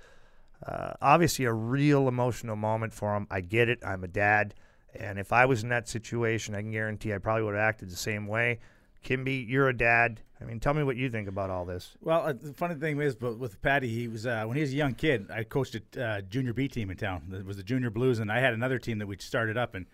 Uh, 0.66 0.94
obviously, 1.00 1.44
a 1.44 1.52
real 1.52 2.08
emotional 2.08 2.56
moment 2.56 2.92
for 2.92 3.16
him. 3.16 3.26
I 3.30 3.40
get 3.40 3.68
it. 3.68 3.78
I'm 3.84 4.02
a 4.02 4.08
dad, 4.08 4.54
and 4.94 5.18
if 5.18 5.32
I 5.32 5.46
was 5.46 5.62
in 5.62 5.68
that 5.68 5.88
situation, 5.88 6.54
I 6.54 6.62
can 6.62 6.72
guarantee 6.72 7.12
I 7.12 7.18
probably 7.18 7.44
would 7.44 7.54
have 7.54 7.68
acted 7.68 7.90
the 7.90 7.96
same 7.96 8.26
way. 8.26 8.58
Kimby, 9.04 9.48
you're 9.48 9.68
a 9.68 9.76
dad. 9.76 10.20
I 10.40 10.44
mean, 10.44 10.61
tell 10.61 10.74
me 10.74 10.82
what 10.84 10.96
you 10.96 11.11
think 11.11 11.28
about 11.28 11.50
all 11.50 11.64
this. 11.64 11.96
Well, 12.00 12.22
uh, 12.26 12.32
the 12.32 12.52
funny 12.52 12.76
thing 12.76 13.00
is, 13.00 13.16
but 13.16 13.38
with 13.38 13.61
Patty, 13.61 13.88
he 13.88 14.06
was 14.06 14.26
uh, 14.26 14.44
when 14.44 14.56
he 14.56 14.61
was 14.61 14.72
a 14.72 14.76
young 14.76 14.94
kid. 14.94 15.30
I 15.30 15.42
coached 15.42 15.76
a 15.96 16.02
uh, 16.02 16.20
junior 16.22 16.52
B 16.52 16.68
team 16.68 16.90
in 16.90 16.96
town. 16.96 17.32
It 17.32 17.44
was 17.44 17.56
the 17.56 17.62
Junior 17.62 17.90
Blues, 17.90 18.20
and 18.20 18.30
I 18.30 18.38
had 18.38 18.54
another 18.54 18.78
team 18.78 18.98
that 18.98 19.06
we 19.06 19.16
started 19.18 19.56
up. 19.56 19.74
And 19.74 19.87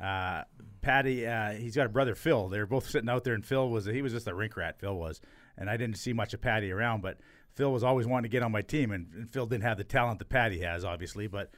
uh, 0.00 0.44
Patty, 0.80 1.26
uh, 1.26 1.52
he's 1.52 1.76
got 1.76 1.86
a 1.86 1.90
brother 1.90 2.14
Phil. 2.14 2.48
They 2.48 2.58
were 2.58 2.66
both 2.66 2.88
sitting 2.88 3.10
out 3.10 3.24
there, 3.24 3.34
and 3.34 3.44
Phil 3.44 3.68
was 3.68 3.84
he 3.84 4.00
was 4.00 4.12
just 4.12 4.26
a 4.26 4.34
rink 4.34 4.56
rat. 4.56 4.78
Phil 4.78 4.94
was, 4.94 5.20
and 5.58 5.68
I 5.68 5.76
didn't 5.76 5.98
see 5.98 6.14
much 6.14 6.32
of 6.32 6.40
Patty 6.40 6.72
around, 6.72 7.02
but 7.02 7.18
Phil 7.54 7.70
was 7.70 7.84
always 7.84 8.06
wanting 8.06 8.30
to 8.30 8.32
get 8.32 8.42
on 8.42 8.52
my 8.52 8.62
team, 8.62 8.92
and, 8.92 9.06
and 9.14 9.30
Phil 9.30 9.46
didn't 9.46 9.64
have 9.64 9.76
the 9.76 9.84
talent 9.84 10.18
that 10.20 10.28
Patty 10.28 10.60
has, 10.60 10.84
obviously, 10.84 11.26
but. 11.26 11.50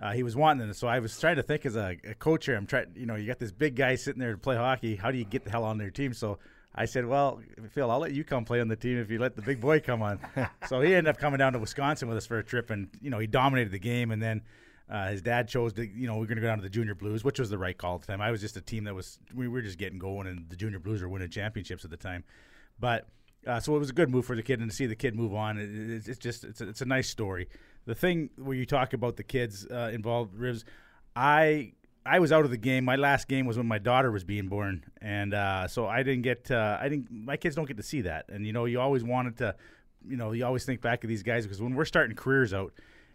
Uh, 0.00 0.12
he 0.12 0.22
was 0.22 0.34
wanting 0.34 0.68
it. 0.68 0.74
So 0.74 0.88
I 0.88 0.98
was 0.98 1.18
trying 1.18 1.36
to 1.36 1.42
think 1.42 1.66
as 1.66 1.76
a, 1.76 1.96
a 2.04 2.14
coach 2.14 2.46
here. 2.46 2.56
I'm 2.56 2.66
trying, 2.66 2.86
you 2.94 3.06
know, 3.06 3.16
you 3.16 3.26
got 3.26 3.38
this 3.38 3.52
big 3.52 3.76
guy 3.76 3.96
sitting 3.96 4.20
there 4.20 4.32
to 4.32 4.38
play 4.38 4.56
hockey. 4.56 4.96
How 4.96 5.10
do 5.10 5.18
you 5.18 5.24
get 5.24 5.44
the 5.44 5.50
hell 5.50 5.64
on 5.64 5.76
their 5.76 5.90
team? 5.90 6.14
So 6.14 6.38
I 6.74 6.86
said, 6.86 7.04
"Well, 7.04 7.40
Phil, 7.72 7.90
I'll 7.90 7.98
let 7.98 8.12
you 8.12 8.24
come 8.24 8.44
play 8.44 8.60
on 8.60 8.68
the 8.68 8.76
team 8.76 8.98
if 8.98 9.10
you 9.10 9.18
let 9.18 9.36
the 9.36 9.42
big 9.42 9.60
boy 9.60 9.80
come 9.80 10.02
on." 10.02 10.20
so 10.68 10.80
he 10.80 10.94
ended 10.94 11.08
up 11.08 11.18
coming 11.18 11.38
down 11.38 11.52
to 11.52 11.58
Wisconsin 11.58 12.08
with 12.08 12.16
us 12.16 12.26
for 12.26 12.38
a 12.38 12.44
trip, 12.44 12.70
and 12.70 12.88
you 13.00 13.10
know 13.10 13.18
he 13.18 13.26
dominated 13.26 13.72
the 13.72 13.78
game. 13.78 14.10
And 14.10 14.22
then 14.22 14.42
uh, 14.88 15.08
his 15.08 15.22
dad 15.22 15.48
chose 15.48 15.72
to, 15.74 15.86
you 15.86 16.06
know, 16.06 16.16
we 16.16 16.24
are 16.24 16.26
going 16.26 16.36
to 16.36 16.42
go 16.42 16.48
down 16.48 16.58
to 16.58 16.62
the 16.62 16.70
Junior 16.70 16.94
Blues, 16.94 17.22
which 17.22 17.38
was 17.38 17.50
the 17.50 17.58
right 17.58 17.76
call 17.76 17.96
at 17.96 18.00
the 18.02 18.06
time. 18.08 18.20
I 18.20 18.30
was 18.30 18.40
just 18.40 18.56
a 18.56 18.60
team 18.60 18.84
that 18.84 18.94
was 18.94 19.18
we 19.34 19.48
were 19.48 19.62
just 19.62 19.78
getting 19.78 19.98
going, 19.98 20.26
and 20.26 20.48
the 20.48 20.56
Junior 20.56 20.78
Blues 20.78 21.02
were 21.02 21.08
winning 21.08 21.30
championships 21.30 21.84
at 21.84 21.90
the 21.90 21.96
time. 21.96 22.24
But 22.78 23.06
uh, 23.46 23.60
so 23.60 23.74
it 23.76 23.78
was 23.78 23.90
a 23.90 23.94
good 23.94 24.10
move 24.10 24.24
for 24.24 24.34
the 24.34 24.42
kid, 24.42 24.60
and 24.60 24.70
to 24.70 24.76
see 24.76 24.86
the 24.86 24.96
kid 24.96 25.14
move 25.14 25.34
on, 25.34 25.58
it, 25.58 25.70
it, 25.70 26.08
it's 26.08 26.18
just 26.18 26.44
it's 26.44 26.60
a, 26.60 26.68
it's 26.68 26.80
a 26.80 26.86
nice 26.86 27.08
story. 27.08 27.48
The 27.86 27.94
thing 27.94 28.30
where 28.36 28.56
you 28.56 28.66
talk 28.66 28.92
about 28.92 29.16
the 29.16 29.22
kids 29.22 29.66
uh, 29.66 29.90
involved, 29.92 30.34
Rivs, 30.34 30.64
I 31.16 31.72
I 32.04 32.18
was 32.18 32.32
out 32.32 32.44
of 32.44 32.50
the 32.50 32.56
game. 32.56 32.84
My 32.84 32.96
last 32.96 33.28
game 33.28 33.46
was 33.46 33.56
when 33.56 33.66
my 33.66 33.78
daughter 33.78 34.10
was 34.10 34.24
being 34.24 34.48
born, 34.48 34.84
and 35.00 35.34
uh, 35.34 35.68
so 35.68 35.86
I 35.86 36.02
didn't 36.02 36.22
get. 36.22 36.50
Uh, 36.50 36.78
I 36.80 36.88
didn't. 36.88 37.10
My 37.10 37.36
kids 37.36 37.54
don't 37.54 37.66
get 37.66 37.76
to 37.76 37.82
see 37.82 38.02
that, 38.02 38.26
and 38.28 38.46
you 38.46 38.52
know, 38.52 38.64
you 38.64 38.80
always 38.80 39.04
wanted 39.04 39.36
to. 39.38 39.54
You 40.08 40.16
know, 40.16 40.32
you 40.32 40.46
always 40.46 40.64
think 40.64 40.80
back 40.80 41.04
of 41.04 41.08
these 41.08 41.22
guys 41.22 41.44
because 41.44 41.60
when 41.60 41.74
we're 41.74 41.84
starting 41.84 42.16
careers 42.16 42.54
out, 42.54 42.72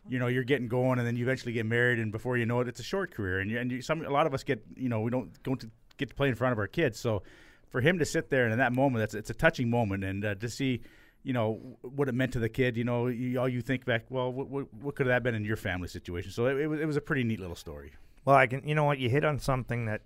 you 0.07 0.19
know, 0.19 0.27
you're 0.27 0.43
getting 0.43 0.67
going, 0.67 0.99
and 0.99 1.07
then 1.07 1.15
you 1.15 1.25
eventually 1.25 1.51
get 1.51 1.65
married, 1.65 1.97
and 1.97 2.11
before 2.11 2.37
you 2.37 2.45
know 2.45 2.59
it, 2.59 2.67
it's 2.67 2.79
a 2.79 2.83
short 2.83 3.11
career, 3.11 3.39
and 3.39 3.49
you, 3.49 3.57
and 3.57 3.71
you, 3.71 3.81
some 3.81 4.05
a 4.05 4.09
lot 4.09 4.27
of 4.27 4.33
us 4.33 4.43
get. 4.43 4.63
You 4.75 4.89
know, 4.89 5.01
we 5.01 5.09
don't 5.09 5.41
go 5.43 5.55
to 5.55 5.69
get 5.97 6.09
to 6.09 6.15
play 6.15 6.27
in 6.27 6.35
front 6.35 6.51
of 6.51 6.59
our 6.59 6.67
kids, 6.67 6.99
so 6.99 7.23
for 7.69 7.81
him 7.81 7.99
to 7.99 8.05
sit 8.05 8.29
there 8.29 8.43
and 8.43 8.53
in 8.53 8.59
that 8.59 8.71
moment, 8.71 9.01
that's 9.01 9.15
it's 9.15 9.29
a 9.29 9.33
touching 9.33 9.69
moment, 9.69 10.03
and 10.03 10.23
uh, 10.23 10.35
to 10.35 10.47
see 10.47 10.81
you 11.25 11.33
know 11.33 11.59
what 11.81 12.07
it 12.07 12.13
meant 12.13 12.33
to 12.33 12.39
the 12.39 12.47
kid. 12.47 12.77
You 12.77 12.83
know, 12.83 13.07
you, 13.07 13.39
all 13.39 13.49
you 13.49 13.61
think 13.61 13.83
back, 13.83 14.05
well, 14.09 14.31
what, 14.31 14.47
what, 14.47 14.73
what 14.75 14.95
could 14.95 15.07
have 15.07 15.15
that 15.15 15.23
been 15.23 15.33
in 15.33 15.43
your 15.43 15.57
family 15.57 15.87
situation? 15.87 16.31
So 16.31 16.45
it, 16.45 16.57
it, 16.57 16.67
was, 16.67 16.79
it 16.79 16.85
was 16.85 16.95
a 16.95 17.01
pretty 17.01 17.23
neat 17.23 17.39
little 17.39 17.55
story. 17.55 17.93
Well, 18.23 18.35
I 18.35 18.45
can. 18.45 18.65
You 18.67 18.75
know 18.75 18.83
what? 18.83 18.99
You 18.99 19.09
hit 19.09 19.25
on 19.25 19.39
something 19.39 19.85
that 19.85 20.01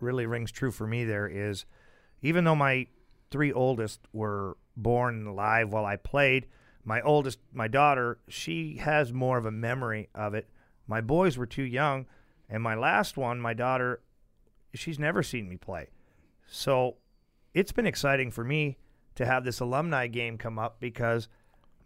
really 0.00 0.24
rings 0.24 0.50
true 0.50 0.70
for 0.70 0.86
me. 0.86 1.04
There 1.04 1.28
is, 1.28 1.66
even 2.22 2.44
though 2.44 2.56
my 2.56 2.86
three 3.30 3.52
oldest 3.52 4.00
were 4.14 4.56
born 4.74 5.26
alive 5.26 5.70
while 5.70 5.84
I 5.84 5.96
played, 5.96 6.46
my 6.84 7.02
oldest, 7.02 7.38
my 7.52 7.68
daughter, 7.68 8.18
she 8.28 8.78
has 8.78 9.12
more 9.12 9.36
of 9.36 9.44
a 9.44 9.50
memory 9.50 10.08
of 10.14 10.32
it. 10.34 10.48
My 10.86 11.02
boys 11.02 11.36
were 11.36 11.46
too 11.46 11.62
young, 11.62 12.06
and 12.48 12.62
my 12.62 12.74
last 12.74 13.18
one, 13.18 13.40
my 13.40 13.54
daughter, 13.54 14.00
she's 14.74 14.98
never 14.98 15.22
seen 15.22 15.48
me 15.48 15.56
play. 15.56 15.88
So 16.46 16.96
it's 17.54 17.72
been 17.72 17.86
exciting 17.86 18.30
for 18.30 18.42
me 18.42 18.78
to 19.14 19.26
have 19.26 19.44
this 19.44 19.60
alumni 19.60 20.06
game 20.06 20.38
come 20.38 20.58
up 20.58 20.80
because 20.80 21.28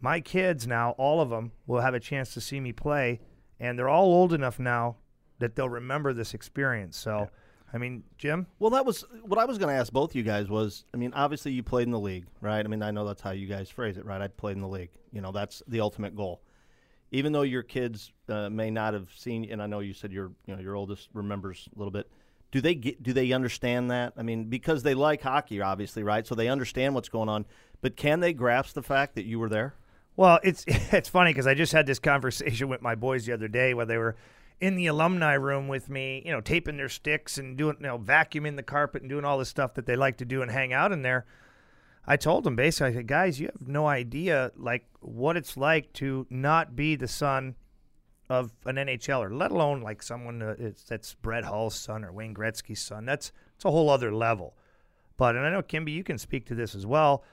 my 0.00 0.20
kids 0.20 0.66
now, 0.66 0.90
all 0.92 1.20
of 1.20 1.30
them, 1.30 1.52
will 1.66 1.80
have 1.80 1.94
a 1.94 2.00
chance 2.00 2.34
to 2.34 2.40
see 2.40 2.60
me 2.60 2.72
play, 2.72 3.20
and 3.58 3.78
they're 3.78 3.88
all 3.88 4.06
old 4.06 4.32
enough 4.32 4.58
now 4.58 4.96
that 5.38 5.56
they'll 5.56 5.68
remember 5.68 6.12
this 6.12 6.34
experience. 6.34 6.96
So, 6.96 7.18
yeah. 7.18 7.26
I 7.72 7.78
mean, 7.78 8.04
Jim. 8.16 8.46
Well, 8.58 8.70
that 8.70 8.86
was 8.86 9.04
what 9.22 9.38
I 9.38 9.44
was 9.44 9.58
going 9.58 9.74
to 9.74 9.78
ask 9.78 9.92
both 9.92 10.14
you 10.14 10.22
guys. 10.22 10.48
Was 10.48 10.84
I 10.94 10.96
mean, 10.96 11.12
obviously 11.14 11.52
you 11.52 11.62
played 11.62 11.86
in 11.86 11.90
the 11.90 12.00
league, 12.00 12.26
right? 12.40 12.64
I 12.64 12.68
mean, 12.68 12.82
I 12.82 12.90
know 12.90 13.06
that's 13.06 13.20
how 13.20 13.32
you 13.32 13.46
guys 13.46 13.68
phrase 13.68 13.96
it, 13.96 14.04
right? 14.04 14.20
I 14.20 14.28
played 14.28 14.56
in 14.56 14.62
the 14.62 14.68
league. 14.68 14.90
You 15.12 15.20
know, 15.20 15.32
that's 15.32 15.62
the 15.66 15.80
ultimate 15.80 16.14
goal. 16.14 16.42
Even 17.12 17.32
though 17.32 17.42
your 17.42 17.62
kids 17.62 18.12
uh, 18.28 18.50
may 18.50 18.70
not 18.70 18.94
have 18.94 19.08
seen, 19.14 19.48
and 19.50 19.62
I 19.62 19.66
know 19.66 19.80
you 19.80 19.92
said 19.92 20.12
your 20.12 20.32
you 20.46 20.54
know 20.54 20.60
your 20.60 20.74
oldest 20.74 21.08
remembers 21.12 21.68
a 21.74 21.78
little 21.78 21.90
bit. 21.92 22.10
Do 22.56 22.62
they 22.62 22.74
get? 22.74 23.02
Do 23.02 23.12
they 23.12 23.32
understand 23.32 23.90
that? 23.90 24.14
I 24.16 24.22
mean, 24.22 24.44
because 24.44 24.82
they 24.82 24.94
like 24.94 25.20
hockey, 25.20 25.60
obviously, 25.60 26.02
right? 26.02 26.26
So 26.26 26.34
they 26.34 26.48
understand 26.48 26.94
what's 26.94 27.10
going 27.10 27.28
on. 27.28 27.44
But 27.82 27.96
can 27.96 28.20
they 28.20 28.32
grasp 28.32 28.74
the 28.74 28.82
fact 28.82 29.14
that 29.16 29.26
you 29.26 29.38
were 29.38 29.50
there? 29.50 29.74
Well, 30.16 30.40
it's 30.42 30.64
it's 30.66 31.10
funny 31.10 31.34
because 31.34 31.46
I 31.46 31.52
just 31.52 31.74
had 31.74 31.84
this 31.84 31.98
conversation 31.98 32.68
with 32.70 32.80
my 32.80 32.94
boys 32.94 33.26
the 33.26 33.34
other 33.34 33.46
day 33.46 33.74
where 33.74 33.84
they 33.84 33.98
were 33.98 34.16
in 34.58 34.74
the 34.74 34.86
alumni 34.86 35.34
room 35.34 35.68
with 35.68 35.90
me, 35.90 36.22
you 36.24 36.32
know, 36.32 36.40
taping 36.40 36.78
their 36.78 36.88
sticks 36.88 37.36
and 37.36 37.58
doing, 37.58 37.76
you 37.78 37.88
know, 37.88 37.98
vacuuming 37.98 38.56
the 38.56 38.62
carpet 38.62 39.02
and 39.02 39.10
doing 39.10 39.26
all 39.26 39.36
the 39.36 39.44
stuff 39.44 39.74
that 39.74 39.84
they 39.84 39.94
like 39.94 40.16
to 40.16 40.24
do 40.24 40.40
and 40.40 40.50
hang 40.50 40.72
out 40.72 40.92
in 40.92 41.02
there. 41.02 41.26
I 42.06 42.16
told 42.16 42.44
them 42.44 42.56
basically, 42.56 42.86
I 42.86 42.94
said, 42.94 43.06
guys, 43.06 43.38
you 43.38 43.48
have 43.48 43.68
no 43.68 43.86
idea 43.86 44.50
like 44.56 44.86
what 45.00 45.36
it's 45.36 45.58
like 45.58 45.92
to 45.94 46.26
not 46.30 46.74
be 46.74 46.96
the 46.96 47.06
son 47.06 47.54
of 48.28 48.52
an 48.64 48.76
NHLer, 48.76 49.36
let 49.36 49.50
alone 49.50 49.80
like 49.80 50.02
someone 50.02 50.42
uh, 50.42 50.54
that's 50.88 51.14
Brett 51.14 51.44
Hull's 51.44 51.74
son 51.74 52.04
or 52.04 52.12
Wayne 52.12 52.34
Gretzky's 52.34 52.80
son. 52.80 53.04
That's 53.04 53.32
it's 53.54 53.64
a 53.64 53.70
whole 53.70 53.90
other 53.90 54.12
level. 54.12 54.56
But 55.16 55.36
and 55.36 55.46
I 55.46 55.50
know 55.50 55.62
Kimby, 55.62 55.92
you 55.92 56.04
can 56.04 56.18
speak 56.18 56.46
to 56.46 56.54
this 56.54 56.74
as 56.74 56.86
well. 56.86 57.24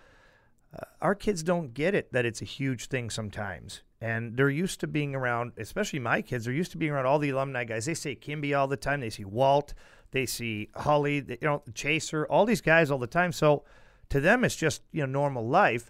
Uh, 0.74 0.86
our 1.02 1.16
kids 1.16 1.44
don't 1.44 1.74
get 1.74 1.94
it 1.94 2.12
that 2.14 2.26
it's 2.26 2.42
a 2.42 2.46
huge 2.46 2.88
thing 2.88 3.10
sometimes 3.10 3.82
and 4.04 4.36
they're 4.36 4.50
used 4.50 4.82
to 4.82 4.88
being 4.88 5.16
around, 5.16 5.54
especially 5.56 6.00
my 6.00 6.22
kids. 6.22 6.44
They're 6.44 6.54
used 6.54 6.74
to 6.74 6.78
being 6.78 6.92
around 6.92 7.06
all 7.06 7.20
the 7.20 7.30
alumni 7.30 7.64
guys. 7.64 7.86
They 7.86 7.94
see 7.94 8.18
Kimby 8.18 8.54
all 8.54 8.68
the 8.68 8.76
time. 8.76 9.00
They 9.00 9.10
see 9.10 9.24
Walt. 9.24 9.74
They 10.12 10.26
see 10.26 10.68
Holly. 10.76 11.24
you 11.26 11.38
know, 11.42 11.64
Chaser. 11.74 12.26
All 12.26 12.46
these 12.46 12.60
guys 12.60 12.92
all 12.92 12.98
the 12.98 13.08
time. 13.08 13.32
So 13.32 13.64
to 14.10 14.20
them, 14.20 14.44
it's 14.44 14.58
just 14.58 14.82
you 14.92 15.00
know 15.00 15.06
normal 15.06 15.48
life. 15.48 15.90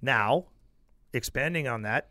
Now, 0.00 0.46
expanding 1.12 1.68
on 1.68 1.82
that, 1.82 2.08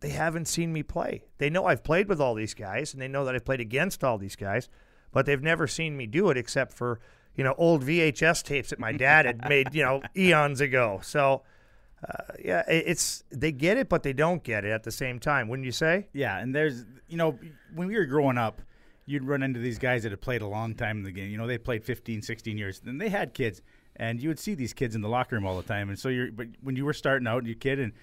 they 0.00 0.10
haven't 0.10 0.46
seen 0.46 0.72
me 0.72 0.82
play. 0.82 1.24
They 1.38 1.50
know 1.50 1.66
I've 1.66 1.82
played 1.82 2.08
with 2.08 2.20
all 2.20 2.34
these 2.34 2.54
guys, 2.54 2.92
and 2.92 3.02
they 3.02 3.08
know 3.08 3.24
that 3.24 3.34
I've 3.34 3.44
played 3.44 3.60
against 3.60 4.04
all 4.04 4.18
these 4.18 4.36
guys, 4.36 4.68
but 5.12 5.26
they've 5.26 5.42
never 5.42 5.66
seen 5.66 5.96
me 5.96 6.06
do 6.06 6.30
it 6.30 6.36
except 6.36 6.72
for 6.72 7.00
you 7.34 7.44
know 7.44 7.54
old 7.58 7.84
VHS 7.84 8.42
tapes 8.42 8.70
that 8.70 8.78
my 8.78 8.92
dad 8.92 9.26
had 9.26 9.48
made 9.48 9.74
you 9.74 9.84
know 9.84 10.02
eons 10.16 10.60
ago. 10.60 11.00
So. 11.02 11.42
Uh, 12.08 12.22
yeah, 12.44 12.62
it's 12.68 13.24
they 13.32 13.50
get 13.50 13.76
it, 13.76 13.88
but 13.88 14.04
they 14.04 14.12
don't 14.12 14.44
get 14.44 14.64
it 14.64 14.70
at 14.70 14.84
the 14.84 14.90
same 14.92 15.18
time. 15.18 15.48
Wouldn't 15.48 15.66
you 15.66 15.72
say? 15.72 16.06
Yeah, 16.12 16.38
and 16.38 16.54
there's 16.54 16.84
you 17.08 17.16
know 17.16 17.36
when 17.74 17.88
we 17.88 17.96
were 17.96 18.04
growing 18.04 18.38
up, 18.38 18.62
you'd 19.08 19.24
run 19.24 19.42
into 19.42 19.58
these 19.58 19.78
guys 19.78 20.02
that 20.02 20.12
had 20.12 20.20
played 20.20 20.42
a 20.42 20.46
long 20.46 20.74
time 20.74 20.98
in 20.98 21.02
the 21.02 21.10
game. 21.10 21.30
You 21.30 21.38
know, 21.38 21.46
they 21.46 21.56
played 21.56 21.82
15, 21.82 22.20
16 22.20 22.58
years, 22.58 22.82
and 22.84 23.00
they 23.00 23.08
had 23.08 23.32
kids, 23.32 23.62
and 23.96 24.20
you 24.20 24.28
would 24.28 24.38
see 24.38 24.54
these 24.54 24.74
kids 24.74 24.94
in 24.94 25.00
the 25.00 25.08
locker 25.08 25.34
room 25.34 25.46
all 25.46 25.56
the 25.56 25.66
time. 25.66 25.88
And 25.88 25.98
so 25.98 26.10
you're, 26.10 26.30
but 26.30 26.48
when 26.62 26.76
you 26.76 26.84
were 26.84 26.92
starting 26.92 27.26
out, 27.26 27.46
your 27.46 27.54
kid, 27.54 27.80
and 27.80 27.94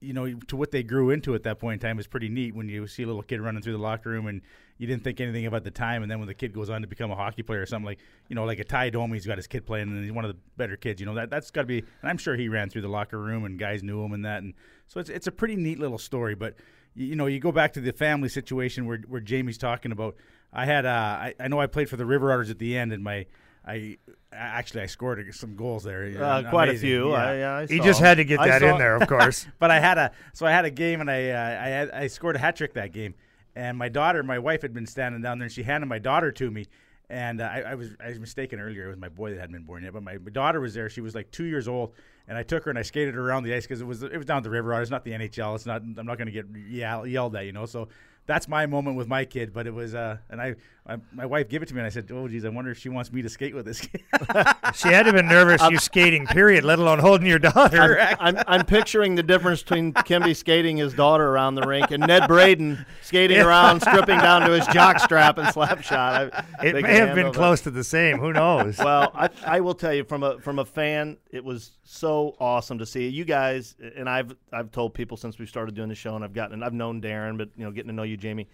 you 0.00 0.14
know, 0.14 0.32
to 0.32 0.56
what 0.56 0.70
they 0.70 0.82
grew 0.82 1.10
into 1.10 1.34
at 1.34 1.42
that 1.42 1.58
point 1.58 1.82
in 1.82 1.88
time 1.88 1.98
is 1.98 2.06
pretty 2.06 2.30
neat. 2.30 2.54
When 2.54 2.68
you 2.68 2.86
see 2.86 3.02
a 3.02 3.06
little 3.06 3.22
kid 3.22 3.40
running 3.40 3.60
through 3.60 3.74
the 3.74 3.78
locker 3.78 4.08
room, 4.08 4.26
and 4.26 4.40
you 4.78 4.86
didn't 4.86 5.04
think 5.04 5.20
anything 5.20 5.44
about 5.44 5.62
the 5.62 5.70
time, 5.70 6.02
and 6.02 6.10
then 6.10 6.18
when 6.18 6.28
the 6.28 6.34
kid 6.34 6.54
goes 6.54 6.70
on 6.70 6.80
to 6.80 6.88
become 6.88 7.10
a 7.10 7.14
hockey 7.14 7.42
player 7.42 7.60
or 7.60 7.66
something 7.66 7.84
like, 7.84 7.98
you 8.28 8.34
know, 8.34 8.44
like 8.44 8.58
a 8.58 8.64
Tie 8.64 8.88
Domi's 8.88 9.26
got 9.26 9.36
his 9.36 9.46
kid 9.46 9.66
playing, 9.66 9.88
and 9.88 10.02
he's 10.02 10.12
one 10.12 10.24
of 10.24 10.30
the 10.30 10.38
better 10.56 10.76
kids. 10.76 11.00
You 11.00 11.06
know, 11.06 11.14
that 11.14 11.28
that's 11.28 11.50
got 11.50 11.62
to 11.62 11.66
be. 11.66 11.78
And 11.78 12.10
I'm 12.10 12.16
sure 12.16 12.34
he 12.34 12.48
ran 12.48 12.70
through 12.70 12.82
the 12.82 12.88
locker 12.88 13.18
room, 13.18 13.44
and 13.44 13.58
guys 13.58 13.82
knew 13.82 14.02
him 14.02 14.12
and 14.12 14.24
that, 14.24 14.42
and 14.42 14.54
so 14.88 15.00
it's 15.00 15.10
it's 15.10 15.26
a 15.26 15.32
pretty 15.32 15.56
neat 15.56 15.78
little 15.78 15.98
story. 15.98 16.34
But 16.34 16.54
you, 16.94 17.08
you 17.08 17.16
know, 17.16 17.26
you 17.26 17.38
go 17.38 17.52
back 17.52 17.74
to 17.74 17.80
the 17.80 17.92
family 17.92 18.30
situation 18.30 18.86
where 18.86 18.98
where 19.06 19.20
Jamie's 19.20 19.58
talking 19.58 19.92
about. 19.92 20.16
I 20.52 20.64
had 20.64 20.86
uh, 20.86 20.88
I, 20.88 21.34
I 21.38 21.48
know 21.48 21.60
I 21.60 21.66
played 21.66 21.90
for 21.90 21.96
the 21.96 22.06
River 22.06 22.32
Otters 22.32 22.50
at 22.50 22.58
the 22.58 22.76
end, 22.76 22.92
and 22.92 23.04
my 23.04 23.26
I 23.66 23.98
actually 24.32 24.82
I 24.82 24.86
scored 24.86 25.34
some 25.34 25.54
goals 25.56 25.84
there. 25.84 26.14
Uh, 26.22 26.48
quite 26.48 26.68
a 26.70 26.76
few. 26.76 27.10
Yeah. 27.10 27.16
I, 27.16 27.62
I 27.62 27.66
He 27.66 27.78
just 27.80 28.00
had 28.00 28.16
to 28.16 28.24
get 28.24 28.40
that 28.40 28.62
in 28.62 28.78
there, 28.78 28.96
of 28.96 29.08
course. 29.08 29.46
but 29.58 29.70
I 29.70 29.80
had 29.80 29.98
a 29.98 30.12
so 30.32 30.46
I 30.46 30.50
had 30.50 30.64
a 30.64 30.70
game 30.70 31.00
and 31.00 31.10
I 31.10 31.30
uh, 31.30 31.62
I 31.62 31.68
had, 31.68 31.90
I 31.90 32.06
scored 32.06 32.36
a 32.36 32.38
hat 32.38 32.56
trick 32.56 32.74
that 32.74 32.92
game, 32.92 33.14
and 33.54 33.76
my 33.76 33.88
daughter, 33.88 34.22
my 34.22 34.38
wife, 34.38 34.62
had 34.62 34.72
been 34.72 34.86
standing 34.86 35.20
down 35.20 35.38
there, 35.38 35.46
and 35.46 35.52
she 35.52 35.62
handed 35.62 35.86
my 35.86 35.98
daughter 35.98 36.32
to 36.32 36.50
me, 36.50 36.66
and 37.10 37.40
uh, 37.40 37.44
I, 37.44 37.60
I 37.60 37.74
was 37.74 37.90
I 38.02 38.08
was 38.08 38.18
mistaken 38.18 38.60
earlier. 38.60 38.86
It 38.86 38.90
was 38.90 38.98
my 38.98 39.08
boy 39.10 39.30
that 39.30 39.40
hadn't 39.40 39.54
been 39.54 39.64
born 39.64 39.82
yet, 39.82 39.92
but 39.92 40.02
my, 40.02 40.16
my 40.16 40.30
daughter 40.30 40.60
was 40.60 40.74
there. 40.74 40.88
She 40.88 41.02
was 41.02 41.14
like 41.14 41.30
two 41.30 41.44
years 41.44 41.68
old, 41.68 41.92
and 42.28 42.38
I 42.38 42.42
took 42.42 42.64
her 42.64 42.70
and 42.70 42.78
I 42.78 42.82
skated 42.82 43.14
her 43.14 43.28
around 43.28 43.42
the 43.42 43.54
ice 43.54 43.64
because 43.64 43.82
it 43.82 43.86
was 43.86 44.02
it 44.02 44.16
was 44.16 44.26
down 44.26 44.42
the 44.42 44.50
river. 44.50 44.80
It's 44.80 44.90
not 44.90 45.04
the 45.04 45.12
NHL. 45.12 45.54
It's 45.54 45.66
not. 45.66 45.82
I'm 45.82 46.06
not 46.06 46.16
going 46.16 46.26
to 46.26 46.32
get 46.32 46.46
yell, 46.68 47.06
yelled 47.06 47.36
at, 47.36 47.44
you 47.44 47.52
know. 47.52 47.66
So. 47.66 47.88
That's 48.26 48.46
my 48.46 48.66
moment 48.66 48.96
with 48.96 49.08
my 49.08 49.24
kid, 49.24 49.52
but 49.52 49.66
it 49.66 49.74
was, 49.74 49.92
uh, 49.94 50.18
and 50.30 50.40
I, 50.40 50.54
I, 50.86 50.98
my 51.12 51.26
wife 51.26 51.48
gave 51.48 51.62
it 51.62 51.66
to 51.66 51.74
me, 51.74 51.80
and 51.80 51.86
I 51.86 51.90
said, 51.90 52.08
"Oh, 52.12 52.28
geez, 52.28 52.44
I 52.44 52.48
wonder 52.48 52.70
if 52.70 52.78
she 52.78 52.88
wants 52.88 53.12
me 53.12 53.22
to 53.22 53.28
skate 53.28 53.54
with 53.56 53.64
this 53.66 53.80
kid." 53.80 54.02
She 54.72 54.86
had 54.88 55.02
to 55.02 55.06
have 55.06 55.14
been 55.14 55.26
nervous 55.26 55.60
you 55.68 55.78
skating, 55.78 56.26
period, 56.26 56.62
let 56.62 56.78
alone 56.78 57.00
holding 57.00 57.26
your 57.26 57.40
daughter. 57.40 57.98
I'm, 58.20 58.36
I'm 58.46 58.64
picturing 58.64 59.16
the 59.16 59.22
difference 59.24 59.62
between 59.62 59.92
Kimby 59.92 60.36
skating 60.36 60.76
his 60.76 60.94
daughter 60.94 61.26
around 61.26 61.56
the 61.56 61.62
rink 61.62 61.90
and 61.90 62.06
Ned 62.06 62.28
Braden 62.28 62.86
skating 63.02 63.38
around, 63.40 63.80
stripping 63.80 64.18
down 64.20 64.42
to 64.42 64.52
his 64.52 64.64
jock 64.68 65.00
strap 65.00 65.38
and 65.38 65.52
slap 65.52 65.82
shot. 65.82 66.32
I, 66.32 66.66
It 66.66 66.74
may 66.74 66.82
have 66.82 67.08
handle 67.08 67.14
been 67.16 67.26
that. 67.26 67.34
close 67.34 67.60
to 67.62 67.70
the 67.72 67.82
same. 67.82 68.18
Who 68.18 68.32
knows? 68.32 68.78
Well, 68.78 69.10
I, 69.12 69.28
I 69.44 69.60
will 69.60 69.74
tell 69.74 69.92
you 69.92 70.04
from 70.04 70.22
a 70.22 70.38
from 70.38 70.60
a 70.60 70.64
fan, 70.64 71.16
it 71.32 71.44
was 71.44 71.72
so 71.82 72.36
awesome 72.38 72.78
to 72.78 72.86
see 72.86 73.08
you 73.08 73.24
guys. 73.24 73.74
And 73.96 74.08
I've 74.08 74.36
I've 74.52 74.70
told 74.70 74.94
people 74.94 75.16
since 75.16 75.36
we 75.38 75.46
started 75.46 75.74
doing 75.74 75.88
the 75.88 75.94
show, 75.96 76.14
and 76.14 76.24
I've 76.24 76.32
gotten 76.34 76.54
and 76.54 76.64
I've 76.64 76.74
known 76.74 77.00
Darin, 77.00 77.36
but 77.36 77.48
you 77.56 77.64
know, 77.64 77.72
getting 77.72 77.88
to 77.88 77.94
know 77.94 78.04
you, 78.04 78.16
Jamie. 78.20 78.48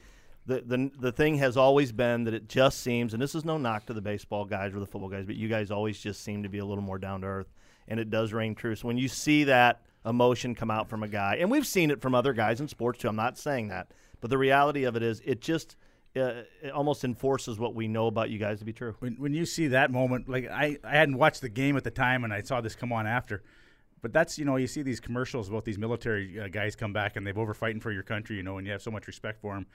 The, 0.47 0.61
the 0.61 0.91
the 0.99 1.12
thing 1.12 1.37
has 1.39 1.57
always 1.57 1.91
been 1.91 2.25
that 2.25 2.35
it 2.35 2.49
just 2.49 2.81
seems, 2.81 3.12
and 3.12 3.21
this 3.21 3.35
is 3.35 3.45
no 3.45 3.59
knock 3.59 3.87
to 3.87 3.93
the 3.93 4.01
baseball 4.01 4.45
guys 4.45 4.75
or 4.75 4.81
the 4.81 4.87
football 4.87 5.11
guys, 5.11 5.27
but 5.27 5.35
you 5.35 5.49
guys 5.49 5.71
always 5.71 5.99
just 5.99 6.23
seem 6.23 6.45
to 6.45 6.49
be 6.49 6.59
a 6.59 6.64
little 6.64 6.85
more 6.85 6.99
down 6.99 7.23
to 7.23 7.27
earth, 7.27 7.53
and 7.89 7.99
it 7.99 8.11
does 8.11 8.33
ring 8.33 8.55
true. 8.55 8.77
So 8.77 8.87
when 8.87 8.97
you 8.97 9.09
see 9.09 9.45
that 9.45 9.83
emotion 10.07 10.55
come 10.55 10.71
out 10.71 10.89
from 10.89 11.03
a 11.03 11.09
guy, 11.09 11.37
and 11.41 11.51
we've 11.51 11.67
seen 11.67 11.91
it 11.91 12.01
from 12.01 12.14
other 12.14 12.33
guys 12.33 12.61
in 12.61 12.69
sports 12.69 13.01
too. 13.01 13.09
I'm 13.09 13.17
not 13.17 13.37
saying 13.37 13.69
that, 13.69 13.91
but 14.21 14.31
the 14.31 14.39
reality 14.39 14.85
of 14.85 14.97
it 14.97 15.03
is, 15.03 15.21
it 15.25 15.41
just 15.41 15.77
uh, 16.17 16.45
it 16.62 16.71
almost 16.73 17.05
enforces 17.05 17.59
what 17.59 17.75
we 17.75 17.89
know 17.89 18.07
about 18.07 18.31
you 18.31 18.39
guys 18.39 18.61
to 18.61 18.64
be 18.64 18.73
true. 18.73 18.95
when 19.01 19.17
when 19.17 19.35
you 19.35 19.45
see 19.45 19.67
that 19.69 19.91
moment, 19.91 20.29
like 20.29 20.49
I, 20.49 20.79
I 20.83 20.97
hadn't 20.97 21.19
watched 21.19 21.41
the 21.41 21.49
game 21.49 21.77
at 21.77 21.85
the 21.85 21.91
time, 21.91 22.25
and 22.25 22.33
I 22.33 22.43
saw 22.43 22.61
this 22.61 22.75
come 22.75 22.93
on 22.93 23.07
after. 23.07 23.43
But 24.07 24.12
that's 24.12 24.38
you 24.38 24.44
know 24.44 24.54
you 24.54 24.68
see 24.68 24.82
these 24.82 25.00
commercials 25.00 25.48
about 25.48 25.64
these 25.64 25.78
military 25.78 26.38
uh, 26.38 26.46
guys 26.46 26.76
come 26.76 26.92
back 26.92 27.16
and 27.16 27.26
they've 27.26 27.36
over 27.36 27.54
fighting 27.54 27.80
for 27.80 27.90
your 27.90 28.04
country, 28.04 28.36
you 28.36 28.44
know, 28.44 28.57
and 28.57 28.64
you 28.64 28.72
have 28.72 28.80
so 28.80 28.92
much 28.92 29.09
respect 29.09 29.40
for 29.40 29.54
them, 29.54 29.66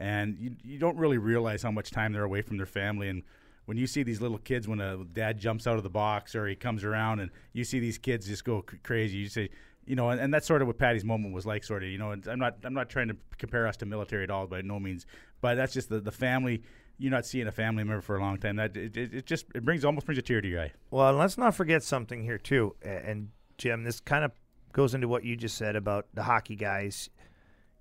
and 0.00 0.36
you 0.40 0.56
you 0.64 0.80
don't 0.80 0.96
really 0.96 1.18
realize 1.18 1.62
how 1.62 1.70
much 1.70 1.92
time 1.92 2.12
they're 2.12 2.24
away 2.24 2.42
from 2.42 2.56
their 2.56 2.66
family. 2.66 3.08
And 3.08 3.22
when 3.66 3.76
you 3.76 3.86
see 3.86 4.02
these 4.02 4.20
little 4.20 4.38
kids, 4.38 4.66
when 4.66 4.80
a 4.80 5.04
dad 5.04 5.38
jumps 5.38 5.68
out 5.68 5.76
of 5.76 5.84
the 5.84 5.88
box 5.88 6.34
or 6.34 6.48
he 6.48 6.56
comes 6.56 6.82
around, 6.82 7.20
and 7.20 7.30
you 7.52 7.62
see 7.62 7.78
these 7.78 7.96
kids 7.96 8.26
just 8.26 8.44
go 8.44 8.64
c- 8.68 8.78
crazy, 8.82 9.18
you 9.18 9.28
say. 9.28 9.50
You 9.84 9.94
know, 9.94 10.10
and, 10.10 10.20
and 10.20 10.34
that's 10.34 10.48
sort 10.48 10.62
of 10.62 10.66
what 10.66 10.78
Patty's 10.78 11.04
moment 11.04 11.32
was 11.32 11.46
like. 11.46 11.62
Sort 11.62 11.84
of, 11.84 11.88
you 11.88 11.98
know. 11.98 12.10
And 12.10 12.26
I'm 12.26 12.40
not, 12.40 12.56
I'm 12.64 12.74
not 12.74 12.88
trying 12.90 13.06
to 13.06 13.16
compare 13.38 13.68
us 13.68 13.76
to 13.76 13.86
military 13.86 14.24
at 14.24 14.30
all, 14.32 14.48
by 14.48 14.62
no 14.62 14.80
means. 14.80 15.06
But 15.40 15.54
that's 15.54 15.72
just 15.72 15.90
the, 15.90 16.00
the 16.00 16.10
family. 16.10 16.64
You're 16.98 17.12
not 17.12 17.24
seeing 17.24 17.46
a 17.46 17.52
family 17.52 17.84
member 17.84 18.00
for 18.00 18.16
a 18.16 18.20
long 18.20 18.38
time. 18.38 18.56
That 18.56 18.76
it, 18.76 18.96
it, 18.96 19.14
it 19.14 19.26
just 19.26 19.46
it 19.54 19.64
brings 19.64 19.84
almost 19.84 20.06
brings 20.06 20.18
a 20.18 20.22
tear 20.22 20.40
to 20.40 20.48
your 20.48 20.60
eye. 20.60 20.72
Well, 20.90 21.12
let's 21.12 21.38
not 21.38 21.54
forget 21.54 21.84
something 21.84 22.24
here 22.24 22.38
too. 22.38 22.74
And 22.82 23.28
Jim, 23.58 23.84
this 23.84 24.00
kind 24.00 24.24
of 24.24 24.32
goes 24.72 24.94
into 24.94 25.08
what 25.08 25.24
you 25.24 25.36
just 25.36 25.56
said 25.56 25.76
about 25.76 26.06
the 26.14 26.22
hockey 26.22 26.56
guys. 26.56 27.10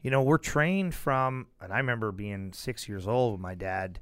You 0.01 0.11
know, 0.11 0.21
we're 0.21 0.37
trained 0.37 0.93
from, 0.93 1.47
and 1.59 1.73
I 1.73 1.77
remember 1.77 2.11
being 2.11 2.53
six 2.53 2.87
years 2.87 3.07
old 3.07 3.33
when 3.33 3.41
my 3.41 3.55
dad, 3.55 3.99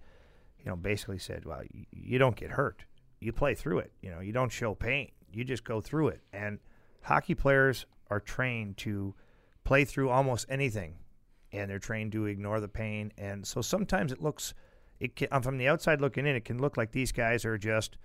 you 0.59 0.65
know, 0.65 0.76
basically 0.76 1.17
said, 1.17 1.45
"Well, 1.45 1.63
you, 1.91 2.19
don't 2.19 2.36
get 2.36 2.51
hurt. 2.51 2.84
You 3.19 3.32
play 3.32 3.55
through 3.55 3.80
it. 3.80 3.91
You 4.01 4.11
know, 4.11 4.19
you 4.19 4.34
don't 4.34 4.51
show 4.51 4.76
pain. 4.76 5.11
You 5.32 5.43
just 5.43 5.63
go 5.63 5.82
through 5.82 6.09
it." 6.09 6.21
And 6.32 6.59
hockey 7.01 7.36
players 7.36 7.86
are 8.09 8.19
trained 8.19 8.78
to 8.78 9.15
play 9.63 9.86
through 9.86 10.09
almost 10.09 10.45
anything, 10.49 10.95
and 11.51 11.69
they're 11.69 11.80
trained 11.80 12.11
to 12.11 12.26
ignore 12.26 12.59
the 12.59 12.67
pain. 12.67 13.11
And 13.17 13.47
so 13.47 13.61
sometimes 13.61 14.11
it 14.11 14.21
looks, 14.21 14.53
it 14.99 15.15
can, 15.15 15.30
uh, 15.32 15.39
from 15.39 15.57
the 15.57 15.67
outside 15.67 16.01
looking 16.01 16.28
in, 16.28 16.36
it 16.36 16.45
can 16.45 16.59
look 16.59 16.78
like 16.78 16.91
these 16.91 17.11
guys 17.11 17.45
are 17.45 17.57
just 17.57 17.97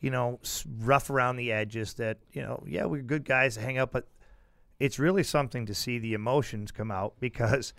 you 0.00 0.10
know, 0.10 0.40
rough 0.80 1.10
around 1.10 1.36
the 1.36 1.52
edges 1.52 1.94
that, 1.94 2.18
you 2.32 2.42
know, 2.42 2.62
yeah, 2.66 2.84
we're 2.84 3.02
good 3.02 3.24
guys 3.24 3.54
to 3.54 3.60
hang 3.60 3.78
out, 3.78 3.92
but 3.92 4.06
it's 4.78 4.98
really 4.98 5.22
something 5.22 5.66
to 5.66 5.74
see 5.74 5.98
the 5.98 6.14
emotions 6.14 6.70
come 6.70 6.90
out 6.90 7.14
because 7.20 7.72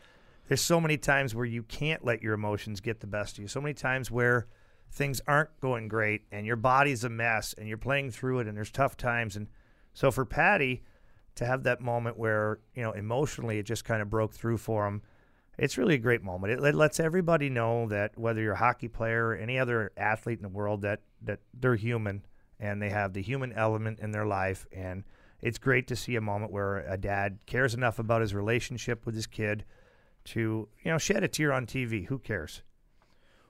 there's 0.47 0.61
so 0.61 0.79
many 0.79 0.97
times 0.97 1.35
where 1.35 1.45
you 1.45 1.63
can't 1.63 2.03
let 2.03 2.21
your 2.21 2.33
emotions 2.33 2.79
get 2.79 2.99
the 2.99 3.07
best 3.07 3.37
of 3.37 3.41
you. 3.41 3.47
So 3.47 3.61
many 3.61 3.73
times 3.73 4.09
where 4.09 4.47
things 4.91 5.21
aren't 5.27 5.59
going 5.59 5.87
great 5.87 6.21
and 6.31 6.45
your 6.45 6.55
body's 6.55 7.03
a 7.03 7.09
mess 7.09 7.53
and 7.57 7.67
you're 7.67 7.77
playing 7.77 8.11
through 8.11 8.39
it 8.39 8.47
and 8.47 8.55
there's 8.55 8.71
tough 8.71 8.95
times. 8.95 9.35
And 9.35 9.47
so 9.93 10.11
for 10.11 10.25
Patty 10.25 10.83
to 11.35 11.45
have 11.45 11.63
that 11.63 11.81
moment 11.81 12.17
where, 12.17 12.59
you 12.73 12.81
know, 12.81 12.93
emotionally 12.93 13.59
it 13.59 13.63
just 13.63 13.85
kind 13.85 14.01
of 14.01 14.09
broke 14.09 14.33
through 14.33 14.57
for 14.57 14.87
him, 14.87 15.01
it's 15.57 15.77
really 15.77 15.95
a 15.95 15.99
great 15.99 16.21
moment. 16.21 16.53
It, 16.53 16.63
it 16.63 16.75
lets 16.75 16.99
everybody 16.99 17.49
know 17.49 17.87
that 17.87 18.17
whether 18.17 18.41
you're 18.41 18.53
a 18.53 18.57
hockey 18.57 18.87
player 18.87 19.27
or 19.27 19.35
any 19.35 19.57
other 19.57 19.91
athlete 19.97 20.39
in 20.39 20.43
the 20.43 20.49
world, 20.49 20.81
that 20.83 21.01
that 21.23 21.39
they're 21.53 21.75
human 21.75 22.23
and 22.59 22.81
they 22.81 22.89
have 22.89 23.13
the 23.13 23.21
human 23.21 23.53
element 23.53 23.99
in 23.99 24.11
their 24.11 24.25
life. 24.25 24.65
And 24.71 25.03
it's 25.41 25.57
great 25.57 25.87
to 25.87 25.95
see 25.95 26.15
a 26.15 26.21
moment 26.21 26.51
where 26.51 26.79
a 26.79 26.97
dad 26.97 27.39
cares 27.45 27.73
enough 27.73 27.99
about 27.99 28.21
his 28.21 28.33
relationship 28.33 29.05
with 29.05 29.15
his 29.15 29.27
kid 29.27 29.65
to 30.25 30.67
you 30.83 30.91
know 30.91 30.97
shed 30.97 31.23
a 31.23 31.27
tear 31.27 31.51
on 31.51 31.65
TV. 31.65 32.05
Who 32.05 32.19
cares? 32.19 32.61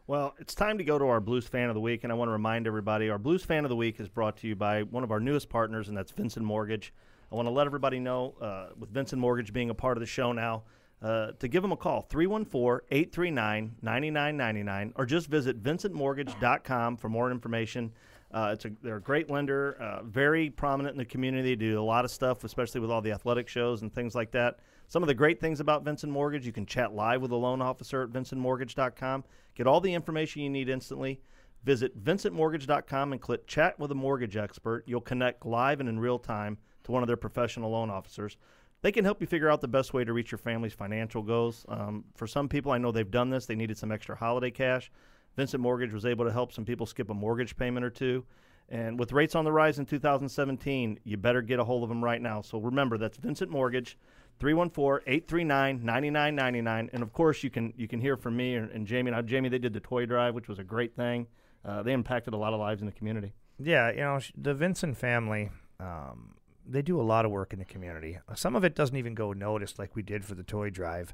Well, 0.05 0.35
it's 0.39 0.55
time 0.55 0.77
to 0.77 0.85
go 0.85 0.97
to 0.97 1.05
our 1.07 1.19
Blues 1.19 1.47
Fan 1.47 1.67
of 1.67 1.75
the 1.75 1.81
Week, 1.81 2.05
and 2.05 2.13
I 2.13 2.15
want 2.15 2.29
to 2.29 2.33
remind 2.33 2.65
everybody 2.65 3.09
our 3.09 3.17
Blues 3.17 3.43
Fan 3.43 3.65
of 3.65 3.69
the 3.69 3.75
Week 3.75 3.99
is 3.99 4.07
brought 4.07 4.37
to 4.37 4.47
you 4.47 4.55
by 4.55 4.83
one 4.83 5.03
of 5.03 5.11
our 5.11 5.19
newest 5.19 5.49
partners, 5.49 5.89
and 5.89 5.97
that's 5.97 6.11
Vincent 6.11 6.45
Mortgage. 6.45 6.93
I 7.29 7.35
want 7.35 7.47
to 7.47 7.51
let 7.51 7.65
everybody 7.65 7.99
know, 7.99 8.35
uh, 8.39 8.67
with 8.79 8.89
Vincent 8.89 9.19
Mortgage 9.19 9.51
being 9.51 9.69
a 9.69 9.73
part 9.73 9.97
of 9.97 9.99
the 9.99 10.05
show 10.05 10.31
now, 10.31 10.63
uh, 11.01 11.31
to 11.39 11.47
give 11.47 11.61
them 11.61 11.71
a 11.71 11.77
call, 11.77 12.01
314 12.01 12.87
839 12.89 13.75
9999, 13.81 14.93
or 14.95 15.05
just 15.05 15.27
visit 15.27 15.61
vincentmortgage.com 15.61 16.97
for 16.97 17.09
more 17.09 17.31
information. 17.31 17.91
Uh, 18.31 18.51
it's 18.53 18.65
a, 18.65 18.71
they're 18.81 18.97
a 18.97 19.01
great 19.01 19.29
lender, 19.29 19.77
uh, 19.79 20.03
very 20.03 20.49
prominent 20.49 20.93
in 20.93 20.97
the 20.97 21.05
community. 21.05 21.55
They 21.55 21.55
do 21.55 21.79
a 21.79 21.83
lot 21.83 22.03
of 22.03 22.11
stuff, 22.11 22.43
especially 22.43 22.81
with 22.81 22.91
all 22.91 23.01
the 23.01 23.11
athletic 23.11 23.47
shows 23.47 23.83
and 23.83 23.93
things 23.93 24.15
like 24.15 24.31
that. 24.31 24.59
Some 24.89 25.03
of 25.03 25.07
the 25.07 25.13
great 25.13 25.39
things 25.39 25.59
about 25.59 25.83
Vincent 25.83 26.11
Mortgage, 26.11 26.45
you 26.45 26.51
can 26.51 26.65
chat 26.65 26.93
live 26.93 27.21
with 27.21 27.31
a 27.31 27.35
loan 27.35 27.61
officer 27.61 28.03
at 28.03 28.09
vincentmortgage.com. 28.09 29.23
Get 29.55 29.67
all 29.67 29.79
the 29.79 29.93
information 29.93 30.41
you 30.41 30.49
need 30.49 30.69
instantly. 30.69 31.21
Visit 31.63 32.01
vincentmortgage.com 32.03 33.11
and 33.11 33.21
click 33.21 33.47
chat 33.47 33.77
with 33.79 33.91
a 33.91 33.95
mortgage 33.95 34.37
expert. 34.37 34.83
You'll 34.87 35.01
connect 35.01 35.45
live 35.45 35.79
and 35.79 35.89
in 35.89 35.99
real 35.99 36.19
time 36.19 36.57
to 36.83 36.91
one 36.91 37.03
of 37.03 37.07
their 37.07 37.17
professional 37.17 37.71
loan 37.71 37.89
officers. 37.89 38.37
They 38.81 38.91
can 38.91 39.05
help 39.05 39.21
you 39.21 39.27
figure 39.27 39.49
out 39.49 39.61
the 39.61 39.67
best 39.67 39.93
way 39.93 40.03
to 40.03 40.13
reach 40.13 40.31
your 40.31 40.37
family's 40.37 40.73
financial 40.73 41.23
goals. 41.23 41.65
Um, 41.67 42.05
for 42.15 42.27
some 42.27 42.47
people, 42.47 42.71
I 42.71 42.77
know 42.77 42.91
they've 42.91 43.09
done 43.09 43.29
this. 43.29 43.45
They 43.45 43.55
needed 43.55 43.77
some 43.77 43.91
extra 43.91 44.15
holiday 44.15 44.51
cash. 44.51 44.91
Vincent 45.35 45.61
Mortgage 45.61 45.93
was 45.93 46.05
able 46.05 46.25
to 46.25 46.31
help 46.31 46.51
some 46.51 46.65
people 46.65 46.85
skip 46.85 47.09
a 47.09 47.13
mortgage 47.13 47.57
payment 47.57 47.85
or 47.85 47.89
two. 47.89 48.25
And 48.69 48.99
with 48.99 49.13
rates 49.13 49.35
on 49.35 49.45
the 49.45 49.51
rise 49.51 49.79
in 49.79 49.85
2017, 49.85 50.99
you 51.03 51.17
better 51.17 51.41
get 51.41 51.59
a 51.59 51.63
hold 51.63 51.83
of 51.83 51.89
them 51.89 52.03
right 52.03 52.21
now. 52.21 52.41
So 52.41 52.57
remember, 52.57 52.97
that's 52.97 53.17
Vincent 53.17 53.49
Mortgage, 53.49 53.97
314-839-9999. 54.41 56.89
And 56.91 57.01
of 57.01 57.13
course, 57.13 57.43
you 57.43 57.49
can 57.49 57.73
you 57.77 57.87
can 57.87 58.01
hear 58.01 58.17
from 58.17 58.35
me 58.35 58.55
and, 58.55 58.69
and 58.71 58.85
Jamie. 58.85 59.11
Now, 59.11 59.21
Jamie, 59.21 59.47
they 59.49 59.59
did 59.59 59.73
the 59.73 59.79
toy 59.79 60.05
drive, 60.05 60.35
which 60.35 60.49
was 60.49 60.59
a 60.59 60.65
great 60.65 60.93
thing. 60.95 61.27
Uh, 61.63 61.81
they 61.81 61.93
impacted 61.93 62.33
a 62.33 62.37
lot 62.37 62.53
of 62.53 62.59
lives 62.59 62.81
in 62.81 62.87
the 62.87 62.91
community. 62.91 63.31
Yeah, 63.57 63.89
you 63.91 64.01
know 64.01 64.19
the 64.35 64.53
Vincent 64.53 64.97
family. 64.97 65.49
Um, 65.79 66.33
they 66.67 66.81
do 66.81 66.99
a 66.99 67.03
lot 67.03 67.25
of 67.25 67.31
work 67.31 67.53
in 67.53 67.59
the 67.59 67.65
community. 67.65 68.19
Some 68.35 68.55
of 68.55 68.63
it 68.63 68.75
doesn't 68.75 68.95
even 68.95 69.15
go 69.15 69.33
noticed, 69.33 69.79
like 69.79 69.95
we 69.95 70.01
did 70.01 70.25
for 70.25 70.35
the 70.35 70.43
toy 70.43 70.69
drive. 70.69 71.13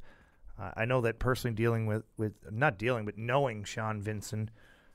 Uh, 0.60 0.72
I 0.76 0.86
know 0.86 1.02
that 1.02 1.20
personally, 1.20 1.56
dealing 1.56 1.86
with 1.86 2.04
with 2.18 2.34
not 2.52 2.78
dealing, 2.78 3.06
but 3.06 3.18
knowing 3.18 3.64
Sean 3.64 4.02
Vincent 4.02 4.50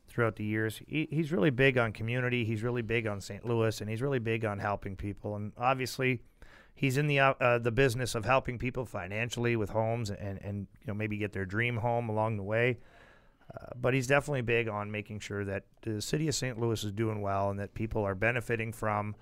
throughout 0.07 0.37
the 0.37 0.45
years, 0.45 0.81
he, 0.87 1.09
he's 1.11 1.33
really 1.33 1.51
big 1.51 1.77
on 1.77 1.93
community. 1.93 2.45
He's 2.45 2.63
really 2.63 2.83
big 2.83 3.07
on 3.07 3.21
St. 3.21 3.45
Louis, 3.45 3.81
and 3.81 3.91
he's 3.91 4.01
really 4.01 4.19
big 4.19 4.45
on 4.45 4.59
helping 4.59 4.97
people. 4.97 5.37
And 5.37 5.53
obviously, 5.59 6.21
he's 6.75 6.97
in 6.97 7.07
the 7.07 7.19
uh, 7.19 7.35
uh, 7.41 7.59
the 7.59 7.73
business 7.73 8.15
of 8.15 8.25
helping 8.25 8.59
people 8.59 8.85
financially 8.85 9.57
with 9.57 9.71
homes 9.71 10.11
and 10.11 10.39
and 10.43 10.67
you 10.81 10.87
know 10.87 10.95
maybe 10.95 11.17
get 11.17 11.33
their 11.33 11.47
dream 11.47 11.77
home 11.77 12.09
along 12.09 12.37
the 12.37 12.43
way. 12.43 12.79
Uh, 13.55 13.67
but 13.81 13.95
he's 13.95 14.07
definitely 14.07 14.43
big 14.43 14.69
on 14.69 14.91
making 14.91 15.21
sure 15.21 15.45
that 15.45 15.65
the 15.83 16.03
city 16.03 16.29
of 16.29 16.35
St. 16.35 16.61
Louis 16.61 16.85
is 16.85 16.93
doing 16.93 17.23
well 17.23 17.51
and 17.51 17.59
that 17.59 17.73
people 17.75 18.05
are 18.05 18.15
benefiting 18.15 18.73
from, 18.73 19.17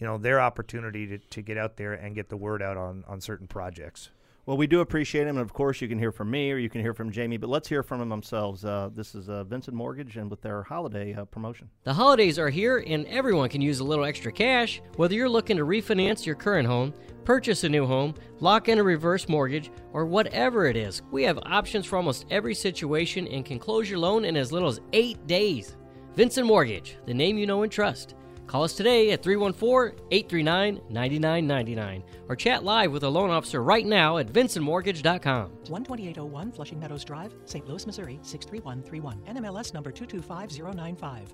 you 0.00 0.06
know, 0.06 0.18
their 0.18 0.40
opportunity 0.40 1.06
to, 1.06 1.18
to 1.18 1.42
get 1.42 1.58
out 1.58 1.76
there 1.76 1.92
and 1.92 2.14
get 2.14 2.28
the 2.28 2.36
word 2.36 2.62
out 2.62 2.76
on, 2.76 3.04
on 3.06 3.20
certain 3.20 3.46
projects. 3.46 4.10
Well, 4.46 4.56
we 4.56 4.66
do 4.66 4.80
appreciate 4.80 5.26
him, 5.26 5.36
and 5.36 5.44
of 5.44 5.52
course, 5.52 5.80
you 5.80 5.86
can 5.86 5.98
hear 5.98 6.10
from 6.10 6.30
me 6.30 6.50
or 6.50 6.56
you 6.56 6.70
can 6.70 6.80
hear 6.80 6.94
from 6.94 7.12
Jamie. 7.12 7.36
But 7.36 7.50
let's 7.50 7.68
hear 7.68 7.82
from 7.82 8.00
them 8.00 8.08
themselves. 8.08 8.64
Uh, 8.64 8.88
this 8.92 9.14
is 9.14 9.28
uh, 9.28 9.44
Vincent 9.44 9.76
Mortgage, 9.76 10.16
and 10.16 10.30
with 10.30 10.40
their 10.40 10.62
holiday 10.62 11.14
uh, 11.14 11.26
promotion. 11.26 11.68
The 11.84 11.92
holidays 11.92 12.38
are 12.38 12.48
here, 12.48 12.82
and 12.84 13.06
everyone 13.06 13.50
can 13.50 13.60
use 13.60 13.80
a 13.80 13.84
little 13.84 14.04
extra 14.04 14.32
cash. 14.32 14.80
Whether 14.96 15.14
you're 15.14 15.28
looking 15.28 15.58
to 15.58 15.64
refinance 15.66 16.24
your 16.24 16.34
current 16.34 16.66
home, 16.66 16.94
purchase 17.24 17.62
a 17.62 17.68
new 17.68 17.86
home, 17.86 18.14
lock 18.40 18.68
in 18.68 18.78
a 18.78 18.82
reverse 18.82 19.28
mortgage, 19.28 19.70
or 19.92 20.06
whatever 20.06 20.66
it 20.66 20.76
is, 20.76 21.02
we 21.12 21.22
have 21.24 21.38
options 21.44 21.84
for 21.84 21.96
almost 21.96 22.24
every 22.30 22.54
situation 22.54 23.28
and 23.28 23.44
can 23.44 23.58
close 23.58 23.90
your 23.90 23.98
loan 23.98 24.24
in 24.24 24.36
as 24.36 24.50
little 24.50 24.68
as 24.68 24.80
eight 24.94 25.24
days. 25.26 25.76
Vincent 26.16 26.46
Mortgage, 26.46 26.96
the 27.06 27.14
name 27.14 27.38
you 27.38 27.46
know 27.46 27.62
and 27.62 27.70
trust. 27.70 28.14
Call 28.50 28.64
us 28.64 28.72
today 28.72 29.12
at 29.12 29.22
314 29.22 29.96
839 30.10 30.80
9999 30.88 32.02
or 32.28 32.34
chat 32.34 32.64
live 32.64 32.90
with 32.90 33.04
a 33.04 33.08
loan 33.08 33.30
officer 33.30 33.62
right 33.62 33.86
now 33.86 34.18
at 34.18 34.26
vincentmortgage.com. 34.26 35.52
12801 35.66 36.50
Flushing 36.50 36.80
Meadows 36.80 37.04
Drive, 37.04 37.32
St. 37.44 37.64
Louis, 37.68 37.86
Missouri 37.86 38.18
63131. 38.22 39.20
NMLS 39.36 39.72
number 39.72 39.92
225095. 39.92 41.32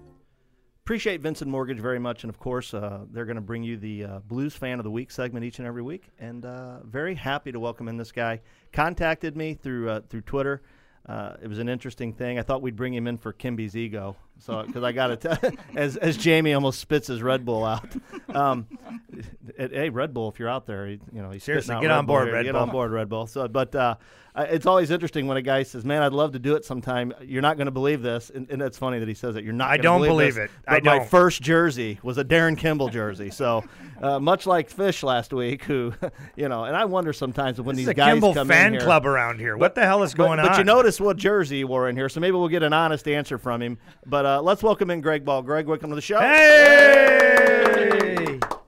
Appreciate 0.85 1.23
Vincent 1.23 1.51
Mortgage 1.51 1.81
very 1.81 1.99
much, 1.99 2.23
and 2.23 2.29
of 2.29 2.39
course, 2.39 2.75
uh, 2.75 3.07
they're 3.11 3.25
going 3.25 3.37
to 3.37 3.41
bring 3.41 3.62
you 3.62 3.79
the 3.79 4.05
uh, 4.05 4.19
Blues 4.19 4.55
Fan 4.55 4.79
of 4.79 4.85
the 4.85 4.91
Week 4.91 5.11
segment 5.11 5.43
each 5.43 5.59
and 5.59 5.67
every 5.67 5.81
week. 5.81 6.11
And 6.19 6.45
uh, 6.45 6.83
very 6.83 7.14
happy 7.14 7.51
to 7.51 7.59
welcome 7.59 7.89
in 7.89 7.97
this 7.97 8.12
guy. 8.12 8.43
Contacted 8.75 9.39
me 9.39 9.55
through 9.55 9.89
uh, 9.89 10.01
through 10.11 10.21
Twitter. 10.21 10.61
Uh, 11.07 11.37
it 11.43 11.49
was 11.49 11.61
an 11.61 11.71
interesting 11.71 12.12
thing. 12.12 12.39
I 12.39 12.43
thought 12.43 12.61
we'd 12.61 12.77
bring 12.77 12.93
him 12.93 13.07
in 13.07 13.17
for 13.17 13.33
Kimby's 13.33 13.75
ego, 13.75 14.17
so 14.39 14.62
because 14.62 14.82
I 14.82 14.93
got 14.93 15.09
to 15.09 15.16
tell, 15.16 15.39
as 15.76 15.97
as 15.97 16.16
Jamie 16.16 16.53
almost 16.55 16.80
spits 16.80 17.09
his 17.09 17.22
Red 17.22 17.45
Bull 17.45 17.64
out. 17.64 17.89
Um, 18.28 18.66
hey, 19.57 19.89
Red 19.91 20.12
Bull, 20.14 20.28
if 20.28 20.39
you're 20.39 20.49
out 20.49 20.66
there, 20.66 20.89
you 20.89 20.99
know, 21.12 21.30
he's 21.30 21.43
Seriously, 21.45 21.74
get 21.76 21.82
Red 21.82 21.91
on 21.91 22.07
Bull 22.07 22.16
board, 22.16 22.26
here. 22.28 22.34
Red 22.34 22.45
get 22.45 22.57
on 22.57 22.70
board, 22.70 22.91
Red 22.93 23.09
Bull. 23.09 23.26
So, 23.26 23.49
but 23.49 23.74
uh, 23.74 23.97
it's 24.37 24.66
always 24.66 24.91
interesting 24.91 25.26
when 25.26 25.37
a 25.39 25.43
guy 25.43 25.62
says, 25.62 25.84
"Man, 25.84 26.03
I'd 26.03 26.12
love 26.12 26.32
to 26.32 26.39
do 26.39 26.55
it 26.57 26.64
sometime." 26.64 27.12
You're 27.22 27.43
not 27.43 27.57
going 27.57 27.66
to 27.66 27.72
believe 27.72 28.03
this, 28.03 28.30
and, 28.30 28.51
and 28.51 28.61
it's 28.61 28.76
funny 28.76 28.99
that 28.99 29.09
he 29.09 29.14
says 29.14 29.37
it. 29.37 29.45
You're 29.45 29.55
not. 29.55 29.70
I 29.70 29.78
don't 29.78 30.01
believe, 30.03 30.34
believe 30.34 30.37
it. 30.37 30.51
I 30.68 30.74
But 30.74 30.84
my 30.84 30.99
don't. 30.99 31.09
first 31.09 31.41
jersey 31.41 31.99
was 32.03 32.18
a 32.18 32.24
Darin 32.24 32.57
Kimble 32.57 32.89
jersey. 32.89 33.30
So, 33.30 33.64
uh, 34.03 34.20
much 34.20 34.47
like 34.47 34.68
Fish 34.68 35.03
last 35.03 35.32
week, 35.32 35.62
who, 35.64 35.95
you 36.37 36.49
know, 36.51 36.64
and 36.64 36.76
I 36.76 36.84
wonder 36.84 37.14
sometimes 37.14 37.59
when 37.61 37.76
This 37.76 37.87
these 37.87 37.95
guys 37.95 38.12
Kimble 38.12 38.34
come 38.34 38.49
fan 38.49 38.66
in 38.68 38.72
here, 38.74 38.82
club 38.82 39.07
around 39.07 39.39
here. 39.39 39.57
what 39.57 39.74
the 39.74 39.84
hell 39.84 40.03
is 40.03 40.12
going 40.12 40.37
but 40.37 40.41
on? 40.41 40.49
But 40.49 40.59
you 40.59 40.64
notice 40.64 41.01
what 41.01 41.16
jersey 41.16 41.59
he 41.59 41.64
wore 41.64 41.89
in 41.89 41.97
here, 41.97 42.11
so 42.11 42.20
maybe 42.20 42.37
we'll 42.37 42.49
get 42.49 42.62
an 42.62 42.74
honest 42.74 43.09
answer 43.09 43.39
from 43.39 43.62
him. 43.62 43.78
But 44.05 44.26
uh, 44.27 44.43
let's 44.43 44.62
welcome 44.62 44.91
in 44.91 45.01
Greg 45.01 45.24
Ball. 45.24 45.41
Greg, 45.43 45.66
welcome 45.66 45.89
to 45.91 45.95
the 45.97 46.03
show. 46.03 46.18
Hey! 46.20 47.77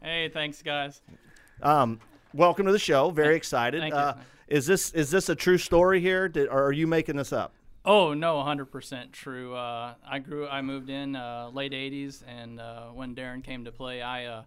Hey, 0.00 0.28
thanks, 0.28 0.62
guys. 0.62 1.00
Um, 1.62 1.98
welcome 2.32 2.66
to 2.66 2.72
the 2.72 2.78
show. 2.78 3.11
Very 3.11 3.34
excited. 3.36 3.80
thank 3.80 3.92
you. 3.92 3.98
uh, 3.98 4.16
is 4.46 4.66
this 4.66 4.92
is 4.92 5.11
this 5.11 5.28
a 5.28 5.34
true 5.34 5.59
story 5.59 6.00
here, 6.00 6.28
Did, 6.28 6.48
or 6.48 6.62
are 6.62 6.72
you 6.72 6.86
making 6.86 7.16
this 7.16 7.32
up? 7.32 7.52
Oh 7.84 8.14
no, 8.14 8.36
100% 8.36 9.12
true. 9.12 9.54
Uh, 9.54 9.94
I 10.06 10.18
grew, 10.20 10.46
I 10.46 10.62
moved 10.62 10.90
in 10.90 11.16
uh, 11.16 11.50
late 11.52 11.72
80s, 11.72 12.22
and 12.26 12.61
uh, 12.61 12.86
when 12.88 13.14
Darin 13.14 13.42
came 13.42 13.64
to 13.64 13.72
play, 13.72 14.00
I 14.00 14.26
uh, 14.26 14.42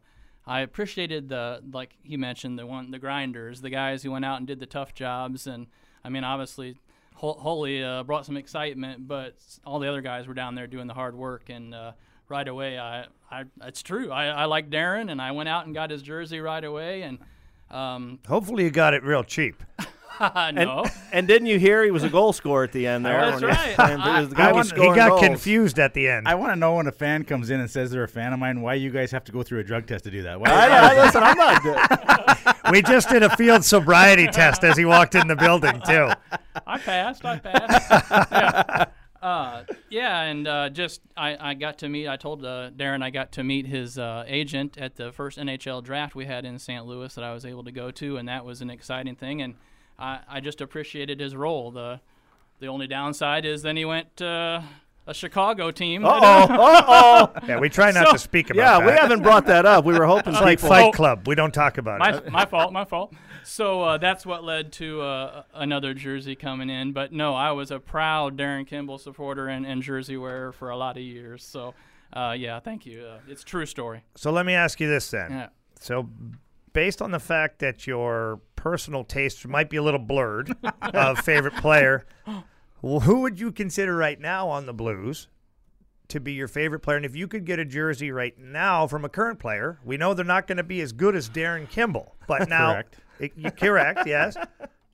I 0.48 0.62
appreciated 0.62 1.30
the 1.30 1.62
like 1.72 1.96
he 2.04 2.18
mentioned 2.18 2.58
the 2.58 2.66
one 2.66 2.92
the 2.92 3.00
grinders, 3.00 3.62
the 3.62 3.70
guys 3.70 4.04
who 4.04 4.12
went 4.12 4.26
out 4.26 4.38
and 4.38 4.48
did 4.48 4.60
the 4.60 4.66
tough 4.66 4.94
jobs, 4.94 5.46
and 5.46 5.68
I 6.04 6.10
mean 6.10 6.24
obviously. 6.24 6.78
Hol- 7.22 7.40
Hully 7.40 7.84
uh, 7.84 8.02
brought 8.02 8.26
some 8.26 8.36
excitement, 8.36 9.08
but 9.08 9.36
all 9.64 9.78
the 9.78 9.88
other 9.88 10.02
guys 10.02 10.28
were 10.28 10.34
down 10.34 10.56
there 10.56 10.66
doing 10.66 10.88
the 10.88 10.94
hard 10.96 11.16
work, 11.16 11.50
and 11.50 11.76
uh, 11.76 11.92
right 12.28 12.48
away, 12.48 12.80
I, 12.80 13.06
I, 13.30 13.44
it's 13.62 13.84
true. 13.84 14.10
I, 14.12 14.26
I 14.26 14.46
like 14.46 14.72
Darin, 14.72 15.08
and 15.10 15.22
I 15.22 15.32
went 15.32 15.48
out 15.48 15.68
and 15.68 15.76
got 15.76 15.92
his 15.92 16.02
jersey 16.02 16.40
right 16.40 16.64
away, 16.64 17.04
and 17.04 17.20
um, 17.70 18.18
Hopefully, 18.28 18.64
you 18.64 18.72
got 18.72 18.96
it 18.96 19.04
real 19.04 19.24
cheap. 19.24 19.62
no, 20.54 20.86
And 21.12 21.28
didn't 21.28 21.48
you 21.48 21.58
hear 21.60 21.84
he 21.84 21.92
was 21.92 22.04
a 22.04 22.10
goal 22.10 22.34
scorer 22.34 22.64
at 22.64 22.72
the 22.72 22.88
end 22.88 23.06
there? 23.06 23.20
That's 23.20 23.42
when 23.42 23.52
he- 23.52 23.58
right. 23.76 23.80
and 23.80 24.30
the 24.30 24.36
guy 24.36 24.52
want- 24.52 24.72
He 24.72 24.78
got 24.96 25.10
goals. 25.10 25.22
confused 25.22 25.80
at 25.80 25.94
the 25.94 26.08
end. 26.08 26.28
I 26.28 26.36
want 26.36 26.52
to 26.52 26.56
know 26.56 26.76
when 26.76 26.88
a 26.88 26.92
fan 26.92 27.24
comes 27.24 27.50
in 27.50 27.60
and 27.60 27.70
says 27.70 27.92
they're 27.92 28.04
a 28.04 28.08
fan 28.08 28.34
of 28.34 28.40
mine, 28.40 28.62
why 28.62 28.76
you 28.76 28.92
guys 28.92 29.12
have 29.12 29.24
to 29.26 29.32
go 29.32 29.44
through 29.44 29.60
a 29.60 29.64
drug 29.64 29.88
test 29.88 30.04
to 30.06 30.12
do 30.12 30.24
that? 30.24 30.40
Why, 30.40 30.50
I, 30.50 30.94
I, 30.96 31.06
listen, 31.06 31.24
I'm 31.24 31.38
not. 31.38 31.64
good. 31.64 32.56
we 32.72 32.82
just 32.82 33.10
did 33.10 33.24
a 33.24 33.36
field 33.36 33.64
sobriety 33.66 34.28
test 34.28 34.64
as 34.64 34.78
he 34.78 34.86
walked 34.86 35.16
in 35.16 35.28
the 35.28 35.36
building 35.36 35.82
too. 35.86 36.10
I 36.68 36.78
passed. 36.78 37.26
I 37.26 37.40
passed. 37.40 38.32
yeah. 38.32 38.86
Uh, 39.22 39.66
yeah, 39.92 40.22
and 40.22 40.48
uh, 40.48 40.68
just 40.68 41.00
I, 41.16 41.38
I 41.52 41.54
got 41.54 41.78
to 41.80 41.90
meet. 41.90 42.08
I 42.08 42.18
told 42.18 42.44
uh, 42.44 42.72
Darin 42.72 43.04
I 43.04 43.12
got 43.12 43.34
to 43.34 43.44
meet 43.44 43.68
his 43.68 44.00
uh, 44.00 44.24
agent 44.26 44.80
at 44.80 44.96
the 44.96 45.12
first 45.12 45.38
NHL 45.38 45.84
draft 45.84 46.16
we 46.16 46.26
had 46.26 46.44
in 46.44 46.58
St. 46.58 46.84
Louis 46.88 47.14
that 47.14 47.24
I 47.24 47.32
was 47.32 47.46
able 47.46 47.64
to 47.66 47.72
go 47.72 47.92
to, 47.92 48.18
and 48.18 48.28
that 48.28 48.46
was 48.46 48.62
an 48.64 48.72
exciting 48.72 49.16
thing. 49.16 49.44
And 49.44 49.54
I, 50.02 50.20
I 50.28 50.40
just 50.40 50.62
appreciated 50.62 51.20
his 51.20 51.36
role. 51.36 51.72
The 51.72 52.00
the 52.60 52.68
only 52.68 52.88
downside 52.88 53.46
is 53.46 53.62
then 53.62 53.76
he 53.78 53.86
went 53.86 54.18
to 54.18 54.64
a 55.08 55.14
Chicago 55.14 55.72
team. 55.72 56.04
that- 56.04 56.10
Uh 56.24 56.48
oh. 56.50 56.54
Uh 56.54 57.28
oh. 57.42 57.46
Yeah, 57.48 57.60
we 57.60 57.70
try 57.70 57.92
not 57.92 58.08
So- 58.08 58.14
to 58.14 58.20
speak 58.20 58.50
about 58.50 58.58
Yeah, 58.62 58.80
that. 58.80 58.86
we 58.86 58.92
haven't 58.92 59.24
brought 59.24 59.46
that 59.48 59.66
up. 59.66 59.86
We 59.86 59.98
were 59.98 60.06
hoping 60.06 60.34
It's 60.34 60.42
like 60.42 60.60
people. 60.60 60.70
Fight 60.70 60.94
Club. 60.94 61.28
We 61.28 61.36
don't 61.36 61.54
talk 61.54 61.78
about 61.78 62.00
my, 62.00 62.18
it. 62.18 62.32
my 62.40 62.46
fault, 62.46 62.72
my 62.72 62.86
fault. 62.86 63.14
So 63.44 63.82
uh, 63.82 63.98
that's 63.98 64.26
what 64.26 64.44
led 64.44 64.72
to 64.74 65.02
uh, 65.02 65.44
another 65.56 65.94
jersey 65.96 66.36
coming 66.36 66.70
in. 66.70 66.92
But 66.94 67.12
no, 67.12 67.34
I 67.34 67.52
was 67.52 67.72
a 67.72 67.80
proud 67.80 68.38
Darin 68.38 68.66
Kimble 68.66 69.00
supporter 69.00 69.48
and, 69.48 69.66
and 69.66 69.82
jersey 69.82 70.18
wearer 70.18 70.52
for 70.52 70.70
a 70.70 70.78
lot 70.78 70.98
of 70.98 71.04
years. 71.04 71.44
So 71.44 71.74
uh, 72.14 72.36
yeah, 72.38 72.60
thank 72.60 72.86
you. 72.86 73.04
Uh, 73.04 73.20
it's 73.28 73.42
a 73.42 73.46
true 73.46 73.66
story. 73.66 74.04
So 74.16 74.32
let 74.32 74.46
me 74.46 74.54
ask 74.54 74.80
you 74.80 74.88
this 74.88 75.10
then. 75.10 75.32
Yeah. 75.32 75.48
So, 75.80 76.08
based 76.74 77.02
on 77.02 77.12
the 77.12 77.20
fact 77.20 77.60
that 77.60 77.86
your 77.88 78.42
personal 78.56 79.04
taste 79.04 79.48
might 79.48 79.70
be 79.70 79.78
a 79.78 79.84
little 79.84 80.00
blurred 80.00 80.56
of 80.82 81.20
favorite 81.20 81.56
player, 81.56 82.06
who 82.82 83.20
would 83.22 83.40
you 83.40 83.52
consider 83.52 83.96
right 83.96 84.20
now 84.20 84.48
on 84.50 84.66
the 84.66 84.74
Blues 84.74 85.28
to 86.10 86.20
be 86.20 86.34
your 86.34 86.48
favorite 86.48 86.80
player? 86.82 86.98
And 86.98 87.06
if 87.06 87.16
you 87.16 87.28
could 87.28 87.46
get 87.46 87.60
a 87.60 87.66
jersey 87.66 88.12
right 88.12 88.38
now 88.38 88.88
from 88.88 89.06
a 89.06 89.10
current 89.10 89.40
player, 89.40 89.80
we 89.84 89.98
know 89.98 90.14
they're 90.14 90.26
not 90.26 90.48
going 90.48 90.58
to 90.58 90.64
be 90.64 90.82
as 90.82 90.92
good 90.92 91.16
as 91.16 91.30
Darin 91.30 91.68
Kimble. 91.68 92.16
But 92.28 92.50
now, 92.50 92.72
Correct. 92.74 92.98
It- 93.20 93.34
you- 93.36 93.52
correct, 93.52 94.08
yes. 94.08 94.36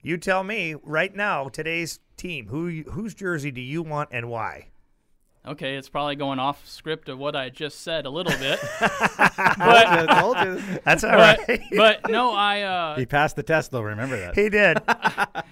You 0.01 0.17
tell 0.17 0.43
me 0.43 0.75
right 0.84 1.13
now, 1.15 1.49
today's 1.49 1.99
team, 2.17 2.47
who 2.47 2.84
whose 2.91 3.13
jersey 3.13 3.51
do 3.51 3.61
you 3.61 3.82
want 3.84 4.09
and 4.11 4.30
why? 4.30 4.69
Okay, 5.48 5.76
it's 5.78 5.88
probably 5.88 6.16
going 6.18 6.39
off 6.39 6.68
script 6.68 7.08
of 7.08 7.18
what 7.18 7.36
I 7.36 7.50
just 7.50 7.82
said 7.82 8.06
a 8.06 8.10
little 8.10 8.38
bit. 8.38 8.60
I 8.80 10.20
told 10.20 10.38
you. 10.39 10.80
That's 10.84 11.04
all 11.04 11.12
but, 11.12 11.48
right. 11.48 11.62
but 11.76 12.10
no, 12.10 12.34
I 12.34 12.62
uh, 12.64 12.95
He 12.98 13.06
passed 13.06 13.36
the 13.38 13.43
test, 13.43 13.72
though. 13.72 13.82
Remember 13.82 14.18
that. 14.20 14.36
he 14.36 14.50
did. 14.50 14.78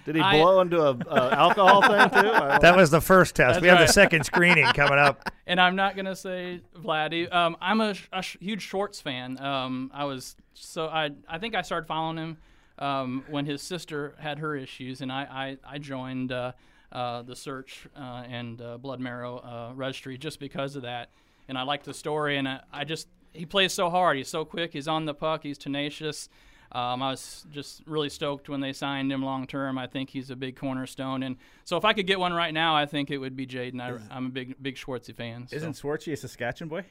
Did 0.05 0.15
he 0.15 0.21
I- 0.21 0.37
blow 0.39 0.59
into 0.59 0.81
a 0.81 0.91
uh, 0.91 1.29
alcohol 1.31 1.81
thing 1.81 2.09
too? 2.21 2.29
That 2.61 2.75
was 2.75 2.91
the 2.91 3.01
first 3.01 3.35
test. 3.35 3.55
That's 3.55 3.61
we 3.61 3.69
have 3.69 3.79
the 3.79 3.87
second 3.91 4.25
screening 4.25 4.65
coming 4.73 4.99
up. 4.99 5.31
and 5.47 5.59
I'm 5.61 5.75
not 5.75 5.95
gonna 5.95 6.15
say 6.15 6.61
Vladdy. 6.77 7.33
Um, 7.33 7.55
I'm 7.61 7.79
a, 7.81 7.95
a 8.11 8.21
huge 8.21 8.61
Schwartz 8.63 8.99
fan. 8.99 9.39
Um, 9.39 9.91
I 9.93 10.05
was 10.05 10.35
so 10.53 10.87
I 10.87 11.11
I 11.27 11.37
think 11.39 11.55
I 11.55 11.61
started 11.61 11.87
following 11.87 12.17
him 12.17 12.37
um, 12.79 13.23
when 13.29 13.45
his 13.45 13.61
sister 13.61 14.15
had 14.19 14.39
her 14.39 14.55
issues, 14.55 15.01
and 15.01 15.11
I 15.11 15.57
I, 15.65 15.75
I 15.75 15.77
joined 15.77 16.31
uh, 16.31 16.51
uh, 16.95 17.21
the 17.23 17.35
search 17.35 17.87
uh, 17.95 18.23
and 18.29 18.61
uh, 18.61 18.77
blood 18.77 19.01
marrow 19.01 19.37
uh, 19.39 19.73
registry 19.75 20.17
just 20.17 20.39
because 20.39 20.77
of 20.77 20.83
that, 20.83 21.09
and 21.49 21.57
I 21.57 21.63
like 21.63 21.83
the 21.83 21.93
story, 21.93 22.37
and 22.37 22.47
I, 22.47 22.61
I 22.71 22.85
just 22.85 23.09
he 23.33 23.45
plays 23.45 23.73
so 23.73 23.89
hard. 23.89 24.15
He's 24.15 24.29
so 24.29 24.45
quick. 24.45 24.71
He's 24.71 24.87
on 24.87 25.03
the 25.03 25.13
puck. 25.13 25.43
He's 25.43 25.57
tenacious. 25.57 26.29
Um, 26.71 27.03
I 27.03 27.11
was 27.11 27.45
just 27.51 27.83
really 27.85 28.07
stoked 28.09 28.47
when 28.47 28.61
they 28.61 28.71
signed 28.71 29.11
him 29.11 29.23
long 29.23 29.45
term. 29.45 29.77
I 29.77 29.87
think 29.87 30.09
he's 30.09 30.29
a 30.29 30.37
big 30.37 30.55
cornerstone, 30.55 31.23
and 31.23 31.35
so 31.65 31.75
if 31.75 31.83
I 31.83 31.91
could 31.91 32.07
get 32.07 32.17
one 32.17 32.33
right 32.33 32.53
now, 32.53 32.75
I 32.75 32.85
think 32.85 33.11
it 33.11 33.17
would 33.17 33.35
be 33.35 33.45
Jaden. 33.45 33.81
I'm 34.09 34.27
a 34.27 34.29
big 34.29 34.55
big 34.61 34.75
Schwartzy 34.75 35.13
fan. 35.13 35.47
Isn't 35.51 35.73
Schwartzy 35.73 36.13
a 36.13 36.15
Saskatchewan 36.15 36.69
boy? 36.69 36.85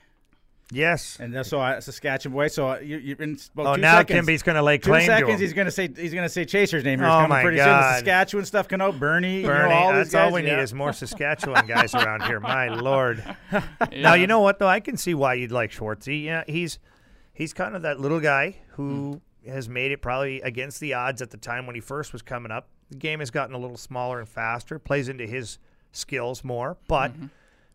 Yes. 0.72 1.18
And 1.20 1.34
that's 1.34 1.48
so 1.50 1.60
uh, 1.60 1.80
Saskatchewan 1.80 2.34
boy. 2.34 2.48
So 2.48 2.78
you, 2.78 2.96
you're 2.96 3.16
in 3.18 3.38
about 3.54 3.66
Oh, 3.66 3.74
two 3.76 3.82
now 3.82 3.98
seconds. 3.98 4.16
Kimby's 4.16 4.42
going 4.42 4.56
to 4.56 4.62
lay 4.62 4.78
Two 4.78 4.90
claim 4.90 5.00
to 5.02 5.06
seconds, 5.06 5.34
him. 5.34 5.40
he's 5.40 5.52
gonna 5.52 5.70
say 5.70 5.88
he's 5.94 6.14
gonna 6.14 6.28
say 6.28 6.44
Chaser's 6.44 6.84
name. 6.84 6.98
Here. 6.98 7.06
Oh, 7.08 7.10
coming 7.12 7.28
my 7.28 7.42
pretty 7.42 7.58
soon. 7.58 7.66
The 7.66 7.72
God. 7.72 7.94
Saskatchewan 7.96 8.44
stuff 8.46 8.68
can 8.68 8.80
out. 8.80 8.98
Bernie, 8.98 9.36
you 9.36 9.42
know, 9.42 9.48
Bernie, 9.48 9.74
all 9.74 9.92
that's 9.92 10.10
guys, 10.12 10.26
all 10.28 10.32
we 10.32 10.42
need 10.42 10.58
is 10.58 10.72
more 10.72 10.92
Saskatchewan 10.94 11.66
guys 11.66 11.94
around 11.94 12.22
here. 12.24 12.40
My 12.40 12.68
lord. 12.74 13.22
Now 13.92 14.14
you 14.14 14.26
know 14.26 14.40
what 14.40 14.58
though? 14.58 14.66
I 14.68 14.80
can 14.80 14.96
see 14.96 15.14
why 15.14 15.34
you'd 15.34 15.52
like 15.52 15.70
Schwartzy. 15.70 16.24
Yeah, 16.24 16.44
he's 16.46 16.78
he's 17.34 17.52
kind 17.52 17.76
of 17.76 17.82
that 17.82 18.00
little 18.00 18.20
guy 18.20 18.56
who 18.72 19.20
has 19.46 19.68
made 19.68 19.92
it 19.92 20.00
probably 20.00 20.40
against 20.40 20.80
the 20.80 20.94
odds 20.94 21.20
at 21.20 21.30
the 21.30 21.36
time 21.36 21.66
when 21.66 21.74
he 21.74 21.80
first 21.80 22.12
was 22.12 22.22
coming 22.22 22.50
up. 22.50 22.68
The 22.90 22.96
game 22.96 23.20
has 23.20 23.30
gotten 23.30 23.54
a 23.54 23.58
little 23.58 23.76
smaller 23.76 24.18
and 24.18 24.28
faster, 24.28 24.78
plays 24.78 25.08
into 25.10 25.26
his 25.26 25.58
skills 25.92 26.42
more. 26.42 26.78
But 26.88 27.12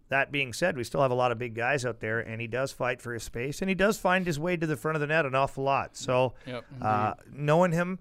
that 0.10 0.32
being 0.32 0.53
said, 0.53 0.76
we 0.76 0.84
still 0.84 1.01
have 1.01 1.12
a 1.12 1.16
lot 1.16 1.32
of 1.32 1.38
big 1.38 1.53
guys 1.55 1.86
out 1.86 1.99
there, 1.99 2.20
and 2.20 2.41
he 2.41 2.47
does 2.47 2.72
fight 2.72 3.01
for 3.01 3.14
his 3.14 3.24
space, 3.24 3.62
and 3.62 3.70
he 3.70 3.76
does 3.76 3.97
find 3.97 4.26
his 4.26 4.39
way 4.39 4.57
to 4.57 4.68
the 4.68 4.76
front 4.76 4.95
of 4.95 5.01
the 5.01 5.07
net 5.07 5.26
an 5.26 5.36
awful 5.36 5.64
lot. 5.64 5.95
So, 5.95 6.34
Yep, 6.45 6.66
uh, 6.82 7.14
knowing 7.32 7.72
him 7.72 7.99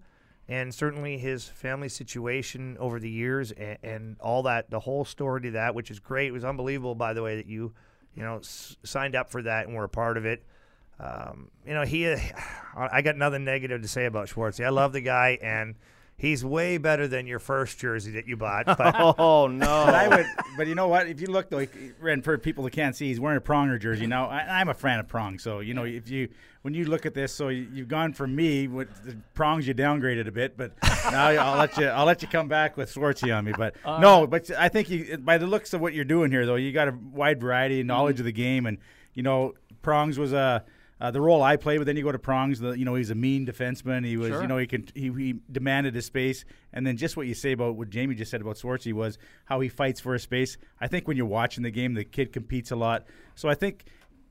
and 0.48 0.74
certainly 0.74 1.18
his 1.18 1.46
family 1.46 1.90
situation 1.90 2.76
over 2.80 2.98
the 2.98 3.10
years 3.10 3.52
and, 3.52 3.76
and 3.82 4.16
all 4.20 4.42
that, 4.44 4.70
the 4.70 4.80
whole 4.80 5.04
story 5.04 5.42
to 5.42 5.50
that, 5.52 5.74
which 5.74 5.90
is 5.90 6.00
great. 6.00 6.28
It 6.28 6.32
was 6.32 6.44
unbelievable, 6.44 6.94
by 6.94 7.12
the 7.12 7.22
way, 7.22 7.36
that 7.36 7.46
you, 7.46 7.74
you 8.14 8.22
know, 8.22 8.38
s- 8.38 8.76
signed 8.82 9.14
up 9.14 9.30
for 9.30 9.42
that 9.42 9.66
and 9.66 9.76
were 9.76 9.84
a 9.84 9.88
part 9.90 10.16
of 10.16 10.24
it. 10.24 10.42
Um, 10.98 11.50
you 11.66 11.74
know, 11.74 11.84
he, 11.84 12.06
I 12.76 13.02
got 13.02 13.16
nothing 13.16 13.44
negative 13.44 13.82
to 13.82 13.88
say 13.88 14.06
about 14.06 14.28
Schwartz. 14.30 14.58
I 14.60 14.70
love 14.70 14.92
the 14.94 15.00
guy, 15.02 15.38
and 15.42 15.74
he's 16.18 16.44
way 16.44 16.76
better 16.76 17.08
than 17.08 17.26
your 17.26 17.38
first 17.38 17.78
jersey 17.78 18.10
that 18.12 18.28
you 18.28 18.36
bought. 18.36 18.66
But 18.78 18.94
Oh 19.18 19.46
no! 19.46 19.66
But 19.86 19.94
I 19.94 20.08
would, 20.08 20.26
but 20.56 20.66
you 20.66 20.74
know 20.74 20.88
what? 20.88 21.08
If 21.08 21.20
you 21.20 21.28
look, 21.28 21.48
though, 21.48 21.66
and 22.04 22.22
for 22.22 22.36
people 22.36 22.64
that 22.64 22.72
can't 22.72 22.94
see, 22.94 23.08
he's 23.08 23.18
wearing 23.20 23.38
a 23.38 23.40
pronger 23.40 23.80
jersey. 23.80 24.06
Now, 24.06 24.28
I, 24.28 24.60
I'm 24.60 24.68
a 24.68 24.74
fan 24.74 24.98
of 24.98 25.08
prong, 25.08 25.38
so 25.38 25.60
you 25.60 25.72
know, 25.74 25.84
if 25.84 26.10
you 26.10 26.28
when 26.62 26.74
you 26.74 26.84
look 26.84 27.06
at 27.06 27.14
this, 27.14 27.32
so 27.32 27.48
you, 27.48 27.66
you've 27.72 27.88
gone 27.88 28.12
from 28.12 28.34
me 28.34 28.68
with 28.68 28.88
the 29.04 29.16
prongs, 29.34 29.66
you 29.66 29.74
downgraded 29.74 30.26
a 30.26 30.32
bit, 30.32 30.56
but 30.56 30.72
now 31.10 31.28
I'll 31.28 31.56
let 31.58 31.76
you, 31.78 31.86
I'll 31.86 32.04
let 32.04 32.20
you 32.20 32.28
come 32.28 32.48
back 32.48 32.76
with 32.76 32.92
Schwartzy 32.92 33.34
on 33.34 33.44
me. 33.44 33.52
But 33.56 33.76
uh, 33.84 33.98
no, 34.00 34.26
but 34.26 34.50
I 34.50 34.68
think 34.68 34.90
you, 34.90 35.18
by 35.18 35.38
the 35.38 35.46
looks 35.46 35.72
of 35.72 35.80
what 35.80 35.94
you're 35.94 36.04
doing 36.04 36.30
here, 36.30 36.44
though, 36.44 36.56
you 36.56 36.72
got 36.72 36.88
a 36.88 36.94
wide 37.12 37.40
variety 37.40 37.80
and 37.80 37.88
knowledge 37.88 38.18
of 38.18 38.26
the 38.26 38.32
game, 38.32 38.66
and 38.66 38.78
you 39.14 39.22
know, 39.22 39.54
prongs 39.82 40.18
was 40.18 40.32
a. 40.32 40.64
Uh, 41.00 41.10
the 41.12 41.20
role 41.20 41.42
I 41.42 41.56
played, 41.56 41.78
but 41.78 41.86
then 41.86 41.96
you 41.96 42.02
go 42.02 42.10
to 42.10 42.18
Prongs. 42.18 42.58
The, 42.58 42.72
you 42.72 42.84
know, 42.84 42.96
he's 42.96 43.10
a 43.10 43.14
mean 43.14 43.46
defenseman. 43.46 44.04
He 44.04 44.16
was, 44.16 44.30
Sure. 44.30 44.42
you 44.42 44.48
know, 44.48 44.58
he 44.58 44.66
can 44.66 44.84
he, 44.94 45.12
he 45.12 45.34
demanded 45.50 45.94
his 45.94 46.06
space. 46.06 46.44
And 46.72 46.84
then 46.86 46.96
just 46.96 47.16
what 47.16 47.26
you 47.28 47.34
say 47.34 47.52
about 47.52 47.76
what 47.76 47.88
Jamie 47.90 48.16
just 48.16 48.30
said 48.30 48.40
about 48.40 48.56
Schwartzy 48.56 48.92
was 48.92 49.16
how 49.44 49.60
he 49.60 49.68
fights 49.68 50.00
for 50.00 50.12
his 50.12 50.22
space. 50.22 50.56
I 50.80 50.88
think 50.88 51.06
when 51.06 51.16
you're 51.16 51.26
watching 51.26 51.62
the 51.62 51.70
game, 51.70 51.94
the 51.94 52.04
kid 52.04 52.32
competes 52.32 52.72
a 52.72 52.76
lot. 52.76 53.06
So 53.36 53.48
I 53.48 53.54
think 53.54 53.84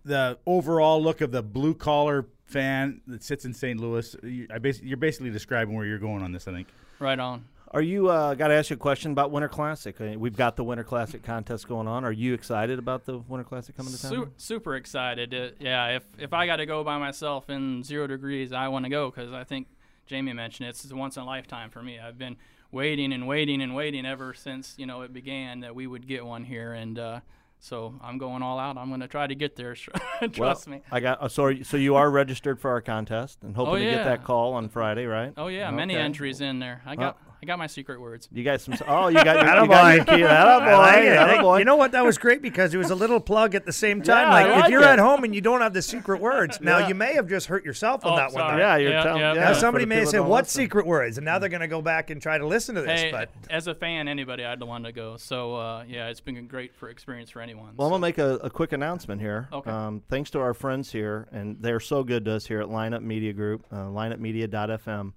the 0.03 0.37
overall 0.45 1.01
look 1.01 1.21
of 1.21 1.31
the 1.31 1.41
blue 1.41 1.73
collar 1.73 2.27
fan 2.45 3.01
that 3.07 3.23
sits 3.23 3.45
in 3.45 3.53
St. 3.53 3.79
Louis, 3.79 4.15
you, 4.23 4.47
you're 4.81 4.97
basically 4.97 5.29
describing 5.29 5.75
where 5.75 5.85
you're 5.85 5.99
going 5.99 6.21
on 6.21 6.31
this. 6.33 6.47
I 6.47 6.51
think. 6.51 6.67
Right 6.99 7.19
on. 7.19 7.45
Are 7.71 7.81
you? 7.81 8.09
Uh, 8.09 8.33
Got 8.33 8.47
to 8.47 8.53
ask 8.53 8.69
you 8.69 8.75
a 8.75 8.79
question 8.79 9.11
about 9.11 9.31
Winter 9.31 9.49
Classic. 9.49 9.99
Uh, 9.99 10.13
We've 10.17 10.35
got 10.35 10.55
the 10.55 10.63
Winter 10.63 10.83
Classic 10.83 11.21
contest 11.21 11.67
going 11.67 11.87
on. 11.87 12.05
Are 12.05 12.11
you 12.11 12.33
excited 12.33 12.79
about 12.79 13.05
the 13.05 13.17
Winter 13.17 13.43
Classic 13.43 13.75
coming 13.75 13.93
to 13.93 14.01
town? 14.01 14.11
Su- 14.11 14.31
super 14.37 14.75
excited. 14.75 15.33
Uh, 15.33 15.49
yeah, 15.59 15.87
if 15.97 16.03
if 16.17 16.33
I 16.33 16.45
got 16.45 16.57
to 16.57 16.65
go 16.65 16.83
by 16.83 16.97
myself 16.97 17.49
in 17.49 17.83
zero 17.83 18.07
degrees, 18.07 18.53
I 18.53 18.69
want 18.69 18.85
to 18.85 18.89
go 18.89 19.11
because 19.11 19.33
I 19.33 19.43
think 19.43 19.67
Jamie 20.05 20.33
mentioned 20.33 20.67
it, 20.67 20.71
it's 20.71 20.89
a 20.89 20.95
once 20.95 21.17
in 21.17 21.23
a 21.23 21.25
lifetime 21.25 21.69
for 21.69 21.83
me. 21.83 21.99
I've 21.99 22.17
been 22.17 22.37
waiting 22.71 23.11
and 23.11 23.27
waiting 23.27 23.61
and 23.61 23.75
waiting 23.75 24.05
ever 24.05 24.33
since 24.33 24.75
you 24.77 24.85
know 24.85 25.01
it 25.01 25.11
began 25.11 25.59
that 25.61 25.75
we 25.75 25.87
would 25.87 26.07
get 26.07 26.25
one 26.25 26.45
here, 26.45 26.71
and 26.71 26.97
uh, 26.97 27.19
so 27.59 27.95
I'm 28.01 28.17
going 28.17 28.43
all 28.43 28.59
out. 28.59 28.77
I'm 28.77 28.87
going 28.87 29.01
to 29.01 29.07
try 29.07 29.27
to 29.27 29.35
get 29.35 29.55
there. 29.57 29.75
Trust 30.31 30.39
well, 30.39 30.77
me. 30.77 30.81
I 30.91 30.99
got. 31.01 31.21
Uh, 31.21 31.27
so, 31.27 31.43
are 31.43 31.51
you, 31.51 31.63
so 31.65 31.75
you 31.75 31.95
are 31.95 32.09
registered 32.09 32.59
for 32.61 32.71
our 32.71 32.81
contest 32.81 33.39
and 33.43 33.55
hoping 33.55 33.73
Oh, 33.73 33.77
to 33.77 33.83
get 33.83 34.05
that 34.05 34.23
call 34.23 34.53
on 34.53 34.69
Friday, 34.69 35.05
right? 35.05 35.33
Oh 35.35 35.47
yeah, 35.47 35.69
many 35.71 35.95
entries 35.95 36.39
in 36.39 36.59
there. 36.59 36.81
I 36.85 36.95
got 36.95 37.17
I 37.41 37.45
got 37.45 37.59
my 37.59 37.67
secret 37.67 38.01
words. 38.01 38.27
You 38.31 38.43
got 38.43 38.61
some. 38.61 38.73
Oh, 38.87 39.09
you 39.09 39.23
got. 39.23 39.25
your- 39.45 39.61
you 39.63 39.67
got 39.69 39.95
your 39.95 40.05
key. 40.05 40.11
Attaboy, 40.23 40.27
I 40.67 40.77
like 40.77 41.03
it. 41.03 41.17
I. 41.45 41.59
You 41.59 41.65
know 41.65 41.75
what? 41.75 41.91
That 41.91 42.03
was 42.03 42.17
great 42.17 42.41
because 42.41 42.73
it 42.73 42.77
was 42.77 42.89
a 42.89 42.95
little 42.95 43.19
plug 43.19 43.53
at 43.55 43.65
the 43.65 43.71
same 43.71 44.01
time. 44.01 44.27
Yeah, 44.27 44.33
like, 44.33 44.47
like 44.55 44.65
if 44.65 44.71
you're 44.71 44.81
it. 44.81 44.87
at 44.87 44.99
home 44.99 45.23
and 45.23 45.35
you 45.35 45.41
don't 45.41 45.61
have 45.61 45.73
the 45.73 45.81
secret 45.81 46.19
words, 46.19 46.59
now 46.61 46.79
Yeah. 46.79 46.87
you 46.87 46.95
may 46.95 47.13
have 47.13 47.27
just 47.29 47.47
hurt 47.47 47.63
yourself 47.63 48.05
on 48.05 48.13
Oh, 48.13 48.15
that 48.15 48.25
one. 48.25 48.33
sorry. 48.33 48.53
though. 48.55 48.59
Yeah, 48.59 48.75
you're 48.77 48.91
Yeah, 48.91 49.03
telling. 49.03 49.21
yeah. 49.21 49.33
Yeah, 49.33 49.39
Now 49.41 49.53
for 49.53 49.59
somebody 49.59 49.85
may 49.85 49.95
people 49.97 50.05
have 50.13 50.21
said, 50.23 50.27
"What 50.27 50.43
listen. 50.45 50.61
secret 50.63 50.85
words?" 50.87 51.17
And 51.17 51.25
now 51.25 51.37
they're 51.37 51.49
going 51.49 51.61
to 51.61 51.67
go 51.67 51.81
back 51.81 52.09
and 52.09 52.19
try 52.21 52.37
to 52.37 52.45
listen 52.47 52.75
to 52.75 52.81
this. 52.81 53.01
Hey, 53.01 53.11
but 53.11 53.29
as 53.49 53.67
a 53.67 53.75
fan, 53.75 54.07
anybody 54.07 54.43
I'd 54.43 54.61
want 54.63 54.85
to 54.85 54.91
go. 54.91 55.17
So 55.17 55.55
uh, 55.55 55.83
yeah, 55.87 56.07
it's 56.07 56.19
been 56.21 56.37
a 56.37 56.41
great 56.41 56.75
for 56.75 56.89
experience 56.89 57.29
for 57.29 57.41
anyone. 57.41 57.73
Well, 57.77 57.87
I'm 57.87 57.91
gonna 57.91 58.01
make 58.01 58.17
a, 58.17 58.35
a 58.37 58.49
quick 58.49 58.71
announcement 58.71 59.21
here. 59.21 59.47
Okay. 59.53 59.69
Um, 59.69 60.01
thanks 60.09 60.31
to 60.31 60.39
our 60.39 60.53
friends 60.53 60.91
here, 60.91 61.27
and 61.31 61.57
they're 61.61 61.79
so 61.79 62.03
good 62.03 62.25
to 62.25 62.33
us 62.33 62.45
here 62.47 62.61
at 62.61 62.67
Lineup 62.67 63.01
Media 63.03 63.33
Group, 63.33 63.65
uh, 63.71 63.75
lineupmedia.fm. 63.85 65.13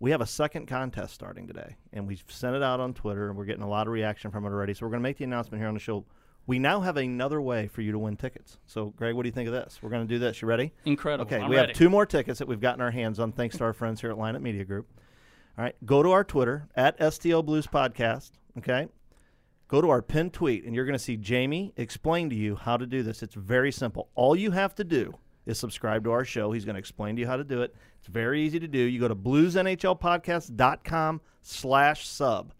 We 0.00 0.12
have 0.12 0.22
a 0.22 0.26
second 0.26 0.66
contest 0.66 1.12
starting 1.12 1.46
today, 1.46 1.76
and 1.92 2.06
we've 2.06 2.24
sent 2.26 2.56
it 2.56 2.62
out 2.62 2.80
on 2.80 2.94
Twitter, 2.94 3.28
and 3.28 3.36
we're 3.36 3.44
getting 3.44 3.62
a 3.62 3.68
lot 3.68 3.86
of 3.86 3.92
reaction 3.92 4.30
from 4.30 4.46
it 4.46 4.48
already. 4.48 4.72
So 4.72 4.86
we're 4.86 4.92
gonna 4.92 5.02
make 5.02 5.18
the 5.18 5.24
announcement 5.24 5.60
here 5.60 5.68
on 5.68 5.74
the 5.74 5.80
show. 5.80 6.06
We 6.46 6.58
now 6.58 6.80
have 6.80 6.96
another 6.96 7.40
way 7.40 7.68
for 7.68 7.82
you 7.82 7.92
to 7.92 7.98
win 7.98 8.16
tickets. 8.16 8.58
So, 8.64 8.86
Greg, 8.96 9.14
what 9.14 9.24
do 9.24 9.28
you 9.28 9.32
think 9.32 9.46
of 9.48 9.52
this? 9.52 9.78
We're 9.82 9.90
gonna 9.90 10.06
do 10.06 10.18
this. 10.18 10.40
You 10.40 10.48
ready? 10.48 10.72
Incredible. 10.86 11.26
Okay, 11.26 11.42
I'm 11.44 11.50
we 11.50 11.56
ready. 11.56 11.68
have 11.68 11.76
two 11.76 11.90
more 11.90 12.06
tickets 12.06 12.38
that 12.38 12.48
we've 12.48 12.60
gotten 12.62 12.80
our 12.80 12.90
hands 12.90 13.20
on 13.20 13.32
thanks 13.32 13.58
to 13.58 13.64
our 13.64 13.74
friends 13.74 14.00
here 14.00 14.10
at 14.10 14.16
Lineup 14.16 14.40
Media 14.40 14.64
Group. 14.64 14.88
All 15.58 15.64
right, 15.64 15.76
go 15.84 16.02
to 16.02 16.10
our 16.12 16.24
Twitter 16.24 16.66
at 16.74 16.98
STL 16.98 17.44
Blues 17.44 17.66
Podcast. 17.66 18.30
Okay, 18.56 18.88
go 19.68 19.82
to 19.82 19.90
our 19.90 20.00
pinned 20.00 20.32
tweet, 20.32 20.64
and 20.64 20.74
you're 20.74 20.86
going 20.86 20.98
to 20.98 21.04
see 21.04 21.18
Jamie 21.18 21.74
explain 21.76 22.30
to 22.30 22.36
you 22.36 22.56
how 22.56 22.78
to 22.78 22.86
do 22.86 23.02
this. 23.02 23.22
It's 23.22 23.34
very 23.34 23.70
simple. 23.70 24.08
All 24.14 24.34
you 24.34 24.52
have 24.52 24.74
to 24.76 24.84
do 24.84 25.14
is 25.46 25.58
subscribe 25.58 26.04
to 26.04 26.12
our 26.12 26.24
show. 26.24 26.52
He's 26.52 26.64
going 26.64 26.74
to 26.74 26.80
explain 26.80 27.16
to 27.16 27.20
you 27.20 27.26
how 27.26 27.36
to 27.36 27.44
do 27.44 27.62
it. 27.62 27.74
It's 27.98 28.08
very 28.08 28.42
easy 28.42 28.60
to 28.60 28.68
do. 28.68 28.78
You 28.78 29.00
go 29.00 29.08
to 29.08 29.16
bluesnhlpodcast.com 29.16 31.20
slash 31.42 32.08
sub. 32.08 32.52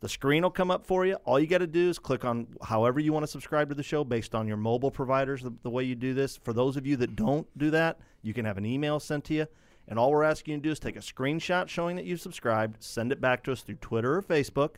The 0.00 0.08
screen 0.08 0.44
will 0.44 0.50
come 0.50 0.70
up 0.70 0.86
for 0.86 1.04
you. 1.04 1.16
All 1.24 1.40
you 1.40 1.48
got 1.48 1.58
to 1.58 1.66
do 1.66 1.90
is 1.90 1.98
click 1.98 2.24
on 2.24 2.46
however 2.62 3.00
you 3.00 3.12
want 3.12 3.24
to 3.24 3.30
subscribe 3.30 3.68
to 3.70 3.74
the 3.74 3.82
show 3.82 4.04
based 4.04 4.34
on 4.34 4.46
your 4.46 4.56
mobile 4.56 4.92
providers, 4.92 5.42
the, 5.42 5.52
the 5.62 5.70
way 5.70 5.82
you 5.82 5.96
do 5.96 6.14
this. 6.14 6.36
For 6.36 6.52
those 6.52 6.76
of 6.76 6.86
you 6.86 6.96
that 6.96 7.16
don't 7.16 7.46
do 7.58 7.70
that, 7.70 7.98
you 8.22 8.32
can 8.32 8.44
have 8.44 8.58
an 8.58 8.66
email 8.66 9.00
sent 9.00 9.24
to 9.24 9.34
you. 9.34 9.46
And 9.88 9.98
all 9.98 10.10
we're 10.10 10.22
asking 10.22 10.52
you 10.52 10.58
to 10.58 10.62
do 10.62 10.70
is 10.70 10.78
take 10.78 10.96
a 10.96 11.00
screenshot 11.00 11.68
showing 11.68 11.96
that 11.96 12.04
you've 12.04 12.20
subscribed, 12.20 12.82
send 12.82 13.10
it 13.10 13.20
back 13.20 13.42
to 13.44 13.52
us 13.52 13.62
through 13.62 13.76
Twitter 13.76 14.16
or 14.16 14.22
Facebook. 14.22 14.76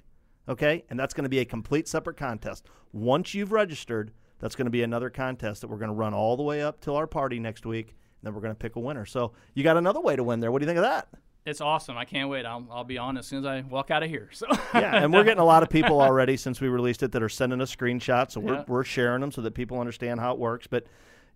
Okay? 0.49 0.85
And 0.89 0.99
that's 0.99 1.13
going 1.13 1.25
to 1.25 1.31
be 1.31 1.41
a 1.41 1.45
complete 1.45 1.87
separate 1.87 2.17
contest. 2.17 2.67
Once 2.93 3.35
you've 3.35 3.53
registered, 3.53 4.13
that's 4.41 4.57
going 4.57 4.65
to 4.67 4.71
be 4.71 4.83
another 4.83 5.11
contest 5.11 5.61
that 5.61 5.69
we're 5.69 5.79
going 5.79 5.91
to 5.91 5.95
run 5.95 6.13
all 6.15 6.37
the 6.37 6.43
way 6.43 6.63
up 6.63 6.81
till 6.81 6.97
our 6.97 7.07
party 7.07 7.39
next 7.39 7.65
week. 7.65 7.89
And 7.89 7.95
then 8.27 8.35
we're 8.35 8.41
going 8.41 8.53
to 8.55 8.59
pick 8.59 8.77
a 8.77 8.81
winner. 8.81 9.07
So 9.07 9.33
you 9.55 9.63
got 9.63 9.77
another 9.77 10.01
way 10.01 10.17
to 10.17 10.25
win 10.25 10.41
there. 10.41 10.51
What 10.51 10.59
do 10.61 10.65
you 10.65 10.69
think 10.69 10.79
of 10.79 10.85
that? 10.85 11.09
It's 11.47 11.63
awesome. 11.63 11.97
I 11.97 12.05
can't 12.05 12.29
wait. 12.29 12.45
I'll, 12.45 12.67
I'll 12.71 12.85
be 12.85 12.99
on 12.99 13.17
as 13.17 13.27
soon 13.27 13.39
as 13.39 13.47
I 13.47 13.63
walk 13.63 13.91
out 13.91 14.03
of 14.03 14.11
here. 14.11 14.29
So 14.33 14.47
yeah, 14.75 15.03
and 15.03 15.13
we're 15.13 15.25
getting 15.25 15.41
a 15.41 15.45
lot 15.45 15.63
of 15.63 15.71
people 15.71 16.01
already 16.01 16.37
since 16.37 16.61
we 16.61 16.69
released 16.69 17.03
it 17.03 17.13
that 17.13 17.23
are 17.23 17.31
sending 17.31 17.61
us 17.63 17.75
screenshots, 17.75 18.33
so 18.33 18.41
we're, 18.41 18.55
Yeah. 18.57 18.65
we're 18.69 18.85
sharing 18.85 19.23
them 19.23 19.33
so 19.33 19.41
that 19.41 19.55
people 19.55 19.81
understand 19.81 20.21
how 20.21 20.33
it 20.33 20.39
works. 20.39 20.67
But 20.67 20.85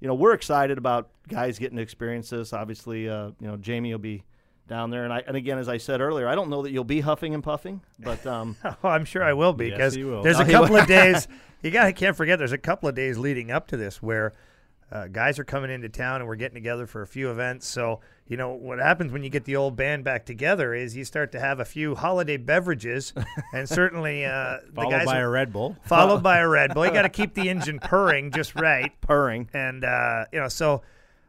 you 0.01 0.09
know, 0.09 0.15
we're 0.15 0.35
excited 0.35 0.77
about 0.77 1.09
guys 1.29 1.59
getting 1.59 1.77
to 1.77 1.83
experience 1.83 2.29
this. 2.29 2.53
Obviously, 2.53 3.09
uh, 3.09 3.29
you 3.41 3.47
know, 3.47 3.57
Jamie 3.57 3.93
will 3.93 3.99
be 3.99 4.25
down 4.69 4.91
there, 4.91 5.05
and 5.05 5.13
I 5.13 5.23
and 5.27 5.37
again, 5.37 5.59
as 5.59 5.69
I 5.69 5.77
said 5.79 6.01
earlier, 6.01 6.27
I 6.27 6.35
don't 6.35 6.51
know 6.51 6.63
that 6.63 6.71
you'll 6.71 6.85
be 6.85 7.01
huffing 7.01 7.35
and 7.35 7.43
puffing, 7.43 7.81
but 7.99 8.25
um, 8.27 8.57
oh, 8.65 8.89
I'm 8.89 9.05
sure 9.05 9.23
I 9.23 9.33
will 9.33 9.53
be 9.53 9.71
because 9.71 9.95
he 9.95 10.05
will. 10.05 10.23
there's 10.23 10.41
a 10.41 10.45
couple 10.45 10.77
of 10.77 10.87
days. 10.89 11.29
You 11.63 11.71
got 11.71 11.95
can't 11.97 12.17
forget. 12.17 12.39
There's 12.39 12.53
a 12.53 12.59
couple 12.59 12.89
of 12.89 12.95
days 12.95 13.19
leading 13.19 13.51
up 13.51 13.69
to 13.69 13.77
this 13.77 14.03
where 14.03 14.35
uh, 14.93 15.09
guys 15.09 15.39
are 15.39 15.45
coming 15.45 15.71
into 15.71 15.89
town 15.89 16.21
and 16.21 16.29
we're 16.29 16.37
getting 16.37 16.55
together 16.55 16.87
for 16.87 17.03
a 17.03 17.07
few 17.07 17.31
events. 17.31 17.67
So 17.67 18.01
you 18.27 18.37
know 18.37 18.53
what 18.53 18.79
happens 18.79 19.13
when 19.13 19.23
you 19.23 19.29
get 19.29 19.45
the 19.45 19.57
old 19.57 19.77
band 19.77 20.05
back 20.05 20.25
together 20.25 20.73
is 20.73 20.97
you 20.97 21.05
start 21.05 21.33
to 21.33 21.41
have 21.41 21.61
a 21.61 21.65
few 21.65 21.95
holiday 21.95 22.37
beverages, 22.37 23.13
and 23.53 23.69
certainly 23.69 24.25
uh, 24.25 24.59
the 24.67 24.73
Followed 24.75 24.91
guys 24.91 25.07
by 25.07 25.21
are- 25.21 25.27
a 25.27 25.29
Red 25.29 25.53
Bull. 25.53 25.77
followed 25.83 26.23
by 26.23 26.39
a 26.39 26.49
Red 26.49 26.73
Bull. 26.75 26.87
You 26.87 26.93
got 26.93 27.03
to 27.03 27.09
keep 27.11 27.35
the 27.35 27.49
engine 27.49 27.79
purring 27.81 28.31
just 28.31 28.55
right. 28.55 28.93
purring. 29.01 29.51
And 29.53 29.85
uh, 29.85 30.25
you 30.33 30.41
know, 30.41 30.49
so 30.49 30.83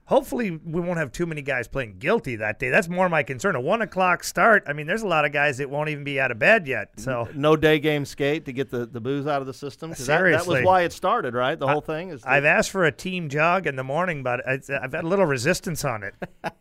hopefully 0.05 0.51
we 0.51 0.81
won't 0.81 0.97
have 0.97 1.11
too 1.11 1.25
many 1.25 1.41
guys 1.41 1.67
playing 1.67 1.97
guilty 1.99 2.35
that 2.37 2.59
day. 2.59 2.69
That's 2.69 2.87
more 2.87 3.09
my 3.09 3.23
concern. 3.23 3.55
A 3.55 3.61
one 3.61 3.81
o'clock 3.81 4.23
start. 4.23 4.63
I 4.67 4.73
mean, 4.73 4.87
there's 4.87 5.01
a 5.01 5.07
lot 5.07 5.25
of 5.25 5.31
guys 5.31 5.57
that 5.57 5.69
won't 5.69 5.89
even 5.89 6.03
be 6.03 6.19
out 6.19 6.31
of 6.31 6.39
bed 6.39 6.67
yet. 6.67 6.89
So 6.99 7.27
No 7.33 7.55
day 7.55 7.79
game 7.79 8.05
skate 8.05 8.45
to 8.45 8.53
get 8.53 8.69
the, 8.69 8.85
the 8.85 9.01
booze 9.01 9.27
out 9.27 9.41
of 9.41 9.47
the 9.47 9.53
system. 9.53 9.91
'Cause 9.91 10.05
that, 10.05 10.21
that 10.31 10.47
was 10.47 10.63
why 10.63 10.81
it 10.81 10.93
started, 10.93 11.33
right? 11.33 11.57
The 11.57 11.67
whole 11.67 11.81
thing 11.81 12.09
is. 12.09 12.23
I've 12.23 12.45
asked 12.45 12.71
for 12.71 12.85
a 12.85 12.91
team 12.91 13.29
jog 13.29 13.67
in 13.67 13.75
the 13.75 13.83
morning, 13.83 14.23
but 14.23 14.41
it's, 14.45 14.69
I've 14.69 14.93
had 14.93 15.03
a 15.03 15.07
little 15.07 15.25
resistance 15.25 15.83
on 15.85 16.03
it. 16.03 16.13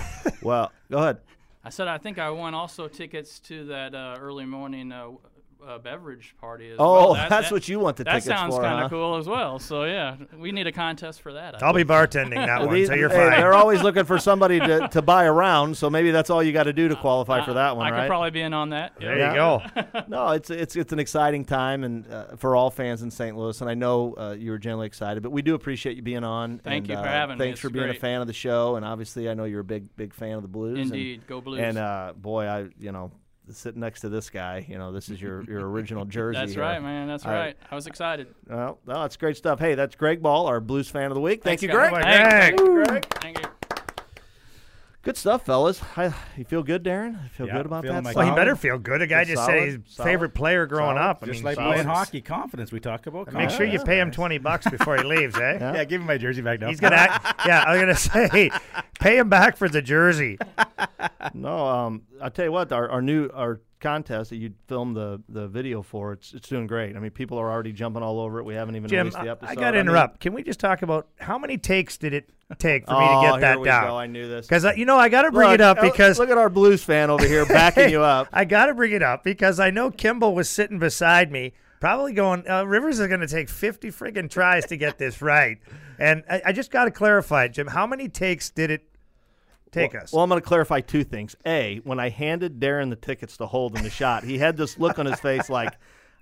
well, 0.42 0.72
go 0.90 0.98
ahead. 0.98 1.18
I 1.64 1.70
said 1.70 1.86
I 1.86 1.98
think 1.98 2.18
I 2.18 2.28
won 2.30 2.54
also 2.54 2.88
tickets 2.88 3.38
to 3.40 3.66
that 3.66 3.94
uh, 3.94 4.16
early 4.18 4.44
morning 4.44 4.90
uh, 4.90 5.02
w- 5.02 5.18
uh, 5.66 5.78
beverage 5.78 6.34
party 6.40 6.70
as 6.70 6.76
Oh, 6.78 6.92
well. 6.92 7.14
That- 7.14 7.30
that's 7.30 7.48
that- 7.48 7.54
what 7.54 7.68
you 7.68 7.78
want 7.80 7.96
the 7.96 8.04
That 8.04 8.12
tickets 8.22 8.26
sounds 8.26 8.54
for, 8.56 8.62
kind 8.62 8.78
huh? 8.80 8.84
of 8.86 8.90
cool 8.90 9.16
as 9.16 9.26
well. 9.28 9.58
So 9.58 9.84
yeah, 9.84 10.16
we 10.38 10.52
need 10.52 10.66
a 10.66 10.72
contest 10.72 11.20
for 11.22 11.32
that. 11.34 11.62
I 11.62 11.66
I'll 11.66 11.72
be 11.74 11.84
bartending 11.84 12.34
that 12.46 12.60
one, 12.66 12.74
These- 12.74 12.88
so 12.88 12.94
you're 12.94 13.08
hey, 13.08 13.30
fine. 13.30 13.40
They're 13.40 13.54
always 13.54 13.82
looking 13.82 14.04
for 14.04 14.18
somebody 14.30 14.58
to, 14.60 14.88
to 14.88 15.02
buy 15.02 15.24
around, 15.24 15.76
so 15.76 15.88
maybe 15.90 16.10
that's 16.10 16.30
all 16.30 16.42
you 16.42 16.52
got 16.52 16.64
to 16.64 16.72
do 16.72 16.88
to 16.88 16.96
qualify 16.96 17.44
for 17.44 17.54
that 17.54 17.76
one, 17.76 17.86
I 17.86 17.90
right? 17.90 18.00
could 18.02 18.08
probably 18.08 18.30
be 18.30 18.40
in 18.40 18.52
on 18.54 18.70
that. 18.70 18.92
there 18.98 19.18
yeah. 19.18 19.30
you 19.30 19.36
go. 19.36 20.02
no, 20.08 20.28
it's 20.30 20.50
it's 20.50 20.76
it's 20.76 20.92
an 20.92 20.98
exciting 20.98 21.44
time 21.44 21.84
and 21.84 22.06
uh, 22.12 22.36
for 22.36 22.56
all 22.56 22.70
fans 22.70 23.02
in 23.02 23.10
St. 23.10 23.36
Louis, 23.36 23.60
and 23.60 23.70
I 23.70 23.74
know 23.74 24.14
uh, 24.18 24.36
you 24.38 24.50
were 24.50 24.58
generally 24.58 24.86
excited, 24.86 25.22
but 25.22 25.30
we 25.30 25.42
do 25.42 25.54
appreciate 25.54 25.96
you 25.96 26.02
being 26.02 26.24
on. 26.24 26.58
Thank 26.58 26.84
and, 26.84 26.90
you 26.90 26.96
for 26.96 27.02
uh, 27.08 27.12
having 27.12 27.38
me. 27.38 27.44
Thanks 27.44 27.60
for 27.60 27.68
It's 27.68 27.74
being 27.74 27.88
a 27.90 27.94
fan 27.94 28.20
of 28.20 28.26
the 28.26 28.32
show, 28.32 28.76
and 28.76 28.84
obviously 28.84 29.28
I 29.28 29.34
know 29.34 29.44
you're 29.44 29.60
a 29.60 29.64
big 29.64 29.94
big 29.96 30.12
fan 30.14 30.32
of 30.36 30.42
the 30.42 30.48
Blues. 30.48 30.78
and- 30.78 30.86
Indeed, 30.92 31.26
go 31.26 31.40
Blues. 31.40 31.60
And 31.60 31.78
uh, 31.78 32.12
boy, 32.16 32.46
I 32.46 32.68
you 32.78 32.92
know 32.92 33.10
sitting 33.50 33.80
next 33.80 34.00
to 34.02 34.08
this 34.08 34.30
guy, 34.30 34.64
you 34.68 34.78
know 34.78 34.92
this 34.92 35.08
is 35.08 35.20
your 35.20 35.42
your 35.50 35.68
original 35.68 36.04
jersey. 36.06 36.38
That's 36.38 36.52
here. 36.54 36.62
right, 36.62 36.82
man. 36.82 37.08
That's 37.08 37.24
I- 37.26 37.34
right. 37.34 37.56
I 37.70 37.74
was 37.74 37.86
excited. 37.86 38.34
Well, 38.48 38.78
no, 38.86 39.02
that's 39.02 39.16
great 39.16 39.36
stuff. 39.36 39.58
Hey, 39.58 39.74
that's 39.74 39.94
Greg 39.94 40.22
Ball, 40.22 40.46
our 40.46 40.60
Blues 40.60 40.88
fan 40.88 41.06
of 41.10 41.14
the 41.14 41.20
week. 41.20 41.42
Thank 41.42 41.60
Thanks, 41.60 41.62
you, 41.62 41.68
guys. 41.68 41.90
Greg. 41.90 42.02
Thanks. 42.04 42.62
Greg. 42.62 43.04
Thank 43.20 43.38
you. 43.40 43.46
Good 45.02 45.16
stuff, 45.16 45.44
fellas. 45.44 45.80
Hi, 45.80 46.14
you 46.36 46.44
feel 46.44 46.62
good, 46.62 46.84
Darin? 46.84 47.14
You 47.24 47.28
feel 47.30 47.46
Yeah, 47.48 47.56
good 47.56 47.66
about 47.66 47.82
that? 47.82 48.04
my 48.04 48.12
Well, 48.12 48.24
he 48.24 48.30
better 48.36 48.54
feel 48.54 48.78
good. 48.78 49.02
A 49.02 49.06
guy 49.08 49.24
just 49.24 49.44
solid, 49.44 49.58
said 49.58 49.66
his 49.68 49.78
solid, 49.88 50.08
favorite 50.08 50.30
player 50.34 50.64
growing 50.64 50.96
solid. 50.96 51.10
up. 51.10 51.18
I 51.22 51.26
Just 51.26 51.38
mean, 51.38 51.44
like 51.44 51.54
solid. 51.56 51.72
playing 51.72 51.86
hockey, 51.88 52.20
confidence 52.20 52.70
we 52.70 52.78
talk 52.78 53.08
about. 53.08 53.32
Make 53.32 53.50
sure 53.50 53.66
you 53.66 53.80
pay 53.80 53.98
him 53.98 54.12
twenty 54.12 54.38
bucks 54.38 54.70
before 54.70 54.96
he 54.98 55.02
leaves, 55.02 55.34
eh? 55.36 55.58
Yeah, 55.60 55.82
give 55.84 56.00
him 56.00 56.06
my 56.06 56.18
jersey 56.18 56.40
back 56.40 56.60
now. 56.60 56.68
He's 56.68 56.78
gonna. 56.78 56.94
Act, 56.94 57.40
yeah, 57.46 57.64
I 57.66 57.72
was 57.72 57.80
gonna 57.80 57.96
say, 57.96 58.50
pay 59.00 59.18
him 59.18 59.28
back 59.28 59.56
for 59.56 59.68
the 59.68 59.82
jersey. 59.82 60.38
No, 61.34 61.66
um, 61.66 62.02
I'll 62.22 62.30
tell 62.30 62.44
you 62.44 62.52
what, 62.52 62.70
our, 62.70 62.88
our 62.88 63.02
new 63.02 63.28
our 63.34 63.60
contest 63.82 64.30
that 64.30 64.36
you 64.36 64.54
filmed 64.68 64.96
the, 64.96 65.20
the 65.28 65.48
video 65.48 65.82
for, 65.82 66.12
it's 66.14 66.32
it's 66.32 66.48
doing 66.48 66.66
great. 66.66 66.96
I 66.96 67.00
mean, 67.00 67.10
people 67.10 67.36
are 67.38 67.50
already 67.50 67.72
jumping 67.72 68.02
all 68.02 68.18
over 68.20 68.38
it. 68.38 68.44
We 68.44 68.54
haven't 68.54 68.76
even 68.76 68.88
Jim, 68.88 69.08
released 69.08 69.18
the 69.20 69.28
I, 69.28 69.32
episode. 69.32 69.50
I 69.50 69.54
got 69.56 69.70
to 69.72 69.72
mean- 69.72 69.80
interrupt. 69.82 70.20
Can 70.20 70.32
we 70.32 70.42
just 70.42 70.60
talk 70.60 70.80
about 70.82 71.08
how 71.18 71.36
many 71.38 71.58
takes 71.58 71.98
did 71.98 72.14
it 72.14 72.30
take 72.58 72.86
for 72.86 72.92
me 72.92 72.98
Oh, 73.02 73.20
to 73.20 73.26
get 73.26 73.32
here 73.32 73.40
that 73.40 73.60
we 73.60 73.64
down? 73.66 73.86
go. 73.88 73.98
I 73.98 74.06
knew 74.06 74.26
this. 74.28 74.46
Because 74.46 74.64
you 74.76 74.86
know 74.86 74.96
I 74.96 75.08
got 75.10 75.22
to 75.22 75.32
bring 75.32 75.48
Look, 75.50 75.54
it 75.54 75.60
up 75.60 75.78
oh, 75.80 75.90
because 75.90 76.18
look 76.18 76.30
at 76.30 76.38
our 76.38 76.48
Blues 76.48 76.82
fan 76.82 77.10
over 77.10 77.26
here 77.26 77.44
backing 77.44 77.90
you 77.90 78.00
up. 78.02 78.28
I 78.32 78.44
got 78.46 78.66
to 78.66 78.74
bring 78.74 78.92
it 78.92 79.02
up 79.02 79.24
because 79.24 79.60
I 79.60 79.70
know 79.70 79.90
Kimble 79.90 80.34
was 80.34 80.48
sitting 80.48 80.78
beside 80.78 81.30
me, 81.30 81.52
probably 81.80 82.12
going, 82.12 82.48
uh, 82.48 82.64
Rivers 82.64 83.00
is 83.00 83.08
going 83.08 83.20
to 83.20 83.26
take 83.26 83.48
50 83.48 83.90
friggin' 83.90 84.30
tries 84.30 84.66
to 84.66 84.76
get 84.76 84.98
this 84.98 85.20
right. 85.20 85.58
And 85.98 86.24
I, 86.30 86.42
I 86.46 86.52
just 86.52 86.70
got 86.70 86.84
to 86.84 86.90
clarify, 86.90 87.48
Jim, 87.48 87.66
how 87.68 87.86
many 87.86 88.08
takes 88.08 88.50
did 88.50 88.70
it 88.70 88.82
take 89.72 89.94
well, 89.94 90.02
us? 90.02 90.12
Well, 90.12 90.22
I'm 90.22 90.28
going 90.28 90.40
to 90.40 90.46
clarify 90.46 90.80
two 90.80 91.02
things. 91.02 91.34
A, 91.44 91.80
when 91.84 91.98
I 91.98 92.10
handed 92.10 92.60
Darin 92.60 92.90
the 92.90 92.96
tickets 92.96 93.36
to 93.38 93.46
hold 93.46 93.76
in 93.76 93.82
the 93.82 93.90
shot, 93.90 94.22
he 94.22 94.38
had 94.38 94.56
this 94.56 94.78
look 94.78 94.98
on 94.98 95.06
his 95.06 95.18
face 95.18 95.50
like, 95.50 95.72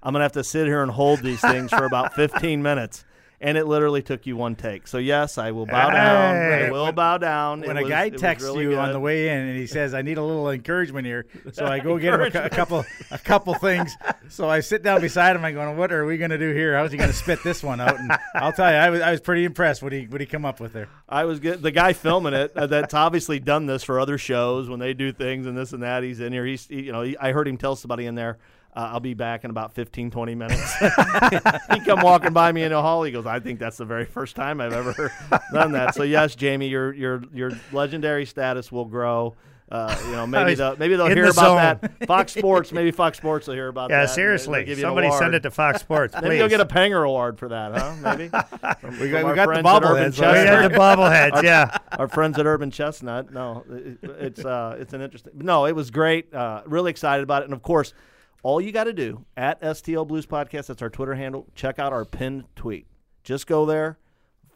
I'm 0.02 0.12
going 0.12 0.20
to 0.20 0.24
have 0.24 0.32
to 0.32 0.44
sit 0.44 0.66
here 0.66 0.82
and 0.82 0.90
hold 0.90 1.20
these 1.20 1.40
things 1.40 1.70
for 1.70 1.84
about 1.84 2.14
15 2.14 2.62
minutes. 2.62 3.04
And 3.42 3.56
it 3.56 3.64
literally 3.66 4.02
took 4.02 4.26
you 4.26 4.36
one 4.36 4.54
take. 4.54 4.86
So, 4.86 4.98
yes, 4.98 5.38
I 5.38 5.52
will 5.52 5.64
bow 5.64 5.88
down. 5.88 6.34
Hey. 6.34 6.66
I 6.66 6.70
will 6.70 6.92
bow 6.92 7.16
down. 7.16 7.62
when 7.62 7.78
It 7.78 7.80
a 7.80 7.82
was- 7.84 7.88
guy 7.90 8.10
texts 8.10 8.46
really 8.46 8.64
you 8.64 8.76
on 8.76 8.92
the 8.92 9.00
way 9.00 9.28
in 9.30 9.38
and 9.38 9.56
he 9.56 9.66
says, 9.66 9.94
"I 9.94 10.02
need 10.02 10.18
a 10.18 10.22
little 10.22 10.50
encouragement 10.50 11.06
here," 11.06 11.24
so 11.52 11.64
I 11.64 11.78
go 11.78 11.96
get 11.96 12.12
him 12.12 12.20
a, 12.20 12.44
a 12.44 12.50
couple, 12.50 12.84
a 13.10 13.16
couple 13.18 13.54
things. 13.54 13.96
So 14.28 14.46
I 14.46 14.60
sit 14.60 14.82
down 14.82 15.00
beside 15.00 15.36
him. 15.36 15.44
I'm 15.46 15.54
going, 15.54 15.78
"What 15.78 15.90
are 15.90 16.04
we 16.04 16.18
going 16.18 16.32
to 16.32 16.38
do 16.38 16.52
here? 16.52 16.76
How's 16.76 16.92
he 16.92 16.98
going 16.98 17.08
to 17.08 17.16
spit 17.16 17.42
this 17.42 17.62
one 17.62 17.80
out?" 17.80 17.98
And 17.98 18.12
I'll 18.34 18.52
tell 18.52 18.70
you, 18.70 18.76
I 18.76 18.90
was, 18.90 19.00
I 19.00 19.10
was 19.10 19.20
pretty 19.22 19.46
impressed 19.46 19.82
what 19.82 19.92
he, 19.92 20.04
what 20.06 20.20
he 20.20 20.26
come 20.26 20.44
up 20.44 20.60
with 20.60 20.74
there. 20.74 20.88
I 21.08 21.24
was 21.24 21.40
good. 21.40 21.62
The 21.62 21.70
guy 21.70 21.94
filming 21.94 22.34
it 22.34 22.52
uh, 22.54 22.66
that's 22.66 22.92
obviously 22.92 23.40
done 23.40 23.64
this 23.64 23.82
for 23.82 23.98
other 23.98 24.18
shows 24.18 24.68
when 24.68 24.80
they 24.80 24.92
do 24.92 25.12
things 25.12 25.46
and 25.46 25.56
this 25.56 25.72
and 25.72 25.82
that. 25.82 26.02
He's 26.02 26.20
in 26.20 26.32
here. 26.34 26.44
He's, 26.44 26.66
he, 26.66 26.82
you 26.82 26.92
know, 26.92 27.00
he, 27.02 27.16
I 27.16 27.32
heard 27.32 27.48
him 27.48 27.56
tell 27.56 27.74
somebody 27.74 28.04
in 28.04 28.14
there, 28.16 28.36
uh, 28.74 28.90
I'll 28.92 29.00
be 29.00 29.14
back 29.14 29.44
in 29.44 29.50
about 29.50 29.72
15, 29.74 30.10
20 30.10 30.34
minutes. 30.34 30.74
he 31.72 31.80
come 31.80 32.02
walking 32.02 32.32
by 32.32 32.52
me 32.52 32.62
in 32.62 32.70
the 32.70 32.80
hall. 32.80 33.02
He 33.02 33.10
goes, 33.12 33.26
I 33.26 33.40
think 33.40 33.58
that's 33.58 33.76
the 33.76 33.84
very 33.84 34.04
first 34.04 34.36
time 34.36 34.60
I've 34.60 34.72
ever 34.72 35.12
done 35.52 35.72
that. 35.72 35.94
So 35.94 36.02
yes, 36.04 36.34
Jamie, 36.36 36.68
your 36.68 36.92
your 36.92 37.22
your 37.34 37.50
legendary 37.72 38.26
status 38.26 38.70
will 38.70 38.84
grow. 38.84 39.34
Uh, 39.70 39.96
you 40.06 40.12
know, 40.12 40.26
maybe 40.26 40.50
was 40.50 40.58
they'll 40.58 40.76
maybe 40.76 40.96
they'll 40.96 41.06
in 41.06 41.16
hear 41.16 41.26
the 41.26 41.30
about 41.30 41.80
zone. 41.80 41.90
that. 41.98 42.06
Fox 42.08 42.32
Sports, 42.32 42.72
maybe 42.72 42.90
Fox 42.90 43.18
Sports 43.18 43.46
will 43.46 43.54
hear 43.54 43.68
about 43.68 43.90
yeah, 43.90 43.98
that. 44.00 44.08
Yeah, 44.08 44.14
seriously. 44.14 44.64
Give 44.64 44.78
you 44.78 44.84
an 44.84 44.88
Somebody 44.88 45.10
send 45.12 45.34
it 45.34 45.40
to 45.44 45.50
Fox 45.52 45.80
Sports, 45.80 46.12
please. 46.14 46.22
Maybe 46.22 46.36
you'll 46.38 46.48
get 46.48 46.60
a 46.60 46.66
Panger 46.66 47.06
Award 47.06 47.38
for 47.38 47.48
that, 47.50 47.72
huh? 47.72 47.94
Maybe. 48.02 48.28
From- 48.28 48.98
We 48.98 49.10
from 49.10 49.10
got- 49.10 49.26
we 49.26 49.34
got 49.34 49.46
the 49.46 49.62
friends 49.62 49.66
bobbleheads, 49.66 50.18
we 50.18 50.26
yeah. 50.26 50.62
Had 50.62 50.72
the 50.72 50.76
bobbleheads, 50.76 51.42
yeah. 51.44 51.76
our 51.98 52.08
friends 52.08 52.36
at 52.38 52.46
Urban 52.46 52.72
Chestnut. 52.72 53.32
No, 53.32 53.64
it, 53.70 53.98
it's 54.02 54.44
uh, 54.44 54.76
it's 54.80 54.92
an 54.92 55.02
interesting. 55.02 55.34
No, 55.36 55.66
it 55.66 55.76
was 55.76 55.92
great. 55.92 56.34
Uh, 56.34 56.62
really 56.66 56.90
excited 56.90 57.22
about 57.22 57.42
it, 57.42 57.44
and 57.44 57.54
of 57.54 57.62
course, 57.62 57.94
all 58.42 58.60
you 58.60 58.72
got 58.72 58.84
to 58.84 58.92
do 58.92 59.24
at 59.36 59.60
STL 59.60 60.06
Blues 60.06 60.26
Podcast. 60.26 60.66
That's 60.66 60.82
our 60.82 60.90
Twitter 60.90 61.14
handle. 61.14 61.46
Check 61.54 61.78
out 61.78 61.92
our 61.92 62.04
pinned 62.04 62.44
tweet. 62.56 62.86
Just 63.22 63.46
go 63.46 63.66
there, 63.66 63.98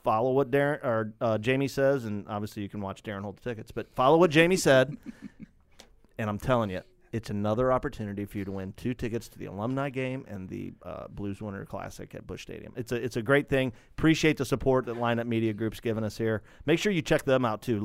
follow 0.03 0.33
what 0.33 0.51
Darin 0.51 0.81
or 0.83 1.13
uh, 1.21 1.39
Jamie 1.39 1.69
says, 1.69 2.05
and 2.05 2.27
obviously 2.29 2.63
you 2.63 2.69
can 2.69 2.81
watch 2.81 3.03
Darin 3.03 3.23
hold 3.23 3.37
the 3.37 3.49
tickets. 3.49 3.71
But 3.71 3.95
follow 3.95 4.17
what 4.17 4.31
Jamie 4.31 4.57
said, 4.57 4.97
and 6.19 6.31
I'm 6.31 6.39
telling 6.39 6.71
you. 6.71 6.81
It's 7.13 7.31
another 7.31 7.73
opportunity 7.73 8.25
for 8.25 8.39
you 8.39 8.45
to 8.45 8.51
win 8.51 8.73
two 8.77 8.93
tickets 8.93 9.29
to 9.29 9.39
the 9.39 9.45
alumni 9.45 9.89
game 9.89 10.25
and 10.27 10.49
the 10.49 10.73
uh, 10.83 11.07
Blues 11.09 11.41
Winter 11.41 11.65
Classic 11.65 12.13
at 12.13 12.27
Busch 12.27 12.43
Stadium. 12.43 12.73
It's 12.75 12.91
a 12.91 12.97
it's 12.97 13.17
a 13.17 13.23
great 13.23 13.49
thing. 13.49 13.73
Appreciate 13.97 14.37
the 14.37 14.45
support 14.45 14.87
that 14.87 14.97
Lineup 14.97 15.25
Media 15.25 15.53
Group's 15.53 15.79
given 15.79 16.03
us 16.03 16.19
here. 16.19 16.43
Make 16.67 16.81
sure 16.81 16.91
you 16.91 17.03
check 17.03 17.23
them 17.23 17.45
out 17.45 17.63
too. 17.63 17.79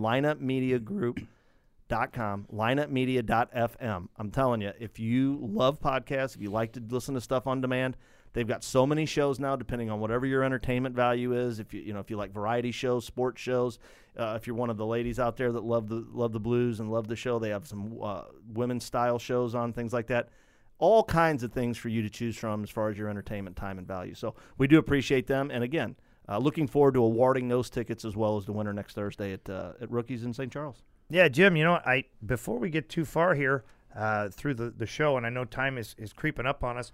lineupmediagroup.com, 1.89 2.47
lineupmedia.fm. 2.53 4.07
I'm 4.17 4.31
telling 4.31 4.61
you, 4.61 4.73
if 4.79 4.99
you 4.99 5.39
love 5.41 5.79
podcasts, 5.79 6.35
if 6.35 6.41
you 6.41 6.49
like 6.49 6.73
to 6.73 6.81
listen 6.87 7.15
to 7.15 7.21
stuff 7.21 7.47
on 7.47 7.61
demand, 7.61 7.97
they've 8.33 8.47
got 8.47 8.63
so 8.63 8.85
many 8.85 9.05
shows 9.05 9.39
now 9.39 9.55
depending 9.55 9.89
on 9.89 9.99
whatever 9.99 10.25
your 10.25 10.43
entertainment 10.43 10.95
value 10.95 11.33
is. 11.33 11.59
If 11.59 11.73
you 11.73 11.81
you 11.81 11.93
know, 11.93 11.99
if 11.99 12.09
you 12.09 12.17
like 12.17 12.31
variety 12.31 12.71
shows, 12.71 13.05
sports 13.05 13.41
shows, 13.41 13.79
uh, 14.17 14.33
if 14.35 14.47
you're 14.47 14.55
one 14.55 14.69
of 14.69 14.77
the 14.77 14.85
ladies 14.85 15.19
out 15.19 15.37
there 15.37 15.51
that 15.51 15.63
love 15.63 15.87
the 15.89 16.05
love 16.11 16.31
the 16.31 16.39
blues 16.39 16.79
and 16.79 16.91
love 16.91 17.07
the 17.07 17.15
show, 17.15 17.39
they 17.39 17.49
have 17.49 17.67
some 17.67 17.97
uh, 18.01 18.23
women's 18.53 18.85
style 18.85 19.19
shows 19.19 19.55
on 19.55 19.73
things 19.73 19.93
like 19.93 20.07
that. 20.07 20.29
All 20.77 21.03
kinds 21.03 21.43
of 21.43 21.51
things 21.51 21.77
for 21.77 21.89
you 21.89 22.01
to 22.01 22.09
choose 22.09 22.37
from 22.37 22.63
as 22.63 22.69
far 22.69 22.87
as 22.87 22.97
your 22.97 23.09
entertainment 23.09 23.57
time 23.57 23.77
and 23.77 23.85
value. 23.85 24.13
So 24.13 24.35
we 24.57 24.65
do 24.65 24.77
appreciate 24.77 25.27
them, 25.27 25.51
and 25.51 25.61
again, 25.61 25.97
uh, 26.29 26.37
looking 26.37 26.67
forward 26.67 26.93
to 26.93 27.03
awarding 27.03 27.49
those 27.49 27.69
tickets 27.69 28.05
as 28.05 28.15
well 28.15 28.37
as 28.37 28.45
the 28.45 28.53
winner 28.53 28.71
next 28.71 28.93
Thursday 28.93 29.33
at 29.33 29.49
uh, 29.49 29.73
at 29.81 29.91
Rookies 29.91 30.23
in 30.23 30.33
St. 30.33 30.51
Charles. 30.51 30.83
Yeah, 31.09 31.27
Jim. 31.27 31.55
You 31.55 31.63
know, 31.63 31.73
I 31.85 32.05
before 32.25 32.59
we 32.59 32.69
get 32.69 32.87
too 32.89 33.05
far 33.05 33.33
here 33.33 33.63
uh, 33.95 34.29
through 34.29 34.53
the, 34.55 34.69
the 34.69 34.85
show, 34.85 35.17
and 35.17 35.25
I 35.25 35.29
know 35.29 35.45
time 35.45 35.77
is, 35.77 35.95
is 35.97 36.13
creeping 36.13 36.45
up 36.45 36.63
on 36.63 36.77
us. 36.77 36.91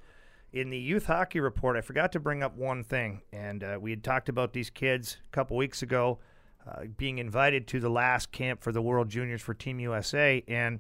In 0.54 0.70
the 0.70 0.78
youth 0.78 1.08
hockey 1.08 1.42
report, 1.42 1.76
I 1.76 1.82
forgot 1.82 2.14
to 2.14 2.20
bring 2.20 2.42
up 2.42 2.56
one 2.56 2.84
thing, 2.84 3.22
and 3.34 3.62
uh, 3.62 3.78
we 3.80 3.90
had 3.90 4.04
talked 4.04 4.30
about 4.30 4.54
these 4.54 4.70
kids 4.70 5.18
a 5.28 5.32
couple 5.32 5.58
weeks 5.58 5.82
ago 5.82 6.20
uh, 6.66 6.86
being 6.96 7.18
invited 7.18 7.68
to 7.68 7.80
the 7.82 7.90
last 7.90 8.32
camp 8.32 8.62
for 8.64 8.72
the 8.72 8.82
World 8.82 9.10
Juniors 9.10 9.42
for 9.42 9.54
Team 9.54 9.80
USA, 9.82 10.42
and 10.48 10.80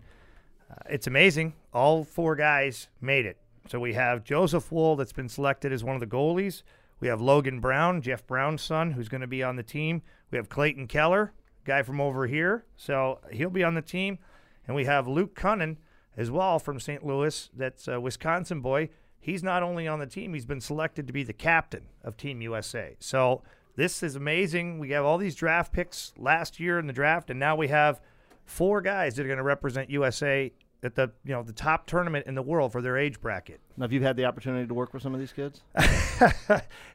uh, 0.71 0.75
it's 0.89 1.07
amazing. 1.07 1.53
All 1.73 2.05
four 2.05 2.38
guys 2.38 2.88
made 3.01 3.25
it. 3.25 3.38
So 3.67 3.79
we 3.79 3.93
have 3.93 4.23
Joseph 4.23 4.71
Woll 4.71 4.95
that's 4.95 5.11
been 5.11 5.27
selected 5.27 5.73
as 5.73 5.83
one 5.83 5.95
of 5.95 5.99
the 5.99 6.07
goalies. 6.07 6.63
We 7.01 7.09
have 7.09 7.19
Logan 7.19 7.59
Brown, 7.59 8.01
Jeff 8.01 8.25
Brown's 8.25 8.61
son, 8.61 8.91
who's 8.91 9.09
going 9.09 9.21
to 9.21 9.27
be 9.27 9.43
on 9.43 9.57
the 9.57 9.63
team. 9.63 10.03
We 10.31 10.38
have 10.38 10.47
Clayton 10.47 10.88
Keller, 10.88 11.33
guy 11.66 11.84
from 11.84 11.99
over 11.99 12.28
here, 12.28 12.66
so 12.78 13.20
he'll 13.32 13.49
be 13.49 13.63
on 13.63 13.74
the 13.74 13.82
team. 13.82 14.20
And 14.68 14.76
we 14.76 14.86
have 14.86 15.07
Luke 15.07 15.36
Kunin 15.36 15.78
as 16.18 16.32
well 16.32 16.59
from 16.59 16.80
St. 16.80 17.05
Louis, 17.05 17.49
that's 17.55 17.88
a 17.88 17.99
Wisconsin 17.99 18.61
boy. 18.61 18.89
He's 19.20 19.43
not 19.43 19.63
only 19.63 19.88
on 19.88 19.99
the 19.99 20.05
team, 20.05 20.34
he's 20.34 20.45
been 20.45 20.61
selected 20.61 21.07
to 21.07 21.13
be 21.13 21.24
the 21.24 21.34
captain 21.34 21.84
of 22.03 22.16
Team 22.16 22.41
USA. 22.41 22.95
So 22.99 23.41
this 23.76 24.03
is 24.03 24.16
amazing. 24.16 24.80
We 24.80 24.91
have 24.91 25.03
all 25.03 25.18
these 25.18 25.36
draft 25.36 25.74
picks 25.74 26.13
last 26.18 26.59
year 26.59 26.80
in 26.80 26.88
the 26.88 26.93
draft, 26.93 27.30
and 27.30 27.39
now 27.39 27.55
we 27.55 27.68
have 27.68 27.99
four 28.45 28.82
guys 28.82 29.16
that 29.16 29.24
are 29.24 29.28
going 29.28 29.38
to 29.38 29.43
represent 29.43 29.89
USA 29.89 30.51
at 30.84 30.95
the 30.95 31.11
you 31.23 31.32
know 31.34 31.41
the 31.43 31.53
top 31.53 31.88
tournament 31.88 32.28
in 32.28 32.36
the 32.36 32.41
world 32.41 32.71
for 32.71 32.82
their 32.82 32.97
age 32.97 33.19
bracket. 33.21 33.59
Now, 33.78 33.84
have 33.86 33.91
you 33.93 34.01
had 34.03 34.15
the 34.15 34.26
opportunity 34.26 34.67
to 34.67 34.73
work 34.73 34.93
with 34.93 35.01
some 35.03 35.13
of 35.13 35.19
these 35.19 35.34
kids? 35.34 35.61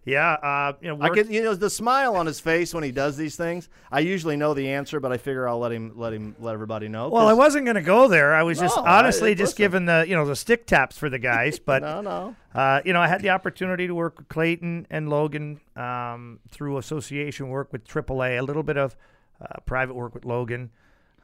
Yeah, 0.06 0.32
uh, 0.32 0.72
you 0.80 0.88
know, 0.88 0.96
I 1.02 1.10
could, 1.10 1.28
you 1.28 1.42
know, 1.42 1.54
the 1.54 1.68
smile 1.68 2.16
on 2.16 2.24
his 2.24 2.40
face 2.40 2.72
when 2.72 2.82
he 2.82 2.90
does 2.90 3.18
these 3.18 3.36
things. 3.36 3.68
I 3.92 4.00
usually 4.00 4.34
know 4.34 4.54
the 4.54 4.70
answer, 4.70 4.98
but 4.98 5.12
I 5.12 5.18
figure 5.18 5.46
I'll 5.46 5.58
let 5.58 5.72
him 5.72 5.92
let 5.94 6.14
him 6.14 6.34
let 6.40 6.54
everybody 6.54 6.88
know. 6.88 7.10
Well, 7.10 7.28
I 7.28 7.34
wasn't 7.34 7.66
going 7.66 7.74
to 7.74 7.82
go 7.82 8.08
there. 8.08 8.34
I 8.34 8.42
was 8.42 8.58
just 8.58 8.76
No, 8.78 8.82
I- 8.82 8.98
honestly 8.98 9.34
just 9.34 9.56
giving 9.56 9.84
the 9.84 10.06
you 10.08 10.14
know 10.16 10.24
the 10.24 10.34
stick 10.36 10.66
taps 10.66 10.96
for 10.96 11.10
the 11.10 11.18
guys. 11.18 11.58
But 11.70 11.82
No, 11.82 12.00
no. 12.00 12.34
Uh, 12.54 12.80
you 12.84 12.92
know, 12.94 13.00
I 13.00 13.08
had 13.08 13.20
the 13.20 13.28
opportunity 13.30 13.86
to 13.86 13.94
work 13.94 14.16
with 14.18 14.28
Clayton 14.28 14.86
and 14.90 15.10
Logan 15.10 15.60
um, 15.76 16.40
through 16.50 16.78
association 16.78 17.48
work 17.50 17.70
with 17.72 17.86
AAA, 17.86 18.38
a 18.38 18.42
little 18.42 18.62
bit 18.62 18.78
of 18.78 18.96
uh, 19.40 19.60
private 19.66 19.94
work 19.94 20.14
with 20.14 20.24
Logan, 20.24 20.70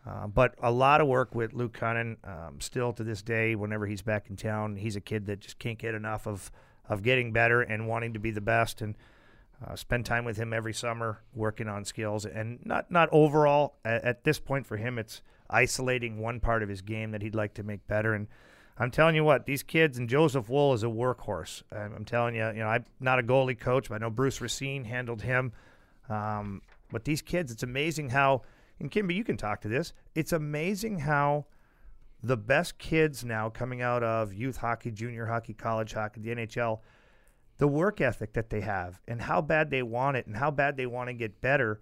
uh, 0.06 0.26
but 0.28 0.54
a 0.62 0.70
lot 0.70 1.00
of 1.00 1.08
work 1.08 1.34
with 1.34 1.52
Luke 1.52 1.76
Kunin. 1.76 2.16
Um, 2.24 2.60
still 2.60 2.92
to 2.92 3.02
this 3.02 3.22
day, 3.22 3.56
whenever 3.56 3.86
he's 3.86 4.02
back 4.02 4.26
in 4.30 4.36
town, 4.36 4.76
he's 4.76 4.94
a 4.96 5.00
kid 5.00 5.26
that 5.26 5.40
just 5.40 5.58
can't 5.58 5.78
get 5.78 5.94
enough 5.94 6.26
of 6.26 6.50
of 6.88 7.02
getting 7.02 7.32
better 7.32 7.62
and 7.62 7.88
wanting 7.88 8.12
to 8.14 8.18
be 8.18 8.30
the 8.30 8.40
best 8.40 8.82
and. 8.82 8.96
Uh, 9.66 9.74
spend 9.74 10.04
time 10.04 10.26
with 10.26 10.36
him 10.36 10.52
every 10.52 10.74
summer 10.74 11.22
working 11.32 11.66
on 11.66 11.82
skills 11.82 12.26
and 12.26 12.58
not 12.66 12.90
not 12.90 13.08
overall 13.10 13.78
at, 13.86 14.04
at 14.04 14.22
this 14.22 14.38
point 14.38 14.66
for 14.66 14.76
him 14.76 14.98
it's 14.98 15.22
isolating 15.48 16.18
one 16.18 16.38
part 16.40 16.62
of 16.62 16.68
his 16.68 16.82
game 16.82 17.10
that 17.10 17.22
he'd 17.22 17.34
like 17.34 17.54
to 17.54 17.62
make 17.62 17.86
better 17.86 18.12
and 18.12 18.28
I'm 18.76 18.90
telling 18.90 19.14
you 19.14 19.24
what 19.24 19.46
these 19.46 19.62
kids 19.62 19.96
and 19.96 20.10
Joseph 20.10 20.50
Woll 20.50 20.74
is 20.74 20.82
a 20.82 20.88
workhorse 20.88 21.62
I'm, 21.72 21.94
I'm 21.94 22.04
telling 22.04 22.34
you 22.34 22.46
you 22.48 22.58
know 22.58 22.66
I'm 22.66 22.84
not 23.00 23.18
a 23.18 23.22
goalie 23.22 23.58
coach 23.58 23.88
but 23.88 23.94
I 23.94 23.98
know 23.98 24.10
Bruce 24.10 24.42
Racine 24.42 24.84
handled 24.84 25.22
him 25.22 25.52
um, 26.10 26.60
but 26.92 27.06
these 27.06 27.22
kids 27.22 27.50
it's 27.50 27.62
amazing 27.62 28.10
how 28.10 28.42
and 28.80 28.90
Kimby 28.90 29.14
you 29.14 29.24
can 29.24 29.36
talk 29.36 29.60
to 29.62 29.68
this 29.68 29.92
it's 30.14 30.32
amazing 30.32 31.00
how 31.00 31.46
the 32.22 32.36
best 32.36 32.78
kids 32.78 33.24
now 33.24 33.48
coming 33.48 33.82
out 33.82 34.02
of 34.02 34.32
youth 34.32 34.58
hockey 34.58 34.90
junior 34.90 35.26
hockey 35.26 35.54
college 35.54 35.92
hockey 35.92 36.20
the 36.20 36.30
NHL 36.30 36.80
the 37.58 37.68
work 37.68 38.00
ethic 38.00 38.32
that 38.34 38.50
they 38.50 38.60
have 38.60 39.00
and 39.08 39.22
how 39.22 39.40
bad 39.40 39.70
they 39.70 39.82
want 39.82 40.16
it 40.16 40.26
and 40.26 40.36
how 40.36 40.50
bad 40.50 40.76
they 40.76 40.86
want 40.86 41.08
to 41.08 41.14
get 41.14 41.40
better, 41.40 41.80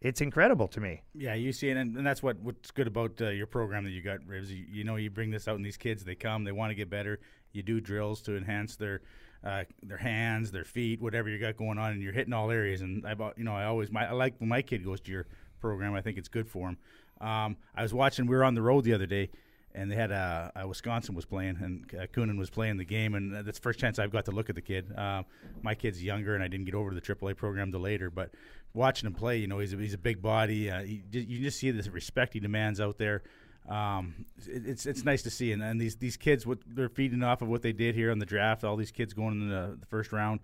it's 0.00 0.20
incredible 0.20 0.68
to 0.68 0.80
me. 0.80 1.02
Yeah, 1.14 1.34
you 1.34 1.52
see 1.52 1.70
and, 1.70 1.96
and 1.96 2.06
that's 2.06 2.22
what 2.22 2.38
what's 2.40 2.70
good 2.70 2.86
about 2.86 3.20
uh, 3.20 3.28
your 3.30 3.46
program 3.46 3.84
that 3.84 3.90
you 3.90 4.02
got, 4.02 4.20
Rivs. 4.20 4.50
You, 4.50 4.64
you 4.70 4.84
know, 4.84 4.96
you 4.96 5.10
bring 5.10 5.30
this 5.30 5.48
out, 5.48 5.56
and 5.56 5.64
these 5.64 5.76
kids 5.76 6.04
they 6.04 6.14
come, 6.14 6.44
they 6.44 6.52
want 6.52 6.70
to 6.70 6.74
get 6.74 6.90
better. 6.90 7.18
You 7.52 7.62
do 7.62 7.80
drills 7.80 8.20
to 8.22 8.36
enhance 8.36 8.76
their 8.76 9.00
uh, 9.42 9.64
their 9.82 9.96
hands, 9.96 10.52
their 10.52 10.64
feet, 10.64 11.00
whatever 11.00 11.28
you 11.28 11.38
got 11.38 11.56
going 11.56 11.78
on, 11.78 11.92
and 11.92 12.02
you're 12.02 12.12
hitting 12.12 12.34
all 12.34 12.50
areas. 12.50 12.82
And 12.82 13.06
I, 13.06 13.14
you 13.36 13.44
know, 13.44 13.54
I 13.54 13.64
always 13.64 13.90
my 13.90 14.08
I 14.08 14.12
like 14.12 14.34
when 14.38 14.48
my 14.48 14.62
kid 14.62 14.84
goes 14.84 15.00
to 15.00 15.10
your 15.10 15.26
program. 15.66 15.94
I 15.94 16.00
think 16.00 16.16
it's 16.16 16.28
good 16.28 16.48
for 16.48 16.68
him. 16.68 16.78
Um, 17.20 17.56
I 17.74 17.82
was 17.82 17.92
watching. 17.92 18.26
We 18.26 18.36
were 18.36 18.44
on 18.44 18.54
the 18.54 18.62
road 18.62 18.84
the 18.84 18.94
other 18.94 19.06
day, 19.06 19.30
and 19.74 19.90
they 19.90 19.96
had 19.96 20.12
a, 20.12 20.52
uh, 20.54 20.68
Wisconsin 20.68 21.14
was 21.14 21.24
playing, 21.24 21.58
and 21.60 22.00
uh, 22.00 22.06
Kunin 22.06 22.38
was 22.38 22.50
playing 22.50 22.76
the 22.76 22.84
game, 22.84 23.14
and 23.14 23.34
that's 23.34 23.58
the 23.58 23.62
first 23.62 23.80
chance 23.80 23.98
I've 23.98 24.12
got 24.12 24.26
to 24.26 24.30
look 24.30 24.48
at 24.48 24.54
the 24.54 24.62
kid. 24.62 24.92
Uh, 24.96 25.24
my 25.62 25.74
kid's 25.74 26.02
younger, 26.02 26.34
and 26.34 26.44
I 26.44 26.48
didn't 26.48 26.66
get 26.66 26.74
over 26.74 26.90
to 26.90 26.94
the 26.94 27.02
AAA 27.02 27.36
program 27.36 27.72
till 27.72 27.80
later. 27.80 28.10
But 28.10 28.30
watching 28.74 29.08
him 29.08 29.14
play, 29.14 29.38
you 29.38 29.48
know, 29.48 29.58
he's 29.58 29.72
a, 29.72 29.76
he's 29.76 29.94
a 29.94 29.98
big 29.98 30.22
body. 30.22 30.70
Uh, 30.70 30.82
he, 30.82 31.02
you 31.10 31.40
just 31.40 31.58
see 31.58 31.70
the 31.72 31.90
respect 31.90 32.34
he 32.34 32.40
demands 32.40 32.80
out 32.80 32.98
there. 32.98 33.22
Um, 33.68 34.26
it, 34.46 34.66
it's 34.66 34.86
it's 34.86 35.04
nice 35.04 35.22
to 35.24 35.30
see, 35.30 35.50
and, 35.50 35.62
and 35.62 35.80
these 35.80 35.96
these 35.96 36.16
kids, 36.16 36.46
what 36.46 36.58
they're 36.64 36.88
feeding 36.88 37.24
off 37.24 37.42
of 37.42 37.48
what 37.48 37.62
they 37.62 37.72
did 37.72 37.96
here 37.96 38.12
on 38.12 38.20
the 38.20 38.26
draft. 38.26 38.62
All 38.62 38.76
these 38.76 38.92
kids 38.92 39.12
going 39.12 39.40
in 39.40 39.48
the, 39.48 39.76
the 39.80 39.86
first 39.86 40.12
round. 40.12 40.38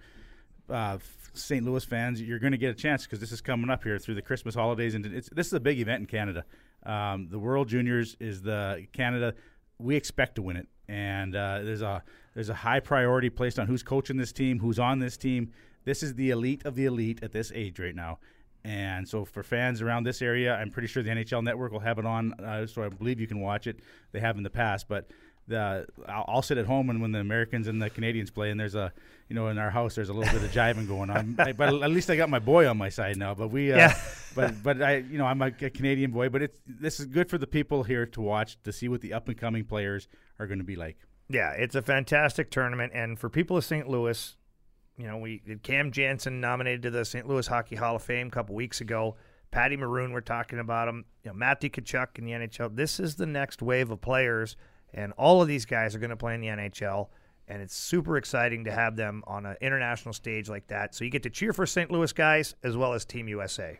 Uh, 0.72 0.98
St. 1.34 1.64
Louis 1.64 1.84
fans, 1.84 2.20
you're 2.20 2.38
going 2.38 2.52
to 2.52 2.58
get 2.58 2.70
a 2.70 2.74
chance 2.74 3.04
because 3.04 3.20
this 3.20 3.32
is 3.32 3.40
coming 3.40 3.70
up 3.70 3.82
here 3.82 3.98
through 3.98 4.14
the 4.14 4.22
Christmas 4.22 4.54
holidays, 4.54 4.94
and 4.94 5.06
it's 5.06 5.28
this 5.30 5.46
is 5.46 5.52
a 5.52 5.60
big 5.60 5.78
event 5.80 6.00
in 6.00 6.06
Canada. 6.06 6.44
Um, 6.84 7.28
the 7.30 7.38
World 7.38 7.68
Juniors 7.68 8.16
is 8.20 8.42
the 8.42 8.86
Canada. 8.92 9.34
We 9.78 9.96
expect 9.96 10.36
to 10.36 10.42
win 10.42 10.56
it, 10.56 10.68
and 10.88 11.34
uh, 11.34 11.60
there's 11.62 11.82
a 11.82 12.02
there's 12.34 12.50
a 12.50 12.54
high 12.54 12.80
priority 12.80 13.30
placed 13.30 13.58
on 13.58 13.66
who's 13.66 13.82
coaching 13.82 14.16
this 14.16 14.32
team, 14.32 14.58
who's 14.58 14.78
on 14.78 14.98
this 14.98 15.16
team. 15.16 15.52
This 15.84 16.02
is 16.02 16.14
the 16.14 16.30
elite 16.30 16.64
of 16.64 16.74
the 16.74 16.84
elite 16.84 17.20
at 17.22 17.32
this 17.32 17.50
age 17.54 17.78
right 17.78 17.94
now, 17.94 18.18
and 18.64 19.08
so 19.08 19.24
for 19.24 19.42
fans 19.42 19.80
around 19.80 20.04
this 20.04 20.22
area, 20.22 20.54
I'm 20.54 20.70
pretty 20.70 20.88
sure 20.88 21.02
the 21.02 21.10
NHL 21.10 21.42
Network 21.42 21.72
will 21.72 21.80
have 21.80 21.98
it 21.98 22.06
on, 22.06 22.34
uh, 22.34 22.66
so 22.66 22.82
I 22.82 22.88
believe 22.88 23.18
you 23.20 23.26
can 23.26 23.40
watch 23.40 23.66
it. 23.66 23.80
They 24.12 24.20
have 24.20 24.36
in 24.36 24.42
the 24.42 24.50
past, 24.50 24.86
but 24.88 25.10
the 25.48 25.86
I'll, 26.08 26.24
I'll, 26.28 26.42
sit 26.42 26.58
at 26.58 26.66
home 26.66 26.90
and 26.90 27.00
when 27.02 27.12
the 27.12 27.18
Americans 27.18 27.66
and 27.66 27.80
the 27.80 27.90
Canadians 27.90 28.30
play, 28.30 28.50
and 28.50 28.58
there's 28.58 28.74
a 28.74 28.92
you 29.28 29.34
know 29.34 29.48
in 29.48 29.58
our 29.58 29.70
house 29.70 29.94
there's 29.94 30.08
a 30.08 30.12
little 30.12 30.32
bit 30.32 30.42
of 30.44 30.52
jiving 30.52 30.86
going 30.86 31.10
on. 31.10 31.36
I, 31.38 31.52
but 31.52 31.68
at 31.82 31.90
least 31.90 32.10
I 32.10 32.16
got 32.16 32.30
my 32.30 32.38
boy 32.38 32.68
on 32.68 32.76
my 32.76 32.88
side 32.88 33.16
now. 33.16 33.34
But 33.34 33.48
we, 33.48 33.72
uh, 33.72 33.76
yeah. 33.76 33.98
but 34.34 34.62
but 34.62 34.82
I 34.82 34.98
you 34.98 35.18
know 35.18 35.26
I'm 35.26 35.42
a, 35.42 35.46
a, 35.46 35.70
Canadian 35.70 36.10
boy. 36.10 36.28
But 36.28 36.42
it's 36.42 36.58
this 36.66 37.00
is 37.00 37.06
good 37.06 37.28
for 37.28 37.38
the 37.38 37.46
people 37.46 37.82
here 37.82 38.06
to 38.06 38.20
watch 38.20 38.56
to 38.62 38.72
see 38.72 38.88
what 38.88 39.00
the 39.00 39.12
up 39.12 39.28
and 39.28 39.36
coming 39.36 39.64
players 39.64 40.08
are 40.38 40.46
going 40.46 40.58
to 40.58 40.64
be 40.64 40.76
like. 40.76 40.96
Yeah, 41.28 41.50
it's 41.52 41.74
a 41.74 41.82
fantastic 41.82 42.50
tournament, 42.50 42.92
and 42.94 43.18
for 43.18 43.28
people 43.28 43.56
of 43.56 43.64
St. 43.64 43.88
Louis, 43.88 44.36
you 44.96 45.06
know 45.06 45.18
we 45.18 45.42
Cam 45.62 45.90
Janssen 45.90 46.40
nominated 46.40 46.82
to 46.82 46.90
the 46.90 47.04
St. 47.04 47.26
Louis 47.26 47.46
Hockey 47.46 47.76
Hall 47.76 47.96
of 47.96 48.02
Fame 48.02 48.28
a 48.28 48.30
couple 48.30 48.54
weeks 48.54 48.80
ago. 48.80 49.16
Patty 49.50 49.76
Maroon, 49.76 50.12
we're 50.12 50.22
talking 50.22 50.58
about 50.58 50.88
him. 50.88 51.04
You 51.24 51.30
know, 51.30 51.36
Matthew 51.36 51.68
Tkachuk 51.68 52.18
in 52.18 52.24
the 52.24 52.32
NHL. 52.32 52.74
This 52.74 52.98
is 52.98 53.16
the 53.16 53.26
next 53.26 53.60
wave 53.60 53.90
of 53.90 54.00
players 54.00 54.56
and 54.94 55.12
all 55.12 55.42
of 55.42 55.48
these 55.48 55.64
guys 55.64 55.94
are 55.94 55.98
going 55.98 56.10
to 56.10 56.16
play 56.16 56.34
in 56.34 56.40
the 56.40 56.48
NHL. 56.48 57.08
And 57.48 57.60
it's 57.60 57.74
super 57.74 58.16
exciting 58.16 58.64
to 58.64 58.72
have 58.72 58.96
them 58.96 59.24
on 59.26 59.46
an 59.46 59.56
international 59.60 60.14
stage 60.14 60.48
like 60.48 60.68
that. 60.68 60.94
So 60.94 61.04
you 61.04 61.10
get 61.10 61.24
to 61.24 61.30
cheer 61.30 61.52
for 61.52 61.66
St. 61.66 61.90
Louis 61.90 62.12
guys 62.12 62.54
as 62.62 62.76
well 62.76 62.92
as 62.92 63.04
Team 63.04 63.28
USA. 63.28 63.78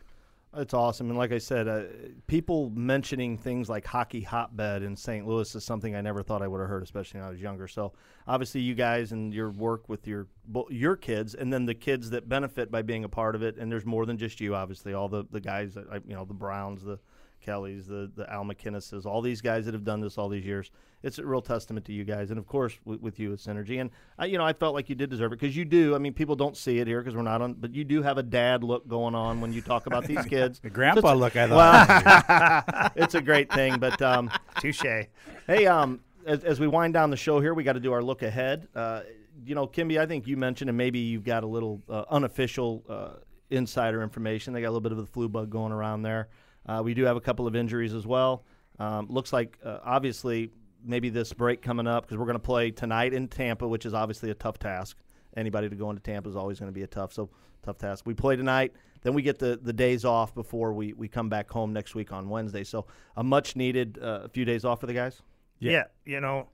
It's 0.55 0.73
awesome, 0.75 1.09
and 1.09 1.17
like 1.17 1.31
I 1.31 1.39
said, 1.39 1.67
uh, 1.67 1.83
people 2.27 2.69
mentioning 2.75 3.39
things 3.39 3.69
like 3.69 3.87
hockey 3.87 4.21
hotbed 4.21 4.83
in 4.83 4.95
St. 4.95 5.25
Louis 5.25 5.55
is 5.55 5.63
something 5.63 5.95
I 5.95 6.01
never 6.01 6.21
thought 6.21 6.43
I 6.43 6.47
would 6.47 6.59
have 6.59 6.69
heard, 6.69 6.83
especially 6.83 7.21
when 7.21 7.27
I 7.27 7.31
was 7.31 7.41
younger. 7.41 7.67
So 7.67 7.93
obviously, 8.27 8.61
you 8.61 8.75
guys 8.75 9.13
and 9.13 9.33
your 9.33 9.49
work 9.49 9.89
with 9.89 10.05
your 10.05 10.27
your 10.69 10.95
kids, 10.95 11.33
and 11.33 11.51
then 11.51 11.65
the 11.65 11.73
kids 11.73 12.11
that 12.11 12.29
benefit 12.29 12.69
by 12.69 12.83
being 12.83 13.03
a 13.03 13.09
part 13.09 13.33
of 13.33 13.41
it. 13.41 13.57
And 13.57 13.71
there's 13.71 13.85
more 13.85 14.05
than 14.05 14.15
just 14.15 14.39
you, 14.39 14.53
obviously. 14.53 14.93
All 14.93 15.09
the 15.09 15.25
the 15.31 15.39
guys, 15.39 15.73
that, 15.73 15.87
you 16.07 16.13
know, 16.13 16.23
the 16.23 16.35
Browns, 16.35 16.83
the 16.83 16.99
Kellys, 17.43 17.87
the 17.87 18.11
the 18.15 18.31
Al 18.31 18.43
MacInneses, 18.43 19.05
all 19.05 19.21
these 19.21 19.41
guys 19.41 19.65
that 19.65 19.73
have 19.73 19.83
done 19.83 20.01
this 20.01 20.17
all 20.17 20.29
these 20.29 20.45
years. 20.45 20.71
It's 21.03 21.19
a 21.19 21.25
real 21.25 21.41
testament 21.41 21.85
to 21.87 21.93
you 21.93 22.05
guys, 22.05 22.29
and 22.29 22.39
of 22.39 22.47
course 22.47 22.77
with, 22.85 23.01
with 23.01 23.19
you, 23.19 23.33
it's 23.33 23.45
Synergy. 23.45 23.81
And 23.81 23.89
I, 24.17 24.25
you 24.25 24.37
know, 24.37 24.45
I 24.45 24.53
felt 24.53 24.73
like 24.73 24.87
you 24.89 24.95
did 24.95 25.09
deserve 25.09 25.33
it 25.33 25.39
because 25.39 25.55
you 25.55 25.65
do. 25.65 25.95
I 25.95 25.97
mean, 25.97 26.13
people 26.13 26.35
don't 26.35 26.55
see 26.55 26.79
it 26.79 26.87
here 26.87 27.01
because 27.01 27.15
we're 27.15 27.23
not 27.23 27.41
on, 27.41 27.53
but 27.55 27.73
you 27.75 27.83
do 27.83 28.01
have 28.01 28.17
a 28.17 28.23
dad 28.23 28.63
look 28.63 28.87
going 28.87 29.13
on 29.13 29.41
when 29.41 29.51
you 29.51 29.61
talk 29.61 29.85
about 29.85 30.05
these 30.05 30.25
kids. 30.29 30.59
the 30.59 30.69
grandpa 30.69 31.11
so 31.11 31.15
look, 31.15 31.35
I 31.35 31.47
thought. 31.47 32.67
Well, 32.69 32.91
it's 32.95 33.15
a 33.15 33.21
great 33.21 33.51
thing, 33.51 33.77
but 33.79 34.01
um, 34.01 34.31
touche. 34.59 35.05
Hey, 35.45 35.65
um, 35.67 35.99
as, 36.25 36.43
as 36.43 36.59
we 36.59 36.67
wind 36.67 36.93
down 36.93 37.09
the 37.09 37.17
show 37.17 37.39
here, 37.41 37.53
we 37.53 37.63
got 37.63 37.73
to 37.73 37.81
do 37.81 37.91
our 37.91 38.01
look 38.01 38.21
ahead. 38.21 38.67
Uh, 38.73 39.01
you 39.45 39.55
know, 39.55 39.67
Kimby, 39.67 39.99
I 39.99 40.05
think 40.05 40.25
you 40.27 40.37
mentioned, 40.37 40.69
and 40.69 40.77
maybe 40.77 40.99
you've 40.99 41.25
got 41.25 41.43
a 41.43 41.47
little 41.47 41.81
uh, 41.89 42.05
unofficial 42.09 42.83
uh, 42.87 43.09
insider 43.49 44.01
information. 44.01 44.53
They 44.53 44.61
got 44.61 44.67
a 44.67 44.71
little 44.71 44.81
bit 44.81 44.91
of 44.91 44.97
the 44.97 45.05
flu 45.05 45.29
bug 45.29 45.49
going 45.49 45.71
around 45.71 46.03
there. 46.03 46.29
Uh, 46.65 46.81
we 46.83 46.93
do 46.93 47.03
have 47.03 47.17
a 47.17 47.21
couple 47.21 47.47
of 47.47 47.55
injuries 47.55 47.93
as 47.93 48.07
well. 48.07 48.43
Um, 48.79 49.07
looks 49.09 49.33
like 49.33 49.57
uh, 49.63 49.79
obviously 49.83 50.51
maybe 50.83 51.09
this 51.09 51.33
break 51.33 51.61
coming 51.61 51.87
up 51.87 52.05
because 52.05 52.17
we're 52.17 52.25
going 52.25 52.35
to 52.35 52.39
play 52.39 52.71
tonight 52.71 53.13
in 53.13 53.27
Tampa, 53.27 53.67
which 53.67 53.85
is 53.85 53.93
obviously 53.93 54.29
a 54.29 54.35
tough 54.35 54.59
task. 54.59 54.97
Anybody 55.35 55.69
to 55.69 55.75
go 55.75 55.89
into 55.89 56.01
Tampa 56.01 56.29
is 56.29 56.35
always 56.35 56.59
going 56.59 56.71
to 56.71 56.73
be 56.73 56.83
a 56.83 56.87
tough 56.87 57.13
so 57.13 57.29
tough 57.63 57.77
task. 57.77 58.05
We 58.05 58.13
play 58.13 58.35
tonight, 58.35 58.73
then 59.01 59.13
we 59.13 59.21
get 59.21 59.39
the, 59.39 59.59
the 59.61 59.73
days 59.73 60.05
off 60.05 60.33
before 60.35 60.73
we, 60.73 60.93
we 60.93 61.07
come 61.07 61.29
back 61.29 61.49
home 61.49 61.73
next 61.73 61.95
week 61.95 62.11
on 62.11 62.29
Wednesday. 62.29 62.63
So 62.63 62.85
a 63.15 63.23
much 63.23 63.55
needed 63.55 63.99
uh, 64.01 64.27
few 64.29 64.45
days 64.45 64.65
off 64.65 64.79
for 64.81 64.87
the 64.87 64.93
guys. 64.93 65.21
Yeah, 65.59 65.71
yeah 65.71 65.83
you 66.05 66.19
know. 66.19 66.47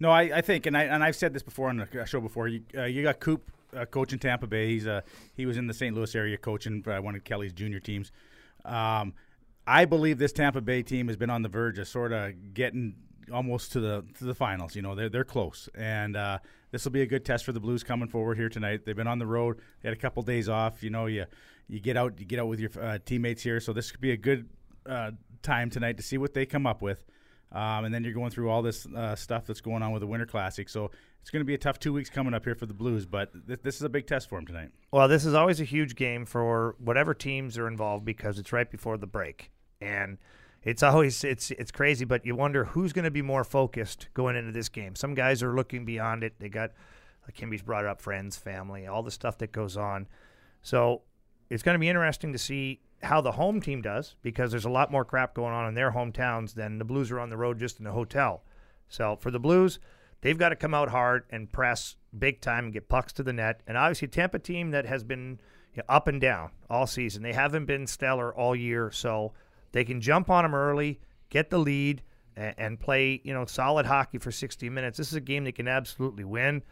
No, 0.00 0.10
I, 0.10 0.22
I 0.22 0.40
think, 0.40 0.66
and 0.66 0.76
I 0.76 0.84
and 0.84 1.04
I've 1.04 1.14
said 1.14 1.32
this 1.32 1.44
before 1.44 1.68
on 1.68 1.76
the 1.76 2.04
show 2.06 2.20
before. 2.20 2.48
You 2.48 2.62
uh, 2.76 2.84
you 2.84 3.02
got 3.02 3.20
Coop 3.20 3.50
uh, 3.76 3.84
coaching 3.84 4.18
Tampa 4.18 4.46
Bay. 4.46 4.68
He's 4.68 4.86
uh, 4.86 5.02
he 5.34 5.46
was 5.46 5.56
in 5.56 5.66
the 5.66 5.74
St. 5.74 5.94
Louis 5.94 6.12
area 6.14 6.36
coaching 6.36 6.82
uh, 6.86 7.00
one 7.00 7.14
of 7.14 7.22
Kelly's 7.22 7.52
junior 7.52 7.80
teams. 7.80 8.10
Um, 8.64 9.14
I 9.66 9.84
believe 9.84 10.18
this 10.18 10.32
Tampa 10.32 10.60
Bay 10.60 10.82
team 10.82 11.08
has 11.08 11.16
been 11.16 11.30
on 11.30 11.42
the 11.42 11.48
verge 11.48 11.78
of 11.78 11.86
sort 11.88 12.12
of 12.12 12.54
getting 12.54 12.96
almost 13.32 13.72
to 13.72 13.80
the 13.80 14.04
to 14.18 14.24
the 14.24 14.34
finals. 14.34 14.74
You 14.74 14.82
know, 14.82 14.94
they're 14.94 15.08
they're 15.08 15.24
close, 15.24 15.68
and 15.74 16.16
uh, 16.16 16.38
this 16.70 16.84
will 16.84 16.92
be 16.92 17.02
a 17.02 17.06
good 17.06 17.24
test 17.24 17.44
for 17.44 17.52
the 17.52 17.60
Blues 17.60 17.82
coming 17.82 18.08
forward 18.08 18.38
here 18.38 18.48
tonight. 18.48 18.84
They've 18.84 18.96
been 18.96 19.06
on 19.06 19.18
the 19.18 19.26
road; 19.26 19.58
they 19.80 19.88
had 19.88 19.96
a 19.96 20.00
couple 20.00 20.22
days 20.22 20.48
off. 20.48 20.82
You 20.82 20.90
know, 20.90 21.06
you 21.06 21.26
you 21.68 21.80
get 21.80 21.96
out 21.96 22.18
you 22.18 22.26
get 22.26 22.40
out 22.40 22.48
with 22.48 22.60
your 22.60 22.70
uh, 22.80 22.98
teammates 23.04 23.42
here, 23.42 23.60
so 23.60 23.72
this 23.72 23.90
could 23.90 24.00
be 24.00 24.12
a 24.12 24.16
good 24.16 24.48
uh, 24.86 25.12
time 25.42 25.70
tonight 25.70 25.96
to 25.98 26.02
see 26.02 26.18
what 26.18 26.34
they 26.34 26.46
come 26.46 26.66
up 26.66 26.82
with. 26.82 27.04
Um, 27.52 27.84
and 27.84 27.94
then 27.94 28.02
you're 28.02 28.14
going 28.14 28.30
through 28.30 28.48
all 28.48 28.62
this 28.62 28.86
uh, 28.86 29.14
stuff 29.14 29.46
that's 29.46 29.60
going 29.60 29.82
on 29.82 29.92
with 29.92 30.00
the 30.00 30.06
Winter 30.06 30.24
Classic, 30.24 30.70
so 30.70 30.90
it's 31.20 31.30
going 31.30 31.40
to 31.40 31.44
be 31.44 31.54
a 31.54 31.58
tough 31.58 31.78
two 31.78 31.92
weeks 31.92 32.08
coming 32.08 32.32
up 32.32 32.44
here 32.44 32.54
for 32.54 32.64
the 32.64 32.74
Blues. 32.74 33.04
But 33.04 33.30
th- 33.46 33.60
this 33.62 33.76
is 33.76 33.82
a 33.82 33.90
big 33.90 34.06
test 34.06 34.28
for 34.28 34.38
them 34.38 34.46
tonight. 34.46 34.70
Well, 34.90 35.06
this 35.06 35.26
is 35.26 35.34
always 35.34 35.60
a 35.60 35.64
huge 35.64 35.94
game 35.94 36.24
for 36.24 36.76
whatever 36.78 37.12
teams 37.12 37.58
are 37.58 37.68
involved 37.68 38.06
because 38.06 38.38
it's 38.38 38.52
right 38.52 38.70
before 38.70 38.96
the 38.96 39.06
break, 39.06 39.51
and 39.82 40.18
it's 40.62 40.82
always 40.82 41.24
it's 41.24 41.50
it's 41.50 41.70
crazy. 41.70 42.04
But 42.04 42.24
you 42.24 42.36
wonder 42.36 42.64
who's 42.64 42.92
going 42.92 43.04
to 43.04 43.10
be 43.10 43.22
more 43.22 43.44
focused 43.44 44.08
going 44.14 44.36
into 44.36 44.52
this 44.52 44.68
game. 44.68 44.94
Some 44.94 45.14
guys 45.14 45.42
are 45.42 45.54
looking 45.54 45.84
beyond 45.84 46.22
it. 46.22 46.34
They 46.38 46.48
got 46.48 46.72
like 47.24 47.34
Kimby's 47.34 47.62
brought 47.62 47.84
up 47.84 48.00
friends, 48.00 48.36
family, 48.36 48.86
all 48.86 49.02
the 49.02 49.10
stuff 49.10 49.38
that 49.38 49.52
goes 49.52 49.76
on. 49.76 50.08
So 50.62 51.02
it's 51.50 51.62
going 51.62 51.74
to 51.74 51.80
be 51.80 51.88
interesting 51.88 52.32
to 52.32 52.38
see 52.38 52.80
how 53.02 53.20
the 53.20 53.32
home 53.32 53.60
team 53.60 53.82
does 53.82 54.14
because 54.22 54.52
there's 54.52 54.64
a 54.64 54.70
lot 54.70 54.92
more 54.92 55.04
crap 55.04 55.34
going 55.34 55.52
on 55.52 55.68
in 55.68 55.74
their 55.74 55.90
hometowns 55.90 56.54
than 56.54 56.78
the 56.78 56.84
Blues 56.84 57.10
are 57.10 57.18
on 57.18 57.30
the 57.30 57.36
road 57.36 57.58
just 57.58 57.80
in 57.80 57.86
a 57.86 57.92
hotel. 57.92 58.44
So 58.88 59.16
for 59.16 59.30
the 59.30 59.40
Blues, 59.40 59.80
they've 60.20 60.38
got 60.38 60.50
to 60.50 60.56
come 60.56 60.74
out 60.74 60.90
hard 60.90 61.24
and 61.30 61.50
press 61.50 61.96
big 62.16 62.40
time 62.40 62.64
and 62.64 62.72
get 62.72 62.88
pucks 62.88 63.12
to 63.14 63.24
the 63.24 63.32
net. 63.32 63.60
And 63.66 63.76
obviously, 63.76 64.08
Tampa 64.08 64.38
team 64.38 64.70
that 64.70 64.86
has 64.86 65.02
been 65.02 65.40
you 65.74 65.78
know, 65.78 65.84
up 65.88 66.06
and 66.06 66.20
down 66.20 66.50
all 66.70 66.86
season. 66.86 67.22
They 67.22 67.32
haven't 67.32 67.64
been 67.64 67.86
stellar 67.86 68.32
all 68.32 68.54
year, 68.54 68.90
so 68.92 69.32
they 69.72 69.84
can 69.84 70.00
jump 70.00 70.30
on 70.30 70.44
them 70.44 70.54
early, 70.54 71.00
get 71.30 71.50
the 71.50 71.58
lead, 71.58 72.02
and, 72.36 72.54
and 72.58 72.80
play 72.80 73.20
you 73.24 73.34
know 73.34 73.44
solid 73.44 73.86
hockey 73.86 74.18
for 74.18 74.30
60 74.30 74.68
minutes. 74.70 74.98
This 74.98 75.08
is 75.08 75.14
a 75.14 75.20
game 75.20 75.44
they 75.44 75.52
can 75.52 75.68
absolutely 75.68 76.24
win. 76.24 76.62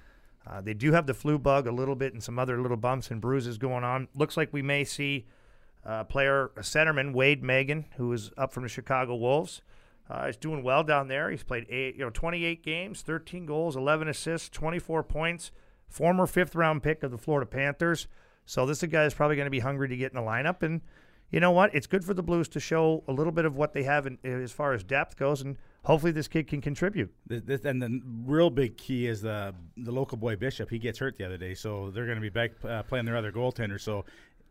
Uh, 0.47 0.61
they 0.61 0.75
do 0.75 0.93
have 0.93 1.07
the 1.07 1.15
flu 1.15 1.39
bug 1.39 1.67
a 1.67 1.73
little 1.73 1.95
bit 1.95 2.13
and 2.13 2.23
some 2.23 2.39
other 2.39 2.61
little 2.61 2.77
bumps 2.77 3.11
and 3.11 3.21
bruises 3.21 3.59
going 3.59 3.85
on. 3.85 4.09
Looks 4.15 4.37
like 4.37 4.53
we 4.53 4.63
may 4.63 4.85
see 4.85 5.27
uh, 5.85 6.05
player, 6.05 6.47
a 6.57 6.61
centerman, 6.61 7.13
Wade 7.13 7.43
Megan, 7.43 7.87
who 7.97 8.13
is 8.13 8.31
up 8.37 8.53
from 8.53 8.63
the 8.63 8.69
Chicago 8.69 9.17
Wolves. 9.17 9.63
Uh, 10.09 10.27
he's 10.27 10.37
doing 10.37 10.63
well 10.63 10.83
down 10.83 11.09
there. 11.09 11.31
He's 11.31 11.43
played 11.43 11.67
eight, 11.69 11.95
you 11.95 12.05
know, 12.05 12.11
28 12.11 12.65
games, 12.65 13.03
13 13.03 13.47
goals, 13.47 13.77
11 13.77 14.09
assists, 14.09 14.49
24 14.49 15.05
points. 15.05 15.53
Former 15.89 16.27
fifth 16.27 16.55
round 16.55 16.83
pick 16.83 17.03
of 17.03 17.11
the 17.11 17.19
Florida 17.19 17.47
Panthers. 17.47 18.07
So 18.45 18.67
this 18.67 18.79
is 18.79 18.83
a 18.85 18.87
guy 18.89 19.03
that's 19.03 19.15
probably 19.15 19.37
going 19.37 19.47
to 19.47 19.51
be 19.51 19.61
hungry 19.61 19.89
to 19.89 19.97
get 19.97 20.13
in 20.13 20.17
the 20.17 20.29
lineup. 20.29 20.63
And 20.63 20.81
you 21.31 21.41
know 21.41 21.53
what? 21.53 21.75
It's 21.75 21.87
good 21.87 22.05
for 22.05 22.15
the 22.15 22.23
Blues 22.23 22.49
to 22.51 22.61
show 22.61 23.05
a 23.07 23.13
little 23.13 23.33
bit 23.33 23.45
of 23.45 23.57
what 23.57 23.73
they 23.73 23.85
have 23.85 24.07
in, 24.07 24.19
as 24.25 24.53
far 24.53 24.73
as 24.73 24.83
depth 24.83 25.17
goes, 25.17 25.43
and 25.43 25.57
hopefully 25.85 26.13
this 26.13 26.29
kid 26.29 26.49
can 26.49 26.61
contribute. 26.61 27.13
This, 27.27 27.43
this, 27.43 27.65
and 27.65 27.81
the 27.81 28.01
real 28.25 28.51
big 28.51 28.77
key 28.77 29.07
is 29.07 29.23
the 29.23 29.55
the 29.77 29.93
local 29.93 30.19
boy 30.19 30.37
Bishop. 30.37 30.71
He 30.71 30.79
gets 30.79 30.99
hurt 30.99 31.17
the 31.17 31.25
other 31.25 31.37
day, 31.37 31.55
so 31.55 31.91
they're 31.91 32.07
going 32.07 32.17
to 32.17 32.23
be 32.23 32.31
back 32.31 32.53
uh, 32.65 32.83
playing 32.83 33.05
their 33.05 33.17
other 33.17 33.31
goaltender. 33.33 33.81
So 33.81 34.05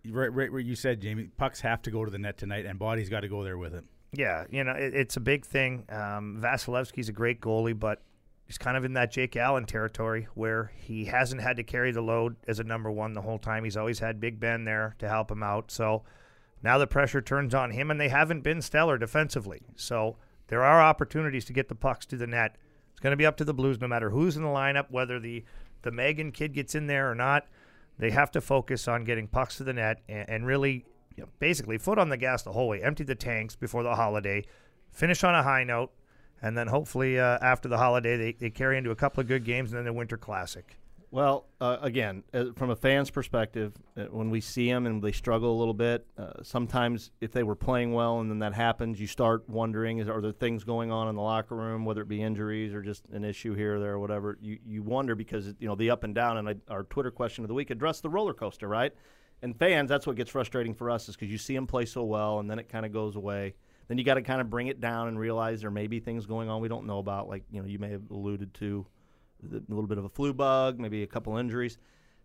right, 0.07 0.33
right 0.33 0.51
where 0.51 0.61
you 0.61 0.75
said, 0.75 1.01
Jamie, 1.01 1.29
pucks 1.37 1.59
have 1.61 1.81
to 1.83 1.91
go 1.91 2.05
to 2.05 2.11
the 2.11 2.19
net 2.19 2.37
tonight, 2.37 2.65
and 2.65 2.79
Body's 2.79 3.09
got 3.09 3.21
to 3.21 3.29
go 3.29 3.43
there 3.43 3.57
with 3.57 3.73
it. 3.73 3.83
Yeah, 4.13 4.45
you 4.49 4.63
know 4.63 4.71
it, 4.71 4.93
it's 4.95 5.17
a 5.17 5.21
big 5.21 5.45
thing. 5.45 5.85
Um, 5.89 6.39
Vasilevskiy's 6.41 7.09
a 7.09 7.13
great 7.13 7.41
goalie, 7.41 7.77
but 7.77 8.01
he's 8.47 8.57
kind 8.57 8.77
of 8.77 8.85
in 8.85 8.93
that 8.93 9.11
Jake 9.11 9.35
Allen 9.35 9.65
territory 9.65 10.27
where 10.33 10.71
he 10.77 11.05
hasn't 11.05 11.41
had 11.41 11.57
to 11.57 11.63
carry 11.63 11.91
the 11.91 12.01
load 12.01 12.37
as 12.47 12.59
a 12.59 12.63
number 12.63 12.89
one 12.89 13.13
the 13.13 13.21
whole 13.21 13.37
time. 13.37 13.65
He's 13.65 13.77
always 13.77 13.99
had 13.99 14.19
Big 14.19 14.39
Ben 14.39 14.63
there 14.63 14.95
to 14.99 15.09
help 15.09 15.29
him 15.29 15.43
out. 15.43 15.69
So 15.71 16.03
now 16.63 16.77
the 16.77 16.87
pressure 16.87 17.21
turns 17.21 17.53
on 17.53 17.71
him, 17.71 17.89
and 17.91 17.99
they 17.99 18.09
haven't 18.09 18.41
been 18.41 18.61
stellar 18.61 18.97
defensively. 18.97 19.61
So 19.75 20.17
there 20.47 20.63
are 20.63 20.81
opportunities 20.81 21.45
to 21.45 21.53
get 21.53 21.69
the 21.69 21.75
pucks 21.75 22.05
to 22.07 22.17
the 22.17 22.27
net. 22.27 22.57
It's 22.91 22.99
going 22.99 23.11
to 23.11 23.17
be 23.17 23.25
up 23.25 23.37
to 23.37 23.45
the 23.45 23.53
Blues, 23.53 23.79
no 23.79 23.87
matter 23.87 24.09
who's 24.09 24.35
in 24.35 24.43
the 24.43 24.49
lineup, 24.49 24.91
whether 24.91 25.19
the 25.19 25.43
the 25.81 25.91
Megan 25.91 26.33
kid 26.33 26.53
gets 26.53 26.75
in 26.75 26.87
there 26.87 27.09
or 27.09 27.15
not. 27.15 27.47
They 27.97 28.11
have 28.11 28.31
to 28.31 28.41
focus 28.41 28.87
on 28.87 29.05
getting 29.05 29.27
pucks 29.27 29.57
to 29.57 29.63
the 29.63 29.73
net 29.73 30.01
and, 30.09 30.29
and 30.29 30.45
really 30.45 30.85
you 31.15 31.23
know, 31.23 31.29
basically 31.39 31.77
foot 31.77 31.97
on 31.97 32.09
the 32.09 32.17
gas 32.17 32.43
the 32.43 32.51
whole 32.51 32.67
way, 32.67 32.81
empty 32.81 33.03
the 33.03 33.15
tanks 33.15 33.55
before 33.55 33.83
the 33.83 33.95
holiday, 33.95 34.43
finish 34.91 35.23
on 35.23 35.35
a 35.35 35.43
high 35.43 35.63
note, 35.63 35.91
and 36.41 36.57
then 36.57 36.67
hopefully 36.67 37.19
uh, 37.19 37.37
after 37.41 37.67
the 37.67 37.77
holiday 37.77 38.17
they, 38.17 38.31
they 38.33 38.49
carry 38.49 38.77
into 38.77 38.91
a 38.91 38.95
couple 38.95 39.21
of 39.21 39.27
good 39.27 39.43
games 39.43 39.71
and 39.71 39.77
then 39.77 39.85
the 39.85 39.93
Winter 39.93 40.17
Classic. 40.17 40.77
Well, 41.11 41.47
uh, 41.59 41.77
again, 41.81 42.23
uh, 42.35 42.45
from 42.55 42.69
a 42.69 42.75
fan's 42.75 43.09
perspective, 43.09 43.73
uh, 43.97 44.03
when 44.11 44.29
we 44.29 44.41
see 44.41 44.69
them 44.69 44.85
and 44.85 45.01
they 45.01 45.11
struggle 45.11 45.55
a 45.55 45.57
little 45.57 45.73
bit, 45.73 46.05
uh, 46.19 46.43
sometimes 46.43 47.09
if 47.19 47.31
they 47.31 47.41
were 47.41 47.55
playing 47.55 47.93
well 47.93 48.19
and 48.19 48.29
then 48.29 48.39
that 48.39 48.53
happens, 48.53 49.01
you 49.01 49.07
start 49.07 49.49
wondering: 49.49 49.97
is 49.97 50.07
are 50.07 50.21
there 50.21 50.31
things 50.31 50.63
going 50.63 50.91
on 50.91 51.07
in 51.07 51.15
the 51.15 51.21
locker 51.21 51.55
room, 51.55 51.83
whether 51.83 52.01
it 52.01 52.07
be 52.07 52.21
injuries 52.21 52.75
or 52.75 52.83
just 52.83 53.07
an 53.11 53.23
issue 53.23 53.55
here 53.55 53.77
or 53.77 53.79
there 53.79 53.93
or 53.93 53.99
whatever? 53.99 54.37
You 54.39 54.59
you 54.63 54.83
wonder 54.83 55.15
because 55.15 55.47
you 55.59 55.67
know 55.67 55.73
the 55.73 55.89
up 55.89 56.03
and 56.03 56.13
down. 56.13 56.37
And 56.37 56.49
I, 56.49 56.55
our 56.67 56.83
Twitter 56.83 57.11
question 57.11 57.43
of 57.43 57.47
the 57.47 57.55
week 57.55 57.71
addressed 57.71 58.03
the 58.03 58.09
roller 58.09 58.35
coaster, 58.35 58.67
right? 58.67 58.93
And 59.41 59.57
fans, 59.57 59.89
that's 59.89 60.05
what 60.05 60.15
gets 60.15 60.29
frustrating 60.29 60.75
for 60.75 60.91
us 60.91 61.09
is 61.09 61.15
because 61.15 61.31
you 61.31 61.37
see 61.39 61.55
them 61.55 61.65
play 61.65 61.85
so 61.85 62.03
well 62.03 62.39
and 62.39 62.51
then 62.51 62.59
it 62.59 62.69
kind 62.69 62.85
of 62.85 62.91
goes 62.91 63.15
away. 63.15 63.55
Then 63.87 63.97
you 63.97 64.03
got 64.03 64.15
to 64.15 64.21
kind 64.21 64.41
of 64.41 64.49
bring 64.49 64.67
it 64.67 64.79
down 64.79 65.07
and 65.07 65.17
realize 65.17 65.61
there 65.61 65.71
may 65.71 65.87
be 65.87 65.99
things 65.99 66.27
going 66.27 66.49
on 66.49 66.61
we 66.61 66.67
don't 66.67 66.85
know 66.85 66.99
about, 66.99 67.27
like 67.27 67.43
you 67.51 67.61
know 67.61 67.67
you 67.67 67.79
may 67.79 67.89
have 67.89 68.11
alluded 68.11 68.53
to 68.55 68.85
a 69.43 69.61
little 69.69 69.87
bit 69.87 69.97
of 69.97 70.05
a 70.05 70.09
flu 70.09 70.33
bug, 70.33 70.79
maybe 70.79 71.03
a 71.03 71.07
couple 71.07 71.37
injuries. 71.37 71.77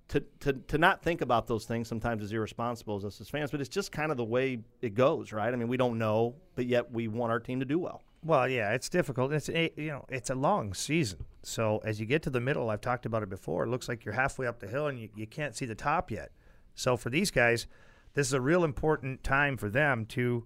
To, 0.08 0.22
to, 0.40 0.52
to 0.52 0.76
not 0.76 1.02
think 1.02 1.22
about 1.22 1.46
those 1.46 1.64
things 1.64 1.88
sometimes 1.88 2.22
is 2.22 2.32
irresponsible 2.32 2.96
as 2.96 3.06
us 3.06 3.20
as 3.22 3.28
fans, 3.28 3.50
but 3.50 3.60
it's 3.60 3.70
just 3.70 3.90
kind 3.90 4.10
of 4.10 4.18
the 4.18 4.24
way 4.24 4.60
it 4.82 4.94
goes, 4.94 5.32
right? 5.32 5.52
I 5.52 5.56
mean, 5.56 5.68
we 5.68 5.78
don't 5.78 5.96
know, 5.96 6.34
but 6.56 6.66
yet 6.66 6.92
we 6.92 7.08
want 7.08 7.32
our 7.32 7.40
team 7.40 7.60
to 7.60 7.66
do 7.66 7.78
well. 7.78 8.02
Well, 8.22 8.48
yeah, 8.48 8.72
it's 8.72 8.88
difficult. 8.88 9.32
It's 9.32 9.48
a, 9.48 9.70
you 9.76 9.88
know, 9.88 10.04
it's 10.08 10.30
a 10.30 10.34
long 10.34 10.74
season. 10.74 11.24
So 11.42 11.80
as 11.84 12.00
you 12.00 12.06
get 12.06 12.22
to 12.22 12.30
the 12.30 12.40
middle, 12.40 12.70
I've 12.70 12.80
talked 12.80 13.06
about 13.06 13.22
it 13.22 13.30
before. 13.30 13.64
It 13.64 13.68
looks 13.68 13.88
like 13.88 14.04
you're 14.04 14.14
halfway 14.14 14.46
up 14.46 14.60
the 14.60 14.66
hill 14.66 14.88
and 14.88 14.98
you, 14.98 15.08
you 15.14 15.26
can't 15.26 15.56
see 15.56 15.66
the 15.66 15.74
top 15.74 16.10
yet. 16.10 16.32
So 16.74 16.96
for 16.96 17.10
these 17.10 17.30
guys, 17.30 17.66
this 18.14 18.26
is 18.26 18.32
a 18.32 18.40
real 18.40 18.64
important 18.64 19.24
time 19.24 19.56
for 19.56 19.68
them 19.68 20.06
to, 20.06 20.44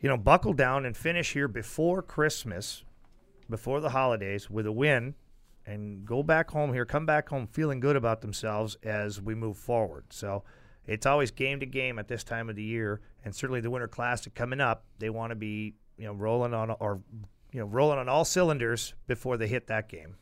you 0.00 0.08
know, 0.08 0.16
buckle 0.16 0.52
down 0.52 0.86
and 0.86 0.96
finish 0.96 1.32
here 1.32 1.48
before 1.48 2.02
Christmas, 2.02 2.84
before 3.48 3.80
the 3.80 3.90
holidays, 3.90 4.48
with 4.48 4.66
a 4.66 4.72
win 4.72 5.14
and 5.70 6.04
go 6.04 6.22
back 6.22 6.50
home 6.50 6.72
here, 6.72 6.84
come 6.84 7.06
back 7.06 7.28
home 7.28 7.46
feeling 7.46 7.80
good 7.80 7.96
about 7.96 8.20
themselves 8.20 8.76
as 8.82 9.20
we 9.20 9.34
move 9.34 9.56
forward. 9.56 10.04
So 10.10 10.42
it's 10.86 11.06
always 11.06 11.30
game 11.30 11.60
to 11.60 11.66
game 11.66 11.98
at 11.98 12.08
this 12.08 12.24
time 12.24 12.50
of 12.50 12.56
the 12.56 12.62
year, 12.64 13.00
and 13.24 13.34
certainly 13.34 13.60
the 13.60 13.70
Winter 13.70 13.88
Classic 13.88 14.34
coming 14.34 14.60
up. 14.60 14.84
They 14.98 15.10
want 15.10 15.30
to 15.30 15.36
be 15.36 15.74
you 15.96 16.06
know 16.06 16.12
rolling 16.12 16.54
on 16.54 16.70
or 16.80 17.00
you 17.52 17.60
know 17.60 17.66
rolling 17.66 17.98
on 17.98 18.08
all 18.08 18.24
cylinders 18.24 18.94
before 19.06 19.36
they 19.36 19.46
hit 19.46 19.68
that 19.68 19.88
game. 19.88 20.16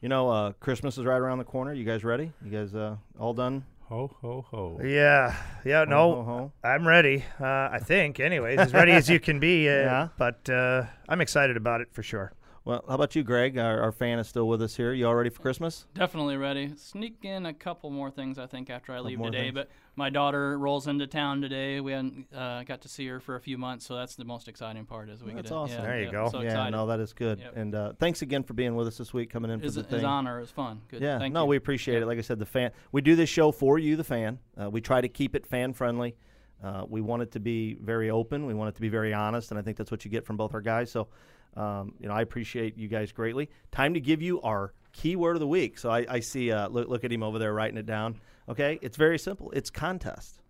You 0.00 0.08
know, 0.08 0.28
uh, 0.30 0.52
Christmas 0.60 0.96
is 0.98 1.04
right 1.04 1.16
around 1.16 1.38
the 1.38 1.44
corner. 1.44 1.72
You 1.72 1.84
guys 1.84 2.04
ready? 2.04 2.32
You 2.44 2.50
guys 2.50 2.74
uh, 2.74 2.96
all 3.18 3.34
done? 3.34 3.64
Ho 3.88 4.14
ho 4.20 4.44
ho. 4.50 4.80
Yeah, 4.84 5.34
yeah. 5.64 5.80
Ho, 5.80 5.84
no, 5.90 6.14
ho, 6.14 6.22
ho. 6.22 6.52
I'm 6.62 6.86
ready. 6.86 7.24
Uh, 7.40 7.46
I 7.72 7.78
think, 7.82 8.20
anyways, 8.20 8.58
as 8.58 8.72
ready 8.72 8.92
as 8.92 9.08
you 9.08 9.18
can 9.18 9.40
be. 9.40 9.68
Uh, 9.68 9.72
Yeah. 9.88 10.08
But 10.18 10.48
uh, 10.50 10.84
I'm 11.08 11.20
excited 11.20 11.56
about 11.56 11.80
it 11.80 11.88
for 11.92 12.02
sure. 12.02 12.32
Well, 12.68 12.84
how 12.86 12.96
about 12.96 13.16
you, 13.16 13.22
Greg? 13.22 13.56
Our, 13.56 13.80
our 13.80 13.92
fan 13.92 14.18
is 14.18 14.28
still 14.28 14.46
with 14.46 14.60
us 14.60 14.76
here. 14.76 14.92
You 14.92 15.06
all 15.06 15.14
ready 15.14 15.30
for 15.30 15.40
Christmas? 15.40 15.86
Definitely 15.94 16.36
ready. 16.36 16.74
Sneak 16.76 17.16
in 17.24 17.46
a 17.46 17.54
couple 17.54 17.88
more 17.88 18.10
things, 18.10 18.38
I 18.38 18.46
think, 18.46 18.68
after 18.68 18.92
I 18.92 19.00
leave 19.00 19.18
today. 19.22 19.44
things. 19.44 19.54
But 19.54 19.70
my 19.96 20.10
daughter 20.10 20.58
rolls 20.58 20.86
into 20.86 21.06
town 21.06 21.40
today. 21.40 21.80
We 21.80 21.92
hadn't 21.92 22.26
uh, 22.30 22.64
got 22.64 22.82
to 22.82 22.88
see 22.90 23.06
her 23.06 23.20
for 23.20 23.36
a 23.36 23.40
few 23.40 23.56
months, 23.56 23.86
so 23.86 23.96
that's 23.96 24.16
the 24.16 24.26
most 24.26 24.48
exciting 24.48 24.84
part. 24.84 25.08
Is 25.08 25.24
we 25.24 25.32
That's 25.32 25.44
get 25.44 25.48
to, 25.48 25.54
awesome. 25.54 25.76
yeah, 25.78 25.82
There 25.82 25.98
you 25.98 26.04
yeah, 26.04 26.10
go. 26.12 26.28
So 26.28 26.40
yeah, 26.40 26.48
excited. 26.48 26.70
no, 26.72 26.86
that 26.88 27.00
is 27.00 27.14
good. 27.14 27.38
Yep. 27.38 27.56
And 27.56 27.74
uh, 27.74 27.92
thanks 27.98 28.20
again 28.20 28.42
for 28.42 28.52
being 28.52 28.76
with 28.76 28.86
us 28.86 28.98
this 28.98 29.14
week, 29.14 29.30
coming 29.30 29.50
in 29.50 29.60
His, 29.60 29.76
for 29.76 29.80
the 29.84 29.88
his 29.88 29.96
thing. 30.00 30.04
honor 30.04 30.38
It's 30.40 30.50
fun. 30.50 30.82
Good. 30.90 31.00
Yeah, 31.00 31.18
Thank 31.18 31.32
no, 31.32 31.44
you. 31.44 31.46
we 31.46 31.56
appreciate 31.56 31.94
Yep. 31.94 32.02
it. 32.02 32.06
Like 32.06 32.18
I 32.18 32.20
said, 32.20 32.38
the 32.38 32.44
fan. 32.44 32.72
We 32.92 33.00
do 33.00 33.16
this 33.16 33.30
show 33.30 33.50
for 33.50 33.78
you, 33.78 33.96
the 33.96 34.04
fan. 34.04 34.40
Uh, 34.62 34.68
we 34.68 34.82
try 34.82 35.00
to 35.00 35.08
keep 35.08 35.34
it 35.34 35.46
fan 35.46 35.72
friendly. 35.72 36.16
Uh, 36.62 36.84
we 36.86 37.00
want 37.00 37.22
it 37.22 37.30
to 37.32 37.40
be 37.40 37.78
very 37.80 38.10
open. 38.10 38.44
We 38.44 38.52
want 38.52 38.68
it 38.68 38.74
to 38.74 38.82
be 38.82 38.90
very 38.90 39.14
honest, 39.14 39.52
and 39.52 39.58
I 39.58 39.62
think 39.62 39.78
that's 39.78 39.90
what 39.90 40.04
you 40.04 40.10
get 40.10 40.26
from 40.26 40.36
both 40.36 40.52
our 40.52 40.60
guys. 40.60 40.90
So, 40.90 41.08
um, 41.56 41.94
you 41.98 42.08
know, 42.08 42.14
I 42.14 42.22
appreciate 42.22 42.76
you 42.76 42.88
guys 42.88 43.12
greatly. 43.12 43.50
Time 43.72 43.94
to 43.94 44.00
give 44.00 44.22
you 44.22 44.40
our 44.42 44.72
keyword 44.92 45.36
of 45.36 45.40
the 45.40 45.46
week. 45.46 45.78
So 45.78 45.90
I, 45.90 46.06
I 46.08 46.20
see. 46.20 46.52
Uh, 46.52 46.68
look, 46.68 46.88
look 46.88 47.04
at 47.04 47.12
him 47.12 47.22
over 47.22 47.38
there 47.38 47.52
writing 47.52 47.78
it 47.78 47.86
down. 47.86 48.20
Okay, 48.48 48.78
it's 48.82 48.96
very 48.96 49.18
simple. 49.18 49.50
It's 49.52 49.70
contest. 49.70 50.40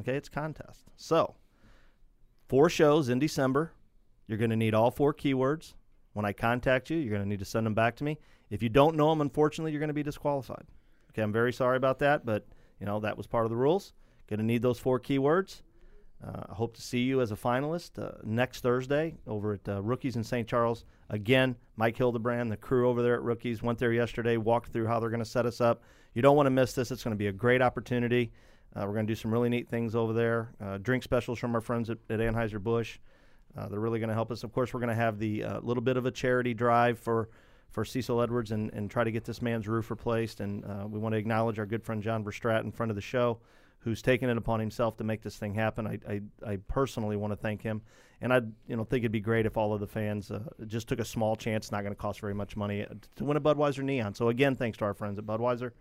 Okay, 0.00 0.16
it's 0.16 0.28
contest. 0.28 0.84
So, 0.96 1.34
four 2.48 2.68
shows 2.68 3.08
in 3.08 3.18
December. 3.18 3.72
You're 4.26 4.38
going 4.38 4.50
to 4.50 4.56
need 4.56 4.74
all 4.74 4.90
four 4.90 5.12
keywords. 5.12 5.74
When 6.12 6.24
I 6.24 6.32
contact 6.32 6.90
you, 6.90 6.98
you're 6.98 7.10
going 7.10 7.22
to 7.22 7.28
need 7.28 7.38
to 7.38 7.44
send 7.44 7.66
them 7.66 7.74
back 7.74 7.96
to 7.96 8.04
me. 8.04 8.18
If 8.50 8.62
you 8.62 8.68
don't 8.68 8.96
know 8.96 9.08
them, 9.10 9.20
unfortunately, 9.20 9.72
you're 9.72 9.80
going 9.80 9.88
to 9.88 9.94
be 9.94 10.02
disqualified. 10.02 10.64
Okay, 11.10 11.22
I'm 11.22 11.32
very 11.32 11.52
sorry 11.52 11.76
about 11.76 11.98
that, 12.00 12.24
but 12.24 12.46
you 12.80 12.86
know 12.86 13.00
that 13.00 13.16
was 13.16 13.26
part 13.26 13.44
of 13.44 13.50
the 13.50 13.56
rules. 13.56 13.92
Going 14.28 14.38
to 14.38 14.44
need 14.44 14.62
those 14.62 14.78
four 14.78 15.00
keywords. 15.00 15.62
Uh, 16.24 16.42
I 16.50 16.54
hope 16.54 16.74
to 16.76 16.82
see 16.82 17.00
you 17.00 17.20
as 17.20 17.32
a 17.32 17.36
finalist 17.36 17.98
uh, 17.98 18.18
next 18.22 18.60
Thursday 18.60 19.14
over 19.26 19.54
at 19.54 19.68
uh, 19.68 19.82
Rookies 19.82 20.16
in 20.16 20.22
St. 20.22 20.46
Charles. 20.46 20.84
Again, 21.10 21.56
Mike 21.76 21.96
Hildebrand, 21.96 22.50
the 22.50 22.56
crew 22.56 22.88
over 22.88 23.02
there 23.02 23.14
at 23.14 23.22
Rookies, 23.22 23.62
went 23.62 23.78
there 23.78 23.92
yesterday, 23.92 24.36
walked 24.36 24.72
through 24.72 24.86
how 24.86 25.00
they're 25.00 25.10
going 25.10 25.18
to 25.18 25.24
set 25.24 25.46
us 25.46 25.60
up. 25.60 25.82
You 26.14 26.22
don't 26.22 26.36
want 26.36 26.46
to 26.46 26.50
miss 26.50 26.72
this. 26.74 26.90
It's 26.90 27.02
going 27.02 27.14
to 27.14 27.18
be 27.18 27.26
a 27.26 27.32
great 27.32 27.60
opportunity. 27.60 28.32
We're 28.74 28.86
going 28.86 29.06
to 29.06 29.10
do 29.10 29.14
some 29.14 29.30
really 29.30 29.50
neat 29.50 29.68
things 29.68 29.94
over 29.94 30.14
there. 30.14 30.78
Drink 30.80 31.02
specials 31.02 31.38
from 31.38 31.54
our 31.54 31.60
friends 31.60 31.90
at, 31.90 31.98
at 32.08 32.20
Anheuser-Busch. 32.20 32.98
Uh, 33.56 33.68
they're 33.68 33.80
really 33.80 33.98
going 33.98 34.08
to 34.08 34.14
help 34.14 34.30
us. 34.30 34.44
Of 34.44 34.52
course, 34.52 34.72
we're 34.72 34.80
going 34.80 34.88
to 34.88 34.94
have 34.94 35.18
the 35.18 35.44
uh, 35.44 35.60
little 35.60 35.82
bit 35.82 35.96
of 35.96 36.06
a 36.06 36.10
charity 36.10 36.54
drive 36.54 36.98
for 36.98 37.28
for 37.70 37.86
Cecil 37.86 38.20
Edwards 38.20 38.52
and, 38.52 38.70
and 38.74 38.90
try 38.90 39.02
to 39.02 39.10
get 39.10 39.24
this 39.24 39.40
man's 39.40 39.66
roof 39.66 39.90
replaced. 39.90 40.40
And 40.40 40.62
uh, 40.66 40.86
we 40.86 40.98
want 40.98 41.14
to 41.14 41.18
acknowledge 41.18 41.58
our 41.58 41.64
good 41.64 41.82
friend 41.82 42.02
John 42.02 42.22
Verstrat 42.22 42.64
in 42.64 42.70
front 42.70 42.90
of 42.90 42.96
the 42.96 43.00
show, 43.00 43.38
who's 43.82 44.00
taken 44.00 44.30
it 44.30 44.36
upon 44.36 44.60
himself 44.60 44.96
to 44.96 45.04
make 45.04 45.22
this 45.22 45.36
thing 45.36 45.54
happen. 45.54 45.86
I, 45.86 45.98
I, 46.08 46.20
I 46.52 46.56
personally 46.68 47.16
want 47.16 47.32
to 47.32 47.36
thank 47.36 47.62
him, 47.62 47.82
and 48.20 48.32
I 48.32 48.40
you 48.66 48.76
know 48.76 48.84
think 48.84 49.02
it'd 49.02 49.12
be 49.12 49.20
great 49.20 49.46
if 49.46 49.56
all 49.56 49.74
of 49.74 49.80
the 49.80 49.86
fans 49.86 50.30
uh, 50.30 50.40
just 50.66 50.88
took 50.88 51.00
a 51.00 51.04
small 51.04 51.36
chance. 51.36 51.72
Not 51.72 51.82
going 51.82 51.94
to 51.94 52.00
cost 52.00 52.20
very 52.20 52.34
much 52.34 52.56
money 52.56 52.82
uh, 52.82 52.94
to 53.16 53.24
win 53.24 53.36
a 53.36 53.40
Budweiser 53.40 53.82
Neon. 53.82 54.14
So 54.14 54.28
again, 54.28 54.56
thanks 54.56 54.78
to 54.78 54.84
our 54.84 54.94
friends 54.94 55.18
at 55.18 55.26
Budweiser. 55.26 55.72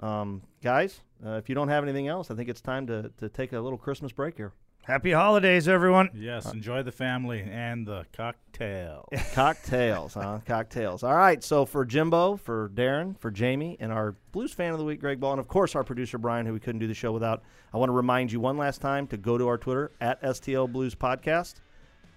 Um, 0.00 0.42
guys, 0.62 1.00
uh, 1.24 1.32
if 1.32 1.48
you 1.48 1.54
don't 1.54 1.68
have 1.68 1.82
anything 1.84 2.08
else, 2.08 2.30
I 2.30 2.34
think 2.34 2.48
it's 2.48 2.62
time 2.62 2.86
to, 2.86 3.10
to 3.18 3.28
take 3.28 3.52
a 3.52 3.60
little 3.60 3.78
Christmas 3.78 4.12
break 4.12 4.36
here. 4.36 4.52
Happy 4.82 5.12
holidays, 5.12 5.68
everyone. 5.68 6.08
Yes, 6.14 6.46
uh, 6.46 6.50
enjoy 6.50 6.82
the 6.82 6.90
family 6.90 7.42
and 7.42 7.86
the 7.86 8.06
cocktail. 8.12 9.06
Cocktails, 9.34 10.14
huh? 10.14 10.40
Cocktails. 10.46 11.02
All 11.02 11.14
right. 11.14 11.44
So 11.44 11.64
for 11.66 11.84
Jimbo, 11.84 12.36
for 12.36 12.70
Darin, 12.74 13.14
for 13.14 13.30
Jamie, 13.30 13.76
and 13.78 13.92
our 13.92 14.16
Blues 14.32 14.52
fan 14.52 14.72
of 14.72 14.78
the 14.78 14.84
week, 14.84 15.00
Greg 15.00 15.20
Ball, 15.20 15.32
and 15.32 15.40
of 15.40 15.48
course 15.48 15.74
our 15.74 15.84
producer 15.84 16.18
Brian, 16.18 16.46
who 16.46 16.52
we 16.54 16.60
couldn't 16.60 16.80
do 16.80 16.86
the 16.86 16.94
show 16.94 17.12
without. 17.12 17.42
I 17.72 17.76
want 17.76 17.90
to 17.90 17.94
remind 17.94 18.32
you 18.32 18.40
one 18.40 18.56
last 18.56 18.80
time 18.80 19.06
to 19.08 19.16
go 19.16 19.36
to 19.38 19.46
our 19.48 19.58
Twitter 19.58 19.92
at 20.00 20.20
STL 20.22 20.72
Blues 20.72 20.94
Podcast. 20.94 21.56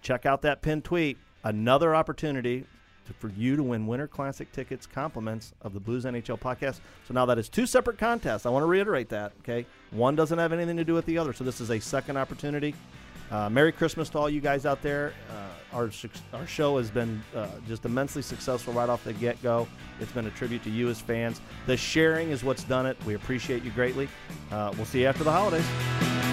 Check 0.02 0.26
out 0.26 0.42
that 0.44 0.62
pinned 0.62 0.84
tweet. 0.86 1.18
Another 1.44 1.94
opportunity 1.94 2.66
to, 3.06 3.14
for 3.14 3.30
you 3.30 3.56
to 3.56 3.64
win 3.64 3.88
Winter 3.88 4.08
Classic 4.08 4.52
tickets, 4.52 4.86
compliments 4.86 5.54
of 5.62 5.74
the 5.74 5.80
Blues 5.80 6.06
NHL 6.06 6.40
podcast. 6.40 6.80
So 7.08 7.14
now 7.14 7.26
that 7.26 7.38
is 7.38 7.50
two 7.50 7.66
separate 7.66 7.98
contests. 7.98 8.46
I 8.46 8.50
want 8.50 8.64
to 8.64 8.68
reiterate 8.68 9.10
that. 9.10 9.34
Okay, 9.40 9.66
one 9.92 10.16
doesn't 10.16 10.38
have 10.38 10.54
anything 10.54 10.78
to 10.78 10.84
do 10.84 10.94
with 10.94 11.06
the 11.06 11.18
other. 11.18 11.34
So 11.34 11.44
this 11.44 11.62
is 11.62 11.72
a 11.72 11.80
second 11.80 12.18
opportunity. 12.18 12.76
Uh, 13.32 13.50
Merry 13.50 13.72
Christmas 13.72 14.10
to 14.10 14.20
all 14.20 14.30
you 14.30 14.42
guys 14.42 14.66
out 14.66 14.82
there. 14.82 15.14
Uh, 15.32 15.76
our 15.76 15.90
our 16.34 16.46
show 16.46 16.78
has 16.78 16.92
been 16.92 17.24
uh, 17.36 17.48
just 17.68 17.86
immensely 17.86 18.22
successful 18.22 18.74
right 18.74 18.90
off 18.90 19.04
the 19.04 19.14
get 19.14 19.42
go. 19.42 19.68
It's 20.00 20.12
been 20.12 20.28
a 20.28 20.32
tribute 20.32 20.64
to 20.64 20.70
you 20.70 20.90
as 20.90 21.02
fans. 21.02 21.42
The 21.66 21.76
sharing 21.76 22.30
is 22.30 22.44
what's 22.44 22.64
done 22.64 22.86
it. 22.86 22.98
We 23.06 23.16
appreciate 23.16 23.64
you 23.64 23.72
greatly. 23.72 24.08
Uh, 24.52 24.72
we'll 24.76 24.86
see 24.86 25.02
you 25.02 25.08
after 25.08 25.24
the 25.24 25.32
holidays. 25.32 26.33